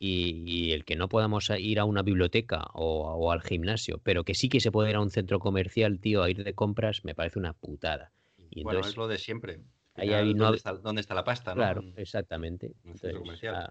Mm. 0.00 0.04
Y, 0.04 0.44
y 0.46 0.72
el 0.72 0.84
que 0.84 0.94
no 0.96 1.08
podamos 1.08 1.50
ir 1.58 1.80
a 1.80 1.84
una 1.84 2.02
biblioteca 2.02 2.64
o, 2.74 3.02
o 3.14 3.32
al 3.32 3.42
gimnasio, 3.42 3.98
pero 4.02 4.24
que 4.24 4.34
sí 4.34 4.48
que 4.48 4.60
se 4.60 4.70
puede 4.70 4.90
ir 4.90 4.96
a 4.96 5.00
un 5.00 5.10
centro 5.10 5.40
comercial, 5.40 5.98
tío, 5.98 6.22
a 6.22 6.30
ir 6.30 6.44
de 6.44 6.54
compras, 6.54 7.04
me 7.04 7.14
parece 7.14 7.38
una 7.38 7.52
putada. 7.52 8.12
Y 8.50 8.62
bueno, 8.62 8.78
entonces, 8.78 8.92
es 8.92 8.96
lo 8.96 9.08
de 9.08 9.18
siempre. 9.18 9.58
Ahí 9.96 10.10
hay- 10.12 10.34
no 10.34 10.44
¿dónde, 10.44 10.54
hab- 10.54 10.56
está, 10.56 10.72
dónde 10.74 11.00
está 11.00 11.14
la 11.14 11.24
pasta? 11.24 11.50
¿no? 11.50 11.56
Claro, 11.56 11.82
Mm, 11.82 11.92
exactamente. 11.96 12.66
un 12.84 12.92
centro 12.92 13.08
Entonces, 13.08 13.18
comercial. 13.22 13.54
ha, 13.56 13.64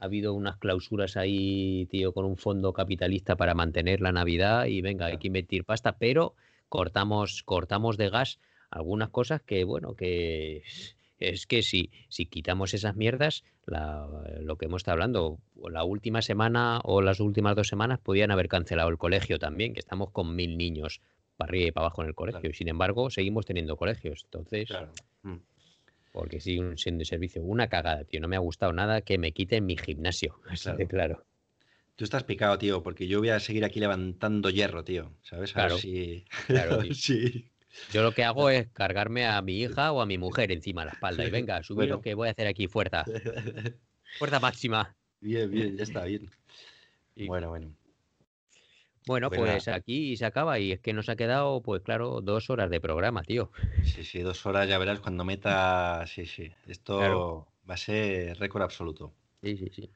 ha 0.00 0.04
habido 0.04 0.34
unas 0.34 0.56
clausuras 0.58 1.16
ahí, 1.16 1.86
tío, 1.90 2.12
con 2.12 2.24
un 2.24 2.36
fondo 2.36 2.72
capitalista 2.72 3.36
para 3.36 3.54
mantener 3.54 4.00
la 4.00 4.10
Navidad 4.12 4.66
y 4.66 4.80
venga, 4.80 5.06
hay 5.06 5.18
que 5.18 5.28
invertir 5.28 5.64
pasta, 5.64 5.96
pero 5.96 6.34
cortamos, 6.68 7.42
cortamos 7.44 7.96
de 7.96 8.10
gas 8.10 8.40
algunas 8.70 9.10
cosas 9.10 9.40
que, 9.42 9.62
bueno, 9.64 9.94
que 9.94 10.62
es 11.18 11.46
que 11.46 11.62
si, 11.62 11.90
si 12.08 12.26
quitamos 12.26 12.74
esas 12.74 12.96
mierdas, 12.96 13.44
la- 13.66 14.08
lo 14.40 14.56
que 14.56 14.66
hemos 14.66 14.80
estado 14.80 14.94
hablando, 14.94 15.38
la 15.70 15.84
última 15.84 16.22
semana 16.22 16.80
o 16.84 17.00
las 17.02 17.20
últimas 17.20 17.56
dos 17.56 17.68
semanas 17.68 17.98
podían 17.98 18.30
haber 18.30 18.48
cancelado 18.48 18.88
el 18.88 18.98
colegio 18.98 19.38
también, 19.38 19.72
que 19.74 19.80
estamos 19.80 20.10
con 20.10 20.34
mil 20.36 20.56
niños 20.56 21.00
para 21.36 21.50
arriba 21.50 21.68
y 21.68 21.70
para 21.72 21.86
abajo 21.86 22.02
en 22.02 22.08
el 22.08 22.14
colegio, 22.14 22.40
Claro. 22.40 22.50
y 22.52 22.56
sin 22.56 22.68
embargo 22.68 23.10
seguimos 23.10 23.46
teniendo 23.46 23.76
colegios. 23.76 24.22
Entonces, 24.24 24.68
Claro. 24.68 24.92
Mm. 25.22 25.36
porque 26.12 26.40
sigue 26.40 26.60
un- 26.60 26.78
siendo 26.78 27.00
de 27.00 27.04
servicio. 27.04 27.42
Una 27.42 27.68
cagada, 27.68 28.04
tío. 28.04 28.20
No 28.20 28.28
me 28.28 28.36
ha 28.36 28.40
gustado 28.40 28.72
nada 28.72 29.02
que 29.02 29.18
me 29.18 29.32
quiten 29.32 29.66
mi 29.66 29.76
gimnasio. 29.76 30.40
Así 30.48 30.70
de 30.76 30.86
claro. 30.86 31.24
Tú 31.96 32.04
estás 32.04 32.22
picado, 32.24 32.58
tío, 32.58 32.82
porque 32.84 33.08
yo 33.08 33.18
voy 33.18 33.30
a 33.30 33.40
seguir 33.40 33.64
aquí 33.64 33.80
levantando 33.80 34.50
hierro, 34.50 34.84
tío. 34.84 35.10
¿Sabes? 35.22 35.56
A 35.56 35.62
ver 35.62 35.66
Claro. 35.68 35.78
si... 35.78 36.24
Claro, 36.46 36.78
tío. 36.82 36.94
si- 36.94 37.50
Yo 37.92 38.02
lo 38.02 38.12
que 38.12 38.24
hago 38.24 38.50
es 38.50 38.68
cargarme 38.72 39.26
a 39.26 39.40
mi 39.42 39.60
hija 39.60 39.92
o 39.92 40.00
a 40.00 40.06
mi 40.06 40.18
mujer 40.18 40.52
encima 40.52 40.82
de 40.82 40.86
la 40.86 40.92
espalda. 40.92 41.24
Y 41.24 41.30
venga, 41.30 41.62
subir 41.62 41.76
Bueno. 41.88 41.94
lo 41.96 42.00
que 42.02 42.14
voy 42.14 42.28
a 42.28 42.32
hacer 42.32 42.46
aquí, 42.46 42.68
fuerza. 42.68 43.04
Fuerza 44.18 44.40
máxima. 44.40 44.96
Bien, 45.20 45.50
bien, 45.50 45.76
ya 45.76 45.82
está 45.84 46.04
bien. 46.04 46.30
Y- 47.14 47.26
Bueno, 47.26 47.48
bueno. 47.50 47.74
Bueno, 49.06 49.30
Pues 49.30 49.40
pues 49.40 49.68
aquí 49.68 50.16
se 50.18 50.26
acaba 50.26 50.58
y 50.58 50.72
es 50.72 50.80
que 50.80 50.92
nos 50.92 51.08
ha 51.08 51.16
quedado, 51.16 51.62
pues 51.62 51.80
claro, 51.82 52.20
dos 52.20 52.50
horas 52.50 52.68
de 52.68 52.78
programa, 52.78 53.22
tío. 53.22 53.50
Sí, 53.82 54.04
sí, 54.04 54.20
dos 54.20 54.44
horas 54.44 54.68
ya 54.68 54.76
verás 54.76 55.00
cuando 55.00 55.24
meta. 55.24 56.04
Sí, 56.06 56.26
sí. 56.26 56.50
Esto 56.66 56.98
Claro. 56.98 57.46
va 57.68 57.74
a 57.74 57.78
ser 57.78 58.38
récord 58.38 58.62
absoluto. 58.62 59.14
Sí, 59.42 59.56
sí, 59.56 59.70
sí. 59.74 59.90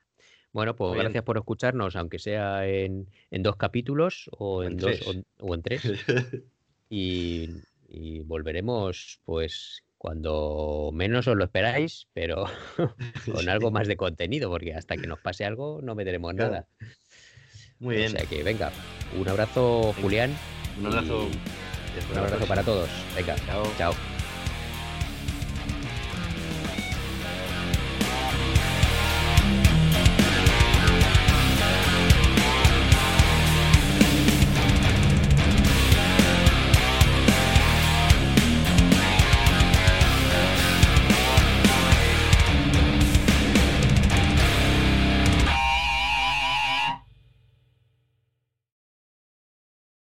Bueno, 0.52 0.74
pues 0.76 0.92
bien. 0.92 1.04
gracias 1.04 1.24
por 1.24 1.36
escucharnos, 1.36 1.94
aunque 1.96 2.18
sea 2.18 2.66
en, 2.66 3.06
en 3.30 3.42
dos 3.42 3.56
capítulos 3.56 4.30
o 4.32 4.62
en, 4.62 4.72
en 4.72 4.76
dos 4.78 5.00
o, 5.06 5.12
o 5.46 5.54
en 5.54 5.62
tres. 5.62 5.82
y, 6.90 7.50
y 7.94 8.20
volveremos 8.20 9.20
pues 9.24 9.82
cuando 9.98 10.90
menos 10.92 11.28
os 11.28 11.36
lo 11.36 11.44
esperáis, 11.44 12.08
pero 12.14 12.44
con 13.32 13.48
algo 13.48 13.70
más 13.70 13.86
de 13.86 13.96
contenido, 13.96 14.48
porque 14.50 14.74
hasta 14.74 14.96
que 14.96 15.06
nos 15.06 15.20
pase 15.20 15.44
algo 15.44 15.80
no 15.82 15.94
meteremos 15.94 16.32
Claro. 16.34 16.50
nada. 16.52 16.66
Muy 17.78 17.94
O 17.96 17.98
bien. 17.98 18.10
sea 18.10 18.24
que 18.26 18.42
venga, 18.42 18.72
un 19.18 19.28
abrazo 19.28 19.92
Julián, 20.00 20.34
Un 20.78 20.86
abrazo. 20.86 21.26
un 22.12 22.18
abrazo 22.18 22.46
para 22.46 22.62
todos. 22.62 22.88
Venga, 23.14 23.36
Chao. 23.46 23.62
chao. 23.76 24.21